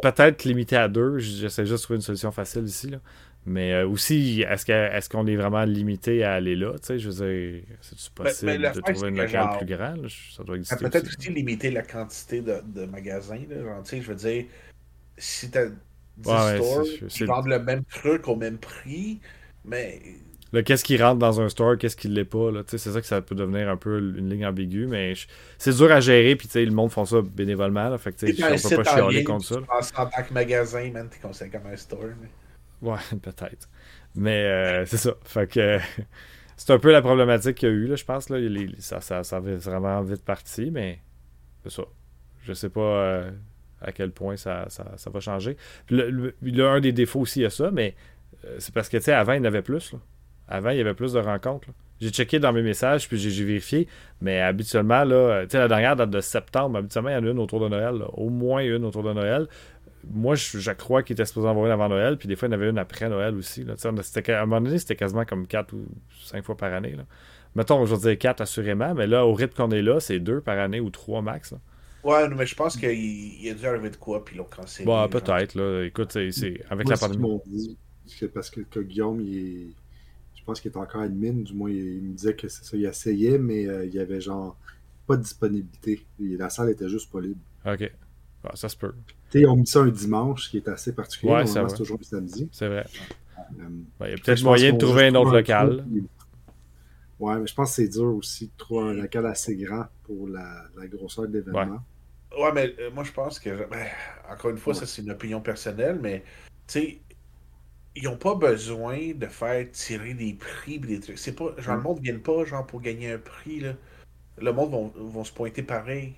peut-être 0.01 0.43
limité 0.43 0.75
à 0.75 0.89
deux. 0.89 1.17
J'essaie 1.17 1.65
juste 1.65 1.83
de 1.83 1.83
trouver 1.83 1.95
une 1.95 2.03
solution 2.03 2.31
facile 2.31 2.65
ici. 2.65 2.89
Là. 2.89 2.97
Mais 3.45 3.73
euh, 3.73 3.87
aussi, 3.87 4.43
est-ce 4.47 5.09
qu'on 5.09 5.25
est, 5.25 5.35
vraiment 5.35 5.63
limité 5.63 6.23
à 6.23 6.33
aller 6.33 6.55
là? 6.55 6.73
Tu 6.73 6.79
sais, 6.83 6.99
je 6.99 7.09
veux 7.09 7.25
dire, 7.25 7.63
c'est 7.81 7.95
ben, 8.15 8.23
possible 8.23 8.61
ben, 8.61 8.71
de 8.71 8.81
trouver 8.81 9.09
une 9.09 9.17
locale 9.17 9.57
plus 9.57 9.65
grande? 9.65 10.07
Ça 10.35 10.43
doit 10.43 10.57
exister. 10.57 10.85
Peut-être 10.85 11.07
aussi. 11.07 11.31
limiter 11.31 11.71
la 11.71 11.81
quantité 11.81 12.41
de, 12.41 12.61
de 12.63 12.85
magasins. 12.85 13.39
Genre, 13.49 13.81
tu 13.83 14.01
je 14.01 14.07
veux 14.07 14.15
dire, 14.15 14.45
si 15.17 15.49
tu 15.49 15.57
as 15.57 15.69
10 16.17 16.23
stores 16.23 16.83
qui 17.09 17.23
vendent 17.23 17.47
le 17.47 17.59
même 17.59 17.83
truc 17.85 18.27
au 18.27 18.35
même 18.35 18.57
prix, 18.57 19.19
mais. 19.65 19.99
Qu'est-ce 20.65 20.83
qui 20.83 21.01
rentre 21.01 21.17
dans 21.17 21.39
un 21.39 21.47
store, 21.47 21.77
qu'est-ce 21.77 21.95
qui 21.95 22.09
ne 22.09 22.13
l'est 22.15 22.25
pas? 22.25 22.49
C'est 22.67 22.77
ça 22.77 22.99
que 22.99 23.07
ça 23.07 23.21
peut 23.21 23.35
devenir 23.35 23.69
un 23.69 23.77
peu 23.77 23.99
une 23.99 24.29
ligne 24.29 24.45
ambiguë, 24.45 24.85
mais 24.85 25.13
c'est 25.57 25.73
dur 25.73 25.89
à 25.91 26.01
gérer, 26.01 26.35
puis 26.35 26.49
le 26.53 26.71
monde 26.71 26.91
font 26.91 27.05
ça 27.05 27.21
bénévolement. 27.21 27.87
Là, 27.87 27.97
fait 27.97 28.11
que, 28.11 28.25
on 28.25 28.69
peut 28.69 28.83
pas 28.83 28.95
chialer 28.95 29.23
contre 29.23 29.45
ça. 29.45 29.55
En 29.95 30.05
tant 30.07 30.23
que 30.23 30.33
magasin, 30.33 30.91
man, 30.91 31.09
t'es 31.09 31.19
comme 31.19 31.71
un 31.71 31.75
store. 31.77 32.09
Mais... 32.21 32.27
Ouais, 32.81 32.97
peut-être. 33.21 33.69
Mais 34.15 34.45
euh, 34.45 34.85
c'est 34.85 34.97
ça. 34.97 35.13
Fait 35.23 35.47
que 35.47 35.79
c'est 36.57 36.71
un 36.71 36.79
peu 36.79 36.91
la 36.91 37.01
problématique 37.01 37.57
qu'il 37.57 37.69
y 37.69 37.71
a 37.71 37.75
eu, 37.75 37.87
là, 37.87 37.95
je 37.95 38.05
pense. 38.05 38.29
Là. 38.29 38.37
ça, 38.79 39.23
ça, 39.23 39.39
vraiment 39.39 40.01
vite 40.01 40.23
parti, 40.23 40.71
mais 40.71 40.99
c'est 41.63 41.71
ça. 41.71 41.83
Je 42.43 42.53
sais 42.53 42.69
pas 42.69 42.81
euh, 42.81 43.31
à 43.81 43.91
quel 43.91 44.11
point 44.11 44.35
ça, 44.35 44.65
ça, 44.69 44.93
ça 44.95 45.09
va 45.09 45.19
changer. 45.19 45.57
Le, 45.89 46.33
un 46.63 46.79
des 46.79 46.91
défauts 46.91 47.21
aussi, 47.21 47.45
a 47.45 47.49
ça, 47.49 47.71
mais 47.71 47.95
euh, 48.45 48.55
c'est 48.59 48.73
parce 48.73 48.89
que, 48.89 48.97
tu 48.97 49.03
sais, 49.03 49.13
avant, 49.13 49.33
il 49.33 49.37
y 49.37 49.41
en 49.41 49.45
avait 49.45 49.61
plus. 49.61 49.93
Là. 49.93 49.99
Avant, 50.47 50.71
il 50.71 50.77
y 50.77 50.81
avait 50.81 50.93
plus 50.93 51.13
de 51.13 51.19
rencontres. 51.19 51.69
J'ai 52.01 52.09
checké 52.09 52.39
dans 52.39 52.51
mes 52.51 52.63
messages, 52.63 53.07
puis 53.07 53.17
j'ai 53.17 53.45
vérifié. 53.45 53.87
Mais 54.21 54.41
habituellement, 54.41 55.03
là, 55.03 55.43
tu 55.43 55.51
sais, 55.51 55.59
la 55.59 55.67
dernière 55.67 55.95
date 55.95 56.09
de 56.09 56.19
septembre, 56.19 56.79
habituellement, 56.79 57.09
il 57.09 57.13
y 57.13 57.17
en 57.17 57.25
a 57.25 57.29
une 57.29 57.39
autour 57.39 57.59
de 57.59 57.69
Noël. 57.69 58.03
Au 58.13 58.29
moins 58.29 58.61
une 58.61 58.83
autour 58.85 59.03
de 59.03 59.13
Noël 59.13 59.47
moi, 60.09 60.35
je, 60.35 60.71
crois 60.71 61.03
qu'il 61.03 61.13
était 61.13 61.25
supposé 61.25 61.47
en 61.47 61.51
avoir 61.51 61.65
une 61.65 61.71
avant 61.71 61.89
Noël, 61.89 62.17
puis 62.17 62.27
des 62.27 62.35
fois, 62.35 62.47
il 62.47 62.51
y 62.51 62.55
en 62.55 62.57
avait 62.57 62.69
une 62.69 62.77
après 62.77 63.09
Noël 63.09 63.35
aussi. 63.35 63.63
Là. 63.63 63.75
À 63.83 63.87
un 63.87 64.45
moment 64.45 64.61
donné, 64.61 64.77
c'était 64.77 64.95
quasiment 64.95 65.25
comme 65.25 65.47
4 65.47 65.73
ou 65.73 65.85
5 66.23 66.43
fois 66.43 66.57
par 66.57 66.73
année. 66.73 66.95
Là. 66.95 67.05
Mettons, 67.55 67.85
je 67.85 67.95
vais 67.95 68.01
dire 68.15 68.17
4 68.17 68.41
assurément, 68.41 68.93
mais 68.93 69.07
là, 69.07 69.25
au 69.25 69.33
rythme 69.33 69.55
qu'on 69.55 69.71
est 69.71 69.81
là, 69.81 69.99
c'est 69.99 70.19
2 70.19 70.41
par 70.41 70.57
année 70.57 70.79
ou 70.79 70.89
3 70.89 71.21
max. 71.21 71.51
Là. 71.51 71.59
Ouais, 72.03 72.27
mais 72.29 72.45
je 72.45 72.55
pense 72.55 72.77
qu'il 72.77 73.43
y 73.43 73.49
a 73.49 73.53
dû 73.53 73.65
arriver 73.65 73.89
de 73.89 73.95
quoi, 73.95 74.25
puis 74.25 74.35
ils 74.35 74.37
l'ont 74.39 74.45
cancellé. 74.45 74.85
Bah, 74.85 75.07
peut-être, 75.09 75.55
là. 75.55 75.83
Écoute, 75.83 76.11
c'est 76.11 76.61
avec 76.69 76.89
la 76.89 76.97
pandémie. 76.97 77.41
Dit, 77.45 77.77
parce 78.33 78.49
que, 78.49 78.61
que, 78.61 78.79
Guillaume, 78.79 79.21
il 79.21 79.37
est... 79.37 79.67
je 80.35 80.43
pense 80.43 80.59
qu'il 80.59 80.71
est 80.71 80.77
encore 80.77 81.01
admin, 81.01 81.43
du 81.43 81.53
moins, 81.53 81.69
il, 81.69 82.01
me 82.01 82.13
disait 82.13 82.35
que 82.35 82.47
c'est 82.47 82.65
ça, 82.65 82.75
il 82.75 82.85
essayait, 82.85 83.37
mais 83.37 83.67
euh, 83.67 83.85
il 83.85 83.93
y 83.93 83.99
avait 83.99 84.19
genre 84.19 84.57
pas 85.07 85.15
de 85.15 85.21
disponibilité. 85.21 86.05
La 86.19 86.49
salle 86.49 86.71
était 86.71 86.89
juste 86.89 87.11
pas 87.11 87.21
libre. 87.21 87.39
Ok. 87.65 87.91
Ah, 88.43 88.55
ça 88.55 88.69
se 88.69 88.75
peut. 88.75 88.93
T'sais, 89.29 89.45
on 89.45 89.55
mis 89.55 89.67
ça 89.67 89.81
un 89.81 89.87
dimanche, 89.87 90.49
qui 90.49 90.57
est 90.57 90.67
assez 90.67 90.93
particulier. 90.93 91.31
Ouais, 91.33 91.45
c'est 91.45 91.65
toujours 91.75 91.97
le 91.97 92.03
samedi. 92.03 92.49
C'est 92.51 92.67
vrai. 92.67 92.85
Euh, 93.59 93.69
il 94.01 94.09
y 94.09 94.13
a 94.13 94.17
peut-être 94.17 94.43
moyen 94.43 94.73
de 94.73 94.77
trouver 94.77 95.07
un 95.07 95.15
autre 95.15 95.31
local. 95.31 95.85
Ouais, 97.19 97.37
mais 97.39 97.45
je 97.45 97.53
pense 97.53 97.69
que 97.69 97.75
c'est 97.75 97.87
dur 97.87 98.15
aussi 98.15 98.47
de 98.47 98.51
trouver 98.57 98.89
un 98.89 98.93
local 98.93 99.25
assez 99.27 99.55
grand 99.55 99.85
pour 100.03 100.27
la, 100.27 100.63
la 100.75 100.87
grosseur 100.87 101.27
de 101.27 101.33
l'événement. 101.33 101.83
Ouais. 102.35 102.51
mais 102.53 102.73
euh, 102.79 102.89
moi 102.91 103.03
je 103.03 103.11
pense 103.11 103.39
que, 103.39 103.69
ben, 103.69 103.85
encore 104.31 104.51
une 104.51 104.57
fois, 104.57 104.73
ça 104.73 104.87
c'est 104.87 105.03
une 105.03 105.11
opinion 105.11 105.39
personnelle, 105.39 105.99
mais 106.01 106.23
tu 106.65 106.79
sais, 106.79 106.99
ils 107.95 108.03
n'ont 108.03 108.17
pas 108.17 108.35
besoin 108.35 109.13
de 109.13 109.27
faire 109.27 109.69
tirer 109.71 110.13
des 110.13 110.33
prix 110.33 110.79
des 110.79 110.99
trucs. 110.99 111.19
C'est 111.19 111.35
pas, 111.35 111.53
genre, 111.59 111.75
le 111.75 111.81
monde 111.81 111.97
ne 111.97 112.03
vient 112.03 112.19
pas 112.19 112.43
genre 112.45 112.65
pour 112.65 112.81
gagner 112.81 113.11
un 113.11 113.17
prix. 113.19 113.59
Là. 113.59 113.73
Le 114.41 114.51
monde 114.53 114.71
vont, 114.71 114.93
vont 114.95 115.23
se 115.23 115.33
pointer 115.33 115.61
pareil 115.61 116.15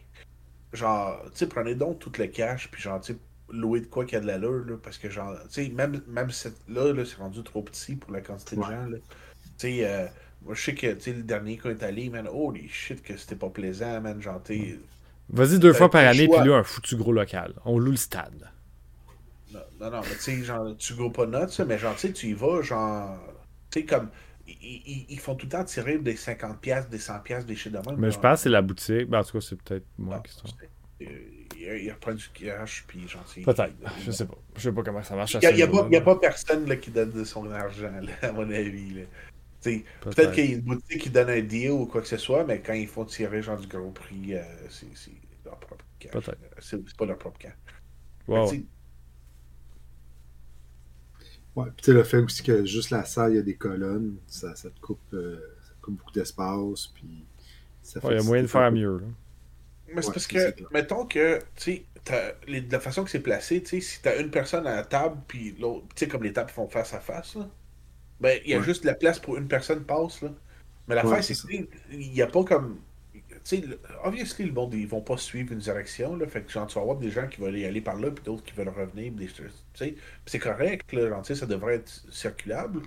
genre, 0.74 1.22
tu 1.26 1.32
sais, 1.40 1.48
prenez 1.48 1.76
donc 1.76 2.00
tout 2.00 2.12
le 2.18 2.28
cash, 2.28 2.70
puis 2.70 2.82
genre, 2.82 3.00
tu 3.00 3.14
sais, 3.14 3.20
louer 3.50 3.82
de 3.82 3.86
quoi 3.86 4.06
qu'il 4.06 4.14
y 4.14 4.18
a 4.18 4.22
de 4.22 4.28
l'allure, 4.28 4.66
là, 4.66 4.76
parce 4.82 4.98
que 4.98 5.10
genre, 5.10 5.36
tu 5.44 5.66
sais, 5.66 5.70
même, 5.70 6.02
même 6.08 6.32
cette, 6.32 6.58
là, 6.68 6.92
là 6.92 7.06
c'est 7.06 7.18
rendu 7.18 7.44
trop 7.44 7.62
petit 7.62 7.96
pour 7.96 8.12
la 8.12 8.22
quantité 8.22 8.56
de 8.56 8.62
gens, 8.62 8.86
là. 8.88 8.98
Tu 8.98 9.68
sais, 9.68 9.86
euh, 9.86 10.08
moi, 10.46 10.56
je 10.56 10.62
sais 10.62 10.76
que, 10.76 10.94
tu 10.94 11.02
sais, 11.02 11.14
le 11.14 11.24
dernier 11.24 11.58
qu'on 11.58 11.70
est 11.70 11.84
allé, 11.84 12.10
man, 12.10 12.28
holy 12.28 12.68
shit, 12.68 13.02
que 13.02 13.16
c'était 13.16 13.36
pas 13.36 13.50
plaisant, 13.50 14.02
man, 14.02 14.22
genre, 14.22 14.42
tu 14.44 14.80
Vas-y 15.30 15.58
deux 15.58 15.74
fois 15.74 15.90
par 15.90 16.06
année, 16.06 16.28
puis 16.28 16.48
là, 16.48 16.58
un 16.58 16.64
foutu 16.64 16.96
gros 16.96 17.14
local. 17.14 17.54
On 17.66 17.80
loue 17.80 17.92
le 17.92 17.98
stade. 17.98 18.50
Non, 19.54 19.60
Non, 19.80 19.92
non, 19.92 20.02
mais 20.02 20.16
tu 20.16 20.20
sais, 20.20 20.44
genre, 20.44 20.76
tu 20.78 20.96
go 20.96 21.10
pas 21.10 21.26
notes, 21.26 21.60
mais 21.62 21.78
genre, 21.78 21.96
tu 21.96 22.08
sais, 22.08 22.14
tu 22.14 22.28
y 22.28 22.34
vas, 22.34 22.62
genre. 22.62 23.18
Tu 23.72 23.80
sais, 23.80 23.86
comme. 23.86 24.10
Ils, 24.48 25.06
ils, 25.10 25.20
font 25.20 25.36
tout 25.36 25.46
le 25.46 25.52
temps 25.52 25.64
tirer 25.64 25.98
des 25.98 26.16
50$, 26.16 26.90
des 26.90 26.98
100$, 26.98 27.46
des 27.46 27.56
shit 27.56 27.72
de 27.72 27.78
même. 27.78 27.98
Mais 27.98 28.12
je 28.12 28.20
pense 28.20 28.40
que 28.40 28.44
c'est 28.44 28.50
la 28.50 28.62
boutique. 28.62 29.08
Ben, 29.08 29.20
en 29.20 29.24
tout 29.24 29.34
cas, 29.34 29.42
c'est 29.42 29.62
peut-être 29.62 29.86
moi 29.98 30.22
qui 30.26 30.34
sont. 30.34 30.48
Il 31.00 31.92
reprend 31.92 32.14
du 32.14 32.28
cash, 32.34 32.84
puis 32.86 33.08
genre. 33.08 33.24
Peut-être. 33.24 33.74
Je 34.06 34.12
sais 34.12 34.26
pas. 34.26 34.38
Je 34.58 34.62
sais 34.62 34.72
pas 34.72 34.84
comment 34.84 35.02
ça 35.02 35.16
marche. 35.16 35.34
Il 35.36 35.40
n'y 35.40 35.62
a, 35.62 35.66
a, 35.66 35.98
a, 35.98 36.02
pas 36.02 36.16
personne 36.18 36.68
là, 36.68 36.76
qui 36.76 36.92
donne 36.92 37.12
de 37.12 37.24
son 37.24 37.50
argent, 37.52 37.92
là, 38.02 38.30
à 38.30 38.32
mon 38.34 38.50
avis. 38.52 39.06
Peut-être 39.64 39.86
peut 40.02 40.32
qu'il 40.32 40.46
y 40.46 40.54
a 40.54 40.56
une 40.56 40.62
boutique 40.62 41.02
qui 41.02 41.10
donne 41.10 41.30
un 41.30 41.42
deal 41.42 41.72
ou 41.72 41.86
quoi 41.86 42.02
que 42.02 42.08
ce 42.08 42.18
soit, 42.18 42.44
mais 42.44 42.60
quand 42.60 42.74
ils 42.74 42.88
font 42.88 43.06
tirer 43.06 43.42
genre 43.42 43.58
du 43.58 43.68
gros 43.68 43.92
prix, 43.92 44.36
euh, 44.36 44.44
c'est 44.70 45.12
leur 45.46 45.58
propre 45.58 45.86
cash. 46.00 46.12
Peut-être. 46.12 46.38
C'est 46.60 46.96
pas 46.98 47.06
leur 47.06 47.18
propre 47.18 47.38
cash. 47.40 47.54
Wow. 48.28 48.52
Ouais, 51.56 51.66
puis 51.76 51.84
tu 51.84 51.92
sais, 51.92 51.94
le 51.94 52.04
fait 52.04 52.18
aussi 52.18 52.44
que 52.44 52.66
juste 52.66 52.90
la 52.90 53.06
salle, 53.06 53.34
il 53.34 53.36
y 53.36 53.40
a 53.40 53.44
des 53.44 53.56
colonnes, 53.56 54.18
ça, 54.28 54.56
ça 54.56 54.70
te 54.70 54.80
coupe, 54.80 55.00
euh, 55.14 55.38
ça 55.64 55.74
coupe 55.82 55.98
beaucoup 55.98 56.12
d'espace, 56.12 56.88
puis 56.94 57.26
ça 57.82 58.02
fait... 58.02 58.08
Ouais, 58.08 58.14
il 58.16 58.18
y 58.18 58.22
a 58.22 58.24
moyen 58.24 58.44
de 58.44 58.48
faire 58.48 58.72
mieux, 58.72 58.98
là. 58.98 59.08
Mais 59.94 60.02
c'est 60.02 60.12
parce 60.12 60.28
que, 60.28 60.74
mettons 60.74 61.06
que, 61.06 61.40
tu 61.56 61.86
sais, 61.86 61.86
de 62.48 62.72
la 62.72 62.80
façon 62.80 63.04
que 63.04 63.12
c'est 63.12 63.20
placé, 63.20 63.62
tu 63.62 63.70
sais, 63.70 63.82
si 63.82 64.02
t'as 64.02 64.20
une 64.20 64.32
personne 64.32 64.66
à 64.66 64.76
la 64.76 64.84
table, 64.84 65.18
puis 65.28 65.56
l'autre, 65.60 65.86
tu 65.96 66.06
sais, 66.06 66.08
comme 66.08 66.24
les 66.24 66.34
tables 66.34 66.50
font 66.50 66.68
face 66.68 66.94
à 66.94 67.00
face, 67.00 67.36
là, 67.36 67.48
ben, 68.20 68.40
il 68.46 68.52
y 68.52 68.54
a 68.56 68.62
juste 68.62 68.86
la 68.86 68.96
place 68.96 69.20
pour 69.20 69.38
une 69.38 69.48
personne 69.48 69.84
passe, 69.84 70.22
là. 70.22 70.34
Mais 70.88 70.96
l'affaire, 70.96 71.12
ouais, 71.12 71.22
c'est 71.22 71.36
qu'il 71.36 71.68
n'y 71.92 72.22
a 72.22 72.28
pas 72.28 72.44
comme. 72.44 72.80
Sais, 73.44 73.62
obviously, 74.04 74.46
le 74.46 74.54
monde, 74.54 74.74
ils 74.74 74.88
vont 74.88 75.02
pas 75.02 75.18
suivre 75.18 75.52
une 75.52 75.60
direction, 75.60 76.16
là. 76.16 76.28
Fait 76.28 76.44
que, 76.44 76.52
genre, 76.52 76.68
tu 76.68 76.76
vas 76.76 76.82
avoir 76.82 76.98
des 76.98 77.12
gens 77.12 77.28
qui 77.28 77.42
veulent 77.42 77.58
y 77.58 77.66
aller 77.66 77.82
par 77.82 77.96
là, 77.98 78.10
puis 78.12 78.24
d'autres 78.24 78.44
qui 78.44 78.54
veulent 78.54 78.70
revenir, 78.70 79.12
tu 79.18 79.50
sais. 79.74 79.96
c'est 80.26 80.40
correct, 80.40 80.92
là. 80.94 81.10
Genre, 81.10 81.26
ça 81.26 81.46
devrait 81.46 81.76
être 81.76 82.06
circulable. 82.12 82.82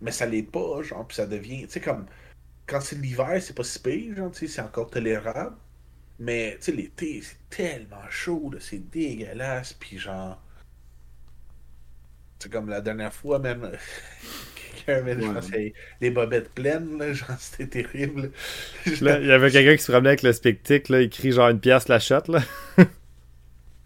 Mais 0.00 0.12
ça 0.12 0.26
l'est 0.26 0.42
pas, 0.42 0.82
genre, 0.82 1.06
puis 1.06 1.16
ça 1.16 1.26
devient. 1.26 1.62
Tu 1.66 1.70
sais, 1.74 1.80
comme. 1.80 2.06
Quand 2.66 2.80
c'est 2.80 2.96
l'hiver, 2.96 3.42
c'est 3.42 3.54
pas 3.54 3.64
si 3.64 3.80
pire, 3.80 4.16
genre, 4.16 4.30
c'est 4.34 4.60
encore 4.60 4.90
tolérable. 4.90 5.56
Mais, 6.18 6.56
tu 6.58 6.66
sais, 6.66 6.72
l'été, 6.72 7.22
c'est 7.22 7.38
tellement 7.50 8.08
chaud, 8.10 8.52
c'est 8.60 8.90
dégueulasse, 8.90 9.74
puis 9.74 9.98
genre. 9.98 10.42
C'est 12.38 12.50
comme 12.50 12.68
la 12.68 12.80
dernière 12.80 13.12
fois, 13.14 13.38
même. 13.38 13.70
Quelqu'un, 14.70 15.04
je 15.06 15.26
pense 15.26 15.50
des 16.00 16.10
bobettes 16.10 16.50
pleines, 16.50 16.98
là, 16.98 17.12
genre, 17.12 17.28
c'était 17.38 17.82
terrible. 17.82 18.30
il 18.86 19.02
y 19.02 19.32
avait 19.32 19.50
quelqu'un 19.50 19.76
qui 19.76 19.82
se 19.82 19.92
promenait 19.92 20.10
avec 20.10 20.22
le 20.22 20.32
spectic, 20.32 20.88
là, 20.88 21.00
il 21.00 21.10
crie 21.10 21.32
genre 21.32 21.48
une 21.48 21.60
pièce 21.60 21.88
la 21.88 21.98
shot, 21.98 22.22
là. 22.28 22.40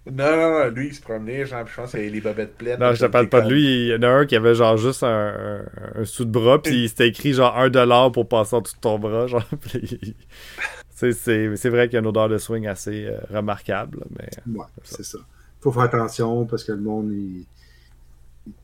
Non, 0.06 0.36
non, 0.36 0.50
non, 0.50 0.68
lui, 0.68 0.88
il 0.88 0.94
se 0.94 1.00
promenait, 1.00 1.46
genre, 1.46 1.66
je 1.66 1.74
pense 1.74 1.92
que 1.92 1.96
les 1.96 2.20
bobettes 2.20 2.58
pleines. 2.58 2.78
Non, 2.78 2.92
je 2.92 3.06
te 3.06 3.10
parle 3.10 3.30
pas 3.30 3.40
de 3.40 3.50
lui. 3.50 3.64
Il 3.64 3.86
y 3.86 3.94
en 3.94 4.02
a 4.02 4.08
un 4.08 4.26
qui 4.26 4.36
avait, 4.36 4.54
genre, 4.54 4.76
juste 4.76 5.02
un, 5.02 5.64
un, 5.94 6.04
sous 6.04 6.26
de 6.26 6.30
bras, 6.30 6.60
puis 6.60 6.90
c'était 6.90 7.08
écrit, 7.08 7.32
genre, 7.32 7.56
un 7.56 7.70
dollar 7.70 8.12
pour 8.12 8.28
passer 8.28 8.54
en 8.54 8.60
dessous 8.60 8.76
de 8.76 8.80
ton 8.80 8.98
bras, 8.98 9.26
genre. 9.26 9.48
c'est 10.90 11.68
vrai 11.70 11.88
qu'il 11.88 11.94
y 11.94 11.96
a 11.96 12.00
une 12.00 12.06
odeur 12.06 12.28
de 12.28 12.36
swing 12.36 12.66
assez 12.66 13.06
euh, 13.06 13.16
remarquable, 13.30 14.04
mais... 14.10 14.28
Ouais, 14.54 14.66
c'est 14.82 15.04
ça. 15.04 15.18
Faut 15.62 15.72
faire 15.72 15.84
attention, 15.84 16.44
parce 16.44 16.64
que 16.64 16.72
le 16.72 16.80
monde, 16.80 17.10
il 17.10 17.46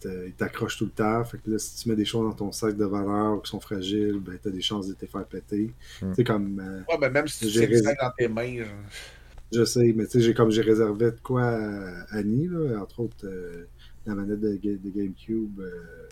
il 0.05 0.33
t'accroche 0.37 0.76
tout 0.76 0.85
le 0.85 0.91
temps. 0.91 1.24
Fait 1.24 1.39
que 1.39 1.51
là, 1.51 1.59
si 1.59 1.83
tu 1.83 1.89
mets 1.89 1.97
des 1.97 2.05
choses 2.05 2.28
dans 2.28 2.35
ton 2.35 2.53
sac 2.53 2.76
de 2.76 2.85
valeur 2.85 3.43
qui 3.43 3.51
sont 3.51 3.61
fragiles, 3.61 4.20
ben 4.20 4.39
t'as 4.43 4.51
des 4.51 4.61
chances 4.61 4.89
de 4.89 4.95
te 4.95 5.07
faire 5.07 5.24
péter. 5.24 5.72
Tu 5.99 6.14
sais, 6.14 6.24
comme. 6.24 6.61
Euh, 6.61 6.93
ouais, 6.93 6.99
ben 7.01 7.11
même 7.11 7.28
si 7.28 7.49
tu 7.49 7.59
rés... 7.59 7.81
dans 7.81 8.12
tes 8.16 8.28
mains. 8.28 8.64
Je 9.53 9.64
sais, 9.64 9.93
mais 9.97 10.05
tu 10.07 10.12
sais, 10.12 10.20
j'ai 10.20 10.35
comme 10.35 10.51
j'ai 10.51 10.62
réservé 10.62 11.07
de 11.07 11.18
quoi 11.22 11.43
à 11.43 12.16
Annie, 12.16 12.47
là, 12.49 12.81
entre 12.81 13.01
autres 13.01 13.16
euh, 13.24 13.66
la 14.07 14.14
manette 14.14 14.41
de, 14.41 14.57
de 14.57 14.91
GameCube. 14.91 15.61
Euh... 15.61 16.09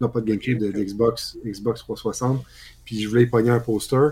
Non, 0.00 0.08
pas 0.08 0.20
de 0.20 0.26
GameCube, 0.26 0.58
de, 0.58 0.70
de, 0.70 0.82
Xbox, 0.82 1.38
Xbox 1.44 1.80
360. 1.80 2.44
Puis 2.84 3.00
je 3.00 3.08
voulais 3.08 3.22
y 3.22 3.26
pogner 3.26 3.50
un 3.50 3.60
poster. 3.60 4.10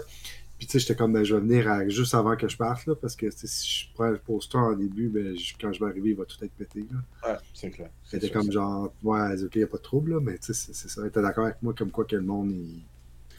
Puis 0.62 0.68
tu 0.68 0.72
sais, 0.74 0.78
j'étais 0.78 0.94
comme, 0.94 1.12
ben, 1.12 1.24
je 1.24 1.34
vais 1.34 1.40
venir 1.40 1.90
juste 1.90 2.14
avant 2.14 2.36
que 2.36 2.46
je 2.46 2.56
parte, 2.56 2.86
là, 2.86 2.94
parce 2.94 3.16
que 3.16 3.26
si 3.32 3.88
je 3.88 3.94
prends 3.94 4.10
le 4.10 4.18
poster 4.18 4.58
en 4.58 4.74
début, 4.74 5.08
ben, 5.08 5.34
quand 5.60 5.72
je 5.72 5.80
vais 5.80 5.90
arriver, 5.90 6.10
il 6.10 6.16
va 6.16 6.24
tout 6.24 6.36
être 6.40 6.52
pété. 6.52 6.86
Là. 6.88 7.32
Ouais, 7.32 7.38
c'est 7.52 7.70
clair. 7.70 7.90
C'était 8.04 8.30
comme 8.30 8.48
genre, 8.52 8.92
ouais, 9.02 9.42
ok, 9.42 9.56
il 9.56 9.58
n'y 9.58 9.64
a 9.64 9.66
pas 9.66 9.78
de 9.78 9.82
trouble, 9.82 10.12
là, 10.12 10.20
mais 10.22 10.38
tu 10.38 10.54
sais, 10.54 10.72
c'est 10.72 10.88
ça. 10.88 11.02
T'es 11.10 11.20
d'accord 11.20 11.46
avec 11.46 11.60
moi, 11.62 11.74
comme 11.76 11.90
quoi 11.90 12.04
que 12.04 12.14
le 12.14 12.22
monde, 12.22 12.52
il. 12.52 12.80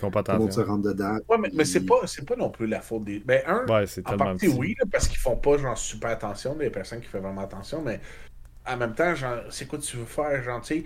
Pas 0.02 0.34
le 0.34 0.38
monde 0.38 0.52
se 0.52 0.60
rentre 0.60 0.84
dedans. 0.84 1.18
Ouais, 1.30 1.38
mais, 1.38 1.50
mais 1.54 1.64
c'est 1.64 1.86
pas, 1.86 2.02
pas 2.28 2.36
non 2.36 2.50
plus 2.50 2.68
la 2.68 2.82
faute 2.82 3.06
des. 3.06 3.20
Ben, 3.20 3.42
un, 3.48 3.66
ouais, 3.68 3.88
c'est 3.88 4.06
en 4.06 4.18
partie, 4.18 4.50
oui, 4.50 4.76
là, 4.78 4.86
parce 4.92 5.08
qu'ils 5.08 5.20
font 5.20 5.38
pas 5.38 5.58
genre 5.58 5.78
super 5.78 6.10
attention, 6.10 6.58
des 6.58 6.70
personnes 6.70 7.00
qui 7.00 7.08
font 7.08 7.22
vraiment 7.22 7.44
attention, 7.44 7.82
mais 7.82 8.02
en 8.68 8.76
même 8.76 8.96
temps, 8.96 9.16
genre, 9.16 9.44
c'est 9.50 9.66
quoi 9.66 9.80
tu 9.80 9.96
veux 9.96 10.04
faire, 10.04 10.44
genre, 10.44 10.60
tu 10.60 10.80
sais 10.80 10.84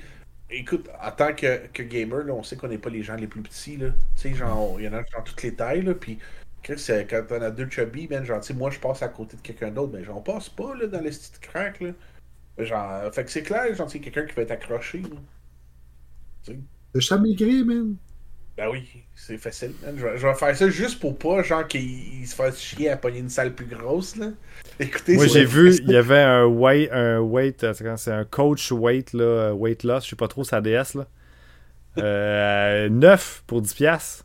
Écoute, 0.49 0.89
en 1.01 1.11
tant 1.11 1.33
que, 1.33 1.67
que 1.67 1.83
gamer, 1.83 2.23
là, 2.23 2.33
on 2.33 2.43
sait 2.43 2.55
qu'on 2.55 2.69
n'est 2.69 2.77
pas 2.77 2.89
les 2.89 3.03
gens 3.03 3.15
les 3.15 3.27
plus 3.27 3.41
petits. 3.41 3.77
Là. 3.77 3.89
Tu 4.15 4.29
sais, 4.29 4.33
genre, 4.33 4.79
il 4.79 4.85
y 4.85 4.87
en 4.87 4.93
a 4.93 5.01
dans 5.01 5.21
toutes 5.23 5.43
les 5.43 5.53
tailles. 5.53 5.81
Là, 5.81 5.93
puis, 5.93 6.19
Chris, 6.63 6.85
quand 7.09 7.23
on 7.31 7.41
a 7.41 7.51
deux 7.51 7.69
chubby, 7.69 8.07
ben, 8.07 8.23
genre, 8.23 8.41
moi, 8.55 8.69
je 8.71 8.79
passe 8.79 9.01
à 9.01 9.09
côté 9.09 9.35
de 9.35 9.41
quelqu'un 9.41 9.71
d'autre, 9.71 9.93
mais 9.93 10.03
j'en 10.03 10.21
passe 10.21 10.49
pas 10.49 10.73
là, 10.75 10.87
dans 10.87 11.01
les 11.01 11.09
petites 11.09 11.39
crack. 11.39 11.81
Là. 11.81 11.91
Genre, 12.59 13.13
fait 13.13 13.25
que 13.25 13.31
c'est 13.31 13.43
clair, 13.43 13.73
genre, 13.75 13.91
c'est 13.91 13.99
quelqu'un 13.99 14.25
qui 14.25 14.33
va 14.35 14.43
être 14.43 14.51
accroché. 14.51 15.01
Le 16.93 16.99
chat 16.99 17.17
man? 17.17 17.97
Ben 18.57 18.69
oui, 18.71 18.89
c'est 19.13 19.37
facile. 19.37 19.73
Je, 19.85 20.03
vais, 20.03 20.33
faire 20.33 20.57
ça 20.57 20.69
juste 20.69 20.99
pour 20.99 21.15
pas, 21.15 21.43
genre, 21.43 21.67
qu'il 21.67 22.25
se 22.25 22.33
fasse 22.33 22.59
chier 22.59 22.89
à 22.89 22.97
pogner 22.97 23.19
une 23.19 23.29
salle 23.29 23.53
plus 23.53 23.67
grosse, 23.67 24.15
là. 24.15 24.31
Écoutez, 24.79 25.15
Moi, 25.15 25.27
j'ai 25.27 25.45
vu, 25.45 25.75
il 25.75 25.91
y 25.91 25.95
avait 25.95 26.21
un 26.21 26.45
weight, 26.45 26.89
un 26.91 27.19
weight, 27.19 27.65
c'est 27.73 28.11
un 28.11 28.25
coach 28.25 28.71
weight, 28.71 29.13
là, 29.13 29.53
weight 29.53 29.83
loss, 29.83 30.05
je 30.05 30.09
sais 30.09 30.15
pas 30.15 30.27
trop, 30.27 30.43
sa 30.43 30.61
DS, 30.61 30.95
là. 30.95 31.07
Euh, 31.99 32.89
9 32.91 33.43
pour 33.45 33.61
10$. 33.61 34.23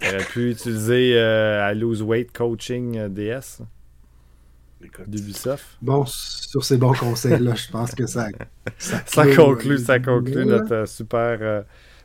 J'aurais 0.00 0.24
pu 0.24 0.50
utiliser 0.50 1.14
euh, 1.16 1.66
à 1.66 1.74
Lose 1.74 2.02
Weight 2.02 2.30
Coaching 2.32 2.98
euh, 2.98 3.08
DS 3.08 3.62
d'Ubisoft. 5.06 5.64
Bon, 5.82 6.04
sur 6.06 6.64
ces 6.64 6.76
bons 6.76 6.94
conseils-là, 6.94 7.54
je 7.54 7.70
pense 7.70 7.94
que 7.94 8.06
ça, 8.06 8.28
ça, 8.78 9.00
ça 9.06 9.26
conclut, 9.34 9.78
ça 9.78 9.98
conclut 9.98 10.46
notre 10.46 10.74
euh, 10.74 10.86
super 10.86 11.64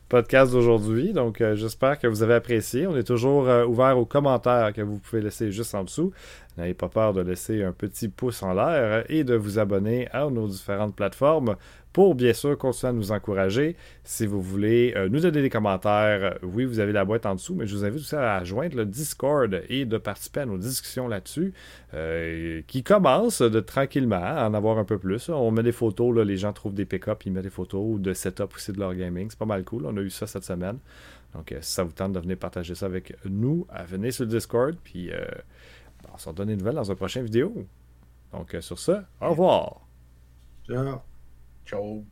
podcast 0.09 0.51
d'aujourd'hui. 0.51 1.13
Donc, 1.13 1.39
euh, 1.39 1.55
j'espère 1.55 1.99
que 1.99 2.07
vous 2.07 2.23
avez 2.23 2.33
apprécié. 2.33 2.87
On 2.87 2.97
est 2.97 3.03
toujours 3.03 3.47
euh, 3.47 3.65
ouvert 3.65 3.97
aux 3.97 4.05
commentaires 4.05 4.73
que 4.73 4.81
vous 4.81 4.97
pouvez 4.97 5.21
laisser 5.21 5.51
juste 5.51 5.75
en 5.75 5.83
dessous. 5.83 6.11
N'ayez 6.57 6.73
pas 6.73 6.89
peur 6.89 7.13
de 7.13 7.21
laisser 7.21 7.63
un 7.63 7.71
petit 7.71 8.09
pouce 8.09 8.43
en 8.43 8.53
l'air 8.53 9.05
et 9.07 9.23
de 9.23 9.35
vous 9.35 9.59
abonner 9.59 10.09
à 10.11 10.27
nos 10.29 10.47
différentes 10.47 10.95
plateformes 10.95 11.55
pour 11.91 12.15
bien 12.15 12.33
sûr 12.33 12.57
continuer 12.57 12.89
à 12.89 12.93
nous 12.93 13.11
encourager. 13.11 13.75
Si 14.03 14.25
vous 14.25 14.41
voulez 14.41 14.93
euh, 14.95 15.09
nous 15.09 15.19
donner 15.19 15.41
des 15.41 15.49
commentaires, 15.49 16.37
oui, 16.43 16.65
vous 16.65 16.79
avez 16.79 16.91
la 16.91 17.03
boîte 17.03 17.25
en 17.25 17.35
dessous, 17.35 17.55
mais 17.55 17.65
je 17.65 17.75
vous 17.75 17.83
invite 17.83 18.01
aussi 18.01 18.15
à 18.15 18.43
joindre 18.43 18.77
le 18.77 18.85
Discord 18.85 19.63
et 19.69 19.85
de 19.85 19.97
participer 19.97 20.41
à 20.41 20.45
nos 20.45 20.57
discussions 20.57 21.07
là-dessus, 21.07 21.53
qui 22.67 22.83
commencent 22.83 23.41
de 23.41 23.59
tranquillement 23.59 24.21
à 24.21 24.47
en 24.47 24.53
avoir 24.53 24.77
un 24.77 24.85
peu 24.85 24.97
plus. 24.97 25.29
On 25.29 25.51
met 25.51 25.63
des 25.63 25.71
photos, 25.71 26.15
les 26.25 26.37
gens 26.37 26.53
trouvent 26.53 26.73
des 26.73 26.85
pick-up, 26.85 27.23
ils 27.25 27.31
mettent 27.31 27.43
des 27.43 27.49
photos 27.49 27.99
de 27.99 28.13
setup 28.13 28.53
aussi 28.55 28.71
de 28.71 28.79
leur 28.79 28.93
gaming. 28.93 29.27
C'est 29.29 29.39
pas 29.39 29.45
mal 29.45 29.63
cool. 29.63 29.85
On 29.85 29.97
a 29.97 30.01
eu 30.01 30.09
ça 30.09 30.27
cette 30.27 30.43
semaine. 30.43 30.77
Donc, 31.33 31.53
si 31.61 31.71
ça 31.71 31.83
vous 31.83 31.91
tente 31.91 32.13
de 32.13 32.19
venir 32.19 32.37
partager 32.37 32.75
ça 32.75 32.85
avec 32.85 33.15
nous, 33.25 33.67
venez 33.87 34.11
sur 34.11 34.25
le 34.25 34.31
Discord, 34.31 34.75
puis 34.83 35.09
on 36.13 36.17
se 36.17 36.29
redonne 36.29 36.47
des 36.47 36.55
nouvelles 36.55 36.75
dans 36.75 36.83
une 36.83 36.95
prochaine 36.95 37.25
vidéo. 37.25 37.65
Donc, 38.31 38.55
sur 38.61 38.77
ce, 38.77 38.91
au 39.21 39.29
revoir. 39.29 39.81
Ciao. 40.67 41.08
Ciao. 41.69 42.03